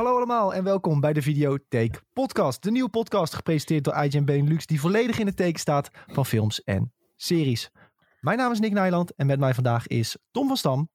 Hallo 0.00 0.16
allemaal 0.16 0.54
en 0.54 0.64
welkom 0.64 1.00
bij 1.00 1.12
de 1.12 1.22
Videotheek 1.22 2.02
Podcast. 2.12 2.62
De 2.62 2.70
nieuwe 2.70 2.88
podcast 2.88 3.34
gepresenteerd 3.34 3.84
door 3.84 3.94
IGN 3.94 4.24
Benelux 4.24 4.66
die 4.66 4.80
volledig 4.80 5.18
in 5.18 5.26
het 5.26 5.36
teken 5.36 5.60
staat 5.60 5.90
van 6.06 6.26
films 6.26 6.62
en 6.64 6.92
series. 7.16 7.70
Mijn 8.20 8.38
naam 8.38 8.52
is 8.52 8.60
Nick 8.60 8.72
Nijland 8.72 9.14
en 9.14 9.26
met 9.26 9.38
mij 9.38 9.54
vandaag 9.54 9.86
is 9.86 10.16
Tom 10.30 10.46
van 10.46 10.56
Stam, 10.56 10.90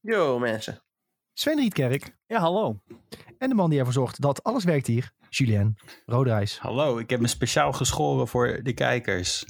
Yo 0.00 0.38
mensen. 0.38 0.82
Sven 1.32 1.56
Rietkerk 1.56 2.16
Ja, 2.26 2.38
hallo. 2.38 2.80
en 3.38 3.48
de 3.48 3.54
man 3.54 3.70
die 3.70 3.78
ervoor 3.78 3.94
zorgt 3.94 4.20
dat 4.20 4.42
alles 4.42 4.64
werkt 4.64 4.86
hier, 4.86 5.12
Julien 5.28 5.76
Roderijs. 6.06 6.58
Hallo, 6.58 6.98
ik 6.98 7.10
heb 7.10 7.20
me 7.20 7.26
speciaal 7.26 7.72
geschoren 7.72 8.28
voor 8.28 8.60
de 8.62 8.72
kijkers. 8.72 9.44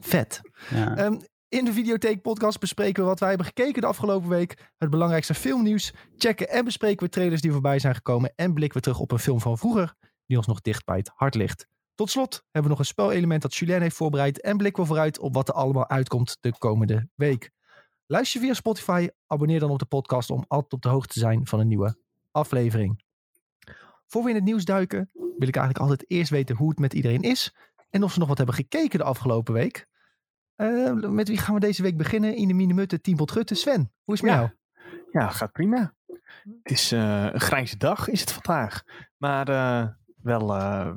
Vet. 0.00 0.40
Ja. 0.70 0.96
Ehm, 0.96 1.20
in 1.54 1.64
de 1.64 1.72
Videotheek 1.72 2.22
Podcast 2.22 2.60
bespreken 2.60 3.02
we 3.02 3.08
wat 3.08 3.20
wij 3.20 3.28
hebben 3.28 3.46
gekeken 3.46 3.80
de 3.80 3.86
afgelopen 3.86 4.28
week, 4.28 4.70
het 4.78 4.90
belangrijkste 4.90 5.34
filmnieuws, 5.34 5.92
checken 6.16 6.48
en 6.48 6.64
bespreken 6.64 7.06
we 7.06 7.12
trailers 7.12 7.40
die 7.40 7.52
voorbij 7.52 7.78
zijn 7.78 7.94
gekomen 7.94 8.32
en 8.36 8.54
blikken 8.54 8.76
we 8.76 8.82
terug 8.82 8.98
op 9.00 9.10
een 9.10 9.18
film 9.18 9.40
van 9.40 9.58
vroeger 9.58 9.94
die 10.26 10.36
ons 10.36 10.46
nog 10.46 10.60
dicht 10.60 10.84
bij 10.84 10.96
het 10.96 11.10
hart 11.14 11.34
ligt. 11.34 11.66
Tot 11.94 12.10
slot 12.10 12.34
hebben 12.44 12.62
we 12.62 12.68
nog 12.68 12.78
een 12.78 12.84
spelelement 12.84 13.42
dat 13.42 13.54
Julien 13.54 13.80
heeft 13.80 13.96
voorbereid 13.96 14.40
en 14.40 14.56
blikken 14.56 14.82
we 14.82 14.88
vooruit 14.88 15.18
op 15.18 15.34
wat 15.34 15.48
er 15.48 15.54
allemaal 15.54 15.88
uitkomt 15.88 16.36
de 16.40 16.58
komende 16.58 17.08
week. 17.14 17.50
Luister 18.06 18.40
via 18.40 18.54
Spotify, 18.54 19.08
abonneer 19.26 19.60
dan 19.60 19.70
op 19.70 19.78
de 19.78 19.84
podcast 19.84 20.30
om 20.30 20.44
altijd 20.48 20.72
op 20.72 20.82
de 20.82 20.88
hoogte 20.88 21.12
te 21.12 21.18
zijn 21.18 21.46
van 21.46 21.60
een 21.60 21.68
nieuwe 21.68 21.96
aflevering. 22.30 23.02
Voor 24.06 24.22
we 24.22 24.28
in 24.28 24.34
het 24.34 24.44
nieuws 24.44 24.64
duiken, 24.64 25.10
wil 25.12 25.48
ik 25.48 25.56
eigenlijk 25.56 25.78
altijd 25.78 26.04
eerst 26.10 26.30
weten 26.30 26.56
hoe 26.56 26.68
het 26.68 26.78
met 26.78 26.94
iedereen 26.94 27.22
is 27.22 27.54
en 27.90 28.02
of 28.02 28.12
ze 28.12 28.18
nog 28.18 28.28
wat 28.28 28.36
hebben 28.36 28.54
gekeken 28.56 28.98
de 28.98 29.04
afgelopen 29.04 29.54
week. 29.54 29.86
Eh, 30.56 30.92
met 30.92 31.28
wie 31.28 31.38
gaan 31.38 31.54
we 31.54 31.60
deze 31.60 31.82
week 31.82 31.96
beginnen? 31.96 32.36
In 32.36 32.48
de 32.48 32.54
Minimutte, 32.54 33.00
Team 33.00 33.18
Rutte. 33.32 33.54
Sven, 33.54 33.92
hoe 34.04 34.14
is 34.14 34.20
het 34.20 34.30
met 34.30 34.38
Ja. 34.38 34.38
jou? 34.40 34.50
Ja, 35.12 35.28
gaat 35.28 35.52
prima. 35.52 35.94
Het 36.62 36.72
is 36.72 36.92
eh, 36.92 37.24
een 37.32 37.40
grijze 37.40 37.76
dag 37.76 38.08
is 38.08 38.20
het 38.20 38.32
vandaag. 38.32 38.82
Maar 39.16 39.48
eh, 39.48 39.88
wel, 40.22 40.46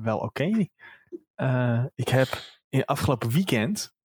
wel 0.02 0.17
oké. 0.17 0.67
Ik 1.95 2.08
heb 2.08 2.27
in 2.69 2.86
afgelopen 2.86 3.30
weekend... 3.30 3.95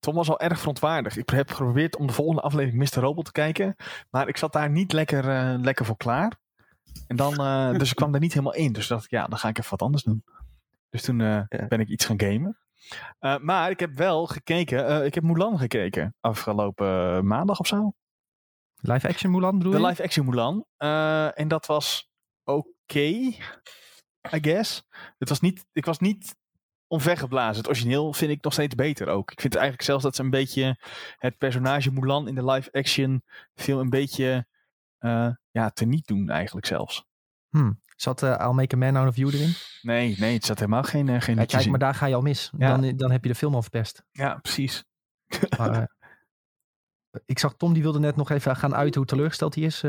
Tom 0.00 0.14
was 0.14 0.28
al 0.28 0.40
erg 0.40 0.58
verontwaardigd. 0.58 1.16
Ik 1.16 1.28
heb 1.30 1.50
geprobeerd 1.50 1.96
om 1.96 2.06
de 2.06 2.12
volgende 2.12 2.40
aflevering 2.42 2.90
Mr. 2.90 3.00
Robot 3.00 3.24
te 3.24 3.32
kijken. 3.32 3.76
Maar 4.10 4.28
ik 4.28 4.36
zat 4.36 4.52
daar 4.52 4.70
niet 4.70 4.92
lekker, 4.92 5.24
lekker 5.58 5.84
voor 5.84 5.96
klaar. 5.96 6.32
En 7.06 7.16
dan, 7.16 7.34
dus 7.78 7.90
ik 7.90 7.96
kwam 7.96 8.12
daar 8.12 8.20
niet 8.20 8.32
helemaal 8.32 8.54
in. 8.54 8.72
Dus 8.72 8.86
dacht 8.86 9.04
ik, 9.04 9.10
ja, 9.10 9.26
dan 9.26 9.38
ga 9.38 9.48
ik 9.48 9.58
even 9.58 9.70
wat 9.70 9.82
anders 9.82 10.02
doen. 10.02 10.24
Dus 10.90 11.02
toen 11.02 11.18
Ja. 11.18 11.46
ben 11.68 11.80
ik 11.80 11.88
iets 11.88 12.04
gaan 12.04 12.20
gamen. 12.20 12.58
Eh, 13.18 13.38
maar 13.38 13.70
ik 13.70 13.80
heb 13.80 13.94
wel 13.94 14.26
gekeken. 14.26 14.86
eh, 14.86 15.04
ik 15.04 15.14
heb 15.14 15.24
Mulan 15.24 15.58
gekeken. 15.58 16.14
Afgelopen 16.20 17.26
maandag 17.26 17.58
of 17.58 17.66
zo. 17.66 17.92
Live 18.80 19.08
action 19.08 19.30
Mulan 19.30 19.58
bedoel 19.58 19.72
De 19.72 19.86
live 19.86 20.02
action 20.02 20.26
Mulan. 20.26 20.66
Eh, 20.76 21.38
en 21.38 21.48
dat 21.48 21.66
was 21.66 22.10
oké, 22.44 23.00
I 23.00 24.38
guess. 24.40 24.86
Het 25.18 25.28
was 25.28 25.40
niet, 25.40 25.64
ik 25.72 25.84
was 25.84 25.98
niet 25.98 26.36
omvergeblazen. 26.86 27.56
Het 27.56 27.68
origineel 27.68 28.12
vind 28.12 28.30
ik 28.30 28.42
nog 28.42 28.52
steeds 28.52 28.74
beter 28.74 29.08
ook. 29.08 29.30
Ik 29.30 29.40
vind 29.40 29.54
eigenlijk 29.54 29.84
zelfs 29.84 30.02
dat 30.02 30.16
ze 30.16 30.22
een 30.22 30.30
beetje 30.30 30.76
het 31.18 31.38
personage 31.38 31.92
Mulan 31.92 32.28
in 32.28 32.34
de 32.34 32.44
live 32.44 32.72
action 32.72 33.24
film 33.54 33.78
een 33.78 33.90
beetje 33.90 34.46
eh 34.98 35.30
ja, 35.50 35.70
teniet 35.70 36.06
doen 36.06 36.30
eigenlijk 36.30 36.66
zelfs. 36.66 37.04
Zat 37.96 38.22
eh 38.22 38.36
I'll 38.40 38.52
Make 38.52 38.74
a 38.74 38.78
Man 38.78 38.96
Out 38.96 39.08
of 39.08 39.16
You 39.16 39.32
erin? 39.32 39.54
Nee, 39.82 40.16
nee, 40.18 40.34
het 40.34 40.44
zat 40.44 40.58
helemaal 40.58 40.82
geen, 40.82 41.08
eh, 41.08 41.20
geen 41.20 41.36
Ja, 41.36 41.44
kijk, 41.44 41.64
in. 41.64 41.70
maar 41.70 41.78
daar 41.78 41.94
ga 41.94 42.06
je 42.06 42.14
al 42.14 42.22
mis. 42.22 42.50
Ja. 42.58 42.76
Dan, 42.76 42.96
dan 42.96 43.10
heb 43.10 43.22
je 43.22 43.28
de 43.28 43.34
film 43.36 43.54
al 43.54 43.62
verpest. 43.62 44.02
Ja, 44.10 44.34
precies. 44.34 44.84
Maar, 45.58 45.70
eh, 45.70 45.84
ik 47.26 47.38
zag 47.38 47.54
Tom, 47.56 47.72
die 47.72 47.82
wilde 47.82 47.98
net 47.98 48.16
nog 48.16 48.30
even 48.30 48.56
gaan 48.56 48.74
uiten 48.74 49.00
hoe 49.00 49.08
teleurgesteld 49.08 49.54
hij 49.54 49.64
is. 49.64 49.82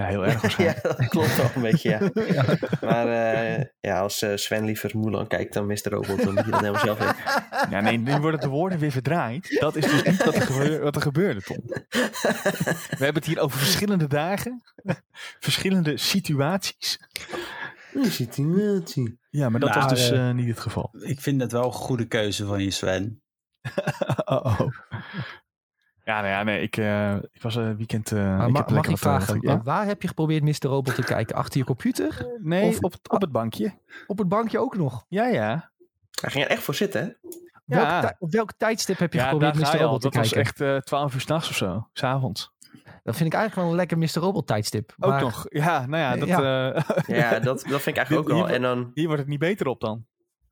Ja, 0.00 0.06
heel 0.06 0.26
erg 0.26 0.40
waarschijnlijk. 0.40 0.82
Ja, 0.82 0.92
dat 0.92 1.08
klopt 1.08 1.36
wel 1.36 1.50
een 1.54 1.62
beetje, 1.62 1.90
ja. 1.90 2.00
Maar 2.88 3.34
eh, 3.34 3.64
ja, 3.80 4.00
als 4.00 4.22
eh, 4.22 4.36
Sven 4.36 4.64
liever 4.64 4.98
Mulan 4.98 5.26
kijkt 5.26 5.52
dan 5.54 5.66
Mr. 5.66 5.88
Robot, 5.88 6.22
dan 6.24 6.34
moet 6.34 6.44
je 6.44 6.50
dat 6.50 6.60
helemaal 6.60 6.80
zelf 6.84 6.98
weten. 6.98 7.16
Ja, 7.70 7.80
nee, 7.80 7.98
nu 7.98 8.16
worden 8.16 8.40
de 8.40 8.48
woorden 8.48 8.78
weer 8.78 8.90
verdraaid. 8.90 9.56
Dat 9.60 9.76
is 9.76 9.84
dus 9.90 10.02
niet 10.02 10.24
wat 10.24 10.34
er, 10.34 10.42
gebeur- 10.42 10.80
wat 10.82 10.96
er 10.96 11.02
gebeurde, 11.02 11.42
Tom. 11.42 11.62
We 11.66 13.04
hebben 13.04 13.14
het 13.14 13.24
hier 13.26 13.38
over 13.40 13.58
verschillende 13.58 14.06
dagen, 14.06 14.62
verschillende 15.40 15.96
situaties. 15.96 16.98
Een 17.94 18.04
situatie. 18.10 19.18
Ja, 19.30 19.48
maar 19.48 19.60
dat 19.60 19.68
Nou, 19.68 19.80
was 19.82 19.90
dus 19.92 20.10
eh, 20.10 20.30
niet 20.30 20.48
het 20.48 20.60
geval. 20.60 20.94
Ik 21.00 21.20
vind 21.20 21.40
het 21.40 21.52
wel 21.52 21.64
een 21.64 21.72
goede 21.72 22.06
keuze 22.06 22.46
van 22.46 22.62
je, 22.62 22.70
Sven. 22.70 23.22
oh, 24.24 24.44
oh. 24.44 24.60
Ja, 26.10 26.16
nou 26.20 26.32
ja, 26.32 26.42
nee, 26.42 26.62
ik, 26.62 26.76
eh, 26.76 27.14
ik 27.14 27.42
was 27.42 27.54
een 27.54 27.76
weekend. 27.76 28.12
eh 28.12 28.18
Maar 28.18 28.46
ik 28.46 28.52
ma- 28.52 28.58
heb 28.58 28.70
mag 28.70 28.70
lekker 28.70 28.90
ik 28.90 28.96
eh, 28.96 29.02
vragen, 29.02 29.38
ja? 29.40 29.52
eh, 29.52 29.60
waar 29.64 29.86
heb 29.86 30.02
je 30.02 30.08
geprobeerd 30.08 30.42
Mr. 30.42 30.66
Robot 30.68 30.94
te 30.94 31.02
kijken? 31.04 31.36
Achter 31.36 31.58
je 31.58 31.64
computer? 31.66 32.26
Nee, 32.42 32.68
of- 32.68 32.78
op, 32.80 32.92
het, 32.92 33.10
op 33.10 33.20
het 33.20 33.32
bankje. 33.32 33.72
Op 34.06 34.18
het 34.18 34.28
bankje 34.28 34.58
ook 34.58 34.76
nog? 34.76 35.04
Ja, 35.08 35.26
ja. 35.26 35.70
Hij 36.20 36.30
ging 36.30 36.44
er 36.44 36.50
echt 36.50 36.62
voor 36.62 36.74
zitten, 36.74 37.00
hè? 37.02 37.06
Welk 37.64 37.86
Ja. 37.88 38.16
op 38.18 38.30
welk 38.30 38.52
tijdstip 38.56 38.98
heb 38.98 39.12
je 39.12 39.18
ja, 39.18 39.24
geprobeerd 39.24 39.54
daar 39.60 39.62
Mr. 39.74 39.78
al. 39.78 39.84
Robot 39.84 40.00
te 40.00 40.06
Dat 40.08 40.16
was 40.16 40.32
kijken? 40.32 40.50
echt 40.50 40.60
eh 40.60 40.76
12 40.76 41.14
uur 41.14 41.20
s'nachts 41.20 41.48
of 41.48 41.56
zo, 41.56 41.88
s'avonds. 41.92 42.52
Dat 43.02 43.16
vind 43.16 43.32
ik 43.32 43.38
eigenlijk 43.38 43.54
wel 43.54 43.66
een 43.70 43.74
lekker 43.76 43.98
Mr. 43.98 44.24
Robot 44.26 44.46
tijdstip. 44.46 44.94
Ook 44.98 45.10
Maar- 45.10 45.20
nog. 45.20 45.46
Ja, 45.48 45.86
nou 45.86 46.02
ja, 46.02 46.16
dat, 46.16 46.28
Ja. 46.28 46.72
eh, 46.72 46.82
Ja, 47.18 47.30
dat, 47.38 47.42
dat 47.44 47.82
vind 47.82 47.86
ik 47.86 47.96
eigenlijk 47.96 48.28
ook 48.30 48.36
wel. 48.36 48.48
En 48.48 48.62
dan 48.62 48.90
hier 48.94 49.06
wordt 49.06 49.20
het 49.20 49.30
niet 49.30 49.38
beter 49.38 49.66
op 49.66 49.80
dan. 49.80 50.06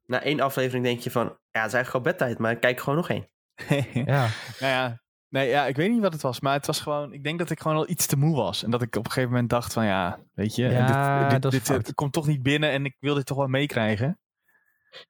na 0.07 0.23
één 0.23 0.41
aflevering 0.41 0.85
denk 0.85 1.01
je 1.01 1.11
van, 1.11 1.25
ja, 1.25 1.61
het 1.61 1.67
is 1.67 1.75
eigenlijk 1.75 1.95
al 1.95 2.01
bedtijd, 2.13 2.39
maar 2.39 2.51
ik 2.53 2.61
kijk 2.61 2.81
gewoon 2.81 2.97
nog 2.99 3.09
één. 3.09 3.29
Ja. 4.05 4.27
Nou 4.61 4.73
ja, 4.73 5.01
nee, 5.28 5.49
ja, 5.49 5.66
ik 5.66 5.77
weet 5.77 5.91
niet 5.91 6.00
wat 6.00 6.12
het 6.12 6.22
was, 6.22 6.41
maar 6.41 6.53
het 6.53 6.66
was 6.66 6.81
gewoon, 6.81 7.12
ik 7.12 7.25
denk 7.25 7.39
dat 7.39 7.50
ik 7.50 7.61
gewoon 7.61 7.77
al 7.77 7.89
iets 7.89 8.06
te 8.06 8.16
moe 8.16 8.37
was. 8.37 8.62
En 8.62 8.71
dat 8.71 8.83
ik 8.83 8.97
op 8.97 9.05
een 9.05 9.11
gegeven 9.11 9.31
moment 9.31 9.50
dacht 9.50 9.72
van 9.72 9.84
ja, 9.84 10.19
weet 10.34 10.55
je, 10.55 10.65
Ja, 10.69 11.39
dit, 11.39 11.66
dit, 11.66 11.94
komt 11.94 12.12
toch 12.12 12.27
niet 12.27 12.43
binnen 12.43 12.71
en 12.71 12.84
ik 12.84 12.97
wil 13.00 13.15
dit 13.15 13.27
toch 13.27 13.37
wel 13.37 13.47
meekrijgen. 13.47 14.19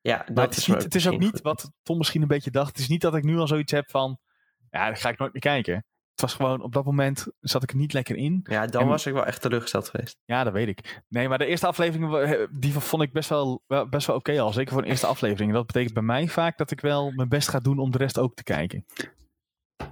Ja, 0.00 0.16
dat 0.18 0.34
Maar 0.34 0.44
het 0.44 0.56
is, 0.56 0.66
niet, 0.66 0.82
het 0.82 0.94
is 0.94 1.08
ook 1.08 1.18
niet 1.18 1.40
wat 1.40 1.70
Tom 1.82 1.98
misschien 1.98 2.22
een 2.22 2.28
beetje 2.28 2.50
dacht. 2.50 2.68
Het 2.68 2.78
is 2.78 2.88
niet 2.88 3.00
dat 3.00 3.14
ik 3.14 3.22
nu 3.24 3.38
al 3.38 3.46
zoiets 3.46 3.72
heb 3.72 3.90
van, 3.90 4.18
ja, 4.70 4.84
daar 4.86 4.96
ga 4.96 5.08
ik 5.08 5.18
nooit 5.18 5.32
meer 5.32 5.42
kijken. 5.42 5.74
Het 6.10 6.20
was 6.20 6.34
gewoon, 6.34 6.62
op 6.62 6.72
dat 6.72 6.84
moment 6.84 7.26
zat 7.40 7.62
ik 7.62 7.70
er 7.70 7.76
niet 7.76 7.92
lekker 7.92 8.16
in. 8.16 8.40
Ja, 8.42 8.66
dan 8.66 8.82
En- 8.82 8.88
was 8.88 9.06
ik 9.06 9.12
wel 9.12 9.26
echt 9.26 9.40
teleurgesteld 9.42 9.88
geweest. 9.88 10.16
Ja, 10.24 10.44
dat 10.44 10.52
weet 10.52 10.68
ik. 10.68 11.02
Nee, 11.08 11.28
maar 11.28 11.38
de 11.38 11.46
eerste 11.46 11.66
aflevering, 11.66 12.48
die 12.50 12.72
vond 12.72 13.02
ik 13.02 13.12
best 13.12 13.28
wel, 13.28 13.62
wel- 13.66 13.88
best 13.88 14.06
wel 14.06 14.16
oké 14.16 14.40
al. 14.40 14.52
Zeker 14.52 14.72
voor 14.72 14.82
een 14.82 14.88
eerste 14.88 15.06
aflevering. 15.06 15.50
En 15.50 15.56
dat 15.56 15.66
betekent 15.66 15.94
bij 15.94 16.02
mij 16.02 16.28
vaak 16.28 16.58
dat 16.58 16.70
ik 16.70 16.80
wel 16.80 17.10
mijn 17.12 17.28
best 17.28 17.48
ga 17.48 17.58
doen 17.60 17.78
om 17.78 17.90
de 17.90 17.98
rest 17.98 18.18
ook 18.18 18.34
te 18.34 18.42
kijken. 18.42 18.84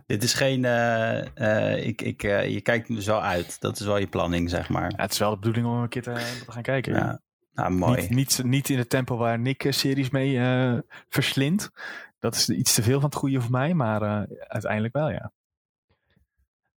Dit 0.06 0.22
is 0.22 0.34
geen... 0.34 0.64
eh, 0.64 1.36
eh, 1.74 1.86
ik, 1.86 2.02
ik, 2.02 2.22
eh, 2.22 2.48
je 2.48 2.60
kijkt 2.60 2.88
er 2.88 3.02
zo 3.02 3.18
uit. 3.18 3.60
Dat 3.60 3.80
is 3.80 3.86
wel 3.86 3.96
je 3.98 4.06
planning, 4.06 4.50
zeg 4.50 4.68
maar. 4.68 4.90
Ja, 4.96 5.02
het 5.02 5.12
is 5.12 5.18
wel 5.18 5.30
de 5.30 5.36
bedoeling 5.36 5.66
om 5.66 5.72
een 5.82 5.88
keer 5.88 6.02
te, 6.02 6.12
te 6.46 6.52
gaan 6.52 6.62
kijken. 6.62 6.94
ja. 6.94 7.20
Nou, 7.52 7.70
mooi. 7.70 8.00
Niet, 8.00 8.10
niet, 8.10 8.40
niet 8.44 8.68
in 8.68 8.78
het 8.78 8.88
tempo 8.90 9.16
waar 9.16 9.38
Nick 9.38 9.66
series 9.68 10.10
mee 10.10 10.38
eh 10.38 10.78
verslindt. 11.08 11.70
Dat 12.18 12.34
is 12.34 12.48
iets 12.48 12.74
te 12.74 12.82
veel 12.82 13.00
van 13.00 13.08
het 13.08 13.18
goede 13.18 13.40
voor 13.40 13.50
mij, 13.50 13.74
maar 13.74 14.02
eh, 14.02 14.22
uiteindelijk 14.38 14.94
wel, 14.94 15.10
ja. 15.10 15.32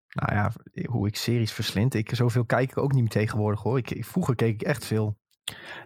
Nou 0.08 0.34
ja, 0.34 0.52
hoe 0.88 1.06
ik 1.06 1.16
series 1.16 1.52
verslind. 1.52 1.94
Ik, 1.94 2.10
zoveel 2.14 2.44
kijk 2.44 2.70
ik 2.70 2.78
ook 2.78 2.92
niet 2.92 3.00
meer 3.00 3.10
tegenwoordig 3.10 3.62
hoor. 3.62 3.78
Ik, 3.78 4.04
vroeger 4.04 4.34
keek 4.34 4.54
ik 4.54 4.62
echt 4.62 4.84
veel. 4.84 5.16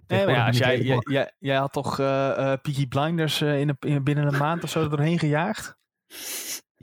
Nee, 0.06 0.26
maar 0.26 0.34
ja, 0.34 0.46
als 0.46 0.58
jij, 0.58 0.80
jij, 0.80 0.98
jij, 1.02 1.32
jij 1.38 1.56
had 1.56 1.72
toch 1.72 1.98
eh 1.98 2.30
eh, 2.30 2.60
Peaky 2.60 2.88
Blinders 2.88 3.40
eh, 3.40 3.60
in 3.60 3.68
een, 3.68 3.76
in- 3.80 4.02
binnen 4.04 4.26
een 4.26 4.38
maand 4.38 4.62
of 4.64 4.70
zo 4.70 4.82
er 4.82 4.90
doorheen 4.90 5.18
gejaagd? 5.18 5.76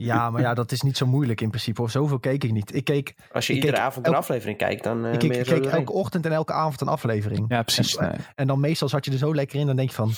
Ja, 0.06 0.30
maar 0.30 0.40
ja, 0.40 0.54
dat 0.54 0.72
is 0.72 0.80
niet 0.80 0.96
zo 0.96 1.06
moeilijk 1.06 1.40
in 1.40 1.48
principe. 1.48 1.82
Of 1.82 1.90
zoveel 1.90 2.18
keek 2.18 2.44
ik 2.44 2.52
niet. 2.52 2.74
Ik 2.74 2.84
keek, 2.84 3.14
Als 3.32 3.46
je 3.46 3.52
Ik 3.52 3.58
iedere 3.58 3.76
keek 3.76 3.84
avond 3.86 4.06
een 4.06 4.12
elk- 4.12 4.20
aflevering 4.22 4.58
kijkt, 4.58 4.84
dan 4.84 5.04
eh 5.06 5.12
ik 5.12 5.18
keek, 5.18 5.34
ik 5.36 5.44
keek 5.44 5.64
elke 5.66 5.92
ochtend 5.92 6.26
en 6.26 6.32
elke 6.32 6.52
avond 6.52 6.80
een 6.80 6.88
aflevering. 6.88 7.44
Ja, 7.48 7.62
precies. 7.62 7.96
En- 7.96 8.08
nee. 8.08 8.16
En 8.34 8.46
dan 8.46 8.60
meestal 8.60 8.88
zat 8.88 9.04
je 9.04 9.10
er 9.10 9.18
zo 9.18 9.34
lekker 9.34 9.60
in. 9.60 9.66
Dan 9.66 9.76
denk 9.76 9.88
je 9.88 9.94
van, 9.94 10.10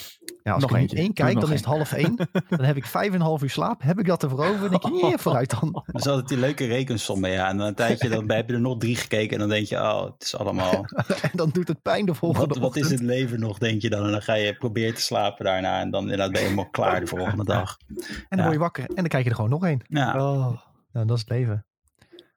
ja, 0.42 0.52
als 0.52 0.62
Nog 0.62 0.70
ik 0.70 0.76
eentje. 0.76 0.96
één 0.96 1.12
kijk, 1.12 1.40
dan 1.40 1.52
is 1.52 1.56
het 1.58 1.64
half 1.68 1.92
één. 1.92 2.16
Dan 2.48 2.64
heb 2.64 2.76
ik 2.76 2.86
vijf 2.86 3.08
en 3.08 3.14
een 3.14 3.20
half 3.20 3.42
uur 3.42 3.50
slaap. 3.50 3.82
Heb 3.82 3.98
ik 3.98 4.06
dat 4.06 4.22
ervoor 4.22 4.44
over? 4.44 4.70
Dan 4.70 4.80
denk 4.80 4.82
je, 4.82 5.06
nee, 5.06 5.18
vooruit 5.18 5.60
dan. 5.60 5.70
Dat 5.86 6.00
is 6.00 6.06
altijd 6.06 6.28
die 6.28 6.38
leuke 6.38 6.66
rekensommen, 6.66 7.30
ja. 7.30 7.48
En 7.48 7.56
dan 7.56 7.66
een 7.66 7.74
tijdje 7.74 8.08
dan 8.08 8.30
heb 8.30 8.48
je 8.48 8.54
er 8.54 8.60
nog 8.60 8.78
drie 8.78 8.96
gekeken 8.96 9.32
en 9.32 9.38
dan 9.38 9.48
denk 9.48 9.66
je, 9.66 9.76
oh, 9.76 10.04
het 10.04 10.22
is 10.22 10.36
allemaal... 10.36 10.84
En 11.22 11.30
dan 11.32 11.50
doet 11.52 11.68
het 11.68 11.82
pijn 11.82 12.06
de 12.06 12.14
volgende 12.14 12.46
Wat, 12.48 12.58
wat 12.58 12.76
is 12.76 12.90
het 12.90 13.00
leven 13.00 13.40
nog, 13.40 13.58
denk 13.58 13.82
je 13.82 13.90
dan? 13.90 14.04
En 14.04 14.10
dan 14.10 14.22
ga 14.22 14.34
je 14.34 14.54
proberen 14.56 14.94
te 14.94 15.00
slapen 15.00 15.44
daarna 15.44 15.80
en 15.80 15.90
dan 15.90 16.02
inderdaad 16.02 16.30
ben 16.30 16.40
je 16.40 16.46
helemaal 16.46 16.70
klaar 16.70 17.00
de 17.00 17.06
volgende 17.06 17.44
dag. 17.44 17.76
En 17.88 17.96
dan 18.28 18.38
Ja. 18.38 18.42
word 18.42 18.52
je 18.52 18.58
wakker 18.58 18.82
en 18.88 18.94
dan 18.94 19.06
kijk 19.08 19.22
je 19.24 19.28
er 19.30 19.34
gewoon 19.34 19.50
nog 19.50 19.64
Ja, 19.88 20.08
Oh, 20.32 20.58
nou, 20.92 21.06
dat 21.06 21.16
is 21.16 21.20
het 21.22 21.30
leven. 21.30 21.66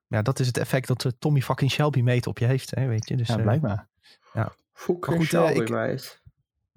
Ja, 0.07 0.21
dat 0.21 0.39
is 0.39 0.47
het 0.47 0.57
effect 0.57 0.87
dat 0.87 1.05
eh, 1.05 1.11
Tommy 1.19 1.41
fucking 1.41 1.71
Shelby 1.71 2.01
meet 2.01 2.27
op 2.27 2.37
je 2.37 2.45
heeft, 2.45 2.75
hè, 2.75 2.87
weet 2.87 3.09
je. 3.09 3.15
Dus, 3.15 3.27
Ja, 3.27 3.35
eh, 3.37 3.41
blijkbaar. 3.41 3.87
Maar 4.33 4.53
goed, 4.73 5.07
eh, 5.07 5.19
Shelby 5.21 5.59
ik- 5.59 5.69
meid. 5.69 6.21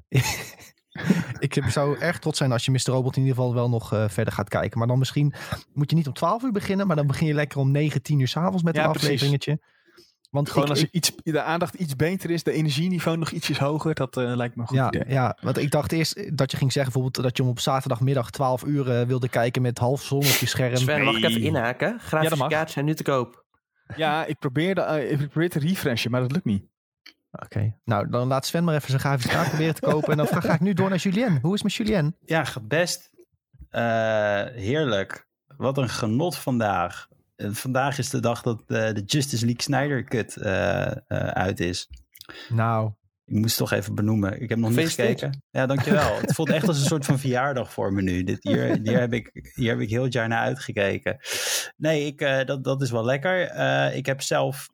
ik 1.38 1.62
zou 1.68 1.98
erg 1.98 2.18
trots 2.18 2.38
zijn 2.38 2.52
als 2.52 2.64
je 2.64 2.70
Mr. 2.70 2.80
Robot 2.84 3.16
in 3.16 3.22
ieder 3.22 3.36
geval 3.36 3.54
wel 3.54 3.68
nog 3.68 3.92
eh, 3.92 4.08
verder 4.08 4.32
gaat 4.34 4.48
kijken. 4.48 4.78
Maar 4.78 4.88
dan 4.88 4.98
misschien 4.98 5.32
moet 5.72 5.90
je 5.90 5.96
niet 5.96 6.06
om 6.06 6.12
12 6.12 6.42
uur 6.42 6.52
beginnen, 6.52 6.86
maar 6.86 6.96
dan 6.96 7.06
begin 7.06 7.26
je 7.26 7.34
lekker 7.34 7.58
om 7.58 7.70
9, 7.70 8.02
10 8.02 8.18
uur 8.20 8.28
s'avonds 8.28 8.62
met 8.62 8.74
Ja, 8.76 8.84
een 8.84 8.90
precies. 8.90 9.08
afleveringetje. 9.08 9.60
Want 10.30 10.50
Gewoon 10.50 10.64
ik, 10.64 10.70
als 10.70 10.80
ik- 10.82 10.88
je 10.90 10.96
iets, 10.98 11.12
de 11.24 11.42
aandacht 11.42 11.74
iets 11.74 11.96
beter 11.96 12.30
is, 12.30 12.42
de 12.42 12.52
energieniveau 12.52 13.16
nog 13.18 13.30
ietsjes 13.30 13.58
hoger, 13.58 13.94
dat 13.94 14.16
eh, 14.16 14.36
lijkt 14.36 14.54
me 14.56 14.62
een 14.62 14.68
goed 14.68 14.76
ja, 14.76 14.86
idee. 14.86 15.04
ja, 15.06 15.36
want 15.40 15.56
ik 15.58 15.70
dacht 15.70 15.92
eerst 15.92 16.36
dat 16.38 16.50
je 16.50 16.56
ging 16.56 16.72
zeggen 16.72 16.92
bijvoorbeeld 16.92 17.24
dat 17.24 17.36
je 17.36 17.42
hem 17.42 17.52
op 17.52 17.60
zaterdagmiddag 17.60 18.30
12 18.30 18.64
uur 18.64 18.90
eh, 19.00 19.06
wilde 19.06 19.28
kijken 19.28 19.62
met 19.62 19.78
half 19.78 20.02
zon 20.02 20.18
op 20.18 20.24
je 20.24 20.46
scherm. 20.46 20.76
Sven, 20.76 21.04
mag 21.04 21.16
ik 21.16 21.24
even 21.24 21.40
inhaken? 21.42 21.86
Ja, 21.88 21.92
dat 21.92 22.02
Grafische 22.02 22.36
mag. 22.36 22.48
kaarten 22.48 22.72
zijn 22.72 22.84
nu 22.84 22.94
te 22.94 23.02
koop. 23.02 23.44
Ja, 23.96 24.24
ik 24.24 24.38
probeerde, 24.38 24.80
eh, 24.80 25.10
ik 25.10 25.16
probeerde 25.28 25.60
te 25.60 25.66
refreshen, 25.66 26.10
maar 26.10 26.20
dat 26.20 26.32
lukt 26.32 26.44
niet. 26.44 26.64
Oké, 27.30 27.74
nou 27.84 28.08
dan 28.10 28.28
laat 28.28 28.46
Sven 28.46 28.64
maar 28.64 28.74
even 28.74 28.88
zijn 28.88 29.00
grafisch 29.00 29.30
kaart 29.30 29.48
proberen 29.48 29.74
te 29.74 29.80
kopen. 29.80 30.10
En 30.10 30.16
dan 30.16 30.26
ga 30.42 30.54
ik 30.54 30.60
nu 30.60 30.72
door 30.72 30.88
naar 30.88 30.98
Julien. 30.98 31.38
Hoe 31.42 31.54
is 31.54 31.62
het 31.62 31.78
met 31.78 31.86
Julien? 31.88 32.16
Ja, 32.24 32.44
best. 32.62 33.10
Eh, 33.70 33.82
heerlijk. 34.44 35.26
Wat 35.56 35.78
een 35.78 35.88
genot 35.88 36.36
vandaag. 36.36 37.08
Eh, 37.38 37.50
vandaag 37.50 37.98
is 37.98 38.10
de 38.10 38.20
dag 38.20 38.42
dat 38.42 38.60
eh, 38.66 38.92
de 38.92 39.02
Justice 39.06 39.44
League 39.44 39.62
Snyder 39.62 40.04
Cut 40.04 40.36
eh, 40.36 40.86
uit 41.28 41.60
is. 41.60 41.88
Nou, 42.48 42.92
Ik 43.24 43.34
moest 43.34 43.58
het 43.58 43.68
toch 43.68 43.78
even 43.78 43.94
benoemen. 43.94 44.40
Ik 44.40 44.48
heb 44.48 44.58
nog 44.58 44.70
niet 44.70 44.88
gekeken. 44.88 45.42
Ja, 45.50 45.66
dankjewel. 45.66 46.16
het 46.20 46.34
voelt 46.34 46.50
echt 46.50 46.68
als 46.68 46.78
een 46.80 46.86
soort 46.86 47.04
van 47.04 47.18
verjaardag 47.18 47.72
voor 47.72 47.92
me 47.92 48.02
nu. 48.02 48.24
Dit, 48.24 48.38
hier, 48.42 48.78
hier, 48.82 49.00
heb 49.00 49.12
ik, 49.12 49.50
hier 49.54 49.70
heb 49.70 49.80
ik 49.80 49.90
heel 49.90 50.02
het 50.02 50.12
jaar 50.12 50.28
naar 50.28 50.42
uitgekeken. 50.42 51.18
Nee, 51.76 52.06
ik, 52.06 52.18
dat, 52.46 52.64
dat 52.64 52.82
is 52.82 52.90
wel 52.90 53.04
lekker. 53.04 53.54
Ik 53.94 54.06
heb 54.06 54.22
zelf 54.22 54.68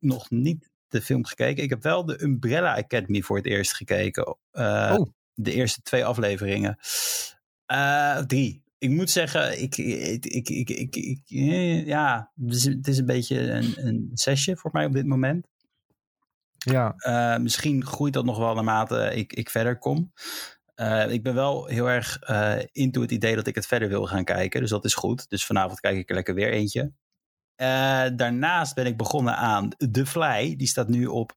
nog 0.00 0.30
niet 0.30 0.70
de 0.88 1.02
film 1.02 1.24
gekeken. 1.24 1.62
Ik 1.62 1.70
heb 1.70 1.82
wel 1.82 2.04
de 2.04 2.22
Umbrella 2.22 2.76
Academy 2.76 3.22
voor 3.22 3.36
het 3.36 3.46
eerst 3.46 3.74
gekeken. 3.74 4.36
Oh. 4.52 5.02
De 5.34 5.52
eerste 5.52 5.82
twee 5.82 6.04
afleveringen. 6.04 6.78
Drie. 8.26 8.62
Ik 8.80 8.90
moet 8.90 9.10
zeggen, 9.10 9.62
ik, 9.62 9.76
ik, 9.76 10.24
ik, 10.48 10.70
ik, 10.96 11.20
eh, 11.28 11.86
ja, 11.86 12.32
het 12.46 12.88
is, 12.88 12.98
een 12.98 13.06
beetje 13.06 13.40
een, 13.40 13.86
een 13.86 14.10
zesje 14.14 14.56
voor 14.56 14.70
mij 14.72 14.84
op 14.84 14.92
dit 14.92 15.06
moment. 15.06 15.46
ja. 16.58 16.94
Eh, 16.96 17.36
misschien 17.36 17.86
groeit 17.86 18.12
dat 18.12 18.24
nog 18.24 18.38
wel 18.38 18.54
naarmate 18.54 19.14
ik, 19.14 19.32
ik 19.32 19.50
verder 19.50 19.78
kom. 19.78 20.12
Eh, 20.74 21.10
ik 21.10 21.22
ben 21.22 21.34
wel 21.34 21.66
heel 21.66 21.90
erg 21.90 22.18
eh 22.18 22.58
into 22.72 23.00
het 23.00 23.10
idee 23.10 23.34
dat 23.34 23.46
ik 23.46 23.54
het 23.54 23.66
verder 23.66 23.88
wil 23.88 24.06
gaan 24.06 24.24
kijken. 24.24 24.60
Dus 24.60 24.70
dat 24.70 24.84
is 24.84 24.94
goed. 24.94 25.28
Dus 25.28 25.46
vanavond 25.46 25.80
kijk 25.80 25.96
ik 25.96 26.08
er 26.08 26.14
lekker 26.14 26.34
weer 26.34 26.52
eentje. 26.52 26.92
Daarnaast 28.16 28.74
ben 28.74 28.86
ik 28.86 28.96
begonnen 28.96 29.36
aan 29.36 29.68
The 29.90 30.06
Fly. 30.06 30.56
Die 30.56 30.66
staat 30.66 30.88
nu 30.88 31.06
op 31.06 31.32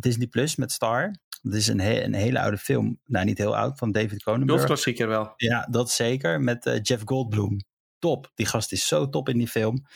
Disney 0.00 0.26
Plus 0.26 0.56
met 0.56 0.72
Star. 0.72 1.14
Dat 1.42 1.54
is 1.54 1.66
een, 1.66 1.80
he- 1.80 2.02
een 2.02 2.14
hele 2.14 2.40
oude 2.40 2.58
film. 2.58 3.00
Nou, 3.04 3.24
niet 3.24 3.38
heel 3.38 3.56
oud, 3.56 3.78
van 3.78 3.92
David 3.92 4.22
Cronenberg. 4.22 4.58
Cultklassieker 4.58 5.08
wel. 5.08 5.32
Ja, 5.36 5.66
dat 5.70 5.90
zeker. 5.90 6.40
Met 6.40 6.66
eh, 6.66 6.78
Jeff 6.82 7.02
Goldblum. 7.04 7.60
Top. 7.98 8.30
Die 8.34 8.46
gast 8.46 8.72
is 8.72 8.86
zo 8.86 9.08
top 9.08 9.28
in 9.28 9.38
die 9.38 9.48
film. 9.48 9.86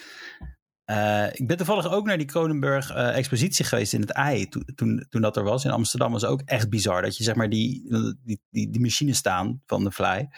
Eh, 0.84 1.26
ik 1.32 1.46
ben 1.46 1.56
toevallig 1.56 1.90
ook 1.92 2.06
naar 2.06 2.16
die 2.18 2.26
Kronenberg 2.26 2.90
eh, 2.90 3.16
expositie 3.16 3.64
geweest 3.64 3.92
in 3.92 4.00
het 4.00 4.12
AI. 4.12 4.48
Toen, 4.48 4.64
toen, 4.74 5.06
toen 5.08 5.20
dat 5.22 5.36
er 5.36 5.42
was 5.44 5.64
in 5.64 5.70
Amsterdam 5.70 6.12
was 6.12 6.24
ook 6.24 6.42
echt 6.44 6.70
bizar. 6.70 7.02
Dat 7.02 7.16
je 7.16 7.24
zeg 7.24 7.34
maar 7.34 7.48
die, 7.48 7.88
die, 8.22 8.40
die, 8.50 8.70
die 8.70 8.80
machines 8.80 9.16
staan 9.16 9.62
van 9.66 9.84
de 9.84 9.92
Fly. 9.92 10.28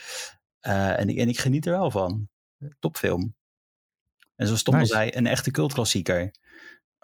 Eh, 0.60 1.00
en, 1.00 1.08
ik, 1.08 1.16
en 1.18 1.28
ik 1.28 1.38
geniet 1.38 1.66
er 1.66 1.72
wel 1.72 1.90
van. 1.90 2.28
Topfilm. 2.78 3.34
En 4.36 4.46
zoals 4.46 4.62
Tom 4.62 4.74
al 4.74 4.86
zei, 4.86 5.10
een 5.14 5.26
echte 5.26 5.50
cultklassieker. 5.50 6.34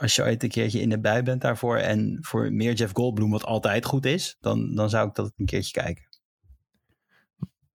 Als 0.02 0.14
je 0.14 0.22
ooit 0.22 0.42
een 0.42 0.48
keertje 0.48 0.80
in 0.80 0.88
de 0.88 1.00
bui 1.00 1.22
bent 1.22 1.40
daarvoor 1.40 1.76
en 1.76 2.18
voor 2.20 2.52
meer 2.52 2.72
Jeff 2.72 2.92
Goldblum, 2.94 3.30
wat 3.30 3.44
altijd 3.44 3.84
goed 3.84 4.06
is, 4.06 4.36
dan, 4.40 4.74
dan 4.74 4.90
zou 4.90 5.08
ik 5.08 5.14
dat 5.14 5.32
een 5.36 5.46
keertje 5.46 5.72
kijken. 5.72 6.04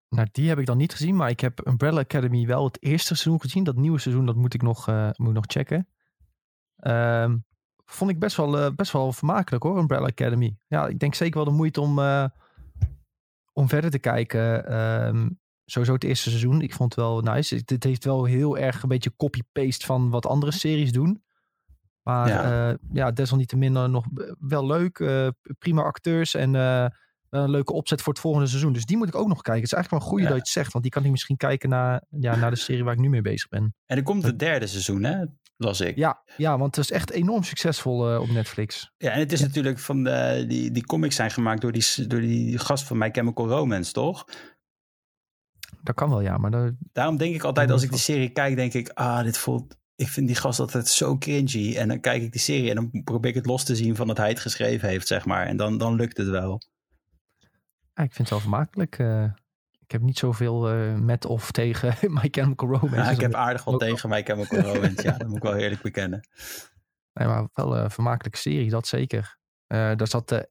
Nou, 0.09 0.27
die 0.31 0.49
heb 0.49 0.59
ik 0.59 0.65
dan 0.65 0.77
niet 0.77 0.91
gezien, 0.91 1.15
maar 1.15 1.29
ik 1.29 1.39
heb 1.39 1.67
Umbrella 1.67 1.99
Academy 1.99 2.45
wel 2.45 2.63
het 2.63 2.83
eerste 2.83 3.15
seizoen 3.15 3.41
gezien. 3.41 3.63
Dat 3.63 3.75
nieuwe 3.75 3.99
seizoen, 3.99 4.25
dat 4.25 4.35
moet 4.35 4.53
ik 4.53 4.61
nog, 4.61 4.87
eh, 4.87 5.09
moet 5.15 5.33
nog 5.33 5.43
checken. 5.47 5.87
Ehm, 6.77 7.37
vond 7.85 8.11
ik 8.11 8.19
best 8.19 8.37
wel, 8.37 8.59
eh, 8.59 8.75
best 8.75 8.91
wel 8.91 9.11
vermakelijk 9.11 9.63
hoor, 9.63 9.77
Umbrella 9.77 10.07
Academy. 10.07 10.57
Ja, 10.67 10.87
ik 10.87 10.99
denk 10.99 11.15
zeker 11.15 11.35
wel 11.35 11.51
de 11.51 11.57
moeite 11.57 11.81
om, 11.81 11.99
eh, 11.99 12.25
om 13.53 13.69
verder 13.69 13.91
te 13.91 13.99
kijken. 13.99 14.67
Ehm, 14.67 15.29
sowieso 15.65 15.93
het 15.93 16.03
eerste 16.03 16.29
seizoen, 16.29 16.61
ik 16.61 16.73
vond 16.73 16.95
het 16.95 17.03
wel 17.03 17.21
nice. 17.21 17.61
Dit 17.65 17.83
heeft 17.83 18.03
wel 18.03 18.23
heel 18.23 18.57
erg 18.57 18.83
een 18.83 18.89
beetje 18.89 19.15
copy-paste 19.15 19.85
van 19.85 20.09
wat 20.09 20.25
andere 20.25 20.51
series 20.51 20.91
doen. 20.91 21.25
Maar 22.07 22.27
Ja. 22.27 22.77
ja 22.93 23.11
desalniettemin 23.11 23.75
eh, 23.75 23.85
nog 23.85 24.05
wel 24.39 24.65
leuk. 24.65 24.99
eh, 24.99 25.27
prima 25.59 25.81
acteurs 25.81 26.33
en 26.33 26.55
eh, 26.55 26.85
wel 27.29 27.43
een 27.43 27.49
leuke 27.49 27.73
opzet 27.73 28.01
voor 28.01 28.13
het 28.13 28.21
volgende 28.21 28.47
seizoen. 28.47 28.73
Dus 28.73 28.85
die 28.85 28.97
moet 28.97 29.07
ik 29.07 29.15
ook 29.15 29.27
nog 29.27 29.41
kijken. 29.41 29.61
Het 29.63 29.71
is 29.71 29.77
eigenlijk 29.77 29.91
wel 29.91 29.99
een 30.01 30.15
goede 30.17 30.23
Ja. 30.23 30.29
dat 30.29 30.37
je 30.37 30.43
het 30.43 30.53
zegt. 30.53 30.71
Want 30.71 30.83
die 30.83 30.93
kan 30.93 31.03
ik 31.03 31.11
misschien 31.11 31.37
kijken 31.37 31.69
naar, 31.69 32.03
ja, 32.09 32.35
naar 32.35 32.49
de 32.51 32.55
serie 32.57 32.83
waar 32.83 32.93
ik 32.93 32.99
nu 32.99 33.09
mee 33.09 33.21
bezig 33.21 33.47
ben. 33.49 33.75
En 33.85 33.97
er 33.97 34.03
komt 34.03 34.23
het 34.23 34.39
derde 34.39 34.67
seizoen, 34.67 35.03
hè? 35.03 35.23
Las 35.57 35.81
ik. 35.81 35.95
Ja, 35.95 36.23
ja 36.37 36.57
want 36.57 36.75
het 36.75 36.85
is 36.85 36.91
echt 36.91 37.11
enorm 37.11 37.43
succesvol 37.43 38.11
eh, 38.13 38.19
op 38.21 38.29
Netflix. 38.29 38.93
Ja, 38.97 39.11
en 39.11 39.19
het 39.19 39.31
is 39.31 39.41
natuurlijk 39.41 39.79
van 39.79 40.03
de, 40.03 40.45
die, 40.47 40.71
die 40.71 40.85
comics 40.85 41.15
zijn 41.15 41.31
gemaakt 41.31 41.61
door 41.61 41.71
die, 41.71 42.07
door 42.07 42.21
die 42.21 42.57
gast 42.57 42.83
van 42.83 42.97
My 42.97 43.09
Chemical 43.11 43.47
Romance, 43.47 43.91
toch? 43.91 44.25
Dat 45.81 45.95
kan 45.95 46.09
wel, 46.09 46.21
ja. 46.21 46.37
Maar 46.37 46.51
dat, 46.51 46.73
Daarom 46.91 47.17
denk 47.17 47.35
ik 47.35 47.43
altijd 47.43 47.71
als 47.71 47.83
ik 47.83 47.89
die 47.89 47.99
serie 47.99 48.29
kijk, 48.29 48.55
denk 48.55 48.73
ik, 48.73 48.89
ah, 48.89 49.23
dit 49.23 49.37
voelt, 49.37 49.77
ik 49.97 50.07
vind 50.07 50.27
die 50.27 50.35
gast 50.35 50.59
altijd 50.59 50.87
zo 50.87 51.17
cringy. 51.17 51.75
En 51.77 51.87
dan 51.87 51.99
kijk 51.99 52.21
ik 52.21 52.31
die 52.31 52.41
serie 52.41 52.69
en 52.69 52.75
dan 52.75 53.03
probeer 53.03 53.29
ik 53.29 53.35
het 53.35 53.45
los 53.45 53.63
te 53.63 53.75
zien 53.75 53.95
van 53.95 54.07
dat 54.07 54.17
hij 54.17 54.29
het 54.29 54.39
geschreven 54.39 54.89
heeft, 54.89 55.07
zeg 55.07 55.25
maar. 55.25 55.45
En 55.45 55.57
dan, 55.57 55.77
dan 55.77 55.95
lukt 55.95 56.17
het 56.17 56.27
wel. 56.27 56.61
ja, 57.93 58.03
ik 58.03 58.13
vind 58.13 58.17
het 58.17 58.29
wel 58.29 58.39
vermakelijk. 58.39 58.99
eh. 58.99 59.23
ik 59.79 59.91
heb 59.91 60.01
niet 60.01 60.17
zoveel 60.17 60.69
eh, 60.69 60.93
met 60.95 61.25
of 61.25 61.51
tegen 61.51 61.95
My 62.21 62.27
Chemical 62.31 62.69
Romance. 62.77 62.95
Ja, 62.95 63.09
ik 63.09 63.21
heb 63.21 63.33
aardig 63.33 63.63
wat 63.63 63.79
tegen 63.79 64.09
My 64.09 64.23
Chemical 64.23 64.59
Romance, 64.73 65.03
ja. 65.03 65.17
Dat 65.17 65.27
moet 65.27 65.37
ik 65.37 65.43
wel 65.43 65.55
eerlijk 65.55 65.81
bekennen. 65.81 66.27
Nee, 67.13 67.27
maar 67.27 67.47
wel 67.53 67.77
een 67.77 67.91
vermakelijke 67.91 68.37
serie, 68.39 68.69
dat 68.69 68.87
zeker. 68.87 69.37
Eh, 69.67 69.77
daar 69.95 70.07
zat 70.07 70.29
de 70.29 70.49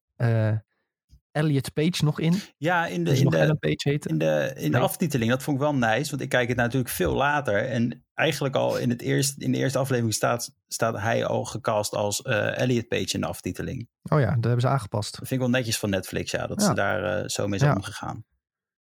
Elliot 1.37 1.73
Page 1.73 2.05
nog 2.05 2.21
in. 2.21 2.35
Ja, 2.57 2.87
in 2.87 3.05
de, 3.05 3.11
Dus 3.11 3.21
in 3.21 3.29
de, 3.29 3.57
Page 3.61 3.89
heette. 3.89 4.09
In 4.09 4.19
de, 4.19 4.53
in 4.57 4.71
de 4.71 4.77
Nee. 4.77 4.87
aftiteling, 4.87 5.31
dat 5.31 5.43
vond 5.43 5.57
ik 5.57 5.63
wel 5.63 5.75
nice, 5.75 6.11
want 6.11 6.23
ik 6.23 6.29
kijk 6.29 6.49
het 6.49 6.57
natuurlijk 6.57 6.91
veel 6.93 7.15
later. 7.15 7.65
En 7.69 8.05
eigenlijk 8.15 8.57
al 8.57 8.77
in, 8.79 8.91
het 8.91 9.01
eerst, 9.03 9.39
in 9.39 9.53
de 9.53 9.59
eerste 9.59 9.79
aflevering 9.79 10.15
staat, 10.15 10.55
staat 10.69 10.99
hij 10.99 11.25
al 11.25 11.45
gecast 11.45 11.95
als 11.95 12.23
eh, 12.23 12.59
Elliot 12.59 12.89
Page 12.89 13.15
in 13.15 13.21
de 13.21 13.27
aftiteling. 13.27 13.89
Oh 14.03 14.21
ja, 14.21 14.27
dat 14.35 14.45
hebben 14.45 14.61
ze 14.61 14.69
aangepast. 14.69 15.11
Dat 15.11 15.29
vind 15.29 15.31
ik 15.31 15.39
wel 15.39 15.57
netjes 15.57 15.79
van 15.79 15.91
Netflix, 15.91 16.31
ja, 16.31 16.47
dat 16.47 16.61
Ja. 16.61 16.67
ze 16.67 16.75
daar 16.75 17.19
eh, 17.23 17.29
zo 17.29 17.49
mee 17.49 17.59
zijn 17.59 17.71
Ja. 17.71 17.77
omgegaan. 17.77 18.25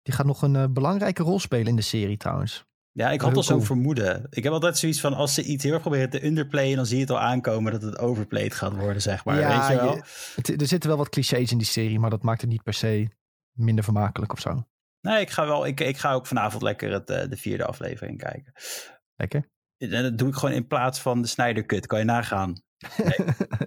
Die 0.02 0.14
gaat 0.14 0.26
nog 0.26 0.42
een 0.42 0.56
eh, 0.56 0.64
belangrijke 0.70 1.24
rol 1.24 1.40
spelen 1.40 1.68
in 1.68 1.76
de 1.76 1.82
serie 1.82 2.18
trouwens. 2.18 2.66
Ja, 2.95 3.10
ik 3.12 3.22
had 3.22 3.36
al 3.36 3.44
zo'n 3.44 3.56
cool. 3.56 3.66
vermoeden. 3.68 4.28
Ik 4.30 4.44
heb 4.44 4.54
altijd 4.54 4.78
zoiets 4.78 5.00
van, 5.00 5.13
als 5.13 5.34
ze 5.34 5.44
iets 5.44 5.63
heel 5.63 5.72
erg 5.74 5.81
proberen 5.81 6.10
te 6.10 6.25
underplayen, 6.25 6.75
dan 6.75 6.86
zie 6.86 6.95
je 6.95 7.01
het 7.01 7.12
al 7.12 7.19
aankomen 7.19 7.72
dat 7.72 7.81
het 7.81 7.98
overplayed 8.00 8.54
gaat 8.54 8.75
worden, 8.75 9.01
zeg 9.01 9.25
maar. 9.25 9.40
Ja, 9.40 9.57
Weet 9.60 9.68
je 9.80 9.84
wel? 9.86 9.95
je- 9.95 10.01
Het, 10.36 10.62
er 10.62 10.68
zitten 10.68 10.90
wel 10.90 10.98
wat 10.98 11.10
clichés 11.10 11.51
in 11.51 11.57
die 11.57 11.68
serie, 11.68 12.00
maar 12.00 12.10
dat 12.10 12.24
maakt 12.24 12.42
het 12.42 12.50
niet 12.50 12.63
per 12.63 12.74
se 12.74 13.07
minder 13.51 13.84
vermakelijk 13.84 14.31
of 14.31 14.40
zo. 14.40 14.68
Nee, 15.01 15.22
ik 15.22 15.30
ga, 15.30 15.45
wel, 15.45 15.66
ik, 15.66 15.80
ik 15.80 15.98
ga 15.98 16.13
ook 16.13 16.27
vanavond 16.27 16.63
lekker 16.63 16.91
het, 16.91 17.10
eh, 17.10 17.29
de 17.29 17.38
vierde 17.38 17.65
aflevering 17.65 18.18
kijken. 18.18 18.53
Lekker. 19.15 19.50
En 19.77 20.03
dat 20.03 20.18
doe 20.18 20.27
ik 20.27 20.36
gewoon 20.36 20.56
in 20.56 20.68
plaats 20.68 21.00
van 21.00 21.22
de 21.22 21.27
Snyder 21.27 21.65
Cut. 21.65 21.88
Kan 21.88 22.00
je 22.00 22.06
nagaan. 22.06 22.62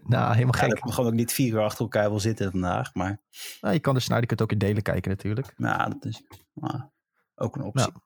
nou, 0.03 0.33
helemaal 0.35 0.53
gek. 0.61 0.69
dat 0.69 0.79
ik 0.79 0.85
gewoon 0.93 1.11
ook 1.11 1.17
niet 1.17 1.33
vier 1.33 1.53
uur 1.53 1.61
achter 1.61 1.81
elkaar 1.81 2.09
wil 2.11 2.21
zitten 2.21 2.51
vandaag. 2.51 2.95
Maar 2.95 3.23
Nou, 3.61 3.75
je 3.75 3.81
kan 3.81 3.95
de 3.95 4.01
Snyder 4.01 4.27
Cut 4.27 4.43
ook 4.43 4.53
in 4.53 4.59
delen 4.59 4.83
kijken 4.83 5.11
natuurlijk. 5.11 5.53
nou, 5.57 5.91
dat 5.91 6.05
is 6.05 6.23
ook 7.35 7.57
een 7.57 7.63
optie. 7.63 7.87
Nou, 7.93 8.05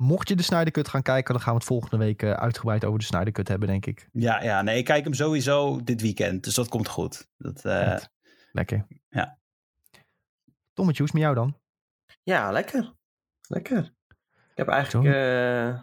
mocht 0.00 0.28
je 0.28 0.36
de 0.36 0.42
Snyder 0.42 0.72
Cut 0.72 0.88
gaan 0.88 1.02
kijken, 1.02 1.34
dan 1.34 1.42
gaan 1.42 1.52
we 1.52 1.58
het 1.58 1.68
volgende 1.68 1.96
week 1.96 2.22
eh, 2.22 2.32
uitgebreid 2.32 2.84
over 2.84 2.98
de 2.98 3.04
Snyder 3.04 3.32
Cut 3.32 3.48
hebben, 3.48 3.68
denk 3.68 3.86
ik. 3.86 4.08
Ja, 4.12 4.42
ja, 4.42 4.62
nee, 4.62 4.78
ik 4.78 4.84
kijk 4.84 5.04
hem 5.04 5.14
sowieso 5.14 5.82
dit 5.84 6.00
weekend. 6.00 6.44
Dus 6.44 6.54
dat 6.54 6.68
komt 6.68 6.88
goed. 6.88 7.28
Dat, 7.38 7.64
eh, 7.64 7.92
Goed. 7.92 8.10
Lekker. 8.52 8.86
Ja. 9.08 9.38
Tommetje, 10.72 11.02
hoe 11.02 11.12
is 11.12 11.12
het 11.12 11.12
met 11.12 11.22
jou 11.22 11.34
dan? 11.34 11.58
Ja, 12.22 12.50
lekker. 12.50 12.92
Lekker. 13.48 13.94
Ik 14.50 14.56
heb 14.56 14.68
eigenlijk 14.68 15.14
eh, 15.14 15.82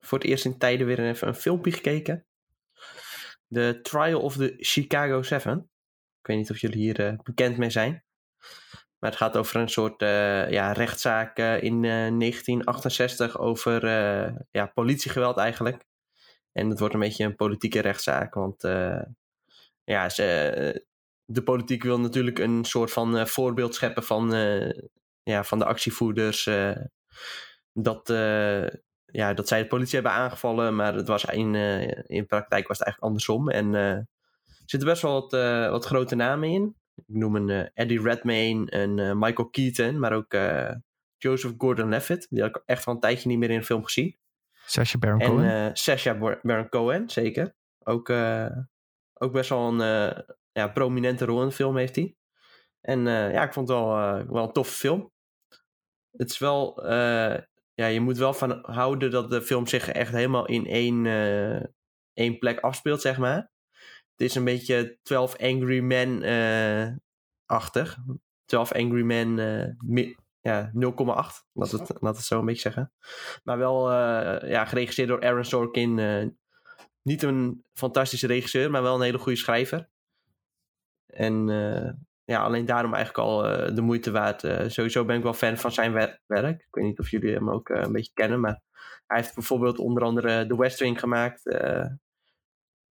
voor 0.00 0.18
het 0.18 0.26
eerst 0.26 0.44
in 0.44 0.58
tijden 0.58 0.86
weer 0.86 1.08
even 1.08 1.28
een 1.28 1.34
filmpje 1.34 1.72
gekeken. 1.72 2.26
The 3.48 3.78
Trial 3.82 4.20
of 4.20 4.36
the 4.36 4.54
Chicago 4.58 5.22
7. 5.22 5.70
Ik 6.20 6.26
weet 6.26 6.36
niet 6.36 6.50
of 6.50 6.58
jullie 6.58 6.78
hier 6.78 7.06
eh, 7.06 7.18
bekend 7.22 7.56
mee 7.56 7.70
zijn. 7.70 8.04
Maar 8.98 9.10
het 9.10 9.18
gaat 9.18 9.36
over 9.36 9.56
een 9.56 9.68
soort 9.68 10.02
eh, 10.02 10.50
ja, 10.50 10.72
rechtszaak 10.72 11.38
eh, 11.38 11.62
in 11.62 11.84
eh, 11.84 11.90
1968 11.90 13.38
over 13.38 13.84
eh, 13.84 14.34
ja, 14.50 14.66
politiegeweld 14.66 15.36
eigenlijk. 15.36 15.84
En 16.52 16.70
het 16.70 16.78
wordt 16.78 16.94
een 16.94 17.00
beetje 17.00 17.24
een 17.24 17.36
politieke 17.36 17.80
rechtszaak, 17.80 18.34
want 18.34 18.62
ja, 19.84 20.08
ze, 20.08 20.86
de 21.24 21.42
politiek 21.42 21.82
wil 21.82 22.00
natuurlijk 22.00 22.38
een 22.38 22.64
soort 22.64 22.92
van 22.92 23.28
voorbeeld 23.28 23.74
scheppen 23.74 24.02
van, 24.02 24.30
ja, 25.22 25.44
van 25.44 25.58
de 25.58 25.64
actievoerders. 25.64 26.44
dat, 27.72 28.08
ja, 29.04 29.34
dat 29.34 29.48
zij 29.48 29.62
de 29.62 29.68
politie 29.68 29.94
hebben 29.94 30.12
aangevallen, 30.12 30.76
maar 30.76 30.94
het 30.94 31.08
was 31.08 31.24
in, 31.24 31.54
in 32.06 32.26
praktijk 32.26 32.68
was 32.68 32.78
het 32.78 32.86
eigenlijk 32.86 33.02
andersom. 33.02 33.48
En 33.48 33.74
er 33.74 34.06
zitten 34.64 34.88
best 34.88 35.02
wel 35.02 35.12
wat, 35.12 35.30
wat 35.70 35.84
grote 35.84 36.14
namen 36.14 36.48
in. 36.48 36.76
Ik 37.06 37.14
noem 37.14 37.36
een 37.36 37.48
eh, 37.50 37.66
Eddie 37.74 38.02
Redmayne, 38.02 38.70
en 38.70 38.98
eh, 38.98 39.12
Michael 39.14 39.48
Keaton, 39.48 39.98
maar 39.98 40.12
ook 40.12 40.32
eh, 40.32 40.74
Joseph 41.16 41.54
Gordon-Levitt. 41.58 42.26
Die 42.30 42.40
had 42.42 42.56
ik 42.56 42.62
echt 42.66 42.86
al 42.86 42.94
een 42.94 43.00
tijdje 43.00 43.28
niet 43.28 43.38
meer 43.38 43.50
in 43.50 43.56
een 43.56 43.64
film 43.64 43.84
gezien. 43.84 44.16
Sacha 44.66 44.98
Baron 44.98 45.20
En 45.20 45.28
Cohen? 45.30 45.74
eh 45.74 46.18
Bar- 46.18 46.40
Baron 46.42 46.68
Cohen, 46.68 47.10
zeker. 47.10 47.54
Ook, 47.84 48.08
eh, 48.08 48.56
ook 49.14 49.32
best 49.32 49.48
wel 49.50 49.68
een 49.68 49.80
eh, 49.80 50.18
ja, 50.52 50.68
prominente 50.68 51.24
rol 51.24 51.42
in 51.42 51.48
de 51.48 51.54
film 51.54 51.76
heeft 51.76 51.96
hij. 51.96 52.16
En 52.80 53.06
eh, 53.06 53.32
ja, 53.32 53.42
ik 53.42 53.52
vond 53.52 53.68
het 53.68 53.78
wel, 53.78 53.96
eh, 53.96 54.28
wel 54.30 54.44
een 54.44 54.52
toffe 54.52 54.74
film. 54.74 55.12
Het 56.16 56.30
is 56.30 56.38
wel... 56.38 56.84
eh, 56.84 57.38
ja, 57.74 57.86
je 57.86 58.00
moet 58.00 58.16
wel 58.16 58.34
van 58.34 58.58
houden 58.62 59.10
dat 59.10 59.30
de 59.30 59.42
film 59.42 59.66
zich 59.66 59.88
echt 59.88 60.12
helemaal 60.12 60.46
in 60.46 60.66
één, 60.66 61.06
eh, 61.06 61.64
één 62.12 62.38
plek 62.38 62.60
afspeelt, 62.60 63.00
zeg 63.00 63.18
maar. 63.18 63.50
Is 64.20 64.34
een 64.34 64.44
beetje 64.44 64.98
12 65.02 65.36
Angry 65.40 65.80
Men-achtig. 65.80 66.98
12 68.44 68.72
Angry 68.72 69.02
Men 69.02 69.38
eh, 69.38 69.66
mi- 69.84 70.16
ja, 70.40 70.70
0,8. 70.74 70.80
Laat 71.52 71.70
het, 71.70 71.92
laat 72.00 72.16
het 72.16 72.24
zo 72.24 72.38
een 72.38 72.44
beetje 72.46 72.60
zeggen. 72.60 72.92
Maar 73.44 73.58
wel 73.58 73.90
eh, 73.92 74.50
ja, 74.50 74.64
geregisseerd 74.64 75.08
door 75.08 75.22
Aaron 75.24 75.44
Sorkin. 75.44 75.98
eh, 75.98 76.26
niet 77.02 77.22
een 77.22 77.64
fantastische 77.72 78.26
regisseur, 78.26 78.70
maar 78.70 78.82
wel 78.82 78.94
een 78.94 79.02
hele 79.02 79.18
goede 79.18 79.38
schrijver. 79.38 79.88
En 81.06 81.48
eh, 81.50 81.90
ja, 82.24 82.42
alleen 82.42 82.64
daarom 82.64 82.94
eigenlijk 82.94 83.28
al 83.28 83.46
eh, 83.46 83.74
de 83.74 83.80
moeite 83.82 84.10
waard. 84.10 84.44
Eh, 84.44 84.68
sowieso 84.68 85.04
ben 85.04 85.16
ik 85.16 85.22
wel 85.22 85.32
fan 85.34 85.56
van 85.56 85.72
zijn 85.72 85.92
wer- 85.92 86.20
werk. 86.26 86.60
Ik 86.60 86.74
weet 86.74 86.84
niet 86.84 86.98
of 86.98 87.10
jullie 87.10 87.34
hem 87.34 87.50
ook 87.50 87.68
eh, 87.68 87.82
een 87.82 87.92
beetje 87.92 88.12
kennen, 88.14 88.40
maar 88.40 88.60
hij 89.06 89.18
heeft 89.20 89.34
bijvoorbeeld 89.34 89.78
onder 89.78 90.02
andere 90.02 90.46
The 90.46 90.56
West 90.56 90.78
Wing 90.78 91.00
gemaakt. 91.00 91.42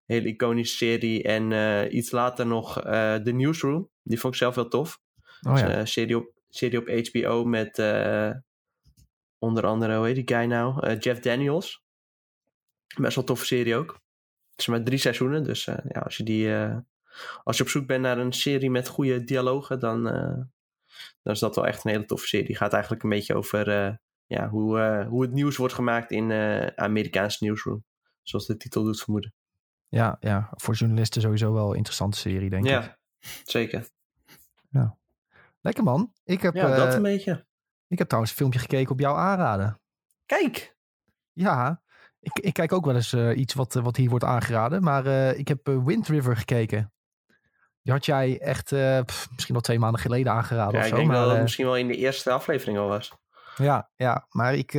Eh 0.07 0.17
hele 0.17 0.29
iconische 0.29 0.77
serie. 0.77 1.23
En 1.23 1.53
eh, 1.53 1.93
iets 1.93 2.11
later 2.11 2.47
nog 2.47 2.81
eh 2.81 3.15
The 3.15 3.33
Newsroom. 3.33 3.91
Die 4.03 4.21
vond 4.21 4.33
ik 4.35 4.39
zelf 4.41 4.55
wel 4.55 4.69
tof. 4.69 5.01
Oh 5.49 5.59
ja. 5.59 5.79
een 5.79 5.89
serie 5.89 6.17
op, 6.17 6.33
serie 6.49 6.79
op 6.79 7.09
HBO 7.09 7.45
met 7.45 7.79
eh, 7.79 8.31
onder 9.39 9.67
andere, 9.67 9.97
hoe 9.97 10.07
heet 10.07 10.15
die 10.27 10.37
guy 10.37 10.45
nou? 10.47 10.87
Eh, 10.87 10.99
Jeff 11.01 11.21
Daniels. 11.21 11.83
Best 13.01 13.15
wel 13.15 13.25
toffe 13.25 13.47
serie 13.47 13.77
ook. 13.77 13.93
Het 14.51 14.61
is 14.61 14.67
maar 14.67 14.83
drie 14.85 14.99
seizoenen, 14.99 15.45
dus 15.45 15.67
eh, 15.67 15.77
ja, 15.89 16.01
als 16.01 16.17
je 16.17 16.23
die... 16.25 16.55
eh, 16.55 16.77
als 17.45 17.57
je 17.57 17.63
op 17.63 17.69
zoek 17.69 17.87
bent 17.87 18.03
naar 18.03 18.19
een 18.19 18.33
serie 18.33 18.71
met 18.71 18.89
goede 18.89 19.25
dialogen, 19.25 19.79
dan, 19.81 20.09
eh, 20.09 20.37
dan 21.23 21.33
is 21.33 21.39
dat 21.39 21.57
wel 21.57 21.67
echt 21.67 21.85
een 21.85 21.91
hele 21.91 22.05
toffe 22.05 22.27
serie. 22.27 22.47
Die 22.47 22.57
gaat 22.57 22.73
eigenlijk 22.73 23.03
een 23.03 23.11
beetje 23.11 23.35
over 23.35 23.69
eh, 23.69 23.95
ja, 24.27 24.49
hoe, 24.49 24.79
eh, 24.81 25.09
hoe 25.09 25.23
het 25.23 25.33
nieuws 25.33 25.57
wordt 25.57 25.75
gemaakt 25.75 26.11
in 26.11 26.31
eh 26.31 26.67
Amerikaanse 26.67 27.45
newsroom. 27.45 27.85
Zoals 28.23 28.47
de 28.47 28.57
titel 28.57 28.85
doet 28.85 29.03
vermoeden. 29.03 29.35
Ja, 29.95 30.17
ja, 30.21 30.51
voor 30.51 30.75
journalisten 30.75 31.23
sowieso 31.23 31.53
wel 31.53 31.71
een 31.71 31.77
interessante 31.77 32.19
serie, 32.19 32.51
denk 32.51 32.65
ik. 32.65 32.71
Ja, 32.71 32.99
zeker. 33.45 33.89
Lekker 35.61 35.85
man. 35.85 36.13
Ik 36.25 36.43
heb, 36.43 36.55
Ja, 36.55 36.77
dat 36.77 36.89
eh, 36.89 36.95
een 36.95 37.03
beetje. 37.03 37.47
ik 37.89 37.99
heb 37.99 38.07
trouwens 38.07 38.33
een 38.33 38.39
filmpje 38.39 38.59
gekeken 38.61 38.93
op 38.93 39.01
jouw 39.01 39.15
aanraden. 39.15 39.81
Kijk! 40.27 40.77
Ja, 41.33 41.83
ik, 42.21 42.39
ik 42.39 42.53
kijk 42.53 42.73
ook 42.73 42.85
wel 42.85 42.95
eens 42.95 43.13
eh, 43.13 43.37
iets 43.39 43.55
wat, 43.55 43.75
wat 43.75 43.97
hier 43.97 44.11
wordt 44.11 44.25
aangeraden. 44.25 44.83
Maar 44.83 45.07
eh, 45.07 45.39
ik 45.39 45.49
heb 45.49 45.67
Wind 45.67 46.09
River 46.09 46.37
gekeken. 46.37 46.93
Die 47.83 47.93
had 47.93 48.05
jij 48.05 48.41
echt 48.41 48.69
pff, 49.05 49.31
misschien 49.35 49.55
al 49.55 49.61
twee 49.61 49.79
maanden 49.79 50.01
geleden 50.01 50.33
aangeraden 50.33 50.75
Ja, 50.75 50.81
of 50.81 50.87
ik 50.87 50.95
denk 50.95 51.09
maar, 51.09 51.17
dat 51.23 51.31
het 51.31 51.43
misschien 51.43 51.65
wel 51.65 51.77
in 51.77 51.89
de 51.89 51.97
eerste 51.97 52.31
aflevering 52.31 52.79
al 52.79 52.89
was. 52.89 53.13
Ja, 53.57 53.91
ja, 53.97 54.27
maar 54.31 54.55
ik, 54.55 54.73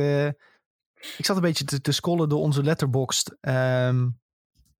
ik 1.16 1.24
zat 1.24 1.36
een 1.36 1.42
beetje 1.42 1.64
te, 1.64 1.80
te 1.80 1.92
scrollen 1.92 2.28
door 2.28 2.40
onze 2.40 2.62
letterboxd. 2.62 3.36
ehm, 3.40 4.08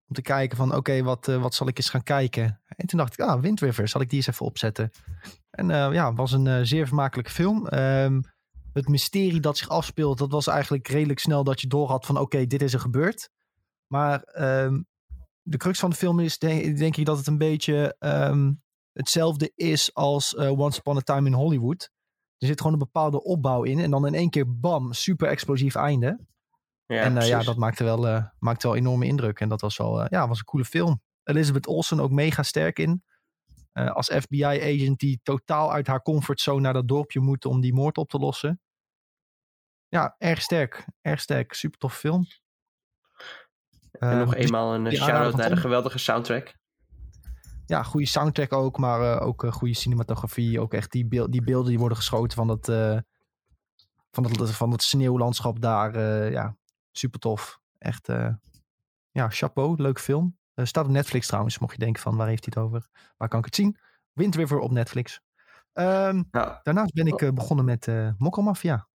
om 0.08 0.14
te 0.14 0.22
kijken 0.22 0.56
van, 0.56 0.74
oké, 0.74 1.02
wat, 1.02 1.28
eh, 1.28 1.42
wat 1.42 1.54
zal 1.54 1.68
ik 1.68 1.78
eens 1.78 1.90
gaan 1.90 2.02
kijken? 2.02 2.60
En 2.66 2.86
toen 2.86 2.98
dacht 2.98 3.12
ik, 3.12 3.20
ah, 3.20 3.40
Wind 3.40 3.60
River, 3.60 3.88
zal 3.88 4.00
ik 4.00 4.08
die 4.08 4.16
eens 4.16 4.26
even 4.26 4.46
opzetten? 4.46 4.90
En 5.50 5.70
eh, 5.70 5.92
ja, 5.92 6.08
het 6.08 6.16
was 6.16 6.32
een 6.32 6.46
eh, 6.46 6.60
zeer 6.62 6.86
vermakelijke 6.86 7.30
film. 7.30 7.66
Ehm, 7.66 8.20
het 8.72 8.88
mysterie 8.88 9.40
dat 9.40 9.58
zich 9.58 9.68
afspeelt, 9.68 10.18
dat 10.18 10.30
was 10.30 10.46
eigenlijk 10.46 10.88
redelijk 10.88 11.18
snel 11.18 11.44
dat 11.44 11.60
je 11.60 11.66
door 11.66 11.88
had 11.88 12.06
van, 12.06 12.18
oké, 12.18 12.46
dit 12.46 12.62
is 12.62 12.72
er 12.72 12.80
gebeurd. 12.80 13.30
Maar 13.86 14.22
ehm, 14.22 14.82
de 15.42 15.56
crux 15.56 15.78
van 15.78 15.90
de 15.90 15.96
film 15.96 16.20
is, 16.20 16.38
denk, 16.38 16.96
ik, 16.96 17.04
dat 17.04 17.18
het 17.18 17.26
een 17.26 17.38
beetje 17.38 17.96
ehm, 17.98 18.52
hetzelfde 18.92 19.52
is 19.54 19.94
als 19.94 20.36
Once 20.36 20.78
Upon 20.78 20.96
a 20.96 21.00
Time 21.00 21.28
in 21.28 21.34
Hollywood. 21.34 21.90
Er 22.38 22.46
zit 22.46 22.58
gewoon 22.58 22.72
een 22.72 22.78
bepaalde 22.78 23.22
opbouw 23.22 23.62
in. 23.62 23.78
En 23.78 23.90
dan 23.90 24.06
in 24.06 24.14
één 24.14 24.30
keer 24.30 24.58
bam, 24.58 24.92
super 24.92 25.28
explosief 25.28 25.74
einde. 25.74 26.26
Ja, 26.86 27.02
en 27.02 27.16
eh, 27.16 27.28
ja, 27.28 27.42
dat 27.42 27.56
maakte 27.56 27.84
wel, 27.84 28.08
eh, 28.08 28.24
maakte 28.38 28.66
wel 28.66 28.76
enorme 28.76 29.06
indruk. 29.06 29.40
En 29.40 29.48
dat 29.48 29.60
was 29.60 29.76
wel 29.76 30.02
eh, 30.02 30.06
ja, 30.08 30.28
was 30.28 30.38
een 30.38 30.44
coole 30.44 30.64
film. 30.64 31.02
Elizabeth 31.22 31.66
Olsen 31.66 32.00
ook 32.00 32.10
mega 32.10 32.42
sterk 32.42 32.78
in. 32.78 33.04
Als 33.72 34.06
FBI-agent 34.06 34.98
die 34.98 35.20
totaal 35.22 35.72
uit 35.72 35.86
haar 35.86 36.02
comfortzone 36.02 36.60
naar 36.60 36.72
dat 36.72 36.88
dorpje 36.88 37.20
moet 37.20 37.44
om 37.44 37.60
die 37.60 37.74
moord 37.74 37.98
op 37.98 38.08
te 38.08 38.18
lossen. 38.18 38.60
Ja, 39.88 40.14
erg 40.18 40.42
sterk. 40.42 40.86
Erg 41.00 41.20
sterk. 41.20 41.52
Super 41.52 41.78
tof 41.78 41.96
film. 41.96 42.26
En 43.92 44.18
nog 44.18 44.34
dus 44.34 44.44
eenmaal 44.44 44.74
een 44.74 44.92
shout-out 44.92 45.36
naar 45.36 45.48
de 45.48 45.56
geweldige 45.56 45.98
soundtrack. 45.98 46.54
ja, 47.66 47.82
goede 47.82 48.06
soundtrack 48.06 48.52
ook, 48.52 48.78
maar 48.78 49.20
ook 49.20 49.46
goede 49.50 49.74
cinematografie. 49.74 50.60
Ook 50.60 50.74
echt 50.74 50.92
die, 50.92 51.06
beeld, 51.06 51.32
die 51.32 51.42
beelden 51.42 51.68
die 51.70 51.78
worden 51.78 51.96
geschoten 51.96 52.36
van 52.36 52.46
dat, 52.46 52.66
van 54.10 54.22
dat, 54.22 54.50
van 54.50 54.70
dat 54.70 54.82
sneeuwlandschap 54.82 55.60
daar. 55.60 56.00
ja, 56.30 56.56
super 56.98 57.20
tof. 57.20 57.60
Echt, 57.78 58.08
eh, 58.08 58.34
ja, 59.10 59.28
chapeau. 59.28 59.82
Leuke 59.82 60.00
film. 60.00 60.36
Eh, 60.54 60.64
staat 60.64 60.84
op 60.84 60.90
Netflix 60.90 61.26
trouwens, 61.26 61.58
mocht 61.58 61.72
je 61.72 61.78
denken 61.78 62.02
van 62.02 62.16
waar 62.16 62.28
heeft 62.28 62.44
hij 62.44 62.62
het 62.62 62.64
over? 62.64 62.88
Waar 63.16 63.28
kan 63.28 63.38
ik 63.38 63.44
het 63.44 63.54
zien? 63.54 63.76
Wind 64.12 64.34
River 64.34 64.58
op 64.58 64.70
Netflix. 64.70 65.20
Ehm, 65.72 66.22
daarnaast 66.62 66.92
ben 66.94 67.06
ik 67.06 67.22
eh, 67.22 67.30
begonnen 67.30 67.64
met 67.64 67.88
eh 67.88 68.10
Mokkelmafia. 68.18 68.88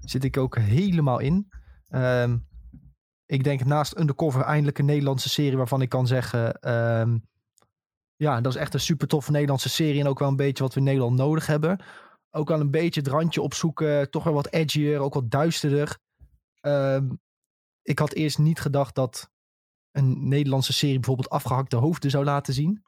Zit 0.00 0.24
ik 0.24 0.36
ook 0.36 0.58
helemaal 0.58 1.18
in. 1.18 1.52
Ehm, 1.88 2.38
ik 3.26 3.44
denk 3.44 3.64
naast 3.64 3.98
Undercover 3.98 4.42
eindelijk 4.42 4.78
een 4.78 4.84
Nederlandse 4.84 5.28
serie 5.28 5.56
waarvan 5.56 5.82
ik 5.82 5.88
kan 5.88 6.06
zeggen... 6.06 6.60
ehm, 6.60 7.18
ja, 8.16 8.40
dat 8.40 8.54
is 8.54 8.60
echt 8.60 8.74
een 8.74 8.80
super 8.80 9.08
toffe 9.08 9.30
Nederlandse 9.30 9.68
serie. 9.68 10.00
En 10.00 10.06
ook 10.06 10.18
wel 10.18 10.28
een 10.28 10.36
beetje 10.36 10.62
wat 10.62 10.72
we 10.72 10.78
in 10.78 10.86
Nederland 10.86 11.16
nodig 11.16 11.46
hebben. 11.46 11.82
Ook 12.30 12.48
wel 12.48 12.60
een 12.60 12.70
beetje 12.70 13.00
het 13.00 13.08
randje 13.08 13.42
opzoeken. 13.42 14.10
Toch 14.10 14.24
wel 14.24 14.32
wat 14.32 14.52
edgier, 14.52 15.00
ook 15.00 15.14
wat 15.14 15.30
duisterder. 15.30 15.98
Ehm, 16.60 17.10
ik 17.82 17.98
had 17.98 18.12
eerst 18.12 18.38
niet 18.38 18.60
gedacht 18.60 18.94
dat 18.94 19.30
een 19.90 20.28
Nederlandse 20.28 20.72
serie 20.72 20.94
bijvoorbeeld 20.98 21.30
afgehakte 21.30 21.76
hoofden 21.76 22.10
zou 22.10 22.24
laten 22.24 22.54
zien. 22.54 22.82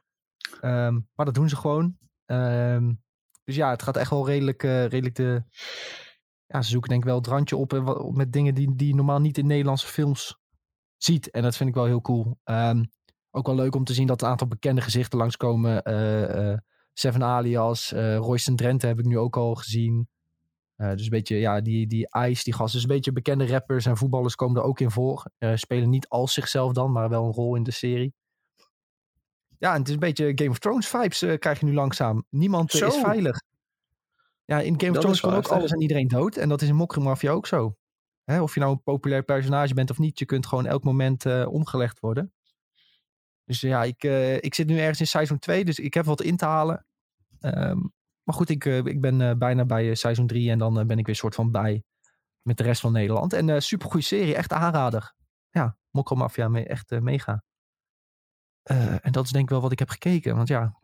Ehm, 0.60 1.00
maar 1.14 1.26
dat 1.26 1.34
doen 1.34 1.48
ze 1.48 1.56
gewoon. 1.56 1.96
Ehm, 2.24 2.92
dus 3.44 3.56
ja, 3.56 3.70
het 3.70 3.82
gaat 3.82 3.96
echt 3.96 4.10
wel 4.10 4.26
redelijk, 4.26 4.62
eh, 4.62 4.86
redelijk 4.86 5.14
de... 5.14 5.42
Ja, 6.46 6.62
ze 6.62 6.70
zoeken 6.70 6.88
denk 6.90 7.02
ik 7.02 7.08
wel 7.08 7.18
het 7.18 7.26
randje 7.26 7.56
op 7.56 7.72
eh, 7.72 7.84
wa- 7.84 8.10
met 8.10 8.32
dingen 8.32 8.54
die, 8.54 8.74
die 8.74 8.88
je 8.88 8.94
normaal 8.94 9.20
niet 9.20 9.38
in 9.38 9.46
Nederlandse 9.46 9.86
films 9.86 10.36
ziet. 10.96 11.30
En 11.30 11.42
dat 11.42 11.56
vind 11.56 11.68
ik 11.68 11.74
wel 11.74 11.84
heel 11.84 12.00
cool. 12.00 12.38
Ook 13.34 13.46
wel 13.46 13.54
leuk 13.54 13.74
om 13.74 13.84
te 13.84 13.94
zien 13.94 14.06
dat 14.06 14.22
een 14.22 14.28
aantal 14.28 14.46
bekende 14.46 14.80
gezichten 14.80 15.18
langskomen. 15.18 15.82
eh 15.82 16.50
eh 16.52 16.58
Seven 16.92 17.22
Alias, 17.22 17.92
eh 17.92 18.16
Royston 18.16 18.56
Drenthe 18.56 18.86
heb 18.86 18.98
ik 18.98 19.04
nu 19.04 19.18
ook 19.18 19.36
al 19.36 19.54
gezien. 19.54 20.08
Eh, 20.82 20.90
dus 20.90 21.02
een 21.02 21.10
beetje, 21.10 21.36
ja, 21.36 21.60
die, 21.60 21.86
die 21.86 22.08
Ice, 22.28 22.44
die 22.44 22.52
gasten. 22.52 22.80
Dus 22.80 22.88
een 22.88 22.94
beetje 22.94 23.12
bekende 23.12 23.46
rappers 23.46 23.86
en 23.86 23.96
voetballers 23.96 24.34
komen 24.34 24.60
er 24.60 24.66
ook 24.66 24.80
in 24.80 24.90
voor. 24.90 25.24
Eh, 25.38 25.52
spelen 25.54 25.90
niet 25.90 26.08
als 26.08 26.32
zichzelf 26.32 26.72
dan, 26.72 26.92
maar 26.92 27.08
wel 27.08 27.24
een 27.24 27.32
rol 27.32 27.56
in 27.56 27.62
de 27.62 27.70
serie. 27.70 28.14
Ja, 29.58 29.72
en 29.72 29.78
het 29.78 29.88
is 29.88 29.94
een 29.94 30.00
beetje 30.00 30.32
Game 30.34 30.50
of 30.50 30.58
Thrones 30.58 30.88
vibes 30.88 31.22
eh, 31.22 31.38
krijg 31.38 31.60
je 31.60 31.66
nu 31.66 31.74
langzaam. 31.74 32.24
Niemand 32.28 32.74
is 32.74 32.96
veilig. 32.96 33.42
Ja, 34.44 34.60
in 34.60 34.80
Game 34.80 34.88
of 34.88 34.94
Dat 34.94 35.00
Thrones 35.00 35.20
kan 35.20 35.34
ook 35.34 35.48
alles 35.48 35.70
en 35.70 35.80
iedereen 35.80 36.08
dood. 36.08 36.36
En 36.36 36.48
dat 36.48 36.62
is 36.62 36.68
in 36.68 36.74
Mokkermafia 36.74 37.30
ook 37.30 37.46
zo. 37.46 37.76
Hè, 38.24 38.42
of 38.42 38.54
je 38.54 38.60
nou 38.60 38.72
een 38.72 38.82
populair 38.82 39.22
personage 39.22 39.74
bent 39.74 39.90
of 39.90 39.98
niet, 39.98 40.18
je 40.18 40.24
kunt 40.24 40.46
gewoon 40.46 40.66
elk 40.66 40.84
moment 40.84 41.46
omgelegd 41.46 42.00
worden. 42.00 42.32
Dus 43.44 43.60
ja, 43.60 43.84
ik, 43.84 44.02
ik 44.42 44.54
zit 44.54 44.66
nu 44.66 44.78
ergens 44.78 45.00
in 45.00 45.06
seizoen 45.06 45.38
2, 45.38 45.64
dus 45.64 45.78
ik 45.78 45.94
heb 45.94 46.04
wat 46.04 46.22
in 46.22 46.36
te 46.36 46.44
halen. 46.44 46.86
Ehm, 47.40 47.80
maar 48.22 48.34
goed, 48.34 48.48
ik, 48.48 48.64
eh, 48.64 48.76
ik 48.76 49.00
ben 49.00 49.20
eh, 49.20 49.36
bijna 49.36 49.64
bij 49.64 49.88
eh, 49.88 49.94
seizoen 49.94 50.26
3 50.26 50.50
en 50.50 50.58
dan 50.58 50.86
ben 50.86 50.98
ik 50.98 51.06
weer 51.06 51.14
soort 51.14 51.34
van 51.34 51.50
bij 51.50 51.84
met 52.42 52.56
de 52.56 52.62
rest 52.62 52.80
van 52.80 52.92
Nederland. 52.92 53.32
En 53.32 53.48
eh 53.48 53.60
super 53.60 53.90
goede 53.90 54.06
serie, 54.06 54.34
echt 54.34 54.52
aanrader. 54.52 55.14
Ja, 55.50 55.76
Mokkermafia, 55.90 56.48
me, 56.48 56.66
echt 56.66 56.90
mega. 56.90 57.44
En 58.62 59.12
dat 59.12 59.24
is 59.24 59.30
denk 59.30 59.44
ik 59.44 59.50
wel 59.50 59.60
wat 59.60 59.72
ik 59.72 59.78
heb 59.78 59.88
gekeken, 59.88 60.36
want 60.36 60.48
ja, 60.48 60.80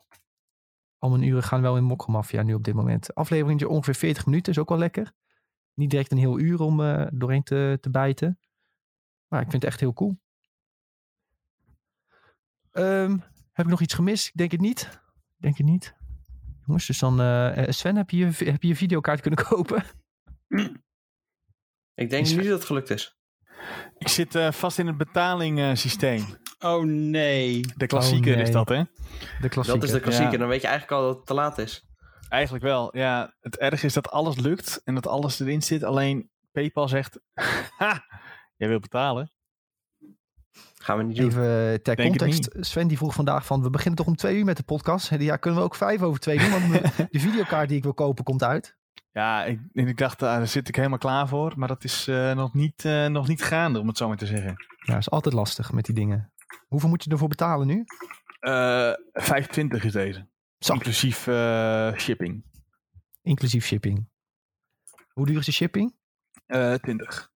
al 0.98 1.10
mijn 1.10 1.22
uren 1.22 1.42
gaan 1.42 1.60
wel 1.60 1.76
in 1.76 1.84
Mokkermafia 1.84 2.42
nu 2.42 2.54
op 2.54 2.64
dit 2.64 2.74
moment. 2.74 3.14
Afleveringje 3.14 3.68
ongeveer 3.68 3.94
40 3.94 4.26
minuten, 4.26 4.52
is 4.52 4.58
ook 4.58 4.68
wel 4.68 4.78
lekker. 4.78 5.12
Niet 5.74 5.90
direct 5.90 6.12
een 6.12 6.18
heel 6.18 6.38
uur 6.38 6.60
om 6.60 6.76
doorheen 7.12 7.42
te, 7.42 7.78
te 7.80 7.90
bijten. 7.90 8.38
Maar 9.28 9.40
ik 9.40 9.50
vind 9.50 9.62
het 9.62 9.70
echt 9.70 9.80
heel 9.80 9.92
cool. 9.92 10.18
Ehm, 12.70 13.18
heb 13.52 13.64
ik 13.64 13.70
nog 13.70 13.80
iets 13.80 13.94
gemist? 13.94 14.26
Ik 14.26 14.36
denk 14.36 14.50
het 14.50 14.60
niet. 14.60 14.80
Ik 15.36 15.42
denk 15.42 15.56
het 15.56 15.66
niet. 15.66 15.97
Jongens, 16.68 16.86
dus 16.86 16.98
dan... 16.98 17.20
eh, 17.20 17.58
eh, 17.58 17.70
Sven, 17.70 17.96
heb 17.96 18.10
je, 18.10 18.16
je- 18.16 18.50
heb 18.50 18.62
je 18.62 18.68
je 18.68 18.76
videokaart 18.76 19.20
kunnen 19.20 19.44
kopen? 19.48 19.84
ik 21.94 22.10
denk 22.10 22.26
niet 22.26 22.36
dat 22.36 22.46
het 22.46 22.64
gelukt 22.64 22.90
is. 22.90 23.16
Ik 23.98 24.08
zit 24.08 24.34
eh, 24.34 24.52
vast 24.52 24.78
in 24.78 24.86
het 24.86 24.96
betalingsysteem. 24.96 26.24
Oh 26.58 26.84
nee. 26.84 27.60
De 27.76 27.86
klassieker 27.86 28.34
nee. 28.34 28.42
is 28.44 28.50
dat, 28.50 28.68
hè? 28.68 28.82
De 29.40 29.48
klassieker. 29.48 29.80
Dat 29.80 29.88
is 29.88 29.94
de 29.94 30.00
klassieker. 30.00 30.32
Ja. 30.32 30.38
Dan 30.38 30.48
weet 30.48 30.60
je 30.60 30.66
eigenlijk 30.66 31.00
al 31.00 31.06
dat 31.08 31.16
het 31.16 31.26
te 31.26 31.34
laat 31.34 31.58
is. 31.58 31.84
Eigenlijk 32.28 32.64
wel. 32.64 32.96
Ja, 32.96 33.34
het 33.40 33.58
erg 33.58 33.82
is 33.82 33.92
dat 33.92 34.10
alles 34.10 34.36
lukt 34.36 34.80
en 34.84 34.94
dat 34.94 35.06
alles 35.06 35.40
erin 35.40 35.62
zit. 35.62 35.82
Alleen 35.82 36.30
PayPal 36.52 36.88
zegt, 36.88 37.20
ha, 37.78 38.04
jij 38.56 38.68
wil 38.68 38.80
betalen. 38.80 39.32
Gaan 40.88 40.98
we 40.98 41.04
niet 41.04 41.16
doen. 41.16 41.26
Even 41.26 41.42
eh, 41.42 41.74
ter 41.74 41.96
Denk 41.96 42.18
context. 42.18 42.56
Sven 42.60 42.88
die 42.88 42.96
vroeg 42.96 43.14
vandaag 43.14 43.46
van, 43.46 43.62
we 43.62 43.70
beginnen 43.70 43.96
toch 43.96 44.06
om 44.06 44.16
twee 44.16 44.36
uur 44.36 44.44
met 44.44 44.56
de 44.56 44.62
podcast? 44.62 45.10
Ja, 45.18 45.36
kunnen 45.36 45.60
we 45.60 45.64
ook 45.64 45.74
vijf 45.74 46.02
over 46.02 46.20
twee 46.20 46.38
doen? 46.38 46.50
Want 46.50 46.72
de 47.10 47.20
videokaart 47.28 47.68
die 47.68 47.76
ik 47.76 47.82
wil 47.82 47.94
kopen 47.94 48.24
komt 48.24 48.42
uit. 48.42 48.76
Ja, 49.12 49.44
ik, 49.44 49.60
en 49.72 49.88
ik 49.88 49.96
dacht, 49.96 50.22
ah, 50.22 50.36
daar 50.36 50.46
zit 50.46 50.68
ik 50.68 50.76
helemaal 50.76 50.98
klaar 50.98 51.28
voor. 51.28 51.52
Maar 51.56 51.68
dat 51.68 51.84
is 51.84 52.08
eh, 52.08 52.34
nog, 52.34 52.54
niet, 52.54 52.84
eh, 52.84 53.06
nog 53.06 53.28
niet 53.28 53.42
gaande, 53.42 53.80
om 53.80 53.86
het 53.86 53.96
zo 53.96 54.08
maar 54.08 54.16
te 54.16 54.26
zeggen. 54.26 54.54
Ja, 54.78 54.96
is 54.96 55.10
altijd 55.10 55.34
lastig 55.34 55.72
met 55.72 55.84
die 55.84 55.94
dingen. 55.94 56.32
Hoeveel 56.66 56.88
moet 56.88 57.04
je 57.04 57.10
ervoor 57.10 57.28
betalen 57.28 57.66
nu? 57.66 57.84
Eh 58.40 58.92
25 59.12 59.84
is 59.84 59.92
deze. 59.92 60.26
Zo, 60.58 60.72
Inclusief 60.72 61.26
eh, 61.26 61.92
shipping. 61.96 62.44
inclusief 63.22 63.64
shipping. 63.64 64.08
Hoe 65.12 65.26
duur 65.26 65.38
is 65.38 65.46
de 65.46 65.52
shipping? 65.52 65.94
Eh 66.46 66.74
20. 66.74 67.30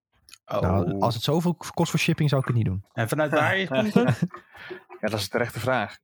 Oh. 0.45 0.61
Nou, 0.61 0.99
als 0.99 1.13
het 1.13 1.23
zoveel 1.23 1.55
kost 1.73 1.89
voor 1.89 1.99
shipping, 1.99 2.29
zou 2.29 2.41
ik 2.41 2.47
het 2.47 2.55
niet 2.55 2.65
doen. 2.65 2.85
En 2.93 3.09
vanuit 3.09 3.31
waar 3.31 3.67
komt 3.67 3.93
het? 3.93 4.19
Ja, 4.99 5.09
dat 5.09 5.19
is 5.19 5.25
een 5.25 5.31
terechte 5.31 5.59
vraag. 5.59 5.97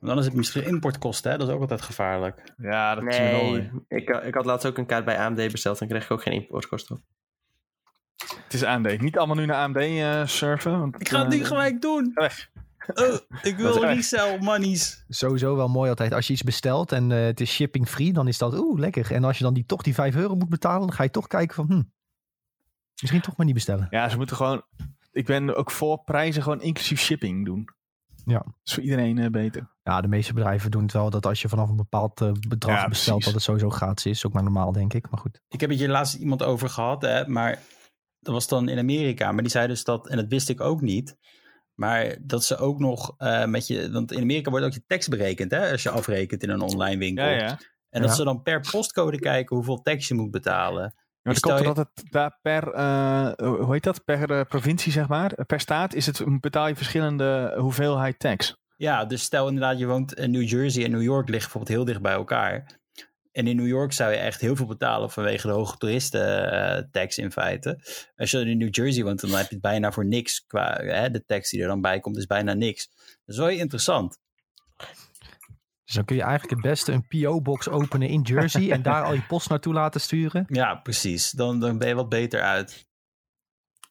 Dan 0.00 0.18
is 0.18 0.24
het 0.24 0.34
misschien 0.34 0.66
importkosten, 0.66 1.30
hè? 1.30 1.38
Dat 1.38 1.48
is 1.48 1.54
ook 1.54 1.60
altijd 1.60 1.82
gevaarlijk. 1.82 2.54
Ja, 2.56 2.94
dat 2.94 3.04
is 3.04 3.18
wel. 3.18 3.50
Nee, 3.50 3.70
ik, 3.88 4.08
ik 4.08 4.34
had 4.34 4.44
laatst 4.44 4.66
ook 4.66 4.78
een 4.78 4.86
kaart 4.86 5.04
bij 5.04 5.18
AMD 5.18 5.36
besteld 5.36 5.80
en 5.80 5.88
kreeg 5.88 6.04
ik 6.04 6.10
ook 6.10 6.22
geen 6.22 6.32
importkosten 6.32 6.96
op. 6.96 7.02
Het 8.44 8.54
is 8.54 8.62
AMD. 8.62 9.00
Niet 9.00 9.18
allemaal 9.18 9.36
nu 9.36 9.46
naar 9.46 9.62
AMD 9.62 9.76
eh, 9.76 10.26
surfen. 10.26 10.78
Want, 10.78 11.00
Ik 11.00 11.08
ga 11.08 11.18
het 11.18 11.32
eh, 11.32 11.38
niet 11.38 11.46
gelijk 11.46 11.80
doen. 11.80 12.10
weg. 12.14 12.50
Oh, 12.94 13.14
ik 13.42 13.56
wil 13.56 13.84
resell 13.84 14.38
monies. 14.40 15.04
Sowieso 15.08 15.56
wel 15.56 15.68
mooi 15.68 15.90
altijd. 15.90 16.12
Als 16.12 16.26
je 16.26 16.32
iets 16.32 16.42
bestelt 16.42 16.92
en 16.92 17.12
eh, 17.12 17.24
het 17.24 17.40
is 17.40 17.52
shipping 17.52 17.88
free, 17.88 18.12
dan 18.12 18.28
is 18.28 18.38
dat 18.38 18.58
oeh, 18.58 18.78
lekker. 18.78 19.12
En 19.12 19.24
als 19.24 19.38
je 19.38 19.44
dan 19.44 19.54
die, 19.54 19.66
toch 19.66 19.82
die 19.82 19.94
5 19.94 20.16
euro 20.16 20.34
moet 20.34 20.48
betalen, 20.48 20.86
dan 20.86 20.92
ga 20.92 21.02
je 21.02 21.10
toch 21.10 21.26
kijken 21.26 21.54
van, 21.54 21.66
hm, 21.66 21.82
misschien 23.00 23.20
toch 23.20 23.36
maar 23.36 23.46
niet 23.46 23.54
bestellen. 23.54 23.86
Ja, 23.90 24.08
ze 24.08 24.16
moeten 24.16 24.36
gewoon. 24.36 24.62
Ik 25.12 25.26
ben 25.26 25.56
ook 25.56 25.70
voor 25.70 26.02
prijzen 26.04 26.42
gewoon 26.42 26.60
inclusief 26.62 27.00
shipping 27.00 27.44
doen. 27.44 27.68
Ja. 28.24 28.38
Dat 28.38 28.54
is 28.64 28.74
voor 28.74 28.82
iedereen 28.82 29.18
eh, 29.18 29.30
beter. 29.30 29.70
Ja, 29.82 30.00
de 30.00 30.08
meeste 30.08 30.32
bedrijven 30.32 30.70
doen 30.70 30.82
het 30.82 30.92
wel 30.92 31.10
dat 31.10 31.26
als 31.26 31.42
je 31.42 31.48
vanaf 31.48 31.68
een 31.68 31.76
bepaald 31.76 32.20
eh, 32.20 32.32
bedrag 32.48 32.76
Ja, 32.76 32.88
bestelt, 32.88 33.06
precies. 33.06 33.24
dat 33.24 33.34
het 33.34 33.42
sowieso 33.42 33.70
gratis 33.70 34.06
is. 34.06 34.26
Ook 34.26 34.32
maar 34.32 34.42
normaal, 34.42 34.72
denk 34.72 34.94
ik. 34.94 35.10
Maar 35.10 35.20
goed. 35.20 35.40
Ik 35.48 35.60
heb 35.60 35.70
het 35.70 35.78
hier 35.78 35.88
laatst 35.88 36.14
iemand 36.14 36.42
over 36.42 36.68
gehad, 36.68 37.02
hè, 37.02 37.28
maar 37.28 37.58
dat 38.20 38.34
was 38.34 38.48
dan 38.48 38.68
in 38.68 38.78
Amerika. 38.78 39.32
Maar 39.32 39.42
die 39.42 39.50
zei 39.50 39.66
dus 39.66 39.84
dat, 39.84 40.08
en 40.08 40.16
dat 40.16 40.26
wist 40.28 40.48
ik 40.48 40.60
ook 40.60 40.80
niet, 40.80 41.16
maar 41.74 42.16
dat 42.20 42.44
ze 42.44 42.56
ook 42.56 42.78
nog 42.78 43.14
eh, 43.16 43.44
met 43.44 43.66
je, 43.66 43.90
want 43.90 44.12
in 44.12 44.20
Amerika 44.22 44.50
wordt 44.50 44.66
ook 44.66 44.72
je 44.72 44.84
tekst 44.86 45.08
berekend, 45.08 45.50
hè, 45.50 45.70
als 45.70 45.82
je 45.82 45.90
afrekent 45.90 46.42
in 46.42 46.50
een 46.50 46.60
online 46.60 46.98
winkel. 46.98 47.24
Ja, 47.24 47.30
ja. 47.36 47.58
En 47.90 48.00
dat 48.00 48.10
Ja. 48.10 48.16
ze 48.16 48.24
dan 48.24 48.42
per 48.42 48.60
postcode 48.70 49.18
kijken 49.18 49.56
hoeveel 49.56 49.82
tekst 49.82 50.08
je 50.08 50.14
moet 50.14 50.30
betalen. 50.30 50.94
Maar 51.22 51.34
dan 51.34 51.42
komt 51.42 51.60
er 51.60 51.66
altijd 51.66 51.88
daar 52.10 52.38
per, 52.42 52.72
eh, 52.72 53.30
hoe 53.36 53.72
heet 53.72 53.82
dat? 53.82 54.04
Per 54.04 54.30
eh, 54.30 54.44
provincie, 54.48 54.92
zeg 54.92 55.08
maar. 55.08 55.44
Per 55.46 55.60
staat 55.60 55.94
is 55.94 56.06
het, 56.06 56.40
betaal 56.40 56.68
je 56.68 56.76
verschillende 56.76 57.54
hoeveelheid 57.58 58.18
tax. 58.18 58.56
Ja, 58.76 59.04
dus 59.04 59.22
stel 59.22 59.48
inderdaad, 59.48 59.78
je 59.78 59.86
woont 59.86 60.14
in 60.14 60.30
New 60.30 60.48
Jersey 60.48 60.84
en 60.84 60.90
New 60.90 61.02
York 61.02 61.28
liggen 61.28 61.50
bijvoorbeeld 61.50 61.76
heel 61.76 61.84
dicht 61.84 62.02
bij 62.02 62.12
elkaar. 62.12 62.78
En 63.32 63.46
in 63.46 63.56
New 63.56 63.66
York 63.66 63.92
zou 63.92 64.10
je 64.10 64.16
echt 64.16 64.40
heel 64.40 64.56
veel 64.56 64.66
betalen 64.66 65.10
vanwege 65.10 65.46
de 65.46 65.52
hoge 65.52 65.76
toeristentax 65.76 67.18
in 67.18 67.32
feite. 67.32 67.78
Als 68.16 68.30
je 68.30 68.40
in 68.40 68.58
New 68.58 68.74
Jersey 68.74 69.04
woont, 69.04 69.20
dan 69.20 69.30
heb 69.30 69.48
je 69.48 69.54
het 69.54 69.60
bijna 69.60 69.92
voor 69.92 70.06
niks. 70.06 70.46
Qua, 70.46 70.80
hè, 70.82 71.10
de 71.10 71.24
tax 71.24 71.50
die 71.50 71.62
er 71.62 71.68
dan 71.68 71.80
bij 71.80 72.00
komt 72.00 72.16
is 72.16 72.26
bijna 72.26 72.52
niks. 72.52 72.88
Dat 73.24 73.34
is 73.34 73.36
wel 73.36 73.48
interessant. 73.48 74.18
Dus 75.88 75.96
dan 75.96 76.06
kun 76.06 76.16
je 76.16 76.22
eigenlijk 76.22 76.50
het 76.50 76.70
beste 76.70 76.92
een 76.92 77.06
PO-box 77.06 77.68
openen 77.68 78.08
in 78.08 78.20
Jersey 78.20 78.70
en 78.70 78.82
daar 78.82 79.04
al 79.04 79.14
je 79.14 79.22
post 79.22 79.48
naartoe 79.48 79.72
laten 79.72 80.00
sturen. 80.00 80.44
Ja, 80.48 80.74
precies. 80.74 81.30
Dan, 81.30 81.60
dan 81.60 81.78
ben 81.78 81.88
je 81.88 81.94
wat 81.94 82.08
beter 82.08 82.40
uit. 82.40 82.86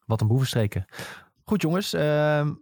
Wat 0.06 0.22
een 0.22 0.28
boevenstreken. 0.28 0.86
Goed 1.44 1.62
jongens, 1.62 1.94
ehm, 1.94 2.54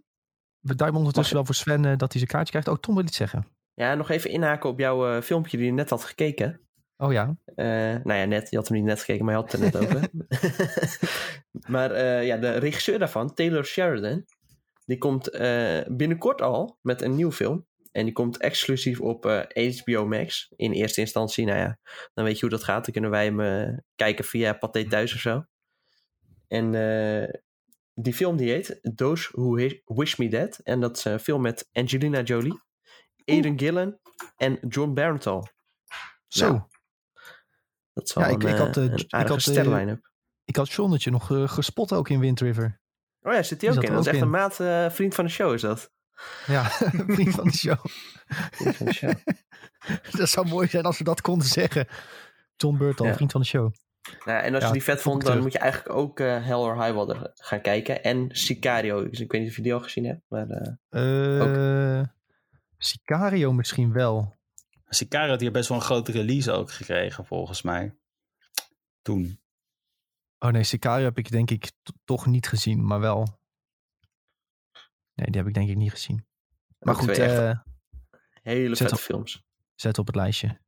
we 0.60 0.74
duimen 0.74 0.98
ondertussen 0.98 1.34
wel 1.34 1.44
voor 1.44 1.54
Sven 1.54 1.84
eh, 1.84 1.96
dat 1.96 2.12
hij 2.12 2.20
zijn 2.20 2.26
kaartje 2.26 2.50
krijgt. 2.50 2.68
Oh, 2.68 2.76
Tom 2.76 2.94
wil 2.94 3.04
iets 3.04 3.16
zeggen. 3.16 3.46
Ja, 3.74 3.94
nog 3.94 4.10
even 4.10 4.30
inhaken 4.30 4.70
op 4.70 4.78
jouw 4.78 5.08
eh, 5.08 5.22
filmpje 5.22 5.56
die 5.56 5.66
je 5.66 5.72
net 5.72 5.90
had 5.90 6.04
gekeken. 6.04 6.60
Oh 6.96 7.12
ja, 7.12 7.36
Eh, 7.44 7.66
nou 8.02 8.12
ja, 8.14 8.24
net. 8.24 8.50
Je 8.50 8.56
had 8.56 8.68
hem 8.68 8.76
niet 8.76 8.86
net 8.86 9.00
gekeken, 9.00 9.24
maar 9.24 9.34
je 9.34 9.40
had 9.40 9.52
het 9.52 9.60
er 9.60 9.66
net 9.66 9.76
over. 9.76 10.08
maar 11.74 11.90
eh, 11.90 12.26
ja, 12.26 12.36
de 12.36 12.50
regisseur 12.50 12.98
daarvan, 12.98 13.34
Taylor 13.34 13.64
Sheridan, 13.64 14.24
die 14.84 14.98
komt 14.98 15.30
eh, 15.30 15.80
binnenkort 15.86 16.42
al 16.42 16.78
met 16.82 17.02
een 17.02 17.14
nieuw 17.14 17.32
film. 17.32 17.66
En 17.96 18.04
die 18.04 18.12
komt 18.12 18.36
exclusief 18.38 19.00
op 19.00 19.26
eh, 19.26 19.76
HBO 19.78 20.06
Max. 20.06 20.52
In 20.56 20.72
eerste 20.72 21.00
instantie, 21.00 21.46
nou 21.46 21.58
ja, 21.58 21.78
dan 22.14 22.24
weet 22.24 22.34
je 22.34 22.40
hoe 22.40 22.50
dat 22.50 22.64
gaat. 22.64 22.84
Dan 22.84 22.92
kunnen 22.92 23.10
wij 23.10 23.24
hem 23.24 23.40
eh, 23.40 23.78
kijken 23.94 24.24
via 24.24 24.52
Pathé 24.52 24.84
Thuis 24.88 25.14
of 25.14 25.20
zo. 25.20 25.44
En 26.48 26.74
eh, 26.74 27.34
die 27.94 28.14
film 28.14 28.36
die 28.36 28.50
heet 28.50 28.80
Those 28.94 29.28
Who 29.32 29.54
Wish 29.84 30.16
Me 30.16 30.28
Dead. 30.28 30.58
En 30.62 30.80
dat 30.80 30.96
is 30.96 31.04
een 31.04 31.20
film 31.20 31.42
met 31.42 31.68
Angelina 31.72 32.22
Jolie, 32.22 32.60
Aidan 33.24 33.58
Gillen 33.58 34.00
en 34.36 34.58
John 34.68 34.92
Barenthal. 34.94 35.48
zo. 36.28 36.48
Nou, 36.48 36.60
Dat 37.92 38.12
Ja, 38.14 38.26
ik- 38.26 38.42
een, 38.42 38.48
ik 38.48 38.56
had, 38.56 38.76
eh, 38.76 38.84
eh, 38.84 38.90
een 38.92 38.98
ik 38.98 39.12
aardige 39.12 39.34
had, 39.34 39.46
eh, 39.46 39.52
sterrenline-up. 39.52 40.10
Ik 40.44 40.56
had 40.56 40.72
Jonnetje 40.72 41.10
nog 41.10 41.30
eh, 41.30 41.48
gespot 41.48 41.92
ook 41.92 42.08
in 42.08 42.20
Wind 42.20 42.40
River. 42.40 42.80
Oh 43.20 43.32
ja, 43.32 43.42
zit 43.42 43.60
hij 43.60 43.70
ook 43.70 43.82
in. 43.82 43.92
Dat 43.92 44.00
is 44.06 44.12
echt 44.12 44.20
een 44.20 44.30
maat, 44.30 44.60
eh, 44.60 44.90
vriend 44.90 45.14
van 45.14 45.24
de 45.24 45.30
show 45.30 45.54
is 45.54 45.60
dat. 45.60 45.90
Ja, 46.46 46.64
vriend 47.16 47.34
van 47.34 47.44
de 47.44 47.56
show. 47.56 47.78
Vriend 48.50 48.76
van 48.76 48.86
de 48.86 48.92
show. 48.92 49.12
Dat 50.18 50.28
zou 50.28 50.48
mooi 50.48 50.68
zijn 50.68 50.84
als 50.84 50.98
we 50.98 51.04
dat 51.04 51.20
konden 51.20 51.46
zeggen. 51.48 51.86
John 52.56 52.76
Burton, 52.76 53.06
Ja. 53.06 53.14
vriend 53.14 53.32
van 53.32 53.40
de 53.40 53.46
show. 53.46 53.72
Nou, 54.24 54.42
en 54.42 54.52
als 54.54 54.62
Ja, 54.62 54.66
je 54.68 54.72
die 54.74 54.82
vet 54.82 55.00
vond, 55.00 55.16
dan 55.20 55.24
terug. 55.30 55.42
moet 55.42 55.52
je 55.52 55.58
eigenlijk 55.58 55.94
ook 55.94 56.20
eh 56.20 56.44
Hell 56.44 56.54
or 56.56 56.82
High 56.84 56.94
Water 56.94 57.30
gaan 57.34 57.60
kijken. 57.60 58.02
En 58.02 58.28
Sicario. 58.32 59.08
Dus 59.08 59.20
ik 59.20 59.32
weet 59.32 59.40
niet 59.40 59.50
of 59.50 59.56
je 59.56 59.62
die 59.62 59.74
al 59.74 59.80
gezien 59.80 60.04
hebt. 60.04 60.22
Maar 60.28 60.48
eh, 60.90 61.98
Eh 62.00 62.06
Sicario 62.78 63.52
misschien 63.52 63.92
wel. 63.92 64.36
Sicario 64.88 65.30
had 65.30 65.40
hier 65.40 65.50
best 65.52 65.68
wel 65.68 65.78
een 65.78 65.84
grote 65.84 66.12
release 66.12 66.52
ook 66.52 66.72
gekregen, 66.72 67.26
volgens 67.26 67.62
mij. 67.62 67.94
Toen. 69.02 69.40
Oh 70.38 70.50
nee, 70.50 70.62
Sicario 70.62 71.04
heb 71.04 71.18
ik 71.18 71.30
denk 71.30 71.50
ik 71.50 71.70
toch 72.04 72.26
niet 72.26 72.48
gezien, 72.48 72.86
maar 72.86 73.00
wel. 73.00 73.38
Nee, 75.16 75.26
die 75.30 75.36
heb 75.36 75.46
ik 75.46 75.54
denk 75.54 75.68
ik 75.68 75.76
niet 75.76 75.90
gezien. 75.90 76.26
Maar 76.78 76.94
ook 76.94 77.00
goed, 77.00 77.18
eh, 77.18 77.58
hele 78.42 78.76
vette 78.76 78.94
op- 78.94 79.00
films. 79.00 79.42
zet 79.74 79.98
op 79.98 80.06
het 80.06 80.14
lijstje. 80.16 80.60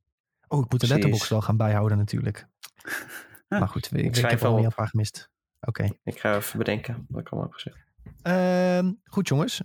Oh, 0.47 0.63
ik 0.63 0.71
moet 0.71 0.81
de 0.81 0.87
letterbox 0.87 1.29
wel 1.29 1.41
gaan 1.41 1.57
bijhouden 1.57 1.97
natuurlijk. 1.97 2.47
Maar 3.47 3.67
goed, 3.67 3.91
ik, 3.91 4.05
ik, 4.05 4.15
schrijf 4.15 4.31
heb 4.31 4.41
wel 4.41 4.51
al 4.51 4.57
op. 4.57 4.63
een 4.65 4.73
paar 4.73 4.87
gemist. 4.87 5.29
Oké. 5.59 5.89
Ik 6.03 6.19
ga 6.19 6.35
even 6.35 6.57
bedenken 6.57 7.05
wat 7.09 7.21
ik 7.21 7.29
allemaal 7.29 7.49
heb 7.49 7.59
gezegd. 7.59 7.77
Ehm, 8.21 8.93
goed 9.03 9.27
jongens. 9.27 9.61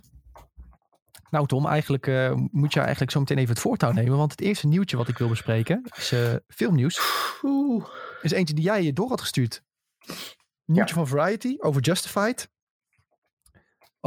Nou 1.29 1.47
Tom, 1.47 1.65
eigenlijk 1.67 2.07
eh, 2.07 2.33
moet 2.51 2.73
je 2.73 2.79
eigenlijk 2.79 3.11
zo 3.11 3.19
meteen 3.19 3.37
even 3.37 3.49
het 3.49 3.59
voortouw 3.59 3.91
nemen. 3.91 4.17
Want 4.17 4.31
het 4.31 4.41
eerste 4.41 4.67
nieuwtje 4.67 4.97
wat 4.97 5.07
ik 5.07 5.17
wil 5.17 5.27
bespreken 5.29 5.81
is 5.97 6.11
eh, 6.11 6.33
filmnieuws. 6.47 6.99
Oeh. 7.43 7.85
Is 8.21 8.31
eentje 8.31 8.55
die 8.55 8.63
jij 8.63 8.93
door 8.93 9.09
had 9.09 9.21
gestuurd. 9.21 9.63
Nieuwtje 10.65 10.95
van 10.95 11.07
Variety 11.07 11.55
over 11.59 11.81
Justified. 11.81 12.49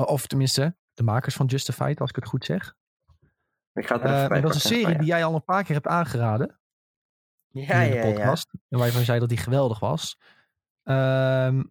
Of 0.06 0.26
tenminste, 0.26 0.76
de 0.94 1.02
makers 1.02 1.34
van 1.34 1.46
Justified, 1.46 2.00
als 2.00 2.10
ik 2.10 2.16
het 2.16 2.26
goed 2.26 2.44
zeg. 2.44 2.74
Ik 3.72 3.86
ga 3.86 3.94
het 3.94 4.04
er 4.04 4.10
Eh, 4.10 4.22
even 4.22 4.42
dat 4.42 4.54
is 4.54 4.64
een 4.64 4.70
serie 4.76 4.98
die 4.98 5.06
jij 5.06 5.24
al 5.24 5.34
een 5.34 5.44
paar 5.44 5.64
keer 5.64 5.74
hebt 5.74 5.86
aangeraden. 5.86 6.60
ja. 7.48 7.60
in 7.60 7.66
Ja, 7.66 7.88
de 7.90 7.94
ja, 7.94 7.94
ja. 8.04 8.12
podcast. 8.12 8.50
En 8.68 8.78
waarvan 8.78 8.98
je 9.00 9.04
zei 9.06 9.18
dat 9.18 9.28
die 9.28 9.38
geweldig 9.38 9.78
was. 9.78 10.18
Ehm, 10.82 11.64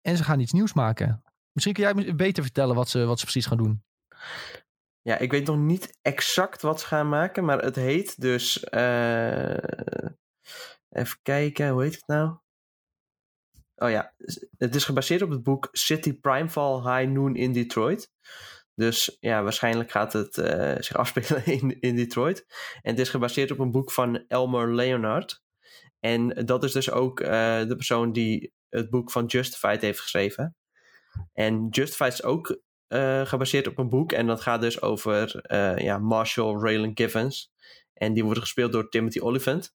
en 0.00 0.16
ze 0.16 0.24
gaan 0.24 0.40
iets 0.40 0.52
nieuws 0.52 0.72
maken. 0.72 1.22
Misschien 1.52 1.74
kun 1.74 1.82
jij 2.04 2.14
beter 2.14 2.42
vertellen 2.42 2.74
wat 2.74 2.88
ze, 2.88 3.04
wat 3.04 3.18
ze 3.18 3.24
precies 3.24 3.46
gaan 3.46 3.56
doen. 3.56 3.84
Ja, 5.02 5.18
ik 5.18 5.30
weet 5.30 5.46
nog 5.46 5.56
niet 5.56 5.98
exact 6.02 6.62
wat 6.62 6.80
ze 6.80 6.86
gaan 6.86 7.08
maken, 7.08 7.44
maar 7.44 7.58
het 7.58 7.76
heet 7.76 8.20
dus. 8.20 8.64
eh, 8.64 9.56
even 10.88 11.18
kijken, 11.22 11.68
hoe 11.68 11.82
heet 11.82 11.94
het 11.94 12.06
nou? 12.06 12.36
Oh 13.76 13.90
ja, 13.90 14.14
het 14.58 14.74
is 14.74 14.84
gebaseerd 14.84 15.22
op 15.22 15.30
het 15.30 15.42
boek 15.42 15.68
City 15.72 16.20
Primeval 16.20 16.96
High 16.96 17.10
Noon 17.10 17.36
in 17.36 17.52
Detroit. 17.52 18.10
Dus 18.74 19.16
ja, 19.20 19.42
waarschijnlijk 19.42 19.90
gaat 19.90 20.12
het 20.12 20.38
eh, 20.38 20.74
zich 20.78 20.96
afspelen 21.02 21.46
in, 21.46 21.80
in 21.80 21.96
Detroit. 21.96 22.46
En 22.82 22.90
het 22.90 22.98
is 22.98 23.08
gebaseerd 23.08 23.50
op 23.50 23.58
een 23.58 23.70
boek 23.70 23.92
van 23.92 24.24
Elmer 24.28 24.74
Leonard. 24.74 25.42
En 26.00 26.28
dat 26.28 26.64
is 26.64 26.72
dus 26.72 26.90
ook 26.90 27.20
eh, 27.20 27.28
de 27.66 27.74
persoon 27.76 28.12
die 28.12 28.52
het 28.68 28.90
boek 28.90 29.10
van 29.10 29.26
Justified 29.26 29.80
heeft 29.80 30.00
geschreven. 30.00 30.56
En 31.32 31.68
Justified 31.70 32.12
is 32.12 32.22
ook 32.22 32.60
eh, 32.86 33.26
gebaseerd 33.26 33.66
op 33.66 33.78
een 33.78 33.88
boek. 33.88 34.12
En 34.12 34.26
dat 34.26 34.40
gaat 34.40 34.60
dus 34.60 34.82
over 34.82 35.44
ja, 35.82 35.98
Marshall 35.98 36.58
Raylan 36.60 36.90
Givens. 36.94 37.52
En 37.92 38.12
die 38.12 38.24
wordt 38.24 38.40
gespeeld 38.40 38.72
door 38.72 38.88
Timothy 38.88 39.18
Olyphant. 39.18 39.74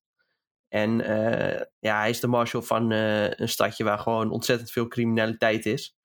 En 0.72 1.00
eh, 1.00 1.60
ja, 1.78 1.98
hij 1.98 2.10
is 2.10 2.20
de 2.20 2.26
Marshall 2.26 2.62
van 2.62 2.92
eh, 2.92 3.30
een 3.30 3.48
stadje 3.48 3.84
waar 3.84 3.98
gewoon 3.98 4.30
ontzettend 4.30 4.70
veel 4.70 4.88
criminaliteit 4.88 5.66
is. 5.66 5.96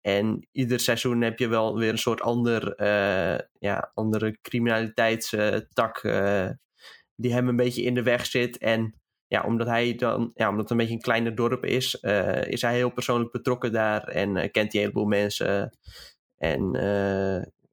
En 0.00 0.48
ieder 0.52 0.80
seizoen 0.80 1.20
heb 1.20 1.38
je 1.38 1.48
wel 1.48 1.76
weer 1.76 1.90
een 1.90 1.98
soort 1.98 2.20
ander, 2.20 2.74
eh, 2.74 3.38
ja, 3.58 3.90
andere 3.94 4.38
criminaliteitstak 4.42 5.96
eh, 5.96 6.48
die 7.16 7.32
hem 7.32 7.48
een 7.48 7.56
beetje 7.56 7.82
in 7.82 7.94
de 7.94 8.02
weg 8.02 8.26
zit. 8.26 8.58
En 8.58 8.94
ja, 9.26 9.42
omdat 9.42 9.66
hij 9.66 9.94
dan, 9.94 10.30
ja, 10.34 10.48
omdat 10.48 10.62
het 10.62 10.70
een 10.70 10.76
beetje 10.76 10.94
een 10.94 11.00
kleiner 11.00 11.34
dorp 11.34 11.64
is, 11.64 11.94
is 12.44 12.62
hij 12.62 12.74
heel 12.74 12.90
persoonlijk 12.90 13.32
betrokken 13.32 13.72
daar 13.72 14.02
en 14.02 14.50
kent 14.50 14.72
hij 14.72 14.80
heleboel 14.80 15.06
mensen. 15.06 15.78
En 16.36 16.72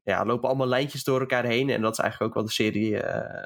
ja, 0.03 0.25
lopen 0.25 0.49
allemaal 0.49 0.67
lijntjes 0.67 1.03
door 1.03 1.19
elkaar 1.19 1.45
heen. 1.45 1.69
En 1.69 1.81
dat 1.81 1.91
is 1.91 1.99
eigenlijk 1.99 2.31
ook 2.31 2.38
wat 2.38 2.47
de 2.47 2.63
serie 2.63 3.01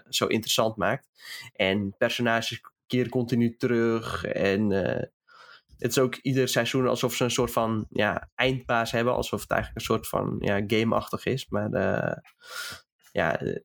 zo 0.09 0.25
interessant 0.25 0.75
maakt. 0.75 1.07
En 1.53 1.95
personages 1.97 2.61
keren 2.89 3.09
continu 3.09 3.55
terug. 3.57 4.23
En 4.25 4.71
eh, 4.71 5.03
het 5.77 5.91
is 5.91 5.99
ook 5.99 6.15
ieder 6.15 6.47
seizoen 6.47 6.87
alsof 6.87 7.13
ze 7.13 7.23
een 7.23 7.31
soort 7.31 7.51
van 7.51 7.85
ja, 7.89 8.29
eindbaas 8.35 8.91
hebben. 8.91 9.13
Alsof 9.13 9.41
het 9.41 9.51
eigenlijk 9.51 9.79
een 9.79 9.93
soort 9.95 10.07
van 10.07 10.35
ja, 10.39 10.63
game-achtig 10.67 11.25
is. 11.25 11.47
Maar 11.49 11.71
uh, 11.73 12.15
ja, 13.11 13.41
uh, 13.41 13.57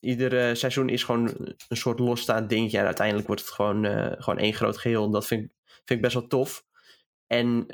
ieder 0.00 0.56
seizoen 0.56 0.88
is 0.88 1.04
gewoon 1.04 1.28
een 1.68 1.76
soort 1.76 1.98
losstaand 1.98 2.48
dingetje. 2.48 2.78
En 2.78 2.84
uiteindelijk 2.84 3.26
wordt 3.26 3.42
het 3.42 3.50
gewoon, 3.50 3.84
gewoon 4.18 4.38
één 4.38 4.54
groot 4.54 4.78
geheel. 4.78 5.04
En 5.04 5.10
dat 5.10 5.26
vind, 5.26 5.52
vind 5.64 5.90
ik 5.90 6.00
best 6.00 6.14
wel 6.14 6.26
tof. 6.26 6.64
En 7.26 7.66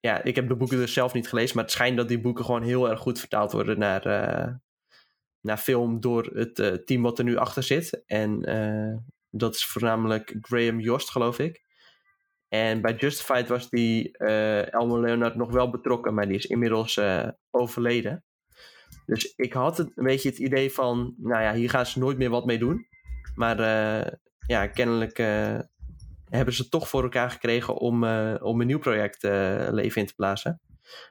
ja, 0.00 0.22
ik 0.22 0.36
heb 0.36 0.48
de 0.48 0.56
boeken 0.56 0.76
dus 0.76 0.92
zelf 0.92 1.12
niet 1.12 1.28
gelezen. 1.28 1.54
Maar 1.54 1.64
het 1.64 1.72
schijnt 1.72 1.96
dat 1.96 2.08
die 2.08 2.20
boeken 2.20 2.44
gewoon 2.44 2.62
heel 2.62 2.90
erg 2.90 3.00
goed 3.00 3.18
vertaald 3.18 3.52
worden 3.52 3.78
naar, 3.78 4.02
naar 5.40 5.58
film 5.58 6.00
door 6.00 6.24
het 6.24 6.86
team 6.86 7.02
wat 7.02 7.18
er 7.18 7.24
nu 7.24 7.36
achter 7.36 7.62
zit. 7.62 8.02
En 8.06 8.44
dat 9.30 9.54
is 9.54 9.66
voornamelijk 9.66 10.36
Graham 10.40 10.80
Jost, 10.80 11.10
geloof 11.10 11.38
ik. 11.38 11.64
En 12.48 12.80
bij 12.80 12.94
Justified 12.94 13.48
was 13.48 13.68
die 13.68 14.10
uh, 14.18 14.72
Elmo 14.72 15.00
Leonard 15.00 15.34
nog 15.34 15.52
wel 15.52 15.70
betrokken, 15.70 16.14
maar 16.14 16.26
die 16.26 16.36
is 16.36 16.46
inmiddels 16.46 16.96
uh, 16.96 17.28
overleden. 17.50 18.24
Dus 19.06 19.34
ik 19.36 19.52
had 19.52 19.78
een 19.78 19.92
beetje 19.94 20.28
het 20.28 20.38
idee 20.38 20.72
van, 20.72 21.14
nou 21.16 21.42
ja, 21.42 21.54
hier 21.54 21.70
gaan 21.70 21.86
ze 21.86 21.98
nooit 21.98 22.18
meer 22.18 22.30
wat 22.30 22.46
mee 22.46 22.58
doen. 22.58 22.86
Maar 23.34 23.60
uh, 23.60 24.12
ja, 24.46 24.66
kennelijk 24.66 25.16
hebben 26.24 26.54
ze 26.54 26.68
toch 26.68 26.88
voor 26.88 27.02
elkaar 27.02 27.30
gekregen 27.30 27.74
om, 27.74 28.04
om 28.34 28.60
een 28.60 28.66
nieuw 28.66 28.78
project 28.78 29.22
leven 29.72 30.00
in 30.00 30.06
te 30.06 30.14
blazen. 30.14 30.60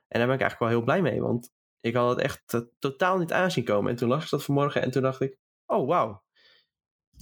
En 0.08 0.20
daar 0.20 0.28
ben 0.28 0.36
ik 0.36 0.42
eigenlijk 0.42 0.60
wel 0.60 0.70
heel 0.70 0.84
blij 0.84 1.02
mee, 1.02 1.22
want 1.22 1.52
ik 1.82 1.96
had 1.96 2.10
het 2.10 2.20
echt 2.20 2.68
totaal 2.80 3.18
niet 3.18 3.32
aanzien 3.32 3.64
komen. 3.64 3.92
En 3.92 3.98
toen 3.98 4.10
las 4.10 4.24
ik 4.24 4.30
dat 4.30 4.44
vanmorgen 4.44 4.82
en 4.82 4.92
toen 4.92 5.02
dacht 5.02 5.22
ik, 5.22 5.38
oh 5.66 5.88
wauw, 5.88 6.24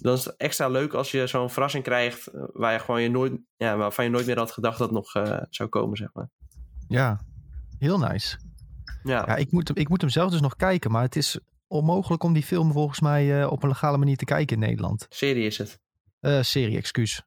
dan 0.01 0.13
is 0.13 0.25
het 0.25 0.35
extra 0.35 0.67
leuk 0.67 0.93
als 0.93 1.11
je 1.11 1.27
zo'n 1.27 1.49
verrassing 1.49 1.83
krijgt 1.83 2.27
eh, 2.27 2.43
waar 2.53 2.73
je 2.73 2.79
gewoon 2.79 3.01
je 3.01 3.09
nooit, 3.09 3.33
ja, 3.55 3.77
waarvan 3.77 4.05
je 4.05 4.11
nooit 4.11 4.25
meer 4.25 4.37
had 4.37 4.51
gedacht 4.51 4.77
dat 4.77 4.87
het 4.87 4.97
nog 4.97 5.15
uh, 5.15 5.41
zou 5.49 5.69
komen, 5.69 5.97
zeg 5.97 6.13
maar. 6.13 6.29
Ja, 6.87 7.19
heel 7.79 7.99
nice. 7.99 8.37
Ja, 9.03 9.23
ja 9.27 9.35
ik, 9.35 9.51
moet, 9.51 9.77
ik 9.77 9.89
moet 9.89 10.01
hem 10.01 10.09
zelf 10.09 10.31
dus 10.31 10.41
nog 10.41 10.55
kijken, 10.55 10.91
maar 10.91 11.01
het 11.01 11.15
is 11.15 11.39
onmogelijk 11.67 12.23
om 12.23 12.33
die 12.33 12.43
film 12.43 12.71
volgens 12.71 12.99
mij 12.99 13.41
uh, 13.41 13.51
op 13.51 13.63
een 13.63 13.69
legale 13.69 13.97
manier 13.97 14.17
te 14.17 14.25
kijken 14.25 14.55
in 14.55 14.67
Nederland. 14.67 15.05
Serie 15.09 15.45
is 15.45 15.57
het. 15.57 15.79
Uh, 16.21 16.41
serie, 16.41 16.77
excuus. 16.77 17.21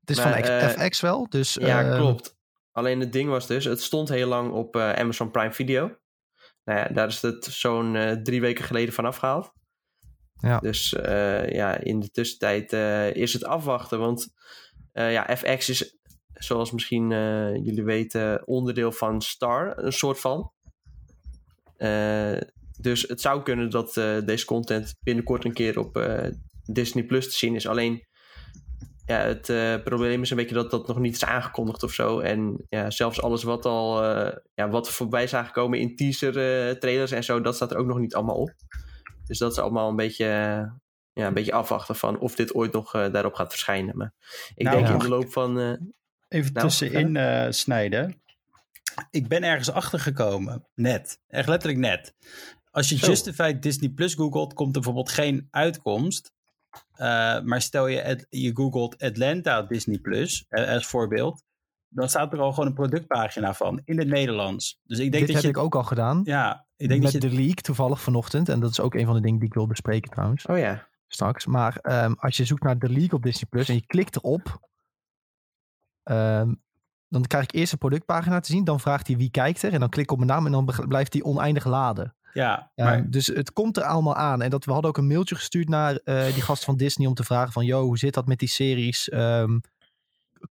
Het 0.00 0.10
is 0.10 0.16
maar, 0.16 0.44
van 0.44 0.84
FX 0.84 1.00
wel, 1.00 1.28
dus... 1.28 1.54
Ja, 1.54 1.96
klopt. 1.96 2.36
Alleen 2.72 3.00
het 3.00 3.12
ding 3.12 3.28
was 3.28 3.46
dus, 3.46 3.64
het 3.64 3.82
stond 3.82 4.08
heel 4.08 4.28
lang 4.28 4.52
op 4.52 4.76
Amazon 4.76 5.30
Prime 5.30 5.52
Video. 5.52 5.96
Nou 6.64 6.78
ja, 6.78 6.88
daar 6.88 7.06
is 7.06 7.22
het 7.22 7.44
zo'n 7.44 8.20
drie 8.22 8.40
weken 8.40 8.64
geleden 8.64 8.94
van 8.94 9.04
afgehaald. 9.04 9.52
Ja. 10.40 10.58
Dus 10.58 10.92
uh, 10.92 11.50
ja, 11.50 11.76
in 11.78 12.00
de 12.00 12.10
tussentijd 12.10 12.72
uh, 12.72 13.14
is 13.14 13.32
het 13.32 13.44
afwachten. 13.44 13.98
Want 13.98 14.28
uh, 14.92 15.12
ja, 15.12 15.36
FX 15.36 15.68
is, 15.68 15.98
zoals 16.34 16.72
misschien 16.72 17.08
jullie 17.62 17.84
weten, 17.84 18.46
onderdeel 18.46 18.92
van 18.92 19.22
Star, 19.22 19.78
een 19.78 19.92
soort 19.92 20.20
van. 20.20 20.52
dus 22.80 23.02
het 23.02 23.20
zou 23.20 23.42
kunnen 23.42 23.70
dat 23.70 23.94
deze 24.24 24.44
content 24.44 24.94
binnenkort 25.02 25.44
een 25.44 25.52
keer 25.52 25.78
op 25.78 26.08
Disney 26.62 27.04
Plus 27.04 27.28
te 27.28 27.36
zien 27.36 27.54
is. 27.54 27.68
Alleen 27.68 28.06
ja, 29.06 29.18
het 29.18 29.46
probleem 29.84 30.22
is 30.22 30.30
een 30.30 30.36
beetje 30.36 30.54
dat 30.54 30.70
dat 30.70 30.86
nog 30.86 30.98
niet 30.98 31.14
is 31.14 31.24
aangekondigd 31.24 31.82
of 31.82 31.92
zo. 31.92 32.20
En 32.20 32.66
ja, 32.68 32.90
zelfs 32.90 33.22
alles 33.22 33.42
wat 33.42 33.64
al 33.64 34.04
ja, 34.54 34.68
wat 34.68 34.90
voorbij 34.90 35.26
zagen 35.26 35.52
komen 35.52 35.78
in 35.78 35.96
teaser 35.96 36.32
trailers 36.78 37.10
en 37.10 37.24
zo, 37.24 37.40
dat 37.40 37.54
staat 37.54 37.70
er 37.70 37.78
ook 37.78 37.86
nog 37.86 37.98
niet 37.98 38.14
allemaal 38.14 38.36
op. 38.36 38.54
Dus 39.28 39.38
dat 39.38 39.52
is 39.52 39.58
allemaal 39.58 39.88
een 39.88 39.96
beetje, 39.96 40.24
ja, 41.12 41.26
een 41.26 41.34
beetje 41.34 41.52
afwachten 41.52 41.96
van 41.96 42.18
of 42.18 42.34
dit 42.34 42.54
ooit 42.54 42.72
nog 42.72 42.94
uh, 42.94 43.12
daarop 43.12 43.34
gaat 43.34 43.50
verschijnen. 43.50 43.96
Maar 43.96 44.12
ik 44.54 44.64
nou, 44.64 44.76
denk 44.76 44.88
in 44.88 44.98
de 44.98 45.08
loop 45.08 45.32
van. 45.32 45.58
Uh, 45.58 45.72
even 46.28 46.52
nou, 46.52 46.66
tussenin 46.66 47.14
uh, 47.14 47.46
snijden. 47.50 48.22
Ik 49.10 49.28
ben 49.28 49.42
ergens 49.42 49.70
achter 49.70 49.98
gekomen, 50.00 50.66
net. 50.74 51.20
Echt 51.28 51.48
letterlijk 51.48 51.80
net. 51.80 52.14
Als 52.70 52.88
je 52.88 52.96
Zo. 52.96 53.06
Justified 53.06 53.62
Disney 53.62 53.88
Plus 53.88 54.14
googelt, 54.14 54.52
komt 54.54 54.68
er 54.68 54.82
bijvoorbeeld 54.82 55.10
geen 55.10 55.48
uitkomst. 55.50 56.32
maar 57.44 57.62
stel 57.62 57.86
je, 57.86 58.26
je 58.28 58.50
googelt 58.54 59.02
Atlanta 59.02 59.62
Disney 59.62 59.98
Plus 59.98 60.46
als 60.48 60.86
voorbeeld 60.86 61.46
dan 61.88 62.08
staat 62.08 62.32
er 62.32 62.40
al 62.40 62.52
gewoon 62.52 62.68
een 62.68 62.74
productpagina 62.74 63.54
van 63.54 63.80
in 63.84 63.98
het 63.98 64.08
Nederlands. 64.08 64.80
Dus 64.84 64.98
ik 64.98 65.12
denk 65.12 65.26
Dit 65.26 65.34
dat 65.34 65.42
heb 65.44 65.54
je, 65.54 65.58
ik 65.58 65.64
ook 65.64 65.74
al 65.74 65.82
gedaan. 65.82 66.20
Ja, 66.24 66.66
ik 66.76 66.88
denk 66.88 67.02
met 67.02 67.12
dat 67.12 67.22
je, 67.22 67.28
de 67.28 67.34
leak 67.34 67.60
toevallig 67.60 68.00
vanochtend. 68.00 68.48
En 68.48 68.60
dat 68.60 68.70
is 68.70 68.80
ook 68.80 68.94
een 68.94 69.06
van 69.06 69.14
de 69.14 69.20
dingen 69.20 69.38
die 69.38 69.48
ik 69.48 69.54
wil 69.54 69.66
bespreken 69.66 70.10
trouwens. 70.10 70.46
Oh 70.46 70.58
ja. 70.58 70.88
Straks. 71.06 71.46
Maar 71.46 72.04
um, 72.04 72.16
als 72.18 72.36
je 72.36 72.44
zoekt 72.44 72.62
naar 72.62 72.78
de 72.78 72.88
leak 72.88 73.12
op 73.12 73.22
Disney 73.22 73.48
Plus 73.50 73.68
en 73.68 73.74
je 73.74 73.86
klikt 73.86 74.16
erop. 74.16 74.70
Um, 76.04 76.62
dan 77.08 77.26
krijg 77.26 77.44
ik 77.44 77.52
eerst 77.52 77.72
een 77.72 77.78
productpagina 77.78 78.40
te 78.40 78.52
zien. 78.52 78.64
Dan 78.64 78.80
vraagt 78.80 79.06
hij 79.06 79.16
wie 79.16 79.30
kijkt 79.30 79.62
er. 79.62 79.72
En 79.72 79.80
dan 79.80 79.88
klik 79.88 80.04
ik 80.04 80.10
op 80.10 80.18
mijn 80.18 80.30
naam 80.30 80.46
en 80.46 80.52
dan 80.52 80.86
blijft 80.88 81.12
hij 81.12 81.22
oneindig 81.22 81.64
laden. 81.64 82.14
Ja, 82.32 82.70
maar... 82.74 82.98
Um, 82.98 83.10
dus 83.10 83.26
het 83.26 83.52
komt 83.52 83.76
er 83.76 83.82
allemaal 83.82 84.16
aan. 84.16 84.42
En 84.42 84.50
dat, 84.50 84.64
we 84.64 84.72
hadden 84.72 84.90
ook 84.90 84.98
een 84.98 85.06
mailtje 85.06 85.34
gestuurd 85.34 85.68
naar 85.68 86.00
uh, 86.04 86.24
die 86.24 86.42
gast 86.42 86.64
van 86.64 86.76
Disney 86.76 87.06
om 87.06 87.14
te 87.14 87.24
vragen 87.24 87.52
van... 87.52 87.64
Yo, 87.64 87.82
hoe 87.82 87.98
zit 87.98 88.14
dat 88.14 88.26
met 88.26 88.38
die 88.38 88.48
series? 88.48 89.12
Um, 89.12 89.60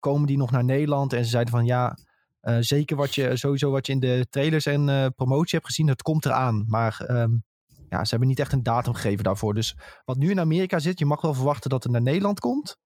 komen 0.01 0.27
die 0.27 0.37
nog 0.37 0.51
naar 0.51 0.65
Nederland? 0.65 1.13
En 1.13 1.25
ze 1.25 1.31
zeiden 1.31 1.53
van 1.53 1.65
ja, 1.65 1.97
uh, 2.43 2.57
zeker 2.61 2.97
wat 2.97 3.15
je 3.15 3.37
sowieso 3.37 3.71
wat 3.71 3.87
je 3.87 3.93
in 3.93 4.01
de 4.01 4.27
trailers 4.31 4.67
en 4.67 4.89
uh, 4.89 5.07
promotie 5.17 5.55
hebt 5.59 5.67
gezien, 5.67 5.87
dat 5.87 6.03
komt 6.03 6.25
eraan. 6.25 6.65
Maar 6.67 7.07
um, 7.11 7.45
ja, 7.89 8.05
ze 8.05 8.11
hebben 8.11 8.29
niet 8.29 8.39
echt 8.39 8.53
een 8.53 8.63
datum 8.63 8.95
gegeven 8.95 9.25
daarvoor. 9.25 9.55
Dus 9.55 9.77
wat 10.05 10.17
nu 10.17 10.31
in 10.31 10.41
Amerika 10.41 10.79
zit, 10.79 10.99
je 10.99 11.05
mag 11.05 11.21
wel 11.21 11.35
verwachten 11.35 11.71
dat 11.71 11.83
het 11.83 11.93
naar 11.93 12.03
Nederland 12.03 12.41
komt. 12.41 12.77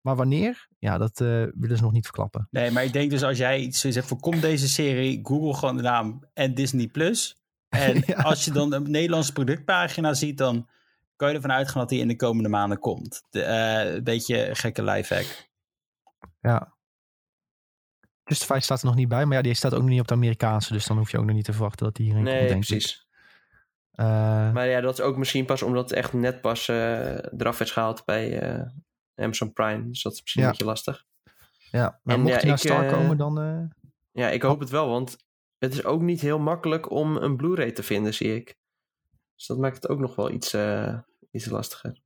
Maar 0.00 0.16
wanneer? 0.16 0.68
Ja, 0.78 0.98
dat 0.98 1.20
uh, 1.20 1.28
willen 1.54 1.76
ze 1.76 1.82
nog 1.82 1.92
niet 1.92 2.04
verklappen. 2.04 2.48
Nee, 2.50 2.70
maar 2.70 2.84
ik 2.84 2.92
denk 2.92 3.10
dus 3.10 3.22
als 3.22 3.38
jij 3.38 3.60
iets 3.60 3.80
zegt 3.80 4.08
van 4.08 4.20
kom 4.20 4.40
deze 4.40 4.68
serie, 4.68 5.20
Google 5.22 5.54
gewoon 5.54 5.76
de 5.76 5.82
naam 5.82 6.24
en 6.34 6.54
Disney 6.54 6.86
Plus. 6.86 7.36
En 7.68 8.02
ja. 8.06 8.14
als 8.14 8.44
je 8.44 8.50
dan 8.50 8.72
een 8.72 8.90
Nederlandse 8.90 9.32
productpagina 9.32 10.14
ziet, 10.14 10.38
dan 10.38 10.68
kan 11.16 11.28
je 11.28 11.34
ervan 11.34 11.52
uitgaan 11.52 11.80
dat 11.80 11.88
die 11.88 12.00
in 12.00 12.08
de 12.08 12.16
komende 12.16 12.48
maanden 12.48 12.78
komt. 12.78 13.22
De, 13.30 13.44
een 13.44 14.04
beetje 14.04 14.48
gekke 14.52 14.82
lifehack. 14.82 15.52
Ja. 16.40 16.72
Justified 18.24 18.64
staat 18.64 18.80
er 18.80 18.86
nog 18.86 18.94
niet 18.94 19.08
bij, 19.08 19.24
maar 19.26 19.36
ja, 19.36 19.42
die 19.42 19.54
staat 19.54 19.74
ook 19.74 19.80
nog 19.80 19.88
niet 19.88 20.00
op 20.00 20.08
de 20.08 20.14
Amerikaanse. 20.14 20.72
Dus 20.72 20.86
dan 20.86 20.96
hoef 20.96 21.10
je 21.10 21.18
ook 21.18 21.24
nog 21.24 21.34
niet 21.34 21.44
te 21.44 21.52
verwachten 21.52 21.86
dat 21.86 21.94
die 21.96 22.06
hierin 22.06 22.22
nee, 22.24 22.36
komt, 22.38 22.48
denk 22.48 22.64
precies. 22.66 22.92
ik. 22.96 23.02
Uh, 24.00 24.06
maar 24.52 24.66
ja, 24.66 24.80
dat 24.80 24.92
is 24.98 25.00
ook 25.04 25.16
misschien 25.16 25.44
pas 25.44 25.62
omdat 25.62 25.88
het 25.90 25.98
echt 25.98 26.12
net 26.12 26.40
pas 26.40 26.68
uh, 26.68 27.14
eraf 27.16 27.60
is 27.60 27.70
gehaald 27.70 28.04
bij 28.04 28.54
uh, 28.58 28.66
Amazon 29.14 29.52
Prime. 29.52 29.88
Dus 29.88 30.02
dat 30.02 30.12
is 30.12 30.20
misschien 30.20 30.42
Ja. 30.42 30.48
een 30.48 30.52
beetje 30.54 30.68
lastig. 30.70 31.04
ja, 31.70 32.00
maar 32.02 32.14
En 32.14 32.20
mocht 32.20 32.32
ja, 32.34 32.38
hij 32.40 32.48
naar 32.48 32.58
ik, 32.58 32.62
Star 32.64 32.84
eh, 32.84 32.92
komen, 32.92 33.16
dan... 33.16 33.40
eh, 33.40 33.62
Ja, 34.12 34.28
ik 34.30 34.42
hoop 34.42 34.60
het 34.60 34.70
wel, 34.70 34.88
want 34.88 35.16
het 35.58 35.72
is 35.72 35.84
ook 35.84 36.00
niet 36.00 36.20
heel 36.20 36.38
makkelijk 36.38 36.90
om 36.90 37.16
een 37.16 37.36
Blu-ray 37.36 37.72
te 37.72 37.82
vinden, 37.82 38.14
zie 38.14 38.34
ik. 38.34 38.56
Dus 39.36 39.46
dat 39.46 39.58
maakt 39.58 39.74
het 39.74 39.88
ook 39.88 39.98
nog 39.98 40.14
wel 40.16 40.30
iets, 40.30 40.52
eh, 40.52 40.98
iets 41.30 41.46
lastiger. 41.46 42.00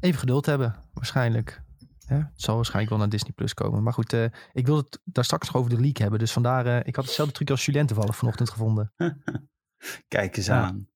even 0.00 0.18
geduld 0.18 0.46
hebben, 0.46 0.84
waarschijnlijk. 0.92 1.62
Ja, 2.08 2.14
het 2.16 2.42
zal 2.42 2.54
waarschijnlijk 2.54 2.90
wel 2.90 2.98
naar 3.00 3.08
Disney 3.08 3.32
Plus 3.32 3.54
komen. 3.54 3.82
Maar 3.82 3.92
goed, 3.92 4.12
eh, 4.12 4.24
ik 4.52 4.66
wilde 4.66 4.80
het 4.90 5.00
daar 5.04 5.24
straks 5.24 5.46
nog 5.46 5.56
over 5.56 5.70
de 5.76 5.80
leak 5.80 5.96
hebben. 5.96 6.18
Dus 6.18 6.32
vandaar, 6.32 6.66
eh, 6.66 6.80
ik 6.86 6.96
had 6.96 7.04
hetzelfde 7.04 7.34
truc 7.34 7.50
als 7.50 7.64
Julien 7.64 7.86
toevallig 7.86 8.16
vanochtend 8.16 8.50
gevonden. 8.50 8.92
Kijk 10.08 10.36
eens 10.36 10.46
Ja. 10.46 10.62
aan. 10.64 10.88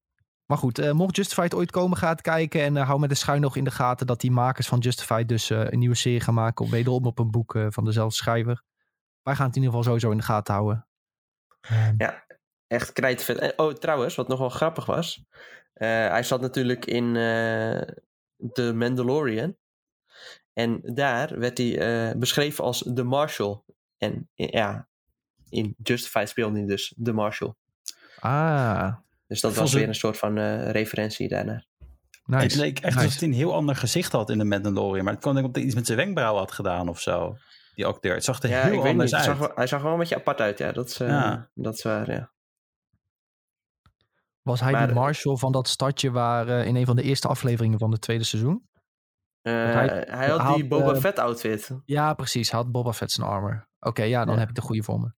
Maar 0.47 0.59
goed, 0.59 0.79
eh, 0.79 0.93
mocht 0.93 1.17
Justified 1.17 1.55
ooit 1.55 1.71
komen, 1.71 1.97
ga 1.99 2.09
het 2.09 2.21
kijken. 2.21 2.63
En 2.63 2.77
eh, 2.77 2.87
hou 2.87 3.01
met 3.01 3.09
de 3.09 3.15
schuin 3.15 3.41
nog 3.41 3.57
in 3.57 3.65
de 3.65 3.71
gaten 3.71 4.07
dat 4.07 4.21
die 4.21 4.31
makers 4.31 4.69
van 4.69 4.79
Justified 4.79 5.29
dus 5.29 5.51
eh, 5.51 5.65
een 5.71 5.79
nieuwe 5.79 5.95
serie 5.95 6.21
gaan 6.21 6.35
maken. 6.35 6.65
Op, 6.65 6.71
wederom 6.71 7.07
op 7.07 7.19
een 7.19 7.31
boek 7.31 7.55
eh, 7.55 7.67
van 7.71 7.85
dezelfde 7.85 8.15
schrijver. 8.17 8.63
Wij 9.23 9.35
gaan 9.35 9.47
het 9.47 9.57
in 9.57 9.63
ieder 9.63 9.77
geval 9.77 9.83
sowieso 9.85 10.11
in 10.11 10.17
de 10.17 10.23
gaten 10.33 10.55
houden. 10.55 10.89
Ehm, 11.61 12.11
Echt 12.67 12.93
krijtvet. 12.93 13.53
Oh, 13.57 13.73
trouwens, 13.73 14.15
wat 14.15 14.29
nog 14.29 14.39
wel 14.39 14.49
grappig 14.49 14.87
was. 14.87 15.25
eh, 15.73 15.89
hij 15.89 16.23
zat 16.23 16.41
natuurlijk 16.41 16.87
in 16.87 17.17
eh 17.17 17.81
The 18.53 18.73
Mandalorian. 18.75 19.57
En 20.59 20.81
daar 20.83 21.39
werd 21.39 21.59
hij 21.59 21.79
eh, 22.11 22.17
beschreven 22.17 22.65
als 22.65 22.91
The 22.95 23.03
Marshal. 23.03 23.65
En 23.99 24.29
ja, 24.35 24.89
in 25.49 25.75
Justified 25.83 26.29
speelde 26.29 26.59
hij 26.59 26.67
dus 26.67 26.95
The 27.03 27.13
Marshal. 27.13 27.57
ah, 28.21 28.95
Dus 29.27 29.41
dat 29.41 29.55
was 29.55 29.73
weer 29.73 29.89
een 29.89 29.95
soort 29.95 30.19
van 30.19 30.39
eh, 30.39 30.71
referentie 30.71 31.29
daarnaar. 31.29 31.67
nice. 32.25 32.43
Het 32.43 32.55
leek 32.55 32.79
echt 32.79 32.95
Nice. 32.95 33.07
alsof 33.07 33.21
hij 33.21 33.29
een 33.29 33.35
heel 33.35 33.55
ander 33.55 33.77
gezicht 33.77 34.13
had 34.13 34.31
in 34.31 34.39
de 34.39 34.45
Mandalorian. 34.45 35.05
Maar 35.05 35.13
het 35.13 35.23
kwam 35.23 35.35
denk 35.35 35.47
ik 35.47 35.51
omdat 35.51 35.57
hij 35.57 35.65
iets 35.65 35.75
met 35.75 35.87
zijn 35.87 35.99
wenkbrauw 35.99 36.37
had 36.37 36.53
gedaan 36.53 36.89
of 36.89 37.01
zo. 37.01 37.37
Die 37.75 37.87
acteur. 37.87 38.15
Het 38.15 38.25
zag 38.25 38.43
er 38.43 38.49
Ja, 38.49 38.63
heel 38.63 38.73
ik 38.73 38.81
weet 38.83 38.91
anders 38.91 39.13
niet. 39.13 39.21
Uit. 39.21 39.39
zag, 39.39 39.55
hij 39.55 39.67
zag 39.67 39.83
wel 39.83 39.93
een 39.93 39.99
beetje 39.99 40.17
apart 40.17 40.41
uit, 40.41 40.59
ja. 40.59 40.73
Dat 40.73 40.89
is, 40.89 41.01
eh, 41.01 41.09
Ja. 41.09 41.51
Dat 41.55 41.75
is 41.75 41.83
waar, 41.83 42.11
ja. 42.11 42.31
Was 44.43 44.61
hij 44.61 44.73
maar- 44.73 44.87
die 44.87 44.95
Marshall 44.97 45.37
van 45.37 45.53
dat 45.53 45.69
stadje 45.69 46.11
waar 46.11 46.49
eh, 46.49 46.67
in 46.67 46.77
een 46.77 46.87
van 46.87 46.97
de 46.97 47.03
eerste 47.03 47.29
afleveringen 47.29 47.79
van 47.79 47.91
het 47.93 48.01
tweede 48.01 48.25
seizoen? 48.25 48.67
Eh, 49.49 49.73
hij- 49.73 50.07
hij, 50.11 50.29
had 50.31 50.55
die 50.55 50.67
Boba 50.67 50.93
eh, 50.93 51.01
Fett 51.01 51.19
outfit. 51.19 51.71
Ja, 51.85 52.15
precies. 52.15 52.51
Hij 52.51 52.61
had 52.61 52.71
Boba 52.73 52.93
Fett 52.93 53.13
zijn 53.13 53.27
armor. 53.27 53.69
Oké, 53.81 54.03
ja, 54.03 54.25
dan 54.25 54.35
Ja. 54.35 54.41
heb 54.41 54.49
ik 54.49 54.55
de 54.55 54.61
goede 54.61 54.83
voor 54.83 55.01
me. 55.01 55.13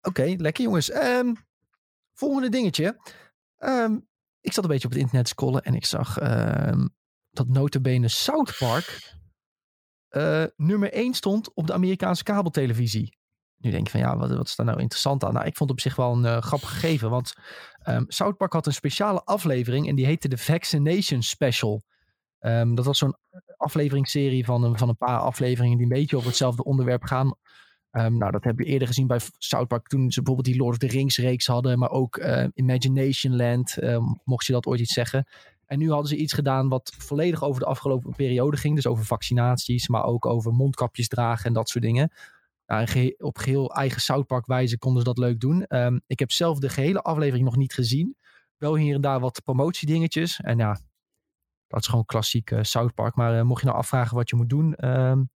Oké, 0.00 0.34
lekker 0.36 0.64
jongens. 0.64 0.90
Ehm, 0.90 1.32
volgende 2.12 2.48
dingetje. 2.48 3.00
Ehm, 3.56 3.98
ik 4.40 4.52
zat 4.52 4.64
een 4.64 4.70
beetje 4.70 4.86
op 4.86 4.92
het 4.92 5.00
internet 5.00 5.24
te 5.26 5.30
scrollen 5.30 5.62
en 5.62 5.74
ik 5.74 5.84
zag 5.84 6.18
ehm, 6.18 6.86
dat 7.30 7.48
notabene 7.48 8.08
South 8.08 8.56
Park 8.58 9.14
eh, 10.08 10.44
nummer 10.56 10.92
1 10.92 11.14
stond 11.14 11.54
op 11.54 11.66
de 11.66 11.72
Amerikaanse 11.72 12.22
kabeltelevisie. 12.22 13.18
Nu 13.56 13.70
denk 13.70 13.84
je 13.84 13.90
van 13.90 14.00
ja, 14.00 14.16
wat, 14.16 14.30
wat 14.30 14.46
is 14.46 14.56
daar 14.56 14.66
nou 14.66 14.80
interessant 14.80 15.24
aan? 15.24 15.32
Nou, 15.32 15.46
ik 15.46 15.56
vond 15.56 15.70
het 15.70 15.78
op 15.78 15.84
zich 15.84 15.96
wel 15.96 16.12
een 16.12 16.24
uh, 16.24 16.40
grappig 16.42 16.68
gegeven. 16.70 17.10
Want 17.10 17.34
um, 17.88 18.04
South 18.08 18.36
Park 18.36 18.52
had 18.52 18.66
een 18.66 18.72
speciale 18.72 19.22
aflevering 19.24 19.88
en 19.88 19.94
die 19.94 20.06
heette 20.06 20.28
de 20.28 20.38
Vaccination 20.38 21.22
Special. 21.22 21.84
Um, 22.46 22.74
dat 22.74 22.84
was 22.84 22.98
zo'n 22.98 23.16
afleveringsserie 23.56 24.44
van 24.44 24.62
een, 24.62 24.78
van 24.78 24.88
een 24.88 24.96
paar 24.96 25.18
afleveringen 25.18 25.76
die 25.76 25.86
een 25.86 25.92
beetje 25.92 26.16
over 26.16 26.28
hetzelfde 26.28 26.64
onderwerp 26.64 27.02
gaan. 27.02 27.34
Um, 27.90 28.18
nou, 28.18 28.32
dat 28.32 28.44
heb 28.44 28.58
je 28.58 28.64
eerder 28.64 28.88
gezien 28.88 29.06
bij 29.06 29.20
South 29.38 29.68
Park 29.68 29.86
toen 29.86 30.10
ze 30.10 30.22
bijvoorbeeld 30.22 30.54
die 30.54 30.62
Lord 30.62 30.72
of 30.72 30.78
the 30.78 30.96
Rings 30.96 31.18
reeks 31.18 31.46
hadden, 31.46 31.78
maar 31.78 31.90
ook 31.90 32.16
uh, 32.16 32.44
Imagination 32.54 33.36
Land, 33.36 33.82
um, 33.82 34.20
mocht 34.24 34.46
je 34.46 34.52
dat 34.52 34.66
ooit 34.66 34.80
iets 34.80 34.92
zeggen. 34.92 35.26
En 35.66 35.78
nu 35.78 35.90
hadden 35.90 36.08
ze 36.08 36.16
iets 36.16 36.32
gedaan 36.32 36.68
wat 36.68 36.94
volledig 36.98 37.44
over 37.44 37.60
de 37.60 37.66
afgelopen 37.66 38.14
periode 38.14 38.56
ging. 38.56 38.74
Dus 38.74 38.86
over 38.86 39.04
vaccinaties, 39.04 39.88
maar 39.88 40.04
ook 40.04 40.26
over 40.26 40.52
mondkapjes 40.52 41.08
dragen 41.08 41.44
en 41.44 41.52
dat 41.52 41.68
soort 41.68 41.84
dingen. 41.84 42.12
Nou, 42.66 43.14
op 43.18 43.38
geheel 43.38 43.74
eigen 43.74 44.00
South 44.00 44.26
Park 44.26 44.46
wijze 44.46 44.78
konden 44.78 45.02
ze 45.02 45.08
dat 45.08 45.18
leuk 45.18 45.40
doen. 45.40 45.66
Ik 46.06 46.18
heb 46.18 46.30
zelf 46.30 46.58
de 46.58 46.68
gehele 46.68 47.02
aflevering 47.02 47.44
nog 47.44 47.56
niet 47.56 47.74
gezien. 47.74 48.16
Wel 48.56 48.76
hier 48.76 48.94
en 48.94 49.00
daar 49.00 49.20
wat 49.20 49.40
promotiedingetjes. 49.44 50.40
En 50.40 50.58
ja, 50.58 50.78
dat 51.66 51.80
is 51.80 51.86
gewoon 51.86 52.04
klassiek 52.04 52.50
uh, 52.50 52.62
South 52.62 52.94
Park. 52.94 53.14
Maar 53.14 53.36
uh, 53.36 53.42
mocht 53.42 53.60
je 53.60 53.66
nou 53.66 53.78
afvragen 53.78 54.16
wat 54.16 54.28
je 54.28 54.36
moet 54.36 54.48
doen 54.48 54.88
um, 54.88 55.30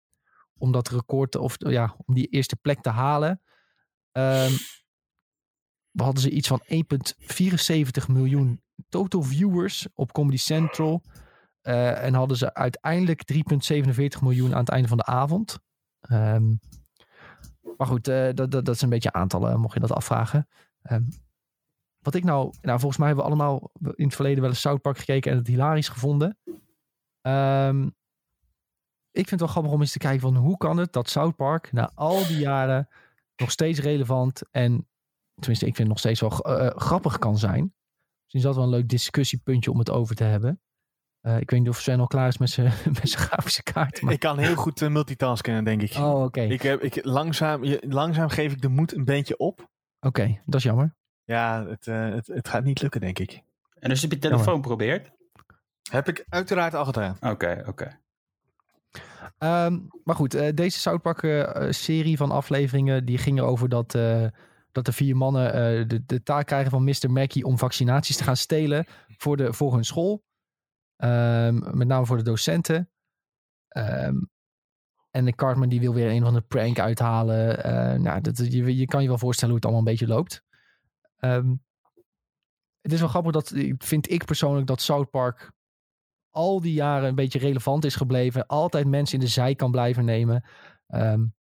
om 0.59 0.73
dat 0.73 0.89
record, 0.89 1.37
of 1.37 1.55
ja, 1.59 1.95
om 2.07 2.15
die 2.15 2.27
eerste 2.27 2.57
plek 2.57 2.81
te 2.81 2.91
halen. 2.91 3.31
Um, 4.13 4.53
we 5.91 6.03
hadden 6.03 6.23
ze 6.23 6.31
iets 6.31 6.49
van 6.49 6.63
1,74 6.63 8.07
miljoen 8.09 8.63
total 8.89 9.23
viewers 9.23 9.89
op 9.95 10.13
Comedy 10.13 10.37
Central. 10.37 11.03
En 11.63 12.15
hadden 12.15 12.37
ze 12.37 12.55
uiteindelijk 12.55 13.33
3,47 13.33 14.23
miljoen 14.23 14.53
aan 14.53 14.61
het 14.61 14.69
einde 14.69 14.89
van 14.89 14.97
de 14.97 15.05
avond. 15.05 15.59
Um, 16.11 16.61
maar 17.77 17.87
goed, 17.87 18.05
dat, 18.05 18.37
dat, 18.37 18.51
dat 18.51 18.69
is 18.69 18.83
een 18.83 18.89
beetje 18.89 19.13
aantallen, 19.13 19.61
mocht 19.61 19.75
je 19.75 19.81
dat 19.81 19.93
afvragen. 19.93 20.49
Wat 22.01 22.15
ik 22.15 22.25
nou, 22.25 22.55
nou, 22.61 22.79
volgens 22.79 22.99
mij 22.99 23.07
hebben 23.07 23.25
we 23.25 23.31
allemaal 23.31 23.71
in 23.95 24.05
het 24.05 24.15
verleden 24.15 24.41
wel 24.41 24.51
eens 24.51 24.61
South 24.61 24.83
Park 24.83 24.99
gekeken 24.99 25.31
en 25.31 25.39
het 25.39 25.47
hilarisch 25.47 25.89
gevonden. 25.89 26.39
Um, 27.23 27.95
ik 29.13 29.29
vind 29.29 29.31
het 29.31 29.41
wel 29.41 29.49
grappig 29.49 29.73
om 29.73 29.81
eens 29.81 29.93
te 29.93 29.99
kijken 29.99 30.21
van 30.21 30.37
hoe 30.37 30.57
kan 30.57 30.77
het 30.77 30.93
dat 30.93 31.11
South 31.11 31.37
Park 31.37 31.73
na 31.73 31.91
al 31.95 32.27
die 32.27 32.39
jaren 32.39 32.89
nog 33.37 33.51
steeds 33.51 33.81
relevant 33.81 34.43
en 34.51 34.89
tenminste 35.35 35.67
ik 35.67 35.77
vind 35.77 35.89
het 35.89 35.89
nog 35.89 35.99
steeds 35.99 36.21
wel 36.21 36.61
uh, 36.61 36.71
grappig 36.77 37.19
kan 37.19 37.39
zijn. 37.39 37.75
Dus 38.25 38.35
is 38.35 38.43
dat 38.43 38.55
wel 38.55 38.65
een 38.65 38.71
leuk 38.71 38.89
discussiepuntje 38.89 39.71
om 39.71 39.79
het 39.79 39.91
over 39.91 40.15
te 40.15 40.25
hebben. 40.25 40.61
Uh, 41.23 41.41
ik 41.41 41.51
weet 41.51 41.61
niet 41.61 41.69
of 41.69 41.81
Sven 41.81 42.01
al 42.01 42.07
klaar 42.07 42.29
is 42.29 42.39
met 42.39 42.51
zijn 42.51 42.73
grafische 43.03 43.63
kaart. 43.63 44.03
Maar... 44.03 44.13
Ik 44.13 44.21
kan 44.21 44.39
heel 44.39 44.55
goed 44.55 44.81
uh, 44.81 44.89
multitasken, 44.89 45.65
denk 45.65 45.83
ik. 45.83 45.95
Oh, 45.95 46.15
oké. 46.15 46.25
Okay. 46.25 46.49
Ik 46.49 46.63
heb, 46.63 46.83
ik, 46.83 47.05
langzaam, 47.05 47.65
langzaam 47.81 48.29
geef 48.29 48.53
ik 48.53 48.61
de 48.61 48.69
moed 48.69 48.95
een 48.95 49.05
beetje 49.05 49.37
op. 49.37 49.59
Oké, 49.61 49.67
okay, 50.07 50.43
dat 50.45 50.55
is 50.55 50.63
jammer. 50.63 50.99
Ja, 51.31 51.67
het, 51.67 51.87
uh, 51.87 52.15
het, 52.15 52.27
het, 52.27 52.49
gaat 52.49 52.65
niet 52.65 52.83
lukken, 52.83 53.01
denk 53.01 53.19
ik. 53.19 53.43
En 53.79 53.89
dus 53.89 54.03
heb 54.03 54.13
je 54.13 54.19
telefoon 54.19 54.45
jammer. 54.45 54.63
geprobeerd? 54.63 55.11
Heb 55.91 56.09
ik 56.09 56.25
uiteraard 56.29 56.75
al 56.75 56.85
gedaan. 56.85 57.17
Oké, 57.17 57.29
okay, 57.29 57.59
oké. 57.59 57.69
Okay. 57.69 59.67
Um, 59.67 59.89
maar 60.05 60.15
goed, 60.15 60.35
uh, 60.35 60.49
deze 60.55 60.79
South 60.79 61.03
Park 61.03 61.23
uh, 61.23 61.71
serie 61.71 62.17
van 62.17 62.31
afleveringen, 62.31 63.05
die 63.05 63.19
ging 63.19 63.39
erover 63.39 63.69
dat, 63.69 63.95
uh, 63.95 64.27
dat 64.73 64.85
de 64.85 64.93
vier 64.93 65.17
mannen 65.17 65.89
de, 65.89 66.05
de 66.05 66.23
taak 66.23 66.47
krijgen 66.47 66.71
van 66.71 66.85
Mr. 66.85 67.11
Mackey 67.11 67.43
om 67.43 67.59
vaccinaties 67.59 68.17
te 68.17 68.25
gaan 68.25 68.37
stelen 68.37 68.87
voor, 69.17 69.37
de, 69.37 69.53
voor 69.53 69.75
hun 69.75 69.85
school. 69.85 70.23
Um, 70.97 71.77
met 71.77 71.89
name 71.89 72.07
voor 72.07 72.17
de 72.17 72.23
docenten. 72.23 72.91
Um, 73.77 74.31
en 75.11 75.25
de 75.25 75.35
Cartman 75.35 75.69
die 75.69 75.81
wil 75.81 75.95
weer 75.95 76.11
een 76.11 76.23
van 76.23 76.35
de 76.35 76.41
prank 76.41 76.79
uithalen. 76.79 78.03
nou, 78.03 78.21
dat, 78.21 78.53
je, 78.53 78.77
je 78.77 78.87
kan 78.87 79.03
je 79.03 79.09
wel 79.09 79.19
voorstellen 79.19 79.55
hoe 79.55 79.63
het 79.63 79.71
allemaal 79.71 79.87
een 79.87 79.99
beetje 79.99 80.15
loopt. 80.15 80.49
Het 82.81 82.93
is 82.93 83.01
wel 83.01 83.09
grappig 83.09 83.33
dat, 83.33 83.53
vind 83.79 84.11
ik 84.11 84.25
persoonlijk, 84.25 84.67
dat 84.67 84.81
South 84.81 85.11
Park 85.11 85.53
al 86.31 86.61
die 86.61 86.73
jaren 86.73 87.09
een 87.09 87.15
beetje 87.15 87.39
relevant 87.39 87.85
is 87.85 87.97
gebleven. 87.97 88.47
Altijd 88.47 88.87
mensen 88.87 89.19
in 89.19 89.25
de 89.25 89.31
zij 89.31 89.55
kan 89.55 89.71
blijven 89.71 90.05
nemen. 90.05 90.45
Um, 90.89 91.35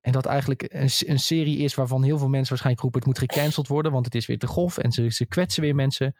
en 0.00 0.12
dat 0.12 0.26
eigenlijk 0.26 0.62
een, 0.62 0.90
een, 0.98 1.18
serie 1.18 1.58
is 1.58 1.74
waarvan 1.74 2.02
heel 2.02 2.18
veel 2.18 2.28
mensen 2.28 2.48
waarschijnlijk 2.48 2.82
roepen... 2.82 3.00
het 3.00 3.08
moet 3.08 3.30
gecanceld 3.30 3.68
worden, 3.68 3.92
want 3.92 4.04
het 4.04 4.14
is 4.14 4.26
weer 4.26 4.38
te 4.38 4.46
grof. 4.46 4.78
En 4.78 4.92
ze, 4.92 5.26
kwetsen 5.26 5.62
weer 5.62 5.74
mensen. 5.74 6.12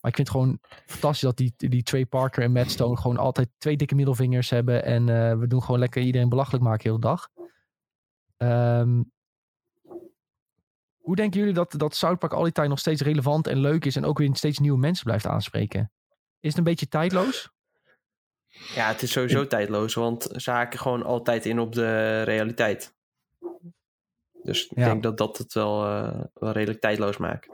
Maar 0.00 0.10
ik 0.10 0.16
vind 0.16 0.28
het 0.28 0.36
gewoon 0.36 0.58
fantastisch 0.86 1.20
dat 1.20 1.36
die, 1.36 1.52
die 1.56 2.06
Parker 2.06 2.42
en 2.42 2.52
Matt 2.52 2.70
Stone... 2.70 2.96
gewoon 2.96 3.16
altijd 3.16 3.48
twee 3.58 3.76
dikke 3.76 3.94
middelvingers 3.94 4.50
hebben. 4.50 4.84
En 4.84 5.08
uh, 5.08 5.34
we 5.34 5.46
doen 5.46 5.62
gewoon 5.62 5.80
lekker 5.80 6.02
iedereen 6.02 6.28
belachelijk 6.28 6.64
maken 6.64 6.82
heel 6.82 7.00
de 7.00 7.06
dag. 7.06 7.28
Um, 8.36 9.12
hoe 11.08 11.16
denken 11.16 11.38
jullie 11.38 11.54
dat, 11.54 11.74
dat 11.76 11.94
South 11.94 12.18
Park 12.18 12.32
al 12.32 12.42
die 12.42 12.52
tijd 12.52 12.68
nog 12.68 12.78
steeds 12.78 13.02
relevant 13.02 13.46
en 13.46 13.58
leuk 13.58 13.84
is... 13.84 13.96
en 13.96 14.04
ook 14.04 14.18
weer 14.18 14.36
steeds 14.36 14.58
nieuwe 14.58 14.78
mensen 14.78 15.04
blijft 15.04 15.26
aanspreken? 15.26 15.92
Is 16.40 16.48
het 16.48 16.58
een 16.58 16.64
beetje 16.64 16.88
tijdloos? 16.88 17.50
Ja, 18.74 18.88
het 18.88 19.02
is 19.02 19.12
sowieso 19.12 19.46
tijdloos, 19.46 19.94
want 19.94 20.28
ze 20.36 20.50
haken 20.50 20.78
gewoon 20.78 21.02
altijd 21.02 21.46
in 21.46 21.58
op 21.58 21.74
de 21.74 22.22
realiteit. 22.22 22.94
Dus 24.42 24.66
ik 24.66 24.78
ja. 24.78 24.84
denk 24.84 25.02
dat 25.02 25.18
dat 25.18 25.38
het 25.38 25.52
wel, 25.52 25.86
uh, 25.86 26.20
wel 26.34 26.52
redelijk 26.52 26.80
tijdloos 26.80 27.16
maakt. 27.16 27.48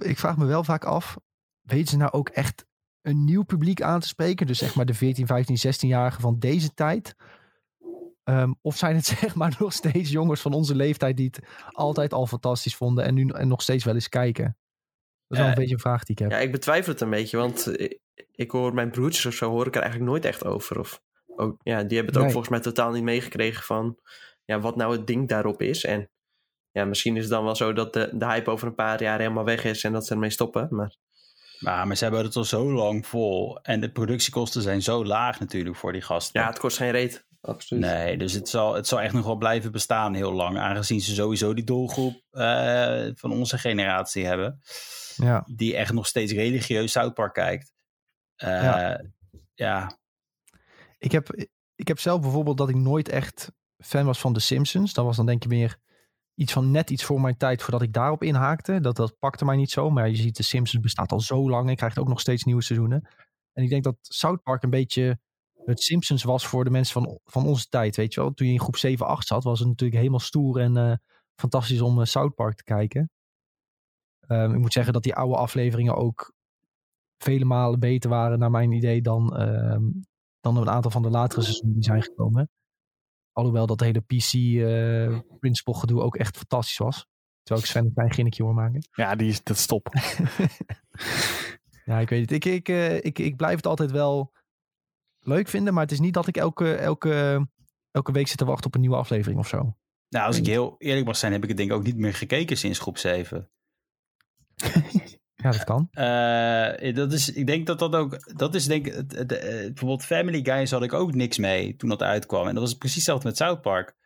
Ik 0.00 0.18
vraag 0.18 0.36
me 0.36 0.46
wel 0.46 0.64
vaak 0.64 0.84
af, 0.84 1.18
weten 1.60 1.88
ze 1.88 1.96
nou 1.96 2.10
ook 2.12 2.28
echt 2.28 2.66
een 3.02 3.24
nieuw 3.24 3.42
publiek 3.42 3.82
aan 3.82 4.00
te 4.00 4.08
spreken? 4.08 4.46
Dus 4.46 4.58
zeg 4.58 4.74
maar 4.74 4.86
de 4.86 4.94
14, 4.94 5.26
15, 5.26 5.56
16-jarigen 5.56 6.20
van 6.20 6.38
deze 6.38 6.74
tijd? 6.74 7.14
Um, 8.28 8.58
of 8.62 8.76
zijn 8.76 8.96
het 8.96 9.06
zeg 9.20 9.34
maar 9.34 9.56
nog 9.58 9.72
steeds 9.72 10.10
jongens 10.10 10.40
van 10.40 10.52
onze 10.52 10.74
leeftijd 10.74 11.16
die 11.16 11.26
het 11.26 11.40
altijd 11.70 12.12
al 12.12 12.26
fantastisch 12.26 12.76
vonden 12.76 13.04
en 13.04 13.14
nu 13.14 13.28
en 13.28 13.48
nog 13.48 13.62
steeds 13.62 13.84
wel 13.84 13.94
eens 13.94 14.08
kijken? 14.08 14.44
Dat 14.44 15.38
is 15.38 15.38
wel 15.38 15.46
een 15.46 15.52
uh, 15.52 15.58
beetje 15.58 15.74
een 15.74 15.80
vraag 15.80 16.04
die 16.04 16.16
ik 16.16 16.22
heb. 16.22 16.30
Ja, 16.30 16.38
ik 16.38 16.52
betwijfel 16.52 16.92
het 16.92 17.00
een 17.00 17.10
beetje, 17.10 17.36
want 17.36 17.80
ik, 17.80 17.98
ik 18.32 18.50
hoor 18.50 18.74
mijn 18.74 18.90
broertjes 18.90 19.26
of 19.26 19.34
zo 19.34 19.50
hoor 19.50 19.66
ik 19.66 19.74
er 19.74 19.82
eigenlijk 19.82 20.10
nooit 20.10 20.24
echt 20.24 20.44
over. 20.44 20.78
Of, 20.78 21.02
ook, 21.26 21.60
ja, 21.62 21.82
die 21.82 21.96
hebben 21.96 22.06
het 22.06 22.14
nee. 22.14 22.24
ook 22.24 22.30
volgens 22.30 22.48
mij 22.48 22.60
totaal 22.60 22.92
niet 22.92 23.02
meegekregen 23.02 23.64
van 23.64 23.98
ja, 24.44 24.60
wat 24.60 24.76
nou 24.76 24.92
het 24.96 25.06
ding 25.06 25.28
daarop 25.28 25.62
is. 25.62 25.84
En 25.84 26.10
ja, 26.70 26.84
misschien 26.84 27.16
is 27.16 27.22
het 27.22 27.32
dan 27.32 27.44
wel 27.44 27.56
zo 27.56 27.72
dat 27.72 27.92
de, 27.92 28.10
de 28.12 28.26
hype 28.26 28.50
over 28.50 28.66
een 28.66 28.74
paar 28.74 29.02
jaar 29.02 29.18
helemaal 29.18 29.44
weg 29.44 29.64
is 29.64 29.84
en 29.84 29.92
dat 29.92 30.06
ze 30.06 30.12
ermee 30.12 30.30
stoppen. 30.30 30.68
Maar... 30.70 30.96
Ja, 31.58 31.84
maar 31.84 31.96
ze 31.96 32.04
hebben 32.04 32.24
het 32.24 32.36
al 32.36 32.44
zo 32.44 32.72
lang 32.72 33.06
vol. 33.06 33.58
En 33.62 33.80
de 33.80 33.92
productiekosten 33.92 34.62
zijn 34.62 34.82
zo 34.82 35.04
laag 35.04 35.40
natuurlijk 35.40 35.76
voor 35.76 35.92
die 35.92 36.02
gasten. 36.02 36.40
Ja, 36.40 36.46
het 36.46 36.58
kost 36.58 36.76
geen 36.76 36.90
reet. 36.90 37.26
Absoluut. 37.40 37.84
Nee, 37.84 38.16
dus 38.16 38.32
het 38.32 38.48
zal, 38.48 38.74
het 38.74 38.86
zal 38.86 39.00
echt 39.00 39.14
nog 39.14 39.24
wel 39.24 39.36
blijven 39.36 39.72
bestaan 39.72 40.14
heel 40.14 40.32
lang. 40.32 40.58
Aangezien 40.58 41.00
ze 41.00 41.14
sowieso 41.14 41.54
die 41.54 41.64
doelgroep 41.64 42.22
uh, 42.32 43.06
van 43.14 43.32
onze 43.32 43.58
generatie 43.58 44.26
hebben. 44.26 44.60
Ja. 45.16 45.44
Die 45.54 45.76
echt 45.76 45.92
nog 45.92 46.06
steeds 46.06 46.32
religieus 46.32 46.92
South 46.92 47.14
Park 47.14 47.34
kijkt. 47.34 47.72
Uh, 48.44 48.48
ja. 48.48 49.04
ja. 49.54 49.98
Ik, 50.98 51.12
heb, 51.12 51.48
ik 51.74 51.88
heb 51.88 51.98
zelf 52.00 52.20
bijvoorbeeld 52.20 52.58
dat 52.58 52.68
ik 52.68 52.76
nooit 52.76 53.08
echt 53.08 53.52
fan 53.78 54.06
was 54.06 54.20
van 54.20 54.32
The 54.32 54.40
Simpsons. 54.40 54.92
Dat 54.92 55.04
was 55.04 55.16
dan 55.16 55.26
denk 55.26 55.44
ik 55.44 55.50
meer 55.50 55.78
iets 56.34 56.52
van 56.52 56.70
net 56.70 56.90
iets 56.90 57.04
voor 57.04 57.20
mijn 57.20 57.36
tijd 57.36 57.62
voordat 57.62 57.82
ik 57.82 57.92
daarop 57.92 58.22
inhaakte. 58.22 58.80
Dat, 58.80 58.96
dat 58.96 59.18
pakte 59.18 59.44
mij 59.44 59.56
niet 59.56 59.70
zo. 59.70 59.90
Maar 59.90 60.08
je 60.08 60.16
ziet, 60.16 60.34
The 60.34 60.42
Simpsons 60.42 60.82
bestaat 60.82 61.12
al 61.12 61.20
zo 61.20 61.50
lang 61.50 61.68
en 61.68 61.76
krijgt 61.76 61.98
ook 61.98 62.08
nog 62.08 62.20
steeds 62.20 62.44
nieuwe 62.44 62.62
seizoenen. 62.62 63.08
En 63.52 63.62
ik 63.62 63.70
denk 63.70 63.84
dat 63.84 63.96
South 64.00 64.42
Park 64.42 64.62
een 64.62 64.70
beetje 64.70 65.20
het 65.68 65.82
Simpsons 65.82 66.22
was 66.22 66.46
voor 66.46 66.64
de 66.64 66.70
mensen 66.70 67.02
van, 67.02 67.20
van 67.24 67.46
onze 67.46 67.68
tijd. 67.68 67.96
Weet 67.96 68.14
je 68.14 68.20
wel, 68.20 68.32
toen 68.32 68.46
je 68.46 68.52
in 68.52 68.60
groep 68.60 68.76
7, 68.76 69.06
8 69.06 69.26
zat, 69.26 69.44
was 69.44 69.58
het 69.58 69.68
natuurlijk 69.68 69.98
helemaal 69.98 70.20
stoer 70.20 70.60
en 70.60 70.76
uh, 70.76 70.94
fantastisch 71.34 71.80
om 71.80 71.98
uh, 71.98 72.04
South 72.04 72.34
Park 72.34 72.56
te 72.56 72.62
kijken. 72.62 73.10
Um, 74.26 74.54
ik 74.54 74.60
moet 74.60 74.72
zeggen 74.72 74.92
dat 74.92 75.02
die 75.02 75.14
oude 75.14 75.36
afleveringen 75.36 75.96
ook 75.96 76.32
vele 77.22 77.44
malen 77.44 77.80
beter 77.80 78.10
waren, 78.10 78.38
naar 78.38 78.50
mijn 78.50 78.72
idee, 78.72 79.02
dan, 79.02 79.40
um, 79.40 80.00
dan 80.40 80.56
een 80.56 80.70
aantal 80.70 80.90
van 80.90 81.02
de 81.02 81.10
latere 81.10 81.42
seizoenen 81.42 81.74
die 81.74 81.84
zijn 81.84 82.02
gekomen. 82.02 82.50
Alhoewel 83.32 83.66
dat 83.66 83.80
hele 83.80 84.00
PC-principle 84.00 85.74
uh, 85.74 85.80
gedoe 85.80 86.00
ook 86.00 86.16
echt 86.16 86.36
fantastisch 86.36 86.78
was. 86.78 87.06
Terwijl 87.42 87.66
ik 87.66 87.70
Sven 87.70 87.84
een 87.84 87.94
klein 87.94 88.12
ginnetje 88.12 88.42
hoor 88.42 88.54
maken. 88.54 88.88
Ja, 88.92 89.14
die 89.14 89.28
is 89.28 89.42
dat 89.42 89.56
stop. 89.56 89.88
ja, 91.84 91.98
ik 91.98 92.08
weet 92.08 92.20
het. 92.20 92.30
Ik, 92.30 92.44
ik, 92.44 92.68
uh, 92.68 92.96
ik, 92.96 93.18
ik 93.18 93.36
blijf 93.36 93.56
het 93.56 93.66
altijd 93.66 93.90
wel 93.90 94.32
leuk 95.28 95.48
vinden, 95.48 95.74
maar 95.74 95.82
het 95.82 95.92
is 95.92 96.00
niet 96.00 96.14
dat 96.14 96.26
ik 96.26 96.36
elke, 96.36 96.74
elke, 96.74 97.46
elke 97.90 98.12
week 98.12 98.28
zit 98.28 98.38
te 98.38 98.44
wachten 98.44 98.66
op 98.66 98.74
een 98.74 98.80
nieuwe 98.80 98.96
aflevering 98.96 99.38
of 99.38 99.48
zo. 99.48 99.76
Nou, 100.08 100.26
als 100.26 100.36
ik 100.36 100.46
heel 100.46 100.74
eerlijk 100.78 101.06
mag 101.06 101.16
zijn, 101.16 101.32
heb 101.32 101.42
ik 101.42 101.48
het 101.48 101.56
denk 101.56 101.70
ik 101.70 101.76
ook 101.76 101.84
niet 101.84 101.96
meer 101.96 102.14
gekeken 102.14 102.56
sinds 102.56 102.78
groep 102.78 102.98
7. 102.98 103.50
ja, 105.34 105.50
dat 105.50 105.64
kan. 105.64 105.88
Uh, 105.92 106.94
dat 106.94 107.12
is, 107.12 107.32
ik 107.32 107.46
denk 107.46 107.66
dat 107.66 107.78
dat 107.78 107.94
ook, 107.94 108.36
dat 108.36 108.54
is 108.54 108.66
denk 108.66 108.86
ik, 108.86 108.94
het, 108.94 109.12
het, 109.12 109.30
het, 109.30 109.40
bijvoorbeeld 109.40 110.04
Family 110.04 110.44
Guys 110.44 110.70
had 110.70 110.82
ik 110.82 110.92
ook 110.92 111.14
niks 111.14 111.38
mee 111.38 111.76
toen 111.76 111.88
dat 111.88 112.02
uitkwam. 112.02 112.46
En 112.46 112.54
dat 112.54 112.62
was 112.62 112.74
precies 112.74 112.96
hetzelfde 112.96 113.26
met 113.26 113.36
South 113.36 113.60
Park. 113.60 113.96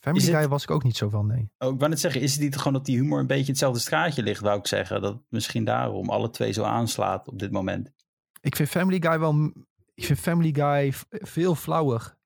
Family 0.00 0.24
Guy 0.24 0.48
was 0.48 0.62
ik 0.62 0.70
ook 0.70 0.82
niet 0.82 0.96
zo 0.96 1.08
van, 1.08 1.26
nee. 1.26 1.50
Oh, 1.58 1.72
ik 1.72 1.78
wou 1.78 1.90
net 1.90 2.00
zeggen, 2.00 2.20
is 2.20 2.32
het 2.32 2.40
niet 2.40 2.56
gewoon 2.56 2.72
dat 2.72 2.84
die 2.84 2.96
humor 2.96 3.20
een 3.20 3.26
beetje 3.26 3.50
hetzelfde 3.50 3.80
straatje 3.80 4.22
ligt, 4.22 4.40
wou 4.40 4.58
ik 4.58 4.66
zeggen. 4.66 5.02
Dat 5.02 5.22
misschien 5.28 5.64
daarom 5.64 6.10
alle 6.10 6.30
twee 6.30 6.52
zo 6.52 6.62
aanslaat 6.62 7.28
op 7.28 7.38
dit 7.38 7.50
moment. 7.50 7.92
Ik 8.44 8.56
vind 8.56 8.68
Family 8.68 9.02
Guy 9.02 9.18
wel 9.18 9.52
ik 9.94 10.04
vind 10.04 10.18
Family 10.18 10.54
Guy 10.54 10.92
veel 11.10 11.54
flauwer. 11.54 12.16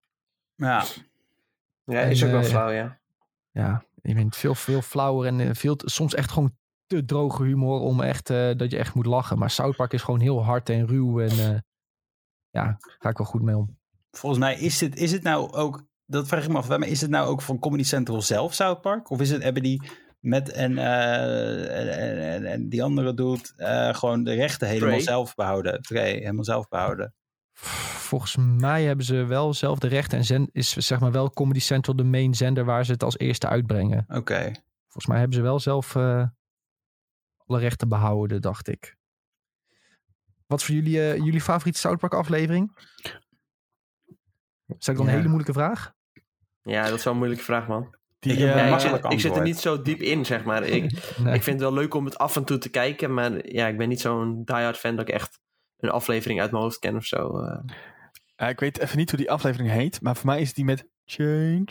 Ja, 0.54 0.84
Ja, 1.84 2.00
En, 2.00 2.10
is 2.10 2.24
ook 2.24 2.30
wel 2.30 2.40
eh, 2.40 2.46
flauw, 2.46 2.70
ja. 2.70 2.98
Ja, 3.50 3.84
ik 4.02 4.14
vind 4.14 4.26
het 4.26 4.36
veel, 4.36 4.54
veel 4.54 4.82
flauwer 4.82 5.26
en 5.26 5.40
eh, 5.40 5.54
veel, 5.54 5.76
soms 5.84 6.14
echt 6.14 6.30
gewoon 6.30 6.56
te 6.86 7.04
droge 7.04 7.42
humor 7.42 7.80
om 7.80 8.00
echt, 8.00 8.30
eh, 8.30 8.56
dat 8.56 8.70
je 8.70 8.78
echt 8.78 8.94
moet 8.94 9.06
lachen. 9.06 9.38
Maar 9.38 9.50
South 9.50 9.76
Park 9.76 9.92
is 9.92 10.02
gewoon 10.02 10.20
heel 10.20 10.44
hard 10.44 10.68
en 10.68 10.86
ruw 10.86 11.20
en 11.20 11.30
eh, 11.30 11.60
ja, 12.50 12.76
ga 12.78 13.08
ik 13.08 13.18
wel 13.18 13.26
goed 13.26 13.42
mee 13.42 13.56
om. 13.56 13.78
volgens 14.10 14.40
mij 14.40 14.58
is 14.58 14.80
het, 14.80 14.96
is 14.96 15.12
het 15.12 15.22
nou 15.22 15.52
ook, 15.52 15.86
dat 16.04 16.28
vraag 16.28 16.44
ik 16.44 16.50
me 16.50 16.56
af, 16.56 16.68
maar 16.68 16.88
is 16.88 17.00
het 17.00 17.10
nou 17.10 17.28
ook 17.28 17.42
van 17.42 17.58
Comedy 17.58 17.82
Central 17.82 18.22
zelf, 18.22 18.54
South 18.54 18.80
Park? 18.80 19.10
Of 19.10 19.20
is 19.20 19.30
het, 19.30 19.42
hebben 19.42 19.62
die 19.62 19.82
met 20.18 20.50
en, 20.50 20.78
eh, 20.78 22.34
en, 22.34 22.44
en, 22.44 22.68
die 22.68 22.82
andere 22.82 23.14
doet 23.14 23.52
gewoon 23.92 24.24
de 24.24 24.34
rechten 24.34 24.68
helemaal 24.68 24.88
Trey? 24.88 25.00
zelf 25.00 25.34
behouden? 25.34 25.82
Trey, 25.82 26.12
helemaal 26.12 26.44
zelf 26.44 26.68
behouden. 26.68 27.14
Volgens 28.08 28.36
mij 28.36 28.84
hebben 28.84 29.04
ze 29.04 29.24
wel 29.24 29.54
zelf 29.54 29.78
de 29.78 29.88
rechten 29.88 30.18
en 30.18 30.24
zend, 30.24 30.48
is 30.52 30.72
zeg 30.72 31.00
maar 31.00 31.12
wel 31.12 31.30
Comedy 31.30 31.60
Central 31.60 31.96
de 31.96 32.04
main 32.04 32.34
zender 32.34 32.64
waar 32.64 32.84
ze 32.84 32.92
het 32.92 33.02
als 33.02 33.18
eerste 33.18 33.48
uitbrengen. 33.48 34.04
Oké. 34.08 34.52
Volgens 34.82 35.06
mij 35.06 35.18
hebben 35.18 35.36
ze 35.36 35.42
wel 35.42 35.60
zelf 35.60 35.96
eh, 35.96 36.26
alle 37.46 37.58
rechten 37.58 37.88
behouden, 37.88 38.40
dacht 38.40 38.68
ik. 38.68 38.96
Wat 40.46 40.64
voor 40.64 40.74
jullie, 40.74 41.00
eh, 41.00 41.16
jullie 41.16 41.40
favoriete 41.40 41.78
South 41.78 41.98
Park 41.98 42.14
aflevering? 42.14 42.78
Is 44.66 44.84
dat 44.84 44.96
dan 44.96 45.06
een 45.06 45.12
hele 45.12 45.28
moeilijke 45.28 45.52
vraag? 45.52 45.92
Ja, 46.62 46.82
dat 46.88 46.98
is 46.98 47.04
wel 47.04 47.12
een 47.12 47.18
moeilijke 47.18 47.44
vraag, 47.44 47.68
man. 47.68 47.97
Die, 48.18 48.32
Ik 48.32 48.38
eh, 48.38 48.44
Ja, 48.44 48.62
ik, 48.64 48.70
makkelijk 48.70 49.02
zit, 49.02 49.12
ik 49.12 49.20
zit 49.20 49.36
er 49.36 49.42
niet 49.42 49.58
zo 49.58 49.82
diep 49.82 50.00
in, 50.00 50.24
zeg 50.24 50.44
maar. 50.44 50.62
Ik, 50.64 50.82
Nee. 51.24 51.34
ik 51.34 51.42
vind 51.42 51.60
het 51.60 51.70
wel 51.70 51.72
leuk 51.78 51.94
om 51.94 52.04
het 52.04 52.18
af 52.18 52.36
en 52.36 52.44
toe 52.44 52.58
te 52.58 52.68
kijken, 52.68 53.14
maar 53.14 53.52
ja, 53.52 53.66
ik 53.66 53.76
ben 53.78 53.88
niet 53.88 54.00
zo'n 54.00 54.42
diehard 54.44 54.76
fan 54.76 54.96
dat 54.96 55.08
ik 55.08 55.14
echt 55.14 55.38
een 55.78 55.90
aflevering 55.90 56.40
uit 56.40 56.50
mijn 56.50 56.62
hoofd 56.62 56.78
ken 56.78 56.96
of 56.96 57.04
zo. 57.04 57.38
eh. 58.36 58.48
ik 58.48 58.60
weet 58.60 58.78
even 58.78 58.98
niet 58.98 59.10
hoe 59.10 59.18
die 59.18 59.30
aflevering 59.30 59.70
heet, 59.70 60.00
maar 60.02 60.16
voor 60.16 60.26
mij 60.26 60.40
is 60.40 60.46
het 60.46 60.56
die 60.56 60.64
met 60.64 60.86
Change. 61.04 61.66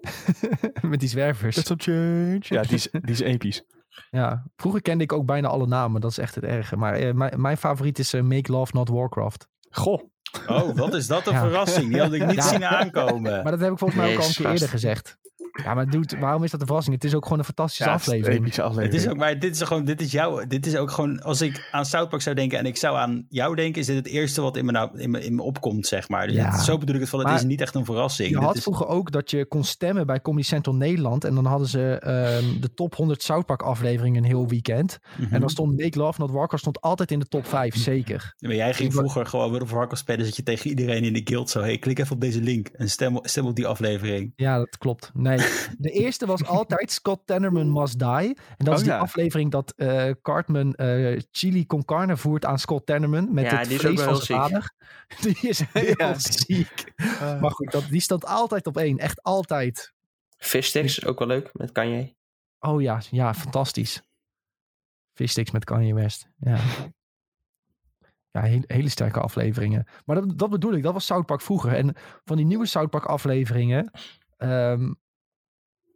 Met 0.82 1.00
die 1.00 1.08
zwervers. 1.08 1.54
That's 1.54 1.66
some 1.66 1.80
change. 1.82 2.40
Ja, 2.40 2.62
die 2.62 2.74
is, 2.74 2.88
die 2.90 3.10
is 3.10 3.20
episch. 3.20 3.62
Ja, 4.10 4.46
vroeger 4.56 4.82
kende 4.82 5.04
ik 5.04 5.12
ook 5.12 5.26
bijna 5.26 5.48
alle 5.48 5.66
namen. 5.66 6.00
Dat 6.00 6.10
is 6.10 6.18
echt 6.18 6.34
het 6.34 6.44
erge. 6.44 6.76
Maar 6.76 6.94
eh, 6.94 7.12
mijn, 7.12 7.40
mijn 7.40 7.56
favoriet 7.56 7.98
is 7.98 8.12
Make 8.12 8.52
Love 8.52 8.72
Not 8.74 8.88
Warcraft. 8.88 9.48
Goh. 9.70 10.02
Oh, 10.46 10.76
wat 10.76 10.94
is 10.94 11.06
dat 11.06 11.26
een 11.26 11.32
Ja. 11.32 11.40
verrassing. 11.40 11.92
Die 11.92 12.00
had 12.00 12.12
ik 12.12 12.26
niet 12.26 12.34
Ja. 12.34 12.42
zien 12.42 12.64
aankomen. 12.64 13.42
Maar 13.42 13.50
dat 13.52 13.60
heb 13.60 13.72
ik 13.72 13.78
volgens 13.78 14.00
mij 14.00 14.12
ook 14.12 14.20
al 14.20 14.26
een 14.28 14.34
keer 14.34 14.50
eerder 14.50 14.68
gezegd. 14.68 15.18
Ja, 15.64 15.74
maar 15.74 15.90
dude, 15.90 16.18
waarom 16.18 16.44
is 16.44 16.50
dat 16.50 16.60
een 16.60 16.66
verrassing? 16.66 16.94
Het 16.94 17.04
is 17.04 17.14
ook 17.14 17.22
gewoon 17.22 17.38
een 17.38 17.44
fantastische 17.44 17.84
Ja, 17.84 17.90
het 17.92 18.00
is 18.00 18.06
een 18.06 18.12
aflevering. 18.12 18.42
epische 18.44 18.60
Het 18.62 18.70
aflevering. 18.70 19.02
is 19.04 19.10
ook, 19.10 19.16
maar 19.16 19.38
dit 19.38 19.54
is 19.54 19.62
gewoon, 19.62 19.84
dit 19.84 20.00
is 20.00 20.12
jouw, 20.12 20.46
dit 20.46 20.66
is 20.66 20.76
ook 20.76 20.90
gewoon, 20.90 21.22
als 21.22 21.40
ik 21.40 21.68
aan 21.70 21.84
South 21.84 22.08
Park 22.08 22.22
zou 22.22 22.36
denken 22.36 22.58
en 22.58 22.66
ik 22.66 22.76
zou 22.76 22.96
aan 22.96 23.26
jou 23.28 23.54
denken, 23.56 23.80
is 23.80 23.86
dit 23.86 23.96
het 23.96 24.06
eerste 24.06 24.40
wat 24.42 24.56
in 24.56 24.64
me, 24.64 24.72
nou, 24.72 24.98
in 24.98 25.10
me, 25.10 25.24
in 25.24 25.34
me 25.34 25.42
opkomt, 25.42 25.86
zeg 25.86 26.08
maar. 26.08 26.26
Dus 26.26 26.36
Ja. 26.36 26.50
het- 26.50 26.60
zo 26.60 26.78
bedoel 26.78 26.94
ik 26.94 27.00
het 27.00 27.10
van, 27.10 27.18
het 27.18 27.28
Maar 27.28 27.36
is 27.36 27.44
niet 27.44 27.60
echt 27.60 27.74
een 27.74 27.84
verrassing. 27.84 28.28
Je 28.28 28.34
Dit 28.34 28.44
had 28.44 28.56
is, 28.56 28.62
vroeger 28.62 28.86
ook 28.86 29.12
dat 29.12 29.30
je 29.30 29.46
kon 29.46 29.64
stemmen 29.64 30.06
bij 30.06 30.20
Comedy 30.20 30.46
Central 30.46 30.74
Nederland. 30.74 31.24
En 31.24 31.34
dan 31.34 31.44
hadden 31.46 31.68
ze 31.68 31.98
ehm, 32.00 32.60
de 32.60 32.74
top 32.74 32.94
100 32.94 33.22
South 33.22 33.46
Park 33.46 33.62
afleveringen 33.62 34.22
een 34.22 34.28
heel 34.28 34.48
weekend. 34.48 34.98
Mhm. 35.18 35.34
En 35.34 35.40
dan 35.40 35.50
stond 35.50 35.76
Make 35.78 35.98
Love 35.98 36.20
Not 36.20 36.30
Warcraft 36.30 36.62
stond 36.62 36.80
altijd 36.80 37.10
in 37.10 37.18
de 37.18 37.26
top 37.26 37.46
5, 37.46 37.76
zeker. 37.76 38.34
Ja, 38.36 38.48
maar 38.48 38.56
jij 38.56 38.74
ging 38.74 38.92
vroeger 38.92 39.26
gewoon 39.26 39.48
World 39.48 39.62
of 39.62 39.70
Warcraft 39.70 40.00
spelen, 40.00 40.24
dat 40.24 40.36
je 40.36 40.42
tegen 40.42 40.70
iedereen 40.70 41.04
in 41.04 41.12
de 41.12 41.20
guild 41.24 41.50
zo, 41.50 41.60
hey, 41.60 41.78
klik 41.78 41.98
even 41.98 42.12
op 42.14 42.20
deze 42.20 42.40
link 42.40 42.66
en 42.68 42.90
stem, 42.90 43.18
stem 43.22 43.46
op 43.46 43.56
die 43.56 43.66
aflevering. 43.66 44.32
Ja, 44.36 44.58
dat 44.58 44.78
klopt. 44.78 45.10
Nee, 45.14 45.38
de 45.78 45.90
eerste 45.90 46.26
was 46.26 46.44
altijd 46.44 46.90
Scott 47.00 47.26
Tannerman 47.26 47.72
Must 47.72 47.98
Die. 47.98 48.08
En 48.08 48.34
dat 48.56 48.68
Oh, 48.68 48.74
is 48.74 48.80
die 48.80 48.90
ja. 48.92 48.98
aflevering 48.98 49.50
dat 49.50 49.72
eh, 49.76 50.10
Cartman 50.22 50.74
eh, 50.74 51.20
chili 51.30 51.66
con 51.66 51.84
carne 51.84 52.16
voert 52.16 52.44
aan 52.44 52.58
Scott 52.58 52.86
Tannerman. 52.86 53.34
Met 53.34 53.44
Ja, 53.44 53.58
het 53.58 53.68
die 53.68 53.78
vlees 53.78 54.00
van 54.00 54.16
zijn 54.16 54.38
vader. 54.40 54.72
Die 55.22 55.36
is 55.40 55.62
heel 55.72 55.94
Ja. 55.96 56.18
ziek. 56.18 56.92
Maar 57.40 57.50
goed, 57.50 57.70
dat, 57.70 57.84
die 57.88 58.00
staat 58.00 58.24
altijd 58.26 58.66
op 58.66 58.76
één. 58.76 58.98
Echt 58.98 59.22
altijd. 59.22 59.92
Fishsticks, 60.36 61.04
ook 61.04 61.18
wel 61.18 61.28
leuk, 61.28 61.50
met 61.52 61.72
Kanye. 61.72 62.14
Oh 62.60 62.82
ja, 62.82 63.00
ja, 63.10 63.34
fantastisch. 63.34 64.02
Fishsticks 65.12 65.50
met 65.50 65.64
Kanye 65.64 65.94
West. 65.94 66.28
Ja. 66.38 66.58
Ja, 68.30 68.40
hele, 68.42 68.64
hele 68.66 68.88
sterke 68.88 69.20
afleveringen. 69.20 69.86
Maar 70.04 70.16
dat, 70.16 70.38
dat 70.38 70.50
bedoel 70.50 70.72
ik, 70.72 70.82
dat 70.82 70.92
was 70.92 71.06
South 71.06 71.26
Park 71.26 71.40
vroeger. 71.40 71.72
En 71.72 71.94
van 72.24 72.36
die 72.36 72.46
nieuwe 72.46 72.66
South 72.66 72.90
Park 72.90 73.04
afleveringen... 73.04 73.90
ehm, 74.36 74.92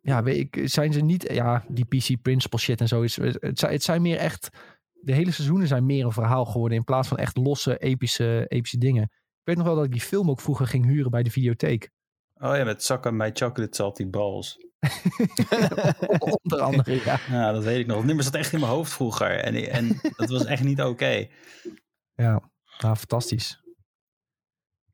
ja, 0.04 0.22
weet 0.22 0.36
ik, 0.54 0.68
zijn 0.68 0.92
ze 0.92 1.00
niet... 1.00 1.32
Ja, 1.32 1.64
die 1.68 1.84
PC 1.84 2.22
Principle 2.22 2.58
shit 2.58 2.80
en 2.80 2.88
zo. 2.88 3.02
Is, 3.02 3.16
het, 3.16 3.58
zijn, 3.58 3.72
het 3.72 3.82
zijn 3.82 4.02
meer 4.02 4.16
echt... 4.16 4.48
De 4.92 5.12
hele 5.12 5.30
seizoenen 5.30 5.66
zijn 5.66 5.86
meer 5.86 6.04
een 6.04 6.12
verhaal 6.12 6.44
geworden... 6.44 6.78
in 6.78 6.84
plaats 6.84 7.08
van 7.08 7.16
echt 7.16 7.36
losse, 7.36 7.78
epische, 7.78 8.44
epische 8.48 8.78
dingen. 8.78 9.02
Ik 9.02 9.42
weet 9.44 9.56
nog 9.56 9.66
wel 9.66 9.74
dat 9.74 9.84
ik 9.84 9.92
die 9.92 10.00
film 10.00 10.30
ook 10.30 10.40
vroeger 10.40 10.66
ging 10.66 10.84
huren 10.84 11.10
bij 11.10 11.22
de 11.22 11.30
videotheek. 11.30 11.90
Oh 12.34 12.56
ja, 12.56 12.64
met 12.64 12.82
zakken 12.82 13.16
bij 13.18 13.30
chocolate 13.32 13.76
salty 13.76 14.10
balls. 14.10 14.56
Onder 16.42 16.60
andere, 16.60 17.04
ja. 17.04 17.18
Ja, 17.36 17.52
dat 17.52 17.64
weet 17.64 17.78
ik 17.78 17.86
nog. 17.86 17.96
Het 17.96 18.06
nummer 18.06 18.24
zat 18.24 18.34
echt 18.34 18.52
in 18.52 18.60
mijn 18.60 18.72
hoofd 18.72 18.92
vroeger 18.92 19.30
en, 19.40 19.70
en 19.70 20.00
dat 20.16 20.30
was 20.30 20.44
echt 20.44 20.64
niet 20.64 20.82
oké. 20.82 21.26
Ja, 22.14 22.50
nou, 22.78 22.96
fantastisch. 22.96 23.62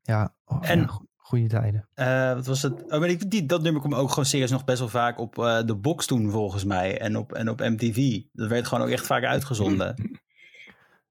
Ja, 0.02 0.34
oh, 0.44 0.70
En- 0.70 0.78
ja, 0.78 1.00
goede 1.30 1.48
tijden. 1.48 1.88
Eh, 1.94 2.34
wat 2.34 2.46
was 2.46 2.62
het? 2.62 2.82
Oh, 2.92 2.98
maar 2.98 3.08
ik, 3.08 3.30
die, 3.30 3.46
dat 3.46 3.62
nummer 3.62 3.80
kwam 3.80 3.94
ook 3.94 4.08
gewoon 4.08 4.24
serieus 4.24 4.50
nog 4.50 4.64
best 4.64 4.78
wel 4.78 4.88
vaak 4.88 5.18
op 5.18 5.38
eh, 5.38 5.60
de 5.64 5.74
box 5.74 6.06
toen 6.06 6.30
volgens 6.30 6.64
mij. 6.64 6.98
En 6.98 7.16
op, 7.16 7.32
en 7.32 7.48
op 7.48 7.60
MTV. 7.60 8.20
Dat 8.32 8.48
werd 8.48 8.66
gewoon 8.66 8.84
ook 8.84 8.90
echt 8.90 9.06
vaak 9.06 9.24
uitgezonden. 9.24 9.94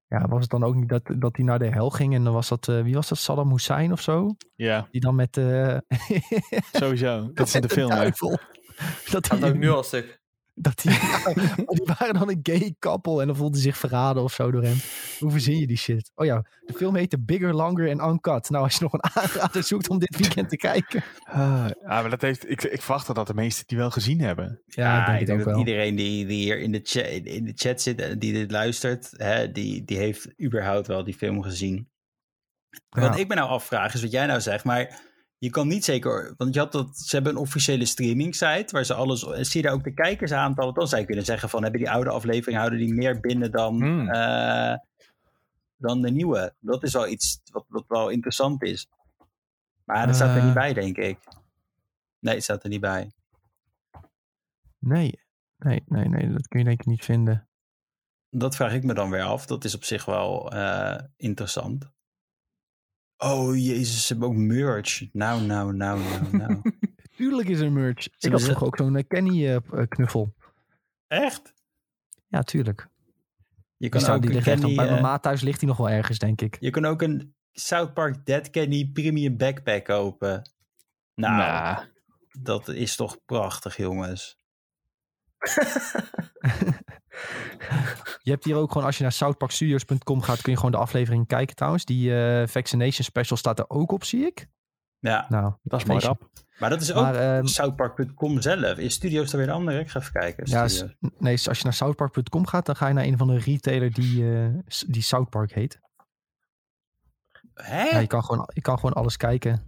Ja, 0.10 0.28
was 0.28 0.42
het 0.42 0.50
dan 0.50 0.64
ook 0.64 0.76
niet 0.76 0.90
dat, 0.90 1.02
dat 1.16 1.36
hij 1.36 1.46
naar 1.46 1.60
de 1.60 1.70
hel 1.70 1.90
ging 1.90 2.14
en 2.16 2.24
dan 2.24 2.34
was 2.34 2.48
dat, 2.48 2.68
eh, 2.68 2.82
wie 2.82 2.94
was 2.94 3.10
dat, 3.10 3.18
Saddam 3.18 3.52
Hussein 3.52 3.92
of 3.92 4.02
zo? 4.02 4.36
Ja, 4.56 4.88
Die 4.92 5.02
dan 5.02 5.16
met, 5.16 5.38
eh 5.38 5.78
sowieso. 6.82 7.32
Dat 7.34 7.48
is 7.48 7.56
in 7.56 7.62
de 7.62 7.70
film. 7.70 7.90
Dat 9.12 9.44
ook 9.44 9.54
nu 9.54 9.70
al 9.70 9.84
stuk. 9.84 10.19
Dat 10.62 10.82
die, 10.82 10.92
die 11.76 11.82
waren 11.98 12.14
dan 12.14 12.30
een 12.30 12.40
gay 12.44 12.76
couple 12.80 13.22
en 13.22 13.28
dan 13.28 13.36
voelde 13.36 13.54
hij 13.54 13.64
zich 13.64 13.78
verraden 13.78 14.24
of 14.24 14.34
zo 14.34 14.52
door 14.52 14.64
hem. 14.64 14.78
Hoe 15.20 15.32
verzin 15.32 15.58
je 15.58 15.68
die 15.68 15.78
shit? 15.78 16.12
Oh 16.16 16.26
ja, 16.26 16.46
de 16.66 16.74
film 16.74 16.96
heette 16.96 17.20
Bigger, 17.20 17.54
Longer 17.54 18.00
and 18.00 18.12
Uncut. 18.12 18.50
Nou, 18.50 18.64
als 18.64 18.74
je 18.74 18.84
nog 18.84 18.94
een 18.94 19.04
aanrader 19.14 19.64
zoekt 19.64 19.90
om 19.90 20.00
dit 20.00 20.18
weekend 20.18 20.50
te 20.50 20.58
kijken. 20.58 21.04
Ah, 21.24 21.66
ja, 21.82 22.02
maar 22.02 22.10
dat 22.10 22.22
heeft, 22.22 22.50
ik, 22.50 22.64
ik 22.64 22.82
verwacht 22.82 23.16
dat 23.16 23.28
de 23.28 23.34
meesten 23.34 23.68
die 23.68 23.78
wel 23.78 23.92
gezien 23.92 24.22
hebben. 24.22 24.62
Ja, 24.66 25.00
ik 25.00 25.06
denk 25.06 25.20
ik 25.20 25.26
denk 25.26 25.40
ook 25.40 25.46
dat 25.46 25.54
wel. 25.54 25.66
iedereen 25.66 25.96
die, 25.96 26.26
die 26.26 26.44
hier 26.44 26.60
in 26.60 26.72
de, 26.72 26.80
chat, 26.84 27.06
in 27.06 27.46
de 27.46 27.54
chat 27.56 27.82
zit 27.82 28.02
en 28.02 28.20
die 28.20 28.34
dit 28.34 28.52
luistert, 28.52 29.14
hè, 29.18 29.52
die, 29.52 29.84
die 29.84 29.98
heeft 29.98 30.42
überhaupt 30.42 30.88
wel 30.88 31.04
die 31.04 31.14
film 31.14 31.42
gezien. 31.42 31.90
Ja. 32.90 33.02
Wat 33.02 33.18
ik 33.18 33.28
me 33.28 33.36
nou 33.36 33.50
afvraag 33.50 33.94
is 33.94 34.02
wat 34.02 34.12
jij 34.12 34.26
nou 34.26 34.42
zegt, 34.42 34.64
maar 34.64 35.00
je 35.40 35.50
kan 35.50 35.68
niet 35.68 35.84
zeker, 35.86 36.34
want 36.38 36.54
je 36.54 36.60
had 36.60 36.72
dat, 36.72 36.98
ze 36.98 37.16
hebben 37.16 37.34
een 37.34 37.40
officiële 37.42 37.86
streaming 37.86 38.36
site 38.36 38.68
waar 38.72 38.84
ze 38.86 38.94
alles, 38.94 39.26
en 39.26 39.46
zie 39.46 39.62
je 39.62 39.68
daar 39.68 39.76
ook 39.76 39.84
de 39.84 39.94
kijkersaantallen, 39.94 40.74
dan 40.74 40.88
zou 40.88 41.02
je 41.02 41.08
kunnen 41.08 41.26
zeggen 41.26 41.50
van, 41.50 41.62
hebben 41.64 41.80
die 41.82 41.90
oude 41.90 42.10
afleveringen, 42.10 42.60
houden 42.60 42.80
die 42.80 42.94
meer 42.94 43.20
binnen 43.20 43.52
dan, 43.52 43.82
Hmm. 43.82 44.10
eh, 44.10 44.78
dan 45.76 46.02
de 46.02 46.12
nieuwe? 46.12 46.54
Dat 46.60 46.84
is 46.84 46.94
wel 46.94 47.08
iets 47.08 47.42
wat, 47.52 47.66
wat 47.68 47.86
wel 47.88 48.10
interessant 48.10 48.64
is. 48.64 48.88
Maar 49.86 50.06
dat 50.08 50.16
staat 50.16 50.30
er 50.30 50.38
Eh. 50.38 50.46
niet 50.46 50.54
bij, 50.54 50.74
denk 50.74 50.98
ik. 50.98 51.18
Nee, 52.20 52.34
het 52.34 52.44
staat 52.44 52.64
er 52.64 52.70
niet 52.70 52.82
bij. 52.82 53.12
Nee, 54.80 55.20
nee, 55.58 55.84
nee, 55.86 56.08
nee, 56.10 56.32
dat 56.32 56.48
kun 56.48 56.60
je 56.60 56.66
denk 56.66 56.80
ik 56.80 56.86
niet 56.86 57.06
vinden. 57.06 57.48
Dat 58.30 58.56
vraag 58.56 58.74
ik 58.74 58.84
me 58.84 58.94
dan 58.94 59.10
weer 59.10 59.24
af. 59.24 59.46
Dat 59.46 59.64
is 59.64 59.76
op 59.76 59.84
zich 59.84 60.06
wel 60.06 60.52
eh, 60.52 61.04
interessant. 61.16 61.92
Oh 63.22 63.56
jezus, 63.56 64.08
ze 64.08 64.14
hebben 64.14 64.30
ook 64.30 64.36
merch. 64.36 65.14
Nou, 65.14 65.42
nou, 65.42 65.74
nou, 65.74 66.00
nou, 66.00 66.38
nou. 66.38 66.62
Tuurlijk 67.18 67.50
is 67.50 67.60
er 67.60 67.72
merch. 67.72 68.08
Ik 68.20 68.32
had 68.32 68.42
vroeger 68.42 68.68
ook 68.68 68.78
zo'n 68.78 68.96
eh, 68.96 69.04
Kenny 69.08 69.46
eh, 69.48 69.56
eh, 69.56 69.88
knuffel. 69.88 70.34
Echt? 71.08 71.54
Ja, 72.28 72.44
tuurlijk. 72.44 72.90
Je 72.90 73.66
Die, 73.78 73.90
kan, 73.90 74.02
staat, 74.02 74.16
ook 74.16 74.22
die 74.22 74.30
een 74.30 74.36
ligt 74.36 74.48
echt 74.48 74.60
Kenny, 74.60 74.76
bij 74.76 74.86
mijn 74.90 75.02
maat 75.02 75.22
thuis 75.24 75.42
ligt 75.42 75.60
hij 75.60 75.70
nog 75.70 75.78
wel 75.78 75.90
ergens, 75.90 76.18
denk 76.18 76.42
ik. 76.42 76.58
je 76.60 76.70
kan 76.70 76.86
ook 76.86 77.02
een 77.02 77.36
South 77.52 77.94
Park 77.94 78.26
Dead 78.26 78.50
Kenny 78.50 78.90
premium 78.94 79.38
backpack 79.38 79.86
kopen. 79.86 80.52
Nou, 81.16 81.38
Nou, 81.38 81.86
dat 82.42 82.68
is 82.68 82.96
toch 82.96 83.26
prachtig, 83.26 83.78
jongens. 83.78 84.39
Je 88.24 88.32
hebt 88.32 88.44
hier 88.44 88.56
ook 88.56 88.72
gewoon, 88.72 88.88
als 88.88 88.98
je 88.98 89.04
naar 89.04 89.12
southparkstudios.com 89.12 90.22
gaat, 90.22 90.42
kun 90.42 90.52
je 90.52 90.58
gewoon 90.58 90.72
de 90.72 90.78
aflevering 90.78 91.28
kijken 91.28 91.56
trouwens. 91.56 91.86
Die 91.86 92.16
eh, 92.16 92.48
Vaccination 92.48 93.04
Special 93.04 93.38
staat 93.38 93.60
er 93.60 93.70
ook 93.70 93.92
op, 93.92 94.04
zie 94.04 94.26
ik. 94.26 94.48
Ja, 95.00 95.26
Nou, 95.30 95.54
dat 95.64 95.80
is 95.82 95.86
mooi 95.86 96.00
rap. 96.00 96.30
maar 96.60 96.70
dat 96.70 96.82
is 96.82 96.94
ook 96.94 97.14
ehm, 97.14 97.46
southpark.com 97.46 98.42
zelf. 98.42 98.78
Is 98.78 98.94
Studios 98.94 99.32
er 99.32 99.38
weer 99.38 99.48
een 99.48 99.54
andere? 99.54 99.80
Ik 99.80 99.90
ga 99.90 100.00
even 100.00 100.12
kijken. 100.12 100.44
ja, 100.48 100.68
nee, 101.18 101.40
als 101.48 101.58
je 101.58 101.64
naar 101.64 101.74
southpark.com 101.74 102.48
gaat, 102.48 102.66
dan 102.66 102.76
ga 102.76 102.88
je 102.88 102.94
naar 102.94 103.06
een 103.06 103.18
van 103.18 103.28
de 103.28 103.38
retailer 103.38 103.94
die, 103.94 104.34
eh, 104.34 104.48
die 104.88 105.02
South 105.02 105.30
Park 105.30 105.52
heet. 105.52 105.80
Hè? 107.54 107.84
Ja, 107.84 108.00
je, 108.00 108.08
kan 108.08 108.24
gewoon, 108.24 108.50
je 108.54 108.62
kan 108.62 108.76
gewoon 108.76 108.94
alles 108.94 109.18
kijken. 109.18 109.66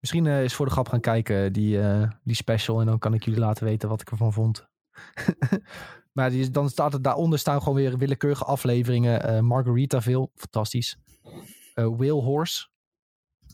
Misschien 0.00 0.26
eh, 0.26 0.42
is 0.44 0.54
voor 0.54 0.66
de 0.66 0.72
grap 0.72 0.88
gaan 0.88 1.00
kijken, 1.00 1.52
die, 1.52 1.80
eh, 1.80 2.10
die 2.24 2.34
special. 2.36 2.80
En 2.80 2.86
dan 2.86 2.98
kan 2.98 3.14
ik 3.14 3.24
jullie 3.24 3.40
laten 3.40 3.64
weten 3.64 3.88
wat 3.88 4.00
ik 4.00 4.10
ervan 4.10 4.32
vond. 4.32 4.68
maar 6.12 6.30
die, 6.30 6.50
dan 6.50 6.68
staat 6.68 6.92
het 6.92 7.04
daaronder 7.04 7.38
staan 7.38 7.58
gewoon 7.58 7.74
weer 7.74 7.98
willekeurige 7.98 8.44
afleveringen. 8.44 9.22
Eh 9.22 9.40
Margaritaville, 9.40 10.28
fantastisch. 10.34 10.98
eh 11.74 11.84
Whale 11.96 12.22
Horse. 12.22 12.68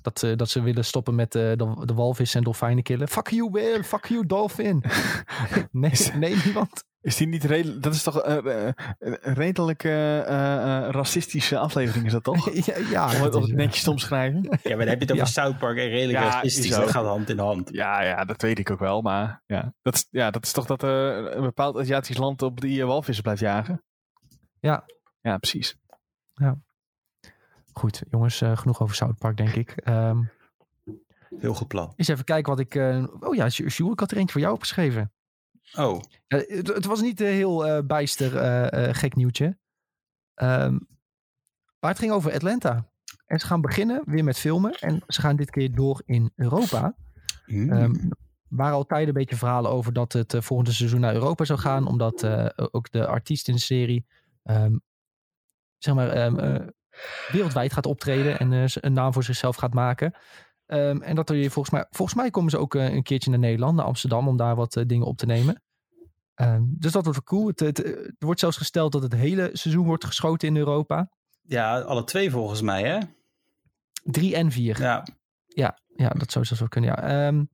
Dat, 0.03 0.22
eh, 0.22 0.36
dat 0.36 0.49
ze 0.49 0.62
willen 0.62 0.84
stoppen 0.84 1.14
met 1.14 1.34
eh, 1.34 1.42
de, 1.42 1.82
de 1.84 1.95
walvis 1.95 2.34
en 2.34 2.42
dolfijnen 2.42 2.82
killen. 2.82 3.09
Fuck 3.09 3.28
you 3.28 3.51
whale, 3.51 3.84
fuck 3.84 4.07
you 4.07 4.26
dolphin. 4.26 4.84
nee, 5.70 5.92
nee, 6.18 6.36
niemand. 6.45 6.84
Is 7.05 7.16
die 7.16 7.26
niet 7.26 7.44
redelijk... 7.44 7.82
Dat 7.82 7.94
is 7.94 8.02
toch 8.02 8.20
eh, 8.22 8.66
eh, 8.66 8.72
een 8.98 9.34
redelijk 9.34 9.84
eh, 9.84 10.18
eh, 10.20 10.84
eh, 10.86 10.90
racistische 10.90 11.59
aflevering, 11.59 12.07
is 12.07 12.12
dat 12.12 12.22
toch? 12.24 12.50
ja, 12.66 12.76
ja, 12.90 13.07
Om 13.07 13.42
het, 13.42 13.52
netjes 13.52 13.82
te 13.82 13.90
omschrijven. 13.90 14.42
Ja, 14.42 14.50
maar 14.62 14.62
dan 14.62 14.78
heb 14.78 14.88
je 14.88 15.05
het 15.05 15.11
over 15.12 15.16
Ja. 15.16 15.24
South 15.24 15.59
Park 15.59 15.76
en 15.78 15.88
redelijk 15.88 16.18
Ja, 16.18 16.30
racistisch. 16.30 16.70
Dat 16.70 16.90
gaat 16.90 17.05
hand 17.05 17.30
in 17.30 17.38
hand. 17.38 17.68
Ja, 17.72 18.02
ja, 18.02 18.24
dat 18.24 18.42
weet 18.42 18.59
ik 18.59 18.70
ook 18.70 18.78
wel. 18.78 19.02
Maar 19.02 19.42
ja, 19.46 19.74
dat 19.82 19.94
is, 19.94 20.07
ja, 20.11 20.30
dat 20.30 20.44
is 20.44 20.52
toch 20.52 20.66
dat 20.66 20.82
eh, 20.82 21.16
een 21.16 21.42
bepaald 21.42 21.78
Aziatisch 21.78 22.16
land 22.16 22.42
op 22.42 22.61
die 22.61 22.84
walvissen 22.84 23.22
blijft 23.24 23.40
jagen? 23.40 23.82
Ja. 24.61 24.84
Ja, 25.20 25.38
precies. 25.38 25.76
Goed, 27.72 28.02
jongens, 28.11 28.40
eh, 28.40 28.57
genoeg 28.57 28.80
over 28.82 28.94
South 28.96 29.18
Park, 29.18 29.36
denk 29.36 29.55
ik. 29.55 29.70
Ehm 29.70 30.18
Heel 31.38 31.55
goed 31.55 31.68
plan. 31.68 31.92
eens 31.96 32.09
even 32.09 32.24
kijken 32.24 32.50
wat 32.50 32.61
ik... 32.61 32.74
eh, 32.74 33.05
oh 33.20 33.34
ja, 33.34 33.48
Sjoerd, 33.50 33.92
ik 33.92 34.00
had 34.00 34.11
er 34.11 34.16
eentje 34.16 34.32
voor 34.32 34.40
jou 34.40 34.55
opgeschreven. 34.55 35.12
Oh, 35.72 36.00
Eh, 36.26 36.40
het, 36.46 36.66
het 36.66 36.84
was 36.84 37.00
niet 37.00 37.20
een 37.20 37.26
heel 37.26 37.66
eh, 37.66 37.86
bijster 37.86 38.36
eh, 38.36 38.88
eh, 38.88 38.94
gek 38.94 39.14
nieuwtje. 39.14 39.58
Ehm, 40.34 40.78
maar 41.80 41.90
het 41.90 41.98
ging 41.98 42.12
over 42.12 42.32
Atlanta. 42.32 42.88
En 43.26 43.38
ze 43.40 43.46
gaan 43.46 43.60
beginnen 43.60 44.02
weer 44.06 44.24
met 44.24 44.38
filmen. 44.38 44.72
En 44.72 45.02
ze 45.06 45.20
gaan 45.20 45.36
dit 45.36 45.50
keer 45.50 45.74
door 45.74 46.02
in 46.04 46.32
Europa. 46.36 46.96
Er 47.46 48.58
waren 48.60 48.74
al 48.74 48.86
tijden 48.86 49.08
een 49.08 49.14
beetje 49.14 49.36
verhalen 49.36 49.70
over 49.70 49.92
dat 49.92 50.12
het 50.12 50.34
eh, 50.34 50.40
volgende 50.40 50.72
seizoen 50.72 51.00
naar 51.00 51.14
Europa 51.14 51.44
zou 51.44 51.58
gaan. 51.58 51.86
Omdat 51.86 52.22
eh, 52.22 52.46
ook 52.70 52.90
de 52.90 53.06
artiest 53.06 53.48
in 53.48 53.54
de 53.54 53.60
serie 53.60 54.06
ehm, 54.42 54.76
zeg 55.78 55.94
maar, 55.94 56.08
eh, 56.08 56.66
wereldwijd 57.32 57.72
gaat 57.72 57.86
optreden. 57.86 58.38
En 58.38 58.52
eh, 58.52 58.64
een 58.74 58.92
naam 58.92 59.12
voor 59.12 59.24
zichzelf 59.24 59.56
gaat 59.56 59.74
maken. 59.74 60.14
Ehm, 60.66 61.02
en 61.02 61.14
dat 61.14 61.30
er 61.30 61.50
volgens 61.50 61.70
mij, 61.70 61.86
volgens 61.90 62.18
mij 62.18 62.30
komen 62.30 62.50
ze 62.50 62.58
ook 62.58 62.74
eh, 62.74 62.94
een 62.94 63.02
keertje 63.02 63.30
naar 63.30 63.38
Nederland, 63.38 63.76
naar 63.76 63.84
Amsterdam, 63.84 64.28
om 64.28 64.36
daar 64.36 64.56
wat 64.56 64.76
eh, 64.76 64.84
dingen 64.86 65.06
op 65.06 65.16
te 65.16 65.26
nemen. 65.26 65.62
Ehm, 66.34 66.62
dus 66.66 66.92
dat 66.92 67.04
wordt 67.04 67.18
wel 67.18 67.38
cool. 67.38 67.46
Het, 67.46 67.60
het, 67.60 67.84
er 67.84 68.14
wordt 68.18 68.40
zelfs 68.40 68.56
gesteld 68.56 68.92
dat 68.92 69.02
het 69.02 69.14
hele 69.14 69.50
seizoen 69.52 69.86
wordt 69.86 70.04
geschoten 70.04 70.48
in 70.48 70.56
Europa. 70.56 71.10
ja, 71.42 71.80
alle 71.80 72.04
twee 72.04 72.30
volgens 72.30 72.60
mij, 72.60 72.82
hè? 72.82 72.98
Drie 74.02 74.34
en 74.36 74.50
vier. 74.50 74.80
Ja. 74.80 75.06
Ja, 75.46 75.78
ja 75.96 76.08
dat 76.08 76.32
zou 76.32 76.44
zelfs 76.44 76.60
wel 76.60 76.68
kunnen. 76.68 76.90
Ja. 76.90 77.26
Ehm, 77.26 77.44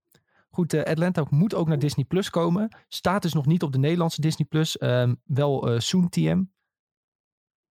goed, 0.50 0.72
eh, 0.72 0.82
Atlanta 0.82 1.24
moet 1.30 1.54
ook 1.54 1.68
naar 1.68 1.78
Disney 1.78 2.04
Plus 2.04 2.30
komen. 2.30 2.76
Staat 2.88 3.22
dus 3.22 3.32
nog 3.32 3.46
niet 3.46 3.62
op 3.62 3.72
de 3.72 3.78
Nederlandse 3.78 4.20
Disney 4.20 4.46
Plus. 4.48 4.76
Wel 5.24 5.68
eh 5.68 5.78
Soon 5.78 6.08
TM. 6.08 6.42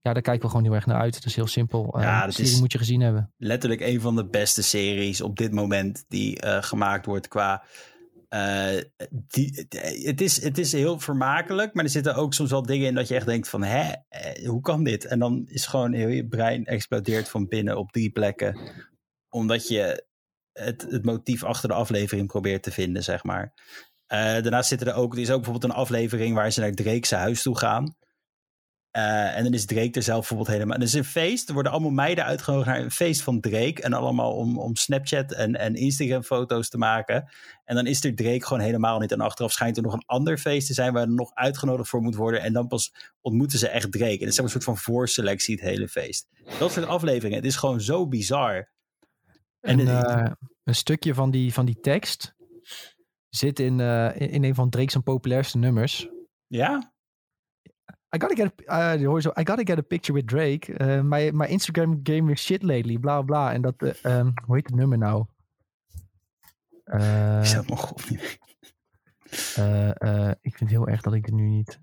Ja, 0.02 0.14
daar 0.14 0.22
kijken 0.22 0.42
we 0.42 0.48
gewoon 0.50 0.64
heel 0.64 0.74
erg 0.74 0.86
naar 0.86 1.00
uit. 1.02 1.16
Het 1.16 1.26
is 1.26 1.36
heel 1.36 1.48
simpel. 1.48 1.94
Uh, 1.98 2.04
Ja, 2.04 2.26
dat 2.26 2.34
serie 2.34 2.52
is- 2.52 2.60
moet 2.60 2.72
je 2.72 2.78
gezien 2.78 3.02
hebben. 3.02 3.34
letterlijk 3.38 3.82
een 3.82 4.02
van 4.02 4.16
de 4.16 4.26
beste 4.28 4.64
series 4.64 5.22
op 5.22 5.38
dit 5.38 5.52
moment 5.52 6.06
die 6.08 6.40
eh, 6.42 6.64
gemaakt 6.64 7.06
wordt 7.06 7.28
qua. 7.28 7.64
eh, 8.30 8.78
die, 9.28 9.68
het, 10.06 10.22
is, 10.22 10.42
het 10.44 10.58
is 10.58 10.72
heel 10.72 11.00
vermakelijk, 11.00 11.74
maar 11.74 11.84
er 11.84 11.90
zitten 11.90 12.16
ook 12.16 12.34
soms 12.34 12.50
wel 12.50 12.62
dingen 12.62 12.88
in 12.88 12.96
dat 12.96 13.08
je 13.08 13.16
echt 13.16 13.26
denkt 13.26 13.50
van, 13.50 13.64
hè, 13.64 13.92
eh, 14.10 14.48
hoe 14.48 14.62
kan 14.62 14.84
dit? 14.84 15.06
En 15.06 15.20
dan 15.20 15.44
is 15.48 15.66
gewoon 15.66 15.94
heel 15.94 16.08
je 16.08 16.28
brein 16.28 16.66
explodeert 16.66 17.30
van 17.30 17.48
binnen 17.48 17.78
op 17.78 17.92
drie 17.92 18.10
plekken, 18.12 18.58
omdat 19.30 19.68
je 19.68 20.06
het, 20.54 20.86
het 20.90 21.06
motief 21.06 21.44
achter 21.44 21.70
de 21.70 21.76
aflevering 21.76 22.28
probeert 22.28 22.64
te 22.64 22.72
vinden, 22.72 23.04
zeg 23.04 23.24
maar. 23.24 23.54
Eh, 24.06 24.20
daarnaast 24.20 24.70
zitten 24.70 24.88
er 24.88 24.94
ook, 24.94 25.14
er 25.14 25.20
is 25.20 25.30
ook 25.32 25.42
bijvoorbeeld 25.42 25.72
een 25.74 25.80
aflevering 25.80 26.36
waar 26.36 26.52
ze 26.52 26.60
naar 26.60 26.72
Drake's 26.72 27.12
huis 27.12 27.42
toe 27.42 27.58
gaan. 27.58 27.96
Eh, 28.92 29.38
en 29.38 29.44
dan 29.44 29.54
is 29.54 29.66
Drake 29.66 29.92
er 29.92 30.04
zelf 30.04 30.20
bijvoorbeeld 30.20 30.50
helemaal. 30.50 30.78
Het 30.78 30.88
is 30.88 30.94
een 30.94 31.04
feest. 31.04 31.48
Er 31.48 31.54
worden 31.54 31.72
allemaal 31.72 31.92
meiden 31.92 32.26
uitgenodigd 32.26 32.68
naar 32.68 32.80
een 32.80 32.92
feest 32.92 33.22
van 33.22 33.40
Drake. 33.40 33.82
En 33.82 33.94
allemaal 33.94 34.36
om, 34.36 34.60
om 34.60 34.76
Snapchat 34.76 35.32
en, 35.32 35.56
en 35.56 35.76
Instagram 35.76 36.24
foto's 36.24 36.70
te 36.70 36.78
maken. 36.78 37.30
En 37.66 37.76
dan 37.76 37.86
is 37.86 38.04
er 38.04 38.16
Drake 38.16 38.46
gewoon 38.46 38.64
helemaal 38.64 39.00
niet. 39.00 39.12
En 39.12 39.22
achteraf 39.22 39.52
schijnt 39.52 39.78
er 39.78 39.84
nog 39.84 39.94
een 39.94 40.06
ander 40.06 40.38
feest 40.38 40.68
te 40.68 40.74
zijn 40.74 40.94
waar 40.94 41.02
er 41.02 41.14
nog 41.14 41.32
uitgenodigd 41.34 41.90
voor 41.90 42.02
moet 42.02 42.16
worden. 42.16 42.42
En 42.42 42.54
dan 42.54 42.68
pas 42.68 42.94
ontmoeten 43.22 43.60
ze 43.60 43.68
echt 43.68 43.92
Drake. 43.92 44.20
En 44.20 44.20
het 44.20 44.30
is 44.30 44.38
een 44.38 44.50
soort 44.50 44.64
van 44.64 44.78
voorselectie, 44.78 45.56
het 45.56 45.64
hele 45.64 45.88
feest. 45.88 46.28
Dat 46.60 46.72
soort 46.72 46.86
afleveringen. 46.86 47.38
Het 47.38 47.48
is 47.48 47.56
gewoon 47.56 47.82
zo 47.82 48.08
bizar. 48.08 48.70
En 49.60 49.88
eh, 49.88 50.32
een 50.64 50.76
stukje 50.76 51.14
van 51.14 51.32
die, 51.32 51.54
van 51.54 51.66
die 51.66 51.80
tekst 51.80 52.36
zit 53.30 53.60
in, 53.60 53.80
eh, 53.80 54.34
in, 54.34 54.44
een 54.44 54.56
van 54.56 54.70
Drake's 54.70 54.98
populairste 55.04 55.58
nummers. 55.58 56.08
Ja? 56.48 56.94
I 58.16 58.18
gotta 58.20 58.36
get 58.36 58.52
a, 58.70 58.96
uh, 58.96 59.06
hoor 59.06 59.16
je 59.16 59.22
zo, 59.22 59.30
I 59.30 59.44
gotta 59.48 59.64
get 59.64 59.78
a 59.78 59.82
picture 59.82 60.14
with 60.14 60.28
Drake. 60.28 60.74
Uh, 60.82 61.02
my, 61.02 61.32
my 61.32 61.48
Instagram 61.48 62.00
game 62.04 62.32
is 62.32 62.42
shit 62.42 62.64
lately, 62.64 62.98
bla 62.98 63.22
bla. 63.22 63.54
En 63.54 63.62
dat, 63.62 63.76
eh, 63.78 63.94
ehm, 64.18 64.32
hoe 64.46 64.56
heet 64.56 64.66
het 64.66 64.76
nummer 64.76 64.98
nou? 64.98 65.26
Eh, 66.84 67.40
Ik 67.40 67.46
zou 67.46 67.60
het 67.60 67.70
nog 67.70 68.10
niet 68.10 68.40
eh, 69.56 69.90
eh, 70.02 70.30
ik 70.42 70.58
vind 70.58 70.60
het 70.60 70.70
heel 70.70 70.88
erg 70.88 71.02
dat 71.02 71.14
ik 71.14 71.26
het 71.26 71.36
nu 71.36 71.48
niet... 71.48 71.80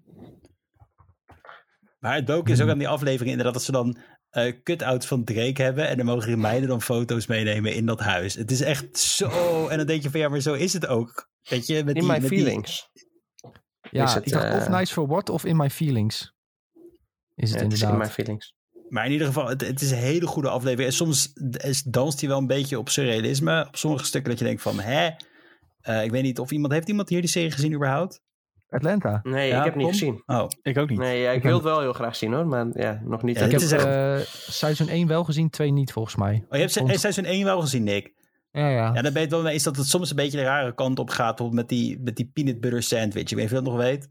Maar 1.98 2.14
het 2.14 2.24
boek 2.24 2.48
is 2.48 2.60
ook 2.60 2.68
aan 2.68 2.78
die 2.78 2.88
aflevering 2.88 3.30
inderdaad 3.30 3.54
dat 3.54 3.62
ze 3.62 3.72
dan 3.72 3.96
eh 4.30 4.62
cut-outs 4.62 5.06
van 5.06 5.24
Drake 5.24 5.62
hebben. 5.62 5.88
En 5.88 5.96
dan 5.96 6.06
mogen 6.06 6.30
de 6.30 6.36
meiden 6.36 6.68
dan 6.68 6.82
foto's 6.82 7.26
meenemen 7.26 7.74
in 7.74 7.86
dat 7.86 8.00
huis. 8.00 8.34
Het 8.34 8.50
is 8.50 8.60
echt 8.60 8.98
zo... 8.98 9.68
En 9.68 9.76
dan 9.76 9.86
denk 9.86 10.02
je 10.02 10.10
van 10.10 10.20
ja, 10.20 10.28
maar 10.28 10.40
zo 10.40 10.54
is 10.54 10.72
het 10.72 10.86
ook. 10.86 11.30
Weet 11.48 11.66
je, 11.66 11.84
met 11.84 11.94
In 11.94 12.00
die, 12.00 12.10
my 12.10 12.18
met 12.20 12.28
die- 12.28 12.38
feelings. 12.42 12.90
Ja, 13.96 14.04
Is 14.04 14.14
het, 14.14 14.26
ik 14.26 14.32
dacht 14.32 14.54
of 14.54 14.66
eh, 14.66 14.78
Nice 14.78 14.92
for 14.92 15.06
What 15.06 15.28
of 15.30 15.44
In 15.44 15.56
My 15.56 15.70
Feelings. 15.70 16.34
Is 17.34 17.50
het 17.50 17.58
Ja, 17.58 17.64
het 17.64 17.72
is 17.72 17.80
inderdaad. 17.80 17.92
in 17.92 17.98
my 17.98 18.06
feelings. 18.24 18.54
Maar 18.88 19.06
in 19.06 19.12
ieder 19.12 19.26
geval, 19.26 19.48
het, 19.48 19.60
het 19.66 19.80
is 19.80 19.90
een 19.90 19.96
hele 19.98 20.26
goede 20.26 20.48
aflevering. 20.48 20.88
En 20.88 20.94
soms 20.94 21.32
is- 21.56 21.82
danst 21.82 22.20
hij 22.20 22.28
wel 22.28 22.38
een 22.38 22.46
beetje 22.46 22.78
op 22.78 22.88
surrealisme. 22.88 23.64
Op 23.68 23.76
sommige 23.76 24.04
stukken 24.04 24.30
dat 24.30 24.38
je 24.38 24.44
denkt 24.46 24.62
van, 24.62 24.80
hè? 24.80 25.10
Eh, 25.80 26.04
ik 26.04 26.10
weet 26.10 26.22
niet 26.22 26.38
of 26.38 26.50
iemand... 26.50 26.72
Heeft 26.72 26.88
iemand 26.88 27.08
hier 27.08 27.20
die 27.20 27.30
serie 27.30 27.50
gezien 27.50 27.72
überhaupt? 27.74 28.20
Atlanta. 28.68 29.20
Nee, 29.22 29.48
Ja, 29.48 29.58
ik 29.58 29.64
heb 29.64 29.74
het 29.74 29.82
niet 29.82 29.92
gezien. 29.92 30.22
Oh, 30.26 30.46
Ik 30.62 30.78
ook 30.78 30.88
niet. 30.88 30.98
Nee, 30.98 31.20
ja, 31.20 31.30
ik 31.30 31.36
Ik 31.36 31.42
wil 31.42 31.54
het 31.54 31.62
wel 31.62 31.80
heel 31.80 31.92
graag 31.92 32.16
zien 32.16 32.32
hoor, 32.32 32.46
maar 32.46 32.66
ja, 32.72 33.00
nog 33.04 33.22
niet. 33.22 33.38
Ja, 33.38 33.44
ik 33.44 33.50
heb 33.50 33.60
is 33.60 33.72
echt- 33.72 33.84
eh, 33.84 34.18
seizoen 34.52 34.88
1 34.88 35.06
wel 35.06 35.24
gezien, 35.24 35.50
2 35.50 35.70
niet 35.72 35.92
volgens 35.92 36.16
mij. 36.16 36.34
oh 36.48 36.52
je 36.54 36.58
hebt 36.58 36.72
se- 36.72 36.98
seizoen 36.98 37.24
1 37.24 37.44
wel 37.44 37.60
gezien, 37.60 37.82
Nick. 37.84 38.12
Ja, 38.56 38.68
ja. 38.68 38.94
Ja, 38.94 39.02
daar 39.02 39.12
ben 39.12 39.22
je 39.22 39.28
wel 39.28 39.42
mee 39.42 39.52
eens 39.52 39.62
dat 39.62 39.76
het 39.76 39.86
soms 39.86 40.10
een 40.10 40.16
beetje 40.16 40.38
de 40.38 40.44
rare 40.44 40.74
kant 40.74 40.98
op 40.98 41.10
gaat. 41.10 41.36
Bijvoorbeeld 41.36 41.60
met 41.60 41.68
die, 41.68 42.00
met 42.00 42.16
die 42.16 42.30
peanut 42.32 42.60
butter 42.60 42.82
sandwich. 42.82 43.22
Ik 43.22 43.28
weet 43.28 43.36
niet 43.36 43.44
of 43.44 43.50
je 43.50 43.54
dat 43.54 43.64
nog 43.64 43.76
weet. 43.76 44.08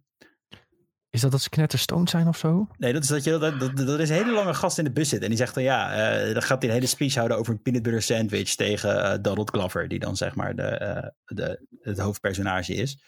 Is 1.10 1.22
dat 1.22 1.32
dat 1.32 1.42
ze 1.42 1.50
knetterstoned 1.50 2.10
zijn 2.10 2.28
of 2.28 2.38
zo? 2.38 2.68
Nee, 2.78 2.94
dat 2.94 3.04
is 3.04 3.10
dat 3.10 3.24
je 3.24 3.38
dat, 3.38 3.60
dat, 3.60 3.78
dat 3.78 4.00
is 4.00 4.10
een 4.10 4.16
hele 4.16 4.32
lange 4.32 4.54
gast 4.54 4.78
in 4.78 4.84
de 4.84 4.92
bus 4.92 5.10
zit. 5.10 5.22
En 5.22 5.28
die 5.28 5.38
zegt 5.38 5.54
dan 5.54 5.64
ja, 5.64 5.94
eh, 5.94 6.34
dan 6.34 6.42
gaat 6.42 6.62
hij 6.62 6.70
een 6.70 6.76
hele 6.76 6.88
speech 6.88 7.16
houden 7.16 7.38
over 7.38 7.54
een 7.54 7.62
peanut 7.62 7.84
butter 7.84 8.02
sandwich 8.02 8.56
tegen 8.56 9.04
eh, 9.04 9.18
Donald 9.22 9.50
Glover. 9.50 9.88
Die 9.88 10.00
dan 10.00 10.16
zeg 10.16 10.36
maar 10.36 10.56
de, 10.56 10.64
eh, 10.64 11.10
de, 11.26 11.66
het 11.82 12.00
hoofdpersonage 12.00 12.74
is. 12.74 13.00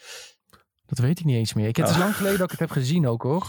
Dat 0.85 0.97
weet 0.99 1.19
ik 1.19 1.25
niet 1.25 1.35
eens 1.35 1.53
meer. 1.53 1.67
Ik, 1.67 1.75
het 1.75 1.87
is 1.89 1.93
Oh. 1.93 1.99
lang 1.99 2.15
geleden 2.15 2.37
dat 2.37 2.51
ik 2.51 2.59
het 2.59 2.69
heb 2.69 2.77
gezien 2.77 3.07
ook 3.07 3.23
hoor. 3.23 3.47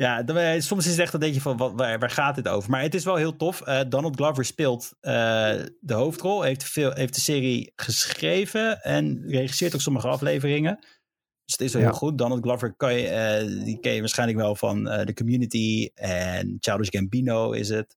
Ja, 0.00 0.22
dan, 0.22 0.36
eh, 0.36 0.60
soms 0.60 0.84
is 0.84 0.90
het 0.90 1.00
echt, 1.00 1.12
dan 1.12 1.20
denk 1.20 1.34
je 1.34 1.40
van, 1.40 1.56
wat, 1.56 1.72
waar, 1.74 1.98
waar 1.98 2.10
gaat 2.10 2.34
dit 2.34 2.48
over? 2.48 2.70
Maar 2.70 2.82
het 2.82 2.94
is 2.94 3.04
wel 3.04 3.16
heel 3.16 3.36
tof. 3.36 3.60
Eh, 3.60 3.80
Donald 3.88 4.16
Glover 4.16 4.44
speelt 4.44 4.92
eh, 5.00 5.12
de 5.80 5.94
hoofdrol, 5.94 6.42
heeft, 6.42 6.64
veel, 6.64 6.92
heeft 6.92 7.14
de 7.14 7.20
serie 7.20 7.72
geschreven 7.76 8.82
en 8.82 9.22
regisseert 9.26 9.74
ook 9.74 9.80
sommige 9.80 10.08
afleveringen. 10.08 10.76
Dus 11.44 11.52
het 11.52 11.60
is 11.60 11.72
wel 11.72 11.82
Ja. 11.82 11.88
heel 11.88 11.96
goed. 11.96 12.18
Donald 12.18 12.42
Glover 12.42 12.74
kan 12.76 12.94
je, 12.94 13.60
die 13.64 13.80
ken 13.80 13.92
je 13.92 14.00
waarschijnlijk 14.00 14.38
wel 14.38 14.56
van 14.56 14.84
The 14.84 15.12
Community 15.14 15.90
en 15.94 16.56
Childish 16.60 16.88
Gambino 16.90 17.52
is 17.52 17.68
het, 17.68 17.96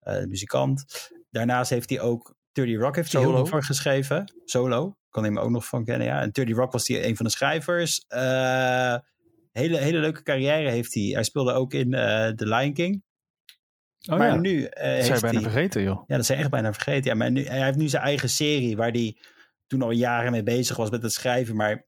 de 0.00 0.26
muzikant. 0.28 0.84
Daarnaast 1.30 1.70
heeft 1.70 1.90
hij 1.90 2.00
ook 2.00 2.34
30 2.52 2.78
Rock 2.78 2.96
heeft 2.96 3.12
hij 3.12 3.20
heel 3.20 3.30
Solo. 3.30 3.42
veel 3.44 3.52
voor 3.52 3.64
geschreven. 3.64 4.32
Solo, 4.44 4.96
kan 5.10 5.22
hij 5.22 5.32
me 5.32 5.40
ook 5.40 5.50
nog 5.50 5.66
van 5.66 5.84
kennen, 5.84 6.06
ja. 6.06 6.20
En 6.20 6.30
30 6.30 6.56
Rock 6.56 6.72
was 6.72 6.88
hij 6.88 7.04
een 7.08 7.16
van 7.16 7.24
de 7.26 7.32
schrijvers. 7.32 8.04
Eh 8.08 8.96
hele, 9.54 9.76
hele 9.76 9.98
leuke 9.98 10.22
carrière 10.22 10.70
heeft 10.70 10.94
hij. 10.94 11.02
Hij 11.02 11.22
speelde 11.22 11.52
ook 11.52 11.72
in 11.72 11.94
eh 11.94 12.28
The 12.28 12.46
Lion 12.46 12.72
King. 12.72 13.02
Oh 14.10 14.18
maar 14.18 14.28
ja, 14.28 14.36
nu 14.36 14.64
eh, 14.64 14.96
dat 14.96 15.04
zijn 15.04 15.20
bijna 15.20 15.40
vergeten, 15.40 15.82
joh. 15.82 16.04
Ja, 16.06 16.16
dat 16.16 16.26
zijn 16.26 16.38
echt 16.38 16.50
bijna 16.50 16.72
vergeten. 16.72 17.10
Ja, 17.10 17.14
maar 17.16 17.30
nu, 17.30 17.44
hij 17.46 17.64
heeft 17.64 17.78
nu 17.78 17.88
zijn 17.88 18.02
eigen 18.02 18.28
serie 18.28 18.76
waar 18.76 18.90
hij 18.90 19.16
toen 19.66 19.82
al 19.82 19.90
jaren 19.90 20.32
mee 20.32 20.42
bezig 20.42 20.76
was 20.76 20.90
met 20.90 21.02
het 21.02 21.12
schrijven. 21.12 21.56
Maar 21.56 21.84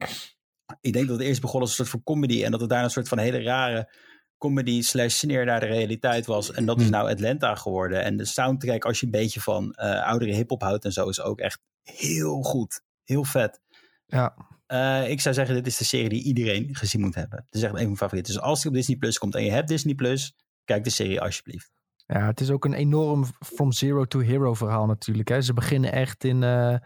ik 0.81 0.93
denk 0.93 1.09
dat 1.09 1.19
het 1.19 1.27
eerst 1.27 1.41
begon 1.41 1.61
als 1.61 1.69
een 1.71 1.77
soort 1.77 1.89
van 1.89 2.03
comedy. 2.03 2.45
En 2.45 2.51
dat 2.51 2.61
het 2.61 2.69
daarna 2.69 2.85
een 2.85 2.91
soort 2.91 3.09
van 3.09 3.19
hele 3.19 3.43
rare 3.43 3.93
comedy 4.39 4.83
slash 4.83 5.15
sneer 5.15 5.45
naar 5.45 5.61
de 5.61 5.67
realiteit 5.67 6.27
was. 6.27 6.53
En 6.53 6.67
dat 6.67 6.77
is 6.77 6.83
Hmm. 6.83 6.93
nou 6.93 7.11
Atlanta 7.11 7.55
geworden. 7.55 8.03
En 8.03 8.17
de 8.17 8.25
soundtrack, 8.25 8.85
als 8.85 9.01
je 9.01 9.05
een 9.07 9.13
beetje 9.13 9.41
van 9.41 9.73
eh, 9.73 10.07
oudere 10.07 10.33
hip-hop 10.33 10.63
houdt 10.63 10.85
en 10.85 10.93
zo, 10.93 11.09
is 11.09 11.21
ook 11.21 11.41
echt 11.41 11.61
heel 11.83 12.43
goed. 12.43 12.83
Heel 13.05 13.25
vet. 13.25 13.61
ja. 14.07 14.37
Eh, 14.67 15.11
ik 15.11 15.21
zou 15.21 15.35
zeggen, 15.35 15.55
dit 15.55 15.67
is 15.67 15.77
de 15.77 15.85
serie 15.85 16.09
die 16.09 16.23
iedereen 16.23 16.75
gezien 16.75 17.01
moet 17.01 17.15
hebben. 17.15 17.39
Het 17.39 17.55
is 17.55 17.63
echt 17.63 17.71
een 17.73 17.77
van 17.79 17.87
mijn 17.87 17.97
favorieten. 17.97 18.33
Dus 18.35 18.43
als 18.43 18.61
die 18.61 18.71
op 18.71 18.77
Disney 18.77 18.97
Plus 18.97 19.19
komt 19.19 19.35
en 19.35 19.45
je 19.45 19.51
hebt 19.51 19.69
Disney 19.69 19.95
Plus, 19.95 20.35
kijk 20.65 20.85
de 20.85 20.91
serie 20.91 21.21
alsjeblieft. 21.21 21.71
ja, 22.07 22.27
het 22.27 22.41
is 22.41 22.51
ook 22.51 22.65
een 22.65 22.73
enorm 22.75 23.25
from 23.45 23.73
zero 23.73 24.05
to 24.05 24.19
hero 24.19 24.55
verhaal 24.55 24.87
natuurlijk. 24.87 25.29
Hè. 25.29 25.41
Ze 25.41 25.53
beginnen 25.53 25.93
echt 25.93 26.25
in, 26.25 26.43
eh 26.43 26.77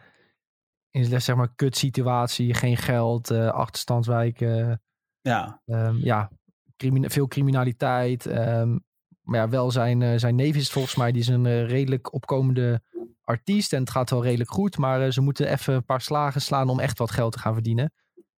in 0.90 1.20
zeg 1.20 1.36
maar 1.36 1.54
kut 1.54 1.76
situatie, 1.76 2.54
geen 2.54 2.76
geld, 2.76 3.30
eh 3.30 3.48
achterstandswijken. 3.48 4.82
Ja, 5.20 5.62
ehm, 5.66 5.96
ja, 5.96 6.30
crimine- 6.76 7.10
veel 7.10 7.28
criminaliteit. 7.28 8.26
ehm, 8.26 8.78
maar 9.20 9.40
ja, 9.40 9.48
wel 9.48 9.70
zijn, 9.70 10.20
zijn 10.20 10.34
neef 10.34 10.56
is 10.56 10.70
volgens 10.70 10.96
mij. 10.96 11.12
Die 11.12 11.20
is 11.20 11.28
een 11.28 11.66
redelijk 11.66 12.12
opkomende 12.12 12.82
artiest. 13.30 13.72
En 13.72 13.80
het 13.80 13.90
gaat 13.90 14.10
wel 14.10 14.22
redelijk 14.22 14.50
goed. 14.50 14.78
Maar 14.78 15.02
eh, 15.02 15.10
ze 15.10 15.20
moeten 15.20 15.48
even 15.52 15.74
een 15.74 15.84
paar 15.84 16.00
slagen 16.00 16.40
slaan 16.40 16.68
om 16.68 16.80
echt 16.80 16.98
wat 16.98 17.10
geld 17.10 17.32
te 17.32 17.38
gaan 17.38 17.54
verdienen. 17.54 17.92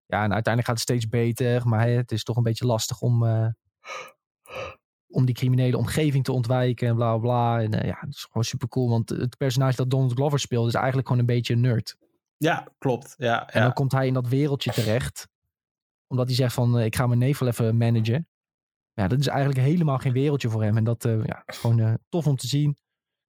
Ja, 0.06 0.24
en 0.24 0.32
uiteindelijk 0.32 0.66
gaat 0.66 0.80
het 0.80 0.88
steeds 0.88 1.08
beter. 1.08 1.68
Maar 1.68 1.88
het 1.88 2.12
is 2.12 2.24
toch 2.24 2.36
een 2.36 2.42
beetje 2.42 2.66
lastig 2.66 3.00
om, 3.00 3.26
eh, 3.26 3.46
om 5.08 5.24
die 5.24 5.34
criminele 5.34 5.76
omgeving 5.76 6.24
te 6.24 6.32
ontwijken 6.32 6.88
en 6.88 6.94
bla 6.94 7.18
bla. 7.18 7.60
En 7.60 7.80
eh, 7.80 7.88
ja, 7.88 7.96
het 8.00 8.14
is 8.14 8.24
gewoon 8.24 8.44
super 8.44 8.68
cool. 8.68 8.88
Want 8.88 9.08
het 9.08 9.36
personage 9.36 9.76
dat 9.76 9.90
Donald 9.90 10.12
Glover 10.12 10.38
speelt 10.38 10.68
is 10.68 10.74
eigenlijk 10.74 11.06
gewoon 11.06 11.22
een 11.22 11.34
beetje 11.34 11.54
een 11.54 11.60
nerd. 11.60 11.96
Ja, 12.36 12.68
klopt. 12.78 13.14
Ja, 13.18 13.46
En 13.48 13.58
ja. 13.58 13.64
dan 13.64 13.72
komt 13.72 13.92
hij 13.92 14.06
in 14.06 14.14
dat 14.14 14.28
wereldje 14.28 14.72
terecht. 14.72 15.28
Omdat 16.06 16.26
hij 16.26 16.36
zegt 16.36 16.54
van, 16.54 16.80
ik 16.80 16.96
ga 16.96 17.06
mijn 17.06 17.18
neef 17.18 17.38
wel 17.38 17.48
even 17.48 17.76
managen. 17.76 18.26
Ja, 18.94 19.08
dat 19.08 19.18
is 19.18 19.26
eigenlijk 19.26 19.60
helemaal 19.60 19.98
geen 19.98 20.12
wereldje 20.12 20.48
voor 20.48 20.62
hem. 20.62 20.76
En 20.76 20.84
dat 20.84 21.02
ja, 21.02 21.42
is 21.46 21.58
gewoon 21.58 21.98
tof 22.08 22.26
om 22.26 22.36
te 22.36 22.46
zien. 22.46 22.78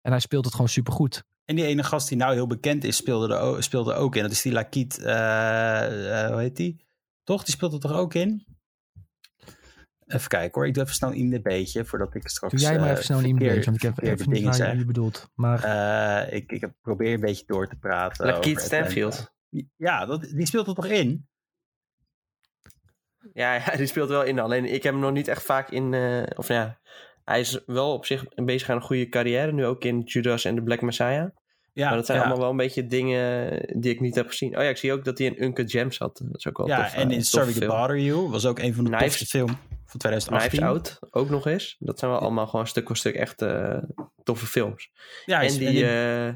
En 0.00 0.10
hij 0.10 0.20
speelt 0.20 0.44
het 0.44 0.54
gewoon 0.54 0.68
super 0.68 0.92
goed. 0.92 1.24
En 1.44 1.56
die 1.56 1.64
ene 1.66 1.82
gast 1.82 2.08
die 2.08 2.16
nou 2.16 2.32
heel 2.34 2.46
bekend 2.46 2.84
is, 2.84 2.96
speelde 2.96 3.34
er 3.34 3.40
ook, 3.40 3.62
speelde 3.62 3.94
ook 3.94 4.16
in. 4.16 4.22
Dat 4.22 4.30
is 4.30 4.42
die 4.42 4.52
Lakiet, 4.52 4.98
eh, 4.98 6.22
eh, 6.24 6.30
hoe 6.30 6.40
heet 6.40 6.56
die? 6.56 6.84
Toch? 7.24 7.44
Die 7.44 7.54
speelt 7.54 7.72
er 7.72 7.80
toch 7.80 7.92
ook 7.92 8.14
in? 8.14 8.46
Even 10.06 10.28
kijken 10.28 10.54
hoor, 10.54 10.66
ik 10.66 10.74
doe 10.74 10.82
even 10.82 10.94
snel 10.94 11.12
een 11.14 11.42
beetje 11.42 11.84
voordat 11.84 12.14
ik 12.14 12.28
straks... 12.28 12.52
Doe 12.52 12.62
jij 12.62 12.76
maar 12.78 12.84
eh, 12.86 12.92
even 12.92 13.04
snel 13.04 13.18
een 13.18 13.24
e-mail. 13.24 13.64
Want 13.64 13.76
ik 13.76 13.82
heb 13.82 14.00
even 14.00 14.28
niet 14.28 14.34
dingen 14.42 14.58
waar 14.58 14.76
je 14.76 14.84
bedoelt. 14.84 15.30
Maar 15.34 15.64
Eh, 15.64 16.36
ik, 16.36 16.52
ik 16.52 16.60
heb, 16.60 16.72
probeer 16.82 17.12
een 17.12 17.20
beetje 17.20 17.44
door 17.46 17.68
te 17.68 17.76
praten. 17.76 18.34
Atlanta. 18.34 18.60
Stanfield. 18.60 19.32
Ja, 19.76 20.06
dat, 20.06 20.20
die 20.22 20.46
speelt 20.46 20.66
er 20.66 20.74
toch 20.74 20.86
in? 20.86 21.28
Ja, 23.32 23.54
ja, 23.64 23.76
die 23.76 23.86
speelt 23.86 24.08
wel 24.08 24.22
in. 24.22 24.38
Alleen 24.38 24.64
ik 24.64 24.82
heb 24.82 24.92
hem 24.92 25.02
nog 25.02 25.12
niet 25.12 25.28
echt 25.28 25.42
vaak 25.42 25.70
in. 25.70 25.94
eh, 25.94 26.22
of 26.34 26.48
ja, 26.48 26.80
hij 27.32 27.40
is 27.40 27.60
wel 27.66 27.92
op 27.92 28.06
zich 28.06 28.24
bezig 28.34 28.70
aan 28.70 28.76
een 28.76 28.82
goede 28.82 29.08
carrière. 29.08 29.52
Nu 29.52 29.66
ook 29.66 29.84
in 29.84 30.00
Judas 30.00 30.44
en 30.44 30.54
de 30.54 30.62
Black 30.62 30.80
Messiah. 30.80 31.28
Ja, 31.74 31.86
maar 31.88 31.96
dat 31.96 32.06
zijn 32.06 32.18
ja. 32.18 32.24
allemaal 32.24 32.42
wel 32.42 32.50
een 32.50 32.56
beetje 32.56 32.86
dingen 32.86 33.60
die 33.80 33.90
ik 33.92 34.00
niet 34.00 34.14
heb 34.14 34.26
gezien. 34.28 34.56
Oh 34.56 34.62
ja, 34.62 34.68
ik 34.68 34.76
zie 34.76 34.92
ook 34.92 35.04
dat 35.04 35.18
hij 35.18 35.26
in 35.26 35.42
Uncut 35.44 35.70
Gems 35.70 35.96
zat. 35.96 36.20
Dat 36.24 36.36
is 36.38 36.48
ook 36.48 36.56
wel 36.56 36.66
Ja, 36.68 36.82
tof. 36.84 36.94
en 36.94 37.10
eh, 37.10 37.16
in 37.16 37.24
Sorry 37.24 37.52
to. 37.52 37.66
Bother 37.66 37.98
You 37.98 38.28
was 38.28 38.46
ook 38.46 38.58
een 38.58 38.74
van 38.74 38.84
de 38.84 38.90
Knives- 38.90 39.06
tofste 39.18 39.26
film 39.38 39.48
van 39.86 40.00
2018. 40.00 40.58
Knives 40.58 40.68
Out 40.68 40.98
ook 41.10 41.30
nog 41.30 41.46
eens. 41.46 41.76
Dat 41.78 41.98
zijn 41.98 42.10
wel 42.10 42.20
allemaal 42.20 42.46
gewoon 42.46 42.66
stuk 42.66 42.86
voor 42.86 42.96
stuk 42.96 43.14
echt 43.14 43.42
eh, 43.42 43.78
toffe 44.22 44.46
films. 44.46 44.90
Ja, 45.24 45.36
hij 45.36 45.46
en 45.48 45.58
die, 45.58 45.86
en 45.86 46.28
eh, 46.28 46.34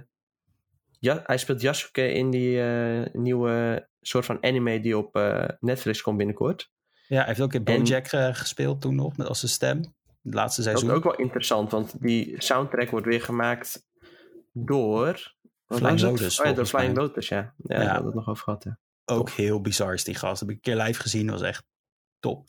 ja, 0.98 1.22
hij 1.26 1.38
speelt 1.38 1.60
Yasuke 1.60 2.12
in 2.12 2.30
die 2.30 2.60
nieuwe 3.12 3.88
soort 4.00 4.24
van 4.24 4.38
anime 4.44 4.80
die 4.80 4.98
op 4.98 5.14
Netflix 5.60 6.02
komt 6.02 6.16
binnenkort. 6.16 6.70
ja, 7.08 7.16
hij 7.16 7.26
heeft 7.26 7.40
ook 7.40 7.54
in 7.54 7.64
en- 7.64 7.76
BoJack 7.78 8.06
eh, 8.06 8.28
gespeeld 8.34 8.80
toen 8.80 8.94
nog, 8.94 9.16
met 9.16 9.26
als 9.26 9.38
zijn 9.38 9.52
stem. 9.52 9.94
Het 10.26 10.34
laatste 10.34 10.62
Dat 10.62 10.72
is 10.72 10.78
seizoen. 10.80 10.98
ook 10.98 11.04
wel 11.04 11.24
interessant, 11.24 11.70
want 11.70 12.02
die 12.02 12.42
soundtrack 12.42 12.90
wordt 12.90 13.06
weer 13.06 13.22
gemaakt 13.22 13.86
door... 14.52 15.34
Flying? 15.66 16.00
Lotus, 16.00 16.40
Oh 16.40 16.46
ja, 16.46 16.52
door 16.52 16.66
volgens 16.66 16.70
Flying 16.70 16.94
mij. 16.94 17.02
Lotus, 17.02 17.28
ja. 17.28 17.54
Ja, 17.56 18.04
het 18.04 18.14
nog 18.14 18.28
over 18.28 18.42
gehad, 18.42 18.64
ja. 18.64 18.78
ook 19.04 19.30
heel 19.30 19.60
bizar 19.60 19.94
is 19.94 20.04
die 20.04 20.14
gast. 20.14 20.40
Heb 20.40 20.48
ik 20.48 20.54
een 20.54 20.60
keer 20.60 20.76
live 20.76 21.00
gezien, 21.00 21.30
was 21.30 21.42
echt 21.42 21.64
top. 22.20 22.48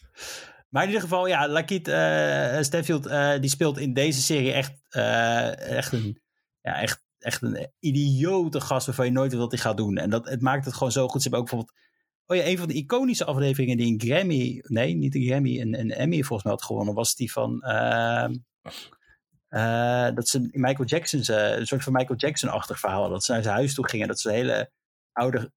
Maar 0.69 0.81
in 0.81 0.87
ieder 0.87 1.03
geval, 1.03 1.27
ja, 1.27 1.47
Lakeith 1.47 1.87
eh 1.87 2.61
Stanfield, 2.61 3.05
eh, 3.05 3.39
die 3.39 3.49
speelt 3.49 3.77
in 3.77 3.93
deze 3.93 4.21
serie 4.21 4.51
echt, 4.51 4.73
eh, 4.89 5.77
echt, 5.77 5.91
een, 5.91 6.21
ja, 6.61 6.81
echt, 6.81 7.03
echt 7.19 7.41
een 7.41 7.71
idiote 7.79 8.61
gast 8.61 8.85
waarvan 8.85 9.05
je 9.05 9.11
nooit 9.11 9.31
weet 9.31 9.41
wat 9.41 9.51
hij 9.51 9.61
gaat 9.61 9.77
doen. 9.77 9.97
En 9.97 10.09
dat, 10.09 10.29
het 10.29 10.41
maakt 10.41 10.65
het 10.65 10.73
gewoon 10.73 10.91
zo 10.91 11.07
goed. 11.07 11.21
Ze 11.21 11.29
hebben 11.29 11.39
ook 11.39 11.49
bijvoorbeeld, 11.49 11.79
oh 12.27 12.37
ja, 12.37 12.45
een 12.45 12.57
van 12.57 12.67
de 12.67 12.73
iconische 12.73 13.25
afleveringen 13.25 13.77
die 13.77 13.93
een 13.93 14.01
Grammy, 14.01 14.63
nee, 14.63 14.93
niet 14.93 15.15
een 15.15 15.25
Grammy, 15.25 15.61
een, 15.61 15.79
een 15.79 15.91
Emmy 15.91 16.23
volgens 16.23 16.43
mij 16.43 16.51
had 16.51 16.63
gewonnen, 16.63 16.93
was 16.93 17.15
die 17.15 17.31
van, 17.31 17.61
ehm, 17.61 18.35
eh, 19.47 20.15
dat 20.15 20.27
ze 20.27 20.49
Michael 20.51 20.87
Jackson's, 20.87 21.29
eh, 21.29 21.57
een 21.57 21.67
soort 21.67 21.83
van 21.83 21.93
Michael 21.93 22.19
Jackson-achtig 22.19 22.79
verhaal. 22.79 23.09
Dat 23.09 23.23
ze 23.23 23.31
naar 23.31 23.43
zijn 23.43 23.55
huis 23.55 23.73
toe 23.73 23.89
gingen, 23.89 24.07
dat 24.07 24.19
ze 24.19 24.29
een 24.29 24.35
hele 24.35 24.71
oude 25.11 25.51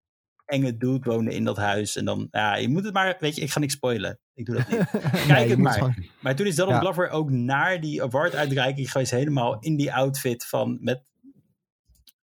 enge 0.44 0.76
dude 0.76 1.10
woonde 1.10 1.34
in 1.34 1.44
dat 1.44 1.56
huis. 1.56 1.96
En 1.96 2.04
dan, 2.04 2.28
ja, 2.30 2.56
je 2.56 2.68
moet 2.68 2.84
het 2.84 2.94
maar, 2.94 3.16
weet 3.20 3.36
je, 3.36 3.42
ik 3.42 3.50
ga 3.50 3.60
niks 3.60 3.72
spoilen. 3.72 4.18
Ik 4.34 4.46
doe 4.46 4.56
dat 4.56 4.68
niet. 4.68 4.90
Kijk 5.26 5.48
het 5.48 5.58
maar. 5.58 5.96
Maar 6.20 6.36
toen 6.36 6.46
is 6.46 6.54
Donald 6.54 6.76
Ja. 6.76 6.82
Glover 6.82 7.08
ook 7.10 7.30
naar 7.30 7.80
die 7.80 8.02
award-uitreiking 8.02 8.90
geweest, 8.90 9.10
helemaal 9.10 9.58
in 9.60 9.76
die 9.76 9.92
outfit 9.92 10.46
van, 10.46 10.78
met, 10.80 11.02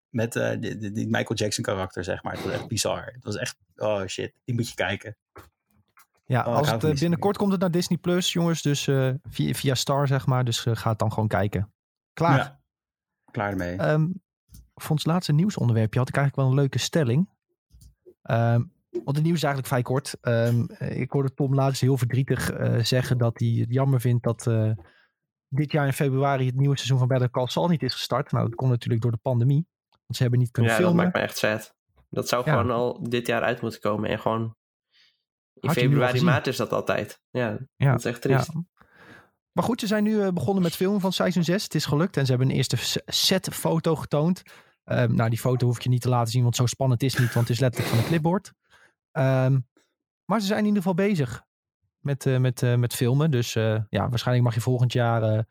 met 0.10 0.36
eh, 0.36 0.60
die, 0.60 1.08
Michael 1.08 1.36
Jackson 1.36 1.64
karakter, 1.64 2.04
zeg 2.04 2.24
maar. 2.24 2.34
Het 2.34 2.44
was 2.44 2.54
echt 2.54 2.68
bizar. 2.68 3.06
Het 3.14 3.24
was 3.24 3.36
echt, 3.36 3.58
oh 3.76 4.06
shit, 4.06 4.34
die 4.44 4.56
moet 4.56 4.70
je 4.70 4.76
kijken. 4.76 5.18
Ja, 6.28 6.46
Oh, 6.46 6.56
als 6.56 6.72
het, 6.72 6.84
eh, 6.84 6.94
binnenkort 6.94 7.38
komt 7.38 7.52
het 7.52 7.62
naar 7.62 7.72
Disney 7.72 7.98
Plus, 7.98 8.34
jongens. 8.34 8.62
Dus 8.62 8.88
eh, 8.88 9.10
via, 9.30 9.54
via 9.54 9.76
Star, 9.76 10.08
zeg 10.08 10.26
maar. 10.26 10.46
Dus 10.46 10.60
ga 10.60 10.90
het 10.90 11.00
dan 11.00 11.14
gewoon 11.14 11.28
kijken. 11.28 11.74
Klaar. 12.14 12.38
Ja, 12.38 12.60
klaar 13.32 13.52
ermee. 13.52 13.78
Ehm, 13.78 14.08
voor 14.76 14.92
ons 14.92 15.06
laatste 15.06 15.34
nieuwsonderwerpje 15.34 16.00
had 16.00 16.10
ik 16.10 16.16
eigenlijk 16.16 16.48
wel 16.48 16.56
een 16.56 16.62
leuke 16.62 16.80
stelling. 16.80 17.30
Ehm, 18.22 18.64
want 18.90 19.16
het 19.16 19.26
nieuws 19.26 19.38
is 19.38 19.44
eigenlijk 19.44 19.68
vrij 19.68 19.82
kort. 19.82 20.18
Ehm, 20.22 20.66
eh, 20.66 21.00
ik 21.00 21.12
hoorde 21.12 21.34
Tom 21.34 21.54
laatst 21.54 21.82
heel 21.82 21.98
verdrietig 21.98 22.52
zeggen 22.82 23.18
dat 23.18 23.40
hij 23.40 23.48
het 23.48 23.74
jammer 23.74 24.02
vindt 24.02 24.24
dat 24.24 24.50
dit 25.50 25.72
jaar 25.72 25.86
in 25.86 25.94
februari 25.94 26.46
het 26.46 26.56
nieuwe 26.56 26.76
seizoen 26.76 26.98
van 26.98 27.08
Better 27.08 27.30
Call 27.30 27.48
Saul 27.48 27.68
niet 27.68 27.84
is 27.84 27.94
gestart. 27.94 28.32
Nou, 28.32 28.46
dat 28.46 28.56
komt 28.56 28.72
natuurlijk 28.72 29.02
door 29.02 29.12
de 29.12 29.18
pandemie. 29.18 29.68
Want 30.08 30.16
ze 30.16 30.22
hebben 30.22 30.40
niet 30.40 30.52
kunnen 30.52 30.72
Ja, 30.72 30.78
dat 30.78 30.86
filmen. 30.88 31.04
maakt 31.06 31.16
me 31.18 31.22
echt 31.24 31.38
sad. 31.38 31.76
Dat 32.10 32.28
zou 32.28 32.46
Ja. 32.46 32.52
gewoon 32.52 32.72
al 32.72 33.10
dit 33.10 33.28
jaar 33.28 33.42
uit 33.42 33.62
moeten 33.62 33.80
komen. 33.80 34.10
En 34.10 34.20
gewoon 34.20 34.56
in 35.54 35.68
Had 35.70 35.78
februari, 35.78 36.22
maart 36.22 36.48
is 36.48 36.58
dat 36.58 36.72
altijd. 36.74 37.20
Ja, 37.30 37.58
Ja, 37.76 37.90
dat 37.92 38.00
is 38.00 38.06
echt 38.06 38.22
triest. 38.22 38.52
Ja. 38.54 38.64
Maar 39.52 39.64
goed, 39.66 39.80
ze 39.80 39.88
zijn 39.88 40.04
nu 40.04 40.22
eh, 40.22 40.28
begonnen 40.34 40.64
met 40.64 40.76
filmen 40.76 41.02
van 41.02 41.14
seizoen 41.14 41.44
6. 41.44 41.64
Het 41.64 41.76
is 41.76 41.86
gelukt 41.86 42.18
en 42.18 42.24
ze 42.26 42.32
hebben 42.32 42.50
een 42.50 42.56
eerste 42.56 43.02
set 43.06 43.50
foto 43.54 43.96
getoond. 43.96 44.42
Ehm, 44.84 45.14
nou, 45.16 45.30
die 45.30 45.40
foto 45.40 45.66
hoef 45.66 45.76
ik 45.76 45.82
je 45.84 45.90
niet 45.90 46.02
te 46.02 46.10
laten 46.10 46.32
zien, 46.32 46.44
want 46.44 46.56
zo 46.56 46.66
spannend 46.66 47.04
is 47.04 47.14
het 47.14 47.22
niet, 47.22 47.34
want 47.34 47.48
het 47.48 47.56
is 47.56 47.62
letterlijk 47.62 47.94
van 47.94 48.04
een 48.04 48.10
clipboard. 48.10 48.52
Ehm, 49.12 49.60
maar 50.26 50.40
ze 50.40 50.46
zijn 50.46 50.60
in 50.60 50.66
ieder 50.66 50.82
geval 50.82 50.96
bezig 51.06 51.44
met, 52.00 52.26
eh, 52.26 52.38
met, 52.38 52.64
eh, 52.64 52.76
met 52.76 52.94
filmen. 52.96 53.32
Dus 53.32 53.54
ja, 53.54 53.88
waarschijnlijk 53.90 54.46
mag 54.46 54.54
je 54.56 54.62
volgend 54.62 54.94
jaar, 54.94 55.46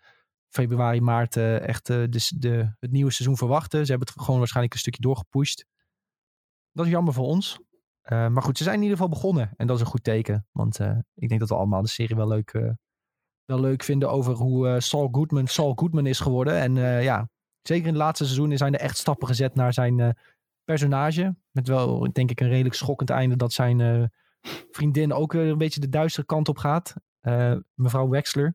februari, 0.48 1.00
maart, 1.00 1.36
eh, 1.36 1.68
echt 1.68 1.90
eh, 1.90 1.96
de, 1.96 2.30
de, 2.38 2.74
het 2.80 2.90
nieuwe 2.90 3.12
seizoen 3.12 3.36
verwachten. 3.36 3.84
Ze 3.84 3.90
hebben 3.90 4.08
het 4.08 4.22
gewoon 4.22 4.38
waarschijnlijk 4.38 4.74
een 4.74 4.80
stukje 4.80 5.02
doorgepusht. 5.02 5.66
Dat 6.72 6.84
is 6.84 6.90
jammer 6.90 7.12
voor 7.12 7.26
ons. 7.26 7.60
Eh, 8.00 8.28
maar 8.28 8.42
goed, 8.42 8.58
ze 8.58 8.62
zijn 8.62 8.76
in 8.76 8.82
ieder 8.82 8.96
geval 8.96 9.12
begonnen. 9.12 9.52
En 9.56 9.66
dat 9.66 9.76
is 9.76 9.82
een 9.82 9.88
goed 9.88 10.04
teken. 10.04 10.46
Want 10.52 10.78
ik 11.14 11.28
denk 11.28 11.40
dat 11.40 11.48
we 11.48 11.54
allemaal 11.54 11.82
de 11.82 11.88
serie 11.88 12.16
wel 12.16 12.28
leuk, 12.28 12.52
wel 13.44 13.60
leuk 13.60 13.82
vinden 13.82 14.10
over 14.10 14.34
hoe 14.34 14.80
Saul 14.80 15.08
Goodman 15.12 15.46
Saul 15.46 15.72
Goodman 15.74 16.06
is 16.06 16.20
geworden. 16.20 16.54
En 16.54 16.74
ja, 17.02 17.28
zeker 17.62 17.86
in 17.86 17.92
het 17.92 18.02
laatste 18.02 18.24
seizoen 18.24 18.56
zijn 18.56 18.74
er 18.74 18.80
echt 18.80 18.96
stappen 18.96 19.26
gezet 19.26 19.54
naar 19.54 19.72
zijn 19.72 20.16
personage. 20.64 21.36
Met 21.50 21.68
wel, 21.68 22.12
denk 22.12 22.30
ik, 22.30 22.40
een 22.40 22.48
redelijk 22.48 22.74
schokkend 22.74 23.10
einde 23.10 23.36
dat 23.36 23.52
zijn 23.52 24.10
vriendin 24.70 25.12
ook 25.12 25.32
een 25.32 25.58
beetje 25.58 25.80
de 25.80 25.88
duistere 25.88 26.26
kant 26.26 26.48
op 26.48 26.58
gaat. 26.58 26.94
Mevrouw 27.74 28.08
Wexler. 28.08 28.54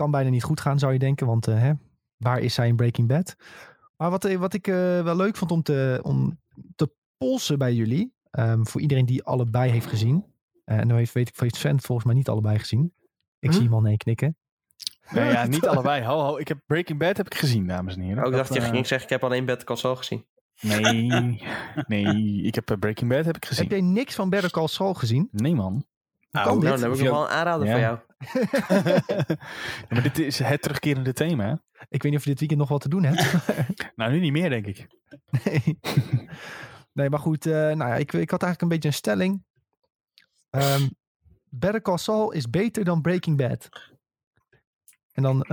Kan 0.00 0.10
bijna 0.10 0.30
niet 0.30 0.42
goed 0.42 0.60
gaan, 0.60 0.78
zou 0.78 0.92
je 0.92 0.98
denken. 0.98 1.26
Want 1.26 1.46
eh, 1.48 1.60
hè, 1.60 1.72
waar 2.16 2.38
is 2.40 2.54
zij 2.54 2.68
in 2.68 2.76
Breaking 2.76 3.08
Bad? 3.08 3.36
Maar 3.96 4.10
wat, 4.10 4.24
eh, 4.24 4.36
wat 4.38 4.54
ik 4.54 4.66
eh, 4.66 4.74
wel 5.02 5.16
leuk 5.16 5.36
vond 5.36 5.50
om 5.50 5.62
te, 5.62 6.00
om 6.02 6.40
te 6.76 6.94
polsen 7.16 7.58
bij 7.58 7.74
jullie. 7.74 8.12
ehm, 8.30 8.64
voor 8.64 8.80
iedereen 8.80 9.06
die 9.06 9.22
allebei 9.24 9.70
heeft 9.70 9.86
gezien. 9.86 10.24
Eh, 10.64 10.78
en 10.78 10.86
nou 10.86 10.98
heeft, 10.98 11.12
weet 11.12 11.28
ik, 11.28 11.38
heeft 11.40 11.56
Sven 11.56 11.80
volgens 11.80 12.06
mij 12.06 12.16
niet 12.16 12.28
allebei 12.28 12.58
gezien. 12.58 12.94
Ik 13.38 13.48
Hm? 13.48 13.54
zie 13.54 13.64
hem 13.64 13.74
al 13.74 13.80
nee 13.80 13.96
knikken. 13.96 14.36
Nee, 15.10 15.30
ja, 15.30 15.46
niet 15.56 15.66
allebei. 15.66 16.04
Ho, 16.04 16.18
ho. 16.20 16.36
Ik 16.38 16.48
heb 16.48 16.58
Breaking 16.66 16.98
Bad 16.98 17.16
heb 17.16 17.26
ik 17.26 17.34
gezien, 17.34 17.66
dames 17.66 17.94
en 17.94 18.00
heren. 18.00 18.22
Oh, 18.24 18.30
ik 18.30 18.36
dacht 18.36 18.48
Dat, 18.48 18.62
je 18.62 18.68
ging 18.68 18.86
zeggen, 18.86 19.06
ik 19.06 19.12
heb 19.12 19.24
alleen 19.24 19.44
Better 19.44 19.66
Call 19.66 19.76
Saul 19.76 19.96
gezien. 19.96 20.26
Nee, 20.60 21.42
nee. 21.86 22.42
Ik 22.42 22.54
heb 22.54 22.76
Breaking 22.78 23.10
Bad 23.10 23.24
heb 23.24 23.36
ik 23.36 23.44
gezien. 23.44 23.62
Heb 23.62 23.72
jij 23.72 23.80
niks 23.80 24.14
van 24.14 24.30
Better 24.30 24.50
Call 24.50 24.66
Saul 24.66 24.94
gezien? 24.94 25.28
Nee, 25.32 25.54
man. 25.54 25.84
Kan 26.30 26.42
Nou, 26.42 26.60
dit? 26.60 26.70
dan 26.70 26.80
heb 26.90 26.92
ik 26.92 27.04
nog 27.04 27.10
wel 27.14 27.22
een 27.24 27.28
aanrader 27.30 27.66
Ja. 27.66 27.72
voor 27.72 27.80
jou. 27.80 27.98
Ja, 29.78 29.86
maar 29.88 30.02
dit 30.02 30.18
is 30.18 30.38
het 30.38 30.62
terugkerende 30.62 31.12
thema, 31.12 31.44
hè? 31.46 31.52
Ik 31.88 32.02
weet 32.02 32.12
niet 32.12 32.16
of 32.16 32.24
je 32.24 32.30
dit 32.30 32.38
weekend 32.38 32.60
nog 32.60 32.68
wat 32.68 32.80
te 32.80 32.88
doen 32.88 33.04
hebt. 33.04 33.34
Nou, 33.96 34.12
nu 34.12 34.20
niet 34.20 34.32
meer, 34.32 34.50
denk 34.50 34.66
ik. 34.66 34.86
nee. 35.44 35.78
nee, 36.92 37.10
maar 37.10 37.18
goed. 37.20 37.46
eh, 37.46 37.52
nou 37.52 37.78
ja, 37.78 37.94
ik, 37.94 38.12
ik 38.12 38.30
had 38.30 38.42
eigenlijk 38.42 38.60
een 38.62 38.68
beetje 38.68 38.88
een 38.88 38.94
stelling. 38.94 39.44
Ehm 40.50 40.88
Better 41.52 41.82
Call 41.82 41.96
Saul 41.96 42.30
is 42.32 42.50
beter 42.50 42.84
dan 42.84 43.00
Breaking 43.00 43.36
Bad. 43.36 43.68
En 45.12 45.22
dan 45.22 45.44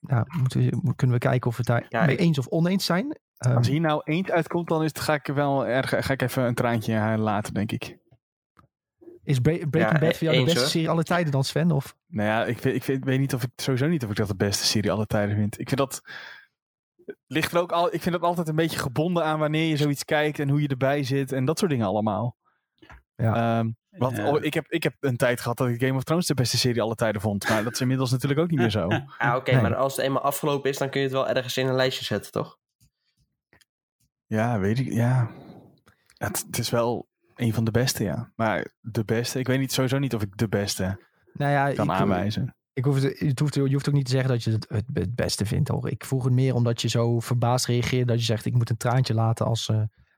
nou, 0.00 0.24
moeten 0.38 0.60
we, 0.60 0.94
kunnen 0.96 1.16
we 1.16 1.22
kijken 1.28 1.50
of 1.50 1.56
we 1.56 1.62
het 1.66 1.66
daar 1.66 1.86
Ja, 2.00 2.06
mee 2.06 2.16
eens 2.16 2.38
of 2.38 2.46
oneens 2.46 2.84
zijn. 2.84 3.18
Ehm, 3.36 3.56
Als 3.56 3.68
hier 3.68 3.80
nou 3.80 4.00
eens 4.04 4.30
uitkomt, 4.30 4.68
dan 4.68 4.82
is 4.82 4.88
het, 4.88 5.00
ga 5.00 5.14
ik 5.14 5.26
wel 5.26 5.66
erg, 5.66 5.88
ga 6.06 6.12
ik 6.12 6.22
even 6.22 6.42
een 6.44 6.54
traantje 6.54 7.16
laten, 7.18 7.54
denk 7.54 7.72
ik. 7.72 7.98
Is 9.24 9.40
Bre- 9.40 9.66
Breaking 9.68 10.00
Ja, 10.00 10.06
Bad 10.06 10.16
voor 10.16 10.26
jou 10.26 10.38
de 10.38 10.44
beste 10.44 10.58
hoor. 10.60 10.68
serie 10.68 10.88
alle 10.90 11.02
tijden 11.02 11.32
dan 11.32 11.44
Sven? 11.44 11.70
Of? 11.70 11.96
Nou 12.06 12.28
ja, 12.28 12.44
ik, 12.44 12.58
weet- 12.58 12.74
ik, 12.74 12.84
weet- 12.84 13.04
weet 13.04 13.18
niet 13.18 13.34
of 13.34 13.42
ik 13.42 13.50
sowieso 13.56 13.86
niet 13.86 14.04
of 14.04 14.10
ik 14.10 14.16
dat 14.16 14.28
de 14.28 14.36
beste 14.36 14.66
serie 14.66 14.92
alle 14.92 15.06
tijden 15.06 15.36
vind. 15.36 15.60
Ik 15.60 15.68
vind 15.68 15.80
dat 15.80 16.02
ligt 17.26 17.52
er 17.52 17.58
ook 17.60 17.72
al. 17.72 17.94
Ik 17.94 18.02
vind 18.02 18.14
dat 18.14 18.24
altijd 18.24 18.48
een 18.48 18.54
beetje 18.56 18.78
gebonden 18.78 19.24
aan 19.24 19.38
wanneer 19.38 19.68
je 19.68 19.76
zoiets 19.76 20.04
kijkt 20.04 20.38
en 20.38 20.48
hoe 20.48 20.62
je 20.62 20.68
erbij 20.68 21.02
zit 21.02 21.32
en 21.32 21.44
dat 21.44 21.58
soort 21.58 21.70
dingen 21.70 21.86
allemaal. 21.86 22.36
Ja. 23.16 23.58
Ehm, 23.58 23.70
want 23.90 24.16
Ja. 24.16 24.28
oh, 24.30 24.42
ik, 24.44 24.54
heb, 24.54 24.66
ik 24.68 24.82
heb 24.82 24.94
een 25.00 25.16
tijd 25.16 25.40
gehad 25.40 25.56
dat 25.56 25.68
ik 25.68 25.80
Game 25.80 25.96
of 25.96 26.02
Thrones 26.04 26.26
de 26.26 26.34
beste 26.34 26.58
serie 26.58 26.82
alle 26.82 26.94
tijden 26.94 27.20
vond. 27.20 27.48
Maar 27.48 27.64
dat 27.64 27.72
is 27.72 27.80
inmiddels 27.80 28.10
natuurlijk 28.10 28.40
ook 28.40 28.50
niet 28.50 28.58
meer 28.58 28.70
zo. 28.70 28.88
Ah, 29.18 29.34
oké, 29.36 29.52
Nee. 29.52 29.62
maar 29.62 29.74
als 29.76 29.96
het 29.96 30.04
eenmaal 30.04 30.22
afgelopen 30.22 30.70
is, 30.70 30.78
dan 30.78 30.90
kun 30.90 31.00
je 31.00 31.06
het 31.06 31.14
wel 31.16 31.28
ergens 31.28 31.56
in 31.56 31.66
een 31.66 31.74
lijstje 31.74 32.04
zetten, 32.04 32.32
toch? 32.32 32.58
Ja, 34.26 34.58
weet 34.58 34.78
ik. 34.78 34.92
Ja. 34.92 35.30
Het, 36.16 36.44
het 36.46 36.58
is 36.58 36.70
wel 36.70 37.08
een 37.34 37.54
van 37.54 37.64
de 37.64 37.70
beste, 37.70 38.04
ja. 38.04 38.32
Maar 38.36 38.70
de 38.80 39.04
beste, 39.04 39.38
ik 39.38 39.46
weet 39.46 39.58
niet, 39.58 39.72
sowieso 39.72 39.98
niet 39.98 40.14
of 40.14 40.22
ik 40.22 40.36
de 40.36 40.48
beste 40.48 40.98
Nou 41.32 41.50
ja, 41.52 41.72
kan 41.72 41.84
ik, 41.84 41.90
aanwijzen. 41.92 42.54
Ik 42.72 42.84
hoef 42.84 43.02
het, 43.02 43.18
het 43.18 43.38
hoeft, 43.38 43.54
je 43.54 43.60
hoeft 43.72 43.88
ook 43.88 43.94
niet 43.94 44.04
te 44.04 44.10
zeggen 44.10 44.30
dat 44.30 44.42
je 44.44 44.50
het, 44.50 44.66
het, 44.68 44.84
het 44.92 45.14
beste 45.14 45.46
vindt 45.46 45.68
hoor. 45.68 45.90
Ik 45.90 46.04
vroeg 46.04 46.24
het 46.24 46.32
meer 46.32 46.54
omdat 46.54 46.82
je 46.82 46.88
zo 46.88 47.20
verbaasd 47.20 47.66
reageert 47.66 48.08
dat 48.08 48.18
je 48.18 48.24
zegt 48.24 48.44
ik 48.44 48.54
moet 48.54 48.70
een 48.70 48.76
traantje 48.76 49.14
laten 49.14 49.46
als... 49.46 49.68
eh, 49.68 49.76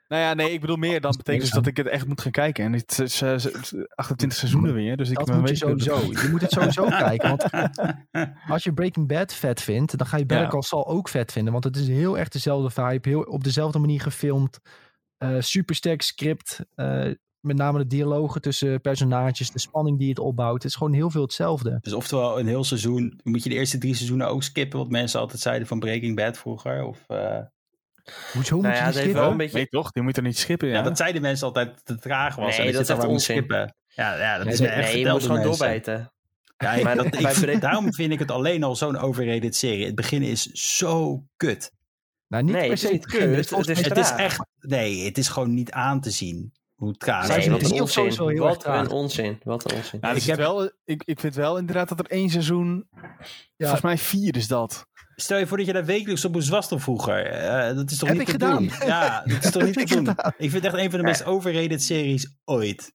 Nou 0.08 0.22
ja, 0.22 0.34
nee, 0.34 0.52
ik 0.52 0.60
bedoel 0.60 0.76
meer. 0.76 1.00
Dan 1.00 1.14
betekent 1.16 1.42
dus 1.44 1.52
dat 1.52 1.66
ik 1.66 1.76
het 1.76 1.86
echt 1.86 2.06
moet 2.06 2.20
gaan 2.20 2.30
kijken. 2.32 2.64
En 2.64 2.72
het 2.72 2.98
is 2.98 3.22
eh, 3.22 3.36
z- 3.36 3.72
28 3.94 4.38
seizoenen 4.38 4.74
weer. 4.74 4.96
Dus 4.96 5.10
ik 5.10 5.16
dat 5.16 5.26
moet 5.26 5.34
je 5.58 5.66
een 5.66 5.74
beetje- 5.74 5.90
sowieso. 5.94 6.22
Je 6.22 6.28
moet 6.30 6.40
het 6.40 6.50
sowieso 6.50 6.84
kijken. 7.06 7.28
Want 7.28 7.44
als 8.48 8.64
je 8.64 8.72
Breaking 8.72 9.08
Bad 9.08 9.32
vet 9.34 9.62
vindt, 9.62 9.98
dan 9.98 10.06
ga 10.06 10.16
je 10.16 10.26
Better 10.26 10.44
Ja. 10.44 10.50
Call 10.50 10.62
Saul 10.62 10.86
ook 10.86 11.08
vet 11.08 11.32
vinden. 11.32 11.52
Want 11.52 11.64
het 11.64 11.76
is 11.76 11.88
heel 11.88 12.18
erg 12.18 12.28
dezelfde 12.28 12.70
vibe. 12.82 13.08
Heel 13.08 13.20
op 13.22 13.44
dezelfde 13.44 13.78
manier 13.78 14.00
gefilmd. 14.00 14.58
Eh 15.18 15.36
supersterk 15.40 16.02
script. 16.02 16.60
eh, 16.74 17.10
met 17.40 17.56
name 17.56 17.78
de 17.78 17.86
dialogen 17.86 18.40
tussen 18.40 18.80
personages. 18.80 19.50
De 19.50 19.58
spanning 19.58 19.98
die 19.98 20.08
het 20.08 20.18
opbouwt. 20.18 20.62
Het 20.62 20.64
is 20.64 20.74
gewoon 20.76 20.92
heel 20.92 21.10
veel 21.10 21.22
hetzelfde. 21.22 21.78
Dus 21.80 21.92
oftewel 21.92 22.38
een 22.38 22.46
heel 22.46 22.64
seizoen, 22.64 23.20
moet 23.22 23.42
je 23.42 23.48
de 23.48 23.54
eerste 23.54 23.78
drie 23.78 23.94
seizoenen 23.94 24.28
ook 24.28 24.42
skippen, 24.42 24.78
wat 24.78 24.88
mensen 24.90 25.20
altijd 25.20 25.40
zeiden 25.40 25.66
van 25.68 25.78
Breaking 25.78 26.16
Bad 26.16 26.38
vroeger? 26.38 26.84
Of, 26.84 27.04
eh, 27.06 27.38
Hoezo 28.32 28.54
moet 28.54 28.64
Nou 28.64 28.74
je 28.76 28.80
ja, 28.82 28.92
skippen? 28.92 29.14
wel 29.20 29.30
een 29.30 29.36
beetje... 29.36 29.56
Nee, 29.56 29.68
toch? 29.68 29.90
Die 29.92 30.02
moet 30.02 30.16
er 30.16 30.22
niet 30.22 30.38
schippen, 30.38 30.68
ja. 30.68 30.74
ja. 30.74 30.82
dat 30.82 30.96
zeiden 30.96 31.22
mensen 31.22 31.46
altijd 31.46 31.66
dat 31.68 31.76
het 31.76 31.84
te 31.86 32.08
traag 32.08 32.34
was. 32.36 32.56
Nee, 32.56 32.66
en 32.66 32.72
dat 32.72 32.82
is 32.82 32.88
echt 32.88 32.98
er 32.98 33.04
maar 33.04 33.12
onzin. 33.14 33.34
skippen. 33.36 33.74
Ja, 33.86 34.16
ja, 34.18 34.36
dat 34.36 34.44
Nee, 34.44 34.52
is 34.54 34.60
nee, 34.60 34.68
echt 34.68 34.76
Nee, 34.76 34.86
je 34.86 34.92
verteld 34.94 35.20
moet 35.20 35.28
door 35.28 35.36
gewoon 35.38 35.48
mensen. 35.48 35.66
doorbijten. 35.66 36.12
Ja, 36.56 36.82
Maar 36.82 36.96
dat, 36.96 37.46
ik, 37.46 37.60
daarom 37.68 37.92
vind 37.94 38.12
ik 38.12 38.18
het 38.18 38.30
alleen 38.30 38.62
al 38.62 38.76
zo'n 38.76 38.96
overrated 38.98 39.56
serie. 39.56 39.86
Het 39.86 39.94
begin 39.94 40.22
is 40.22 40.42
zo 40.76 41.24
kut. 41.36 41.72
Nou, 42.28 42.42
niet 42.44 42.52
Nee, 42.54 42.68
per 42.68 42.78
se 42.78 42.92
het 42.92 43.00
begin. 43.02 43.18
kut, 43.20 43.50
Het 43.50 43.50
is 43.50 43.66
het 43.66 43.78
is 43.78 43.84
Het 43.84 43.96
is 43.96 44.10
echt, 44.10 44.46
nee, 44.60 45.04
het 45.04 45.18
is 45.18 45.28
gewoon 45.28 45.54
niet 45.54 45.70
aan 45.70 46.00
te 46.00 46.10
zien 46.10 46.52
hoe 46.74 46.88
het 46.88 47.06
Nee, 47.06 47.24
zijn 47.24 47.50
wat 47.50 47.62
een 47.62 47.80
onzin. 47.80 48.02
heel 48.02 48.38
Wat 48.38 48.64
een 48.66 48.90
onzin. 48.90 49.40
Wat 49.42 49.70
een 49.70 49.76
onzin. 49.76 50.00
Nou, 50.00 50.16
Ik 50.16 50.22
heb- 50.22 50.36
wel, 50.36 50.70
ik, 50.84 51.02
ik 51.04 51.20
vind 51.20 51.34
wel 51.34 51.58
inderdaad 51.58 51.88
dat 51.88 51.98
er 51.98 52.06
één 52.06 52.30
seizoen... 52.30 52.88
Volgens 53.58 53.80
mij 53.80 53.98
vier 53.98 54.36
is 54.36 54.48
dat. 54.48 54.86
Stel 55.16 55.38
je 55.38 55.46
voor 55.46 55.56
dat 55.56 55.66
je 55.66 55.72
daar 55.72 55.84
wekelijks 55.84 56.24
op 56.24 56.32
moest 56.32 56.48
wassen 56.48 56.80
vroeger. 56.80 57.26
Eh, 57.26 57.74
dat 57.76 57.90
is 57.90 57.98
toch 57.98 58.08
Heb 58.08 58.18
niet 58.18 58.28
ik 58.28 58.38
te 58.38 58.44
gedaan. 58.44 58.62
doen? 58.68 58.86
Ja, 58.88 59.22
dat 59.24 59.44
is 59.44 59.50
toch 59.50 59.62
niet 59.62 59.72
te 59.74 59.80
ik 59.86 59.88
doen? 59.88 60.06
gedaan. 60.06 60.32
Ik 60.36 60.50
vind 60.50 60.64
het 60.64 60.74
echt 60.74 60.84
een 60.84 60.90
van 60.90 60.98
de 60.98 61.04
meest 61.04 61.24
overrated 61.24 61.82
series 61.82 62.36
ooit. 62.44 62.92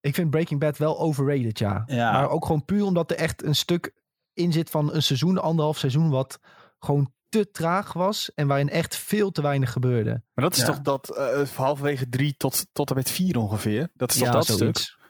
Ik 0.00 0.14
vind 0.14 0.30
Breaking 0.30 0.60
Bad 0.60 0.76
wel 0.78 0.98
overrated, 1.00 1.58
ja. 1.58 1.82
Ja. 1.86 2.12
Maar 2.12 2.28
ook 2.30 2.44
gewoon 2.46 2.64
puur 2.64 2.84
omdat 2.84 3.10
er 3.10 3.16
echt 3.16 3.42
een 3.42 3.54
stuk 3.54 3.94
in 4.32 4.52
zit 4.52 4.70
van 4.70 4.94
een 4.94 5.02
seizoen, 5.02 5.38
anderhalf 5.38 5.78
seizoen, 5.78 6.10
wat 6.10 6.38
gewoon 6.78 7.12
te 7.32 7.50
traag 7.50 7.92
was 7.92 8.34
en 8.34 8.46
waarin 8.46 8.68
echt 8.68 8.96
veel 8.96 9.30
te 9.30 9.42
weinig 9.42 9.72
gebeurde. 9.72 10.10
Maar 10.34 10.44
dat 10.44 10.52
is 10.54 10.60
Ja. 10.60 10.66
toch 10.66 10.80
dat 10.80 11.16
uh, 11.18 11.48
halverwege 11.48 12.08
drie 12.08 12.36
tot, 12.36 12.66
tot 12.72 12.90
en 12.90 12.96
met 12.96 13.10
vier 13.10 13.38
ongeveer? 13.38 13.90
Dat 13.94 14.10
is 14.10 14.16
toch 14.18 14.26
ja, 14.26 14.32
dat 14.32 14.46
zoiets. 14.46 14.82
stuk? 14.82 15.00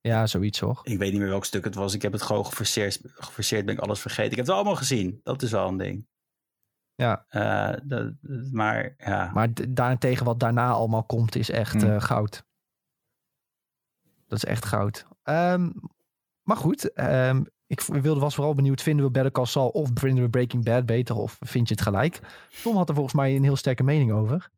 Ja, 0.00 0.26
zoiets 0.26 0.60
hoor. 0.60 0.80
Ik 0.82 0.98
weet 0.98 1.10
niet 1.12 1.20
meer 1.20 1.28
welk 1.28 1.44
stuk 1.44 1.64
het 1.64 1.74
was. 1.74 1.94
Ik 1.94 2.02
heb 2.02 2.12
het 2.12 2.22
gewoon 2.22 2.46
geforceerd. 2.46 3.00
Geforceerd 3.04 3.64
ben 3.66 3.74
ik 3.74 3.80
alles 3.80 4.00
vergeten. 4.00 4.30
Ik 4.30 4.36
heb 4.36 4.46
het 4.46 4.54
allemaal 4.54 4.76
gezien. 4.76 5.20
Dat 5.22 5.42
is 5.42 5.50
wel 5.50 5.68
een 5.68 5.76
ding. 5.76 6.06
Ja. 6.94 7.24
Eh, 7.28 7.80
dat, 7.84 8.12
maar 8.52 8.94
ja. 8.98 9.30
Maar 9.34 9.48
daarentegen 9.68 10.24
wat 10.26 10.40
daarna 10.40 10.70
allemaal 10.70 11.04
komt, 11.04 11.36
is 11.36 11.50
echt 11.50 11.82
Hmm. 11.82 11.90
eh, 11.90 12.00
goud. 12.00 12.44
Dat 14.26 14.38
is 14.38 14.44
echt 14.44 14.64
goud. 14.64 15.06
Ehm, 15.22 15.70
maar 16.42 16.56
goed, 16.56 16.92
ehm, 16.92 17.44
ik 17.68 17.80
wilde 17.80 18.20
was 18.20 18.34
vooral 18.34 18.54
benieuwd, 18.54 18.82
vinden 18.82 19.04
we 19.04 19.10
Better 19.10 19.32
Call 19.32 19.44
Saul 19.44 19.68
of 19.68 19.90
vinden 19.94 20.24
we 20.24 20.30
Breaking 20.30 20.64
Bad 20.64 20.86
beter 20.86 21.16
of 21.16 21.36
vind 21.40 21.68
je 21.68 21.74
het 21.74 21.82
gelijk? 21.82 22.20
Tom 22.62 22.76
had 22.76 22.88
er 22.88 22.94
volgens 22.94 23.14
mij 23.14 23.36
een 23.36 23.42
heel 23.42 23.56
sterke 23.56 23.82
mening 23.82 24.12
over. 24.12 24.50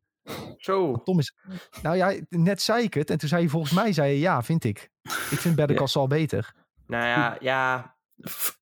Zo. 0.59 1.03
Tom 1.03 1.19
is, 1.19 1.35
nou 1.83 1.97
ja, 1.97 2.21
net 2.29 2.63
zei 2.63 2.85
ik 2.85 2.95
het 2.95 3.11
en 3.11 3.19
toen 3.19 3.29
zei 3.29 3.43
je 3.43 3.49
volgens 3.49 3.73
mij, 3.73 3.93
zei 3.93 4.13
je 4.13 4.19
ja, 4.19 4.43
vind 4.43 4.65
ik. 4.65 4.91
Ik 5.31 5.39
vind 5.39 5.57
Better 5.57 5.77
Call 5.77 5.87
Saul 5.87 6.07
beter. 6.07 6.55
Nou 6.87 7.05
ja, 7.05 7.37
ja 7.41 7.97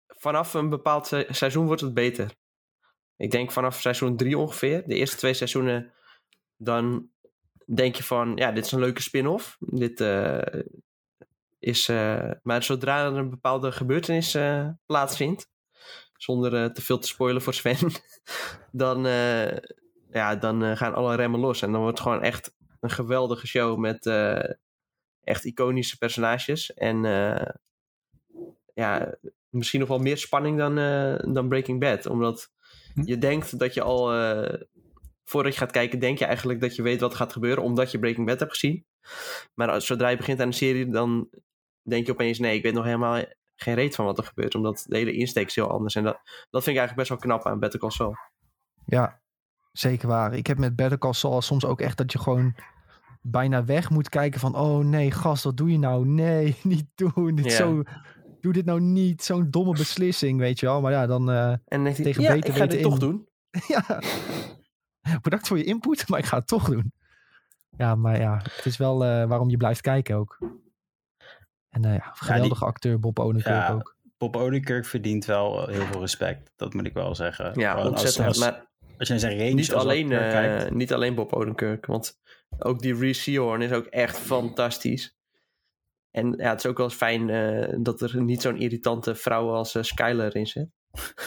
vanaf 0.07 0.53
een 0.53 0.69
bepaald 0.69 1.07
se- 1.07 1.27
seizoen 1.29 1.65
wordt 1.65 1.81
het 1.81 1.93
beter. 1.93 2.35
Ik 3.17 3.31
denk 3.31 3.51
vanaf 3.51 3.81
seizoen 3.81 4.17
drie 4.17 4.37
ongeveer. 4.37 4.83
De 4.85 4.95
eerste 4.95 5.17
twee 5.17 5.33
seizoenen, 5.33 5.93
dan 6.57 7.09
denk 7.65 7.95
je 7.95 8.03
van, 8.03 8.35
ja, 8.35 8.51
dit 8.51 8.65
is 8.65 8.71
een 8.71 8.79
leuke 8.79 9.01
spin-off. 9.01 9.57
Dit 9.59 10.01
eh, 10.01 10.61
is, 11.67 11.87
eh, 11.89 12.31
maar 12.43 12.63
zodra 12.63 13.05
er 13.05 13.13
een 13.13 13.29
bepaalde 13.29 13.71
gebeurtenis 13.71 14.35
eh, 14.35 14.69
plaatsvindt, 14.85 15.49
zonder 16.13 16.63
eh, 16.63 16.69
te 16.69 16.81
veel 16.81 16.97
te 16.97 17.07
spoilen 17.07 17.41
voor 17.41 17.53
Sven, 17.53 17.91
dan, 18.71 19.03
ja, 20.11 20.35
dan 20.35 20.77
gaan 20.77 20.93
alle 20.93 21.15
remmen 21.15 21.39
los. 21.39 21.61
En 21.61 21.71
dan 21.71 21.81
wordt 21.81 21.97
het 21.97 22.07
gewoon 22.07 22.23
echt 22.23 22.55
een 22.79 22.89
geweldige 22.89 23.47
show 23.47 23.77
met 23.77 24.05
echt 25.23 25.45
iconische 25.45 25.97
personages. 25.97 26.73
En 26.73 27.01
ja, 28.73 29.15
misschien 29.49 29.79
nog 29.79 29.89
wel 29.89 29.99
meer 29.99 30.17
spanning 30.17 30.57
dan, 30.57 30.75
dan 31.33 31.47
Breaking 31.47 31.79
Bad. 31.79 32.05
Omdat 32.05 32.51
Hm. 32.93 33.01
je 33.05 33.17
denkt 33.17 33.59
dat 33.59 33.73
je 33.73 33.81
al, 33.81 34.11
voordat 35.23 35.53
je 35.53 35.59
gaat 35.59 35.71
kijken, 35.71 35.99
denk 35.99 36.17
je 36.19 36.25
eigenlijk 36.25 36.61
dat 36.61 36.75
je 36.75 36.81
weet 36.81 36.99
wat 36.99 37.15
gaat 37.15 37.33
gebeuren, 37.33 37.63
omdat 37.63 37.91
je 37.91 37.99
Breaking 37.99 38.27
Bad 38.27 38.39
hebt 38.39 38.51
gezien. 38.51 38.85
Maar 39.53 39.81
zodra 39.81 40.09
je 40.09 40.17
begint 40.17 40.39
aan 40.41 40.49
de 40.49 40.55
serie, 40.55 40.89
dan 40.89 41.29
denk 41.89 42.05
je 42.05 42.11
opeens, 42.11 42.39
nee, 42.39 42.55
ik 42.55 42.63
weet 42.63 42.73
nog 42.73 42.85
helemaal 42.85 43.23
geen 43.55 43.75
reet 43.75 43.95
van 43.95 44.05
wat 44.05 44.17
er 44.17 44.23
gebeurt. 44.23 44.55
Omdat 44.55 44.85
de 44.87 44.97
hele 44.97 45.13
insteek 45.13 45.47
is 45.47 45.55
heel 45.55 45.71
anders. 45.71 45.95
En 45.95 46.03
dat, 46.03 46.19
dat 46.49 46.63
vind 46.63 46.75
ik 46.75 46.81
eigenlijk 46.81 46.95
best 46.95 47.09
wel 47.09 47.17
knap 47.17 47.45
aan 47.45 47.59
Better 47.59 47.79
Call 47.79 47.89
Saul. 47.89 48.15
Ja, 48.85 49.21
zeker 49.71 50.07
waar. 50.07 50.33
Ik 50.33 50.47
heb 50.47 50.57
met 50.57 50.75
Better 50.75 50.97
Call 50.97 51.13
Saul 51.13 51.41
soms 51.41 51.65
ook 51.65 51.81
echt 51.81 51.97
dat 51.97 52.11
je 52.11 52.19
gewoon 52.19 52.55
bijna 53.21 53.65
weg 53.65 53.89
moet 53.89 54.09
kijken 54.09 54.39
van... 54.39 54.55
Oh 54.55 54.85
nee, 54.85 55.11
gast, 55.11 55.43
wat 55.43 55.57
doe 55.57 55.71
je 55.71 55.79
nou? 55.79 56.05
Nee, 56.05 56.55
niet 56.63 56.85
doen. 56.95 57.35
Dit 57.35 57.53
zo, 57.53 57.83
doe 58.41 58.53
dit 58.53 58.65
nou 58.65 58.81
niet. 58.81 59.23
Zo'n 59.23 59.49
domme 59.49 59.71
beslissing, 59.71 60.39
weet 60.39 60.59
je 60.59 60.65
wel. 60.65 60.81
Maar 60.81 60.91
ja, 60.91 61.05
dan... 61.07 61.29
eh, 61.31 61.53
En 61.65 61.83
dan 61.83 61.93
Tegen 61.93 62.21
ja, 62.21 62.33
beter 62.33 62.49
ik 62.49 62.55
ga 62.55 62.65
dit 62.65 62.81
toch 62.81 62.97
doen. 62.99 63.27
ja, 63.67 64.01
bedankt 65.21 65.47
voor 65.47 65.57
je 65.57 65.63
input, 65.63 66.07
maar 66.09 66.19
ik 66.19 66.25
ga 66.25 66.37
het 66.37 66.47
toch 66.47 66.69
doen. 66.69 66.91
Ja, 67.77 67.95
maar 67.95 68.19
ja, 68.19 68.37
het 68.43 68.65
is 68.65 68.77
wel 68.77 69.05
eh, 69.05 69.27
waarom 69.27 69.49
je 69.49 69.57
blijft 69.57 69.81
kijken 69.81 70.15
ook. 70.15 70.37
En 71.69 71.85
eh, 71.85 71.93
ja, 71.93 72.11
geweldige 72.13 72.65
acteur 72.65 72.99
Bob 72.99 73.19
Odenkirk 73.19 73.55
Ja, 73.55 73.71
ook. 73.71 73.95
Bob 74.17 74.35
Odenkirk 74.35 74.85
verdient 74.85 75.25
wel 75.25 75.67
heel 75.67 75.85
veel 75.85 75.99
respect. 75.99 76.51
Dat 76.55 76.73
moet 76.73 76.85
ik 76.85 76.93
wel 76.93 77.15
zeggen. 77.15 77.59
Ja, 77.59 77.71
Gewoon 77.71 77.87
ontzettend. 77.87 78.27
Als, 78.27 78.37
maar 78.37 78.67
als 78.97 79.07
je 79.07 79.19
zijn 79.19 79.37
range 79.37 79.53
niet 79.53 79.73
alleen, 79.73 80.11
eh, 80.11 80.17
kijkt. 80.17 80.73
niet 80.73 80.93
alleen 80.93 81.15
Bob 81.15 81.33
Odenkirk. 81.33 81.85
Want 81.85 82.19
ook 82.59 82.79
die 82.79 82.95
Reese 82.95 83.21
Seahorn 83.21 83.61
is 83.61 83.71
ook 83.71 83.85
echt 83.85 84.17
fantastisch. 84.17 85.17
En 86.11 86.33
ja, 86.37 86.49
het 86.49 86.59
is 86.59 86.65
ook 86.65 86.77
wel 86.77 86.85
eens 86.85 86.95
fijn 86.95 87.29
eh, 87.29 87.77
dat 87.79 88.01
er 88.01 88.21
niet 88.21 88.41
zo'n 88.41 88.57
irritante 88.57 89.15
vrouw 89.15 89.49
als 89.49 89.75
eh, 89.75 89.83
Skyler 89.83 90.35
in 90.35 90.47
zit. 90.47 90.69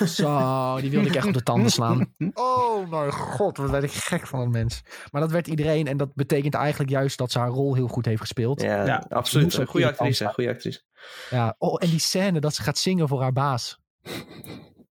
Zo, 0.06 0.78
die 0.80 0.90
wilde 0.90 1.08
ik 1.08 1.14
echt 1.14 1.26
op 1.26 1.32
de 1.34 1.42
tanden 1.42 1.70
slaan. 1.70 2.14
Oh 2.34 2.90
mijn 2.90 3.12
god, 3.12 3.56
wat 3.56 3.70
werd 3.70 3.84
ik 3.84 3.92
gek 3.92 4.26
van 4.26 4.40
een 4.40 4.50
mens. 4.50 4.82
Maar 5.10 5.20
dat 5.20 5.30
werd 5.30 5.46
iedereen 5.48 5.86
en 5.86 5.96
dat 5.96 6.14
betekent 6.14 6.54
eigenlijk 6.54 6.90
juist 6.90 7.18
dat 7.18 7.32
ze 7.32 7.38
haar 7.38 7.48
rol 7.48 7.74
heel 7.74 7.88
goed 7.88 8.04
heeft 8.04 8.20
gespeeld. 8.20 8.62
Ja, 8.62 8.84
Ja, 8.86 9.04
absoluut. 9.08 9.54
Een 9.54 9.66
goede 9.66 9.86
actrice, 9.86 10.26
goede 10.26 10.50
actrice. 10.50 10.82
Ja, 11.30 11.54
oh, 11.58 11.76
en 11.78 11.90
die 11.90 11.98
scène 11.98 12.40
dat 12.40 12.54
ze 12.54 12.62
gaat 12.62 12.78
zingen 12.78 13.08
voor 13.08 13.20
haar 13.20 13.32
baas. 13.32 13.78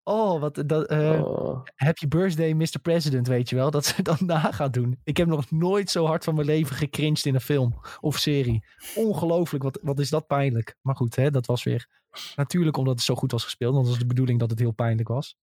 Oh, 0.04 0.42
wat 0.42 0.64
dat, 0.66 0.88
eh, 0.88 1.22
Oh. 1.24 1.64
Happy 1.76 2.08
Birthday, 2.08 2.54
Mr. 2.54 2.80
President, 2.82 3.28
weet 3.28 3.50
je 3.50 3.56
wel. 3.56 3.72
Dat 3.72 3.86
ze 3.86 4.02
dat 4.04 4.20
na 4.20 4.52
gaat 4.52 4.74
doen. 4.74 5.00
Ik 5.04 5.18
heb 5.18 5.28
nog 5.28 5.52
nooit 5.52 5.92
zo 5.92 6.06
hard 6.06 6.24
van 6.24 6.36
mijn 6.36 6.48
leven 6.48 6.76
gecringed 6.76 7.26
in 7.26 7.36
een 7.36 7.42
film 7.42 7.80
of 8.00 8.18
serie. 8.18 8.66
Ongelooflijk, 8.96 9.64
wat, 9.64 9.80
wat 9.82 10.00
is 10.00 10.10
dat 10.10 10.28
pijnlijk. 10.28 10.76
Maar 10.82 10.96
goed, 10.96 11.16
hè, 11.16 11.32
dat 11.32 11.46
was 11.46 11.64
weer 11.64 11.88
natuurlijk 12.36 12.78
omdat 12.78 12.94
het 12.96 13.04
zo 13.04 13.16
goed 13.16 13.32
was 13.32 13.44
gespeeld. 13.44 13.74
Want 13.74 13.84
dat 13.86 13.94
was 13.94 14.04
de 14.04 14.10
bedoeling 14.10 14.40
dat 14.40 14.50
het 14.50 14.60
heel 14.60 14.72
pijnlijk 14.72 15.08
was. 15.08 15.38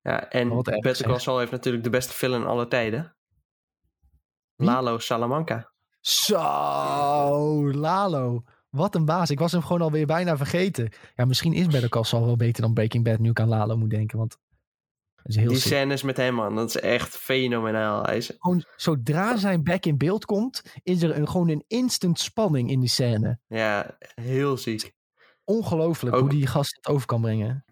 Ja, 0.00 0.28
en 0.30 0.62
Better 0.62 1.06
Call. 1.06 1.18
Saul 1.18 1.38
heeft 1.38 1.50
natuurlijk 1.50 1.84
de 1.84 1.90
beste 1.90 2.12
villain 2.12 2.44
aller 2.46 2.68
tijden. 2.68 3.16
Wie? 4.56 4.66
Lalo 4.66 4.98
Salamanca. 4.98 5.72
Zo, 6.00 7.72
Lalo. 7.72 8.42
Wat 8.70 8.94
een 8.94 9.04
baas. 9.04 9.30
Ik 9.30 9.38
was 9.38 9.52
hem 9.52 9.62
gewoon 9.62 9.82
alweer 9.82 10.06
bijna 10.06 10.36
vergeten. 10.36 10.92
Ja, 11.16 11.24
misschien 11.24 11.52
is 11.52 11.66
Better 11.66 11.88
Call 11.88 12.02
Saul 12.04 12.24
wel 12.24 12.36
beter 12.36 12.62
dan 12.62 12.74
Breaking 12.74 13.04
Bad. 13.04 13.18
Nu 13.18 13.30
ik 13.30 13.40
aan 13.40 13.48
Lalo 13.48 13.76
moet 13.76 13.90
denken, 13.90 14.18
want 14.18 14.38
is 15.24 15.36
heel 15.36 15.48
Die 15.48 15.56
sick. 15.56 15.66
scènes 15.72 16.02
met 16.02 16.16
hem, 16.16 16.34
man. 16.34 16.54
Dat 16.56 16.68
is 16.68 16.76
echt 16.80 17.16
fenomenaal. 17.16 18.02
Hij 18.02 18.16
is, 18.16 18.36
Gewoon, 18.38 18.64
zodra 18.76 19.36
zijn 19.36 19.62
back 19.62 19.84
in 19.84 19.98
beeld 19.98 20.24
komt, 20.24 20.62
is 20.82 21.02
er 21.02 21.16
een, 21.16 21.28
gewoon 21.28 21.48
een 21.48 21.64
instant 21.66 22.18
spanning 22.18 22.70
in 22.70 22.80
die 22.80 22.88
scène. 22.88 23.38
ja, 23.46 23.96
heel 24.14 24.56
ziek. 24.56 24.92
Ongelooflijk 25.44 26.16
hoe 26.16 26.28
die 26.28 26.46
gast 26.46 26.76
het 26.76 26.88
over 26.88 27.06
kan 27.06 27.20
brengen. 27.20 27.64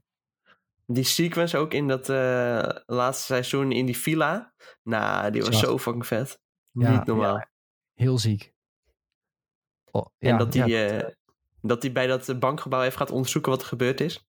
Die 0.86 1.04
sequence 1.04 1.56
ook 1.56 1.72
in 1.72 1.88
dat 1.88 2.08
eh, 2.08 2.68
laatste 2.86 3.24
seizoen 3.24 3.72
in 3.72 3.86
die 3.86 3.96
villa. 3.96 4.54
Nou, 4.82 5.30
die 5.30 5.42
was 5.42 5.58
Zo. 5.58 5.66
zo 5.66 5.78
fucking 5.78 6.06
vet. 6.06 6.40
Ja, 6.70 6.90
Niet 6.90 7.06
normaal. 7.06 7.46
Heel 7.94 8.18
ziek. 8.18 8.54
Oh, 9.90 10.06
En 10.18 10.28
ja, 10.28 10.36
dat 10.36 10.54
hij 10.54 10.68
ja, 10.68 10.88
eh, 10.88 11.10
dat 11.60 11.82
hij 11.82 11.92
bij 11.92 12.06
dat 12.06 12.28
eh, 12.28 12.38
bankgebouw 12.38 12.82
even 12.82 12.98
gaat 12.98 13.10
onderzoeken 13.10 13.50
wat 13.50 13.60
er 13.60 13.66
gebeurd 13.66 14.00
is. 14.00 14.28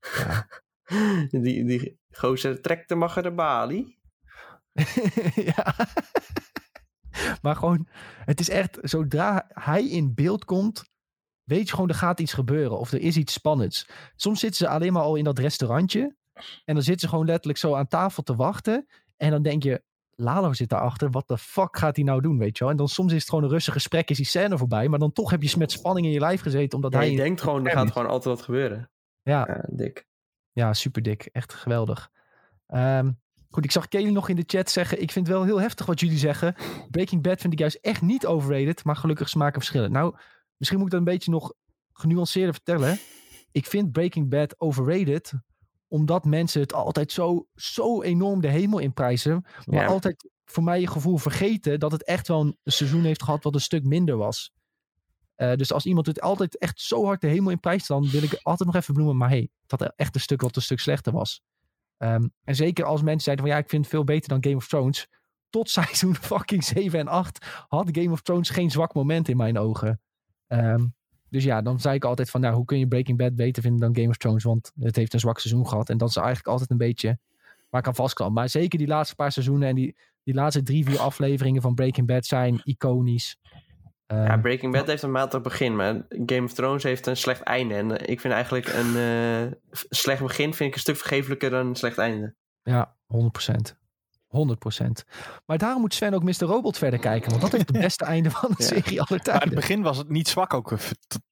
Ja. 0.00 0.48
die, 1.30 1.64
die 1.64 1.98
gozer 2.10 2.60
trekt 2.60 2.88
de 2.88 2.94
mag 2.94 3.22
de 3.22 3.32
balie. 3.32 4.00
ja. 5.54 5.74
maar 7.42 7.56
gewoon, 7.56 7.88
het 8.24 8.40
is 8.40 8.48
echt, 8.48 8.78
zodra 8.82 9.46
hij 9.48 9.88
in 9.88 10.14
beeld 10.14 10.44
komt, 10.44 10.91
weet 11.44 11.66
je 11.68 11.74
gewoon, 11.74 11.88
er 11.88 11.94
gaat 11.94 12.20
iets 12.20 12.32
gebeuren. 12.32 12.78
Of 12.78 12.92
er 12.92 13.00
is 13.00 13.16
iets 13.16 13.32
spannends. 13.32 13.88
Soms 14.16 14.40
zitten 14.40 14.58
ze 14.66 14.72
alleen 14.72 14.92
maar 14.92 15.02
al 15.02 15.16
in 15.16 15.24
dat 15.24 15.38
restaurantje. 15.38 16.16
En 16.64 16.74
dan 16.74 16.82
zitten 16.82 17.00
ze 17.00 17.08
gewoon 17.08 17.26
letterlijk 17.26 17.58
zo 17.58 17.74
aan 17.74 17.88
tafel 17.88 18.22
te 18.22 18.34
wachten. 18.36 18.86
En 19.16 19.30
dan 19.30 19.42
denk 19.42 19.62
je, 19.62 19.82
Lalo 20.14 20.52
zit 20.52 20.68
daarachter. 20.68 21.10
Wat 21.10 21.28
de 21.28 21.38
fuck 21.38 21.76
gaat 21.76 21.96
hij 21.96 22.04
nou 22.04 22.20
doen, 22.20 22.38
weet 22.38 22.58
je 22.58 22.64
wel? 22.64 22.72
En 22.72 22.78
dan 22.78 22.88
soms 22.88 23.12
is 23.12 23.20
het 23.20 23.28
gewoon 23.28 23.44
een 23.44 23.50
rustig 23.50 23.72
gesprek, 23.72 24.10
is 24.10 24.16
die 24.16 24.26
scène 24.26 24.58
voorbij. 24.58 24.88
Maar 24.88 24.98
dan 24.98 25.12
toch 25.12 25.30
heb 25.30 25.42
je 25.42 25.54
met 25.58 25.72
spanning 25.72 26.06
in 26.06 26.12
je 26.12 26.20
lijf 26.20 26.40
gezeten. 26.40 26.74
Omdat 26.76 26.92
Ja, 26.92 26.98
hij... 26.98 27.10
je 27.10 27.16
denkt 27.16 27.40
gewoon, 27.40 27.66
er 27.66 27.72
gaat 27.72 27.92
gewoon 27.92 28.08
altijd 28.08 28.34
wat 28.34 28.44
gebeuren. 28.44 28.90
Ja, 29.22 29.44
Ja, 29.48 29.64
dik. 29.68 30.06
Ja, 30.52 30.72
super 30.74 31.02
dik. 31.02 31.28
Echt 31.32 31.54
geweldig. 31.54 32.10
Ehm, 32.66 33.10
goed, 33.50 33.64
ik 33.64 33.70
zag 33.70 33.88
Kelly 33.88 34.10
nog 34.10 34.28
in 34.28 34.36
de 34.36 34.44
chat 34.46 34.70
zeggen. 34.70 35.02
Ik 35.02 35.12
vind 35.12 35.26
het 35.26 35.36
wel 35.36 35.44
heel 35.44 35.60
heftig 35.60 35.86
wat 35.86 36.00
jullie 36.00 36.18
zeggen. 36.18 36.54
Breaking 36.90 37.22
Bad 37.22 37.40
vind 37.40 37.52
ik 37.52 37.58
juist 37.58 37.78
echt 37.80 38.02
niet 38.02 38.26
overrated. 38.26 38.84
Maar 38.84 38.96
gelukkig 38.96 39.28
smaken 39.28 39.60
verschillen. 39.60 39.92
Nou, 39.92 40.16
misschien 40.62 40.82
moet 40.82 40.92
ik 40.92 40.98
dat 40.98 41.06
een 41.06 41.12
beetje 41.14 41.30
nog 41.30 41.52
genuanceerder 41.92 42.54
vertellen. 42.54 42.98
Ik 43.50 43.66
vind 43.66 43.92
Breaking 43.92 44.28
Bad 44.28 44.60
overrated. 44.60 45.32
Omdat 45.88 46.24
mensen 46.24 46.60
het 46.60 46.72
altijd 46.72 47.12
zo, 47.12 47.46
zo 47.54 48.02
enorm 48.02 48.40
de 48.40 48.48
hemel 48.48 48.78
in 48.78 48.92
prijzen. 48.92 49.44
Maar 49.64 49.80
Ja. 49.82 49.86
altijd 49.86 50.30
voor 50.44 50.62
mij 50.62 50.80
je 50.80 50.86
gevoel 50.86 51.16
vergeten 51.16 51.80
dat 51.80 51.92
het 51.92 52.04
echt 52.04 52.28
wel 52.28 52.40
een 52.40 52.56
seizoen 52.64 53.04
heeft 53.04 53.22
gehad 53.22 53.44
wat 53.44 53.54
een 53.54 53.60
stuk 53.60 53.84
minder 53.84 54.16
was. 54.16 54.52
Eh, 55.34 55.54
dus 55.54 55.72
als 55.72 55.84
iemand 55.84 56.06
het 56.06 56.20
altijd 56.20 56.58
echt 56.58 56.80
zo 56.80 57.04
hard 57.04 57.20
de 57.20 57.26
hemel 57.26 57.50
in 57.50 57.60
prijst, 57.60 57.88
dan 57.88 58.10
wil 58.10 58.22
ik 58.22 58.38
altijd 58.42 58.68
nog 58.72 58.78
even 58.82 58.94
benoemen. 58.94 59.18
Maar 59.18 59.28
hey, 59.28 59.50
dat 59.66 59.92
echt 59.96 60.14
een 60.14 60.20
stuk 60.20 60.40
wat 60.40 60.56
een 60.56 60.62
stuk 60.62 60.80
slechter 60.80 61.12
was. 61.12 61.42
Ehm, 61.96 62.28
en 62.44 62.54
zeker 62.54 62.84
als 62.84 63.02
mensen 63.02 63.22
zeiden 63.22 63.44
van 63.44 63.54
ja, 63.54 63.60
ik 63.60 63.68
vind 63.68 63.82
het 63.82 63.94
veel 63.94 64.04
beter 64.04 64.28
dan 64.28 64.42
Game 64.44 64.56
of 64.56 64.68
Thrones. 64.68 65.08
Tot 65.50 65.70
seizoen 65.78 66.14
fucking 66.14 66.64
7 66.64 66.98
en 66.98 67.08
8 67.08 67.46
had 67.68 67.88
Game 67.92 68.10
of 68.10 68.22
Thrones 68.22 68.50
geen 68.50 68.70
zwak 68.70 68.94
moment 68.94 69.28
in 69.28 69.36
mijn 69.36 69.58
ogen. 69.58 70.00
Ehm, 70.52 70.84
dus 71.28 71.44
ja, 71.44 71.62
dan 71.62 71.80
zei 71.80 71.94
ik 71.94 72.04
altijd 72.04 72.30
van 72.30 72.40
nou, 72.40 72.54
hoe 72.54 72.64
kun 72.64 72.78
je 72.78 72.86
Breaking 72.86 73.18
Bad 73.18 73.34
beter 73.34 73.62
vinden 73.62 73.80
dan 73.80 73.96
Game 73.96 74.08
of 74.08 74.16
Thrones? 74.16 74.44
Want 74.44 74.72
het 74.80 74.96
heeft 74.96 75.12
een 75.12 75.20
zwak 75.20 75.38
seizoen 75.38 75.68
gehad. 75.68 75.88
En 75.88 75.98
dat 75.98 76.08
is 76.08 76.16
eigenlijk 76.16 76.48
altijd 76.48 76.70
een 76.70 76.76
beetje 76.76 77.18
waar 77.70 77.80
ik 77.80 77.86
aan 77.86 77.94
vastklamp. 77.94 78.34
Maar 78.34 78.48
zeker 78.48 78.78
die 78.78 78.86
laatste 78.86 79.14
paar 79.14 79.32
seizoenen 79.32 79.68
en 79.68 79.74
die, 79.74 79.96
die 80.22 80.34
laatste 80.34 80.62
drie, 80.62 80.84
vier 80.84 80.98
afleveringen 80.98 81.62
van 81.62 81.74
Breaking 81.74 82.06
Bad 82.06 82.26
zijn 82.26 82.60
iconisch. 82.64 83.36
Ehm, 84.06 84.24
Ja, 84.24 84.36
Breaking 84.36 84.72
Bad 84.72 84.86
heeft 84.86 85.02
een 85.02 85.10
matig 85.10 85.40
begin, 85.40 85.76
maar 85.76 86.06
Game 86.08 86.42
of 86.42 86.52
Thrones 86.52 86.82
heeft 86.82 87.06
een 87.06 87.16
slecht 87.16 87.42
einde. 87.42 87.74
En 87.74 87.98
eh, 87.98 88.12
ik 88.12 88.20
vind 88.20 88.34
eigenlijk 88.34 88.66
een 88.66 88.96
eh, 88.96 89.52
slecht 89.70 90.22
begin 90.22 90.54
vind 90.54 90.68
ik 90.68 90.74
een 90.74 90.80
stuk 90.80 90.96
vergeeflijker 90.96 91.50
dan 91.50 91.66
een 91.66 91.76
slecht 91.76 91.98
einde. 91.98 92.34
Ja, 92.62 92.96
100%. 93.06 93.80
100%. 94.32 95.04
Maar 95.46 95.58
daarom 95.58 95.80
moet 95.80 95.94
Sven 95.94 96.14
ook 96.14 96.22
Mr. 96.22 96.42
Robot 96.44 96.78
verder 96.78 96.98
kijken. 96.98 97.30
Want 97.30 97.42
dat 97.42 97.52
heeft 97.52 97.68
het 97.68 97.80
beste 97.88 98.04
einde 98.04 98.30
van 98.30 98.50
de 98.56 98.62
Ja. 98.62 98.68
serie 98.68 99.02
aller 99.02 99.20
Maar 99.24 99.34
in 99.42 99.46
het 99.48 99.54
begin 99.54 99.82
was 99.82 99.98
het 99.98 100.08
niet 100.08 100.28
zwak 100.28 100.54
ook. 100.54 100.72
eh, 100.72 100.78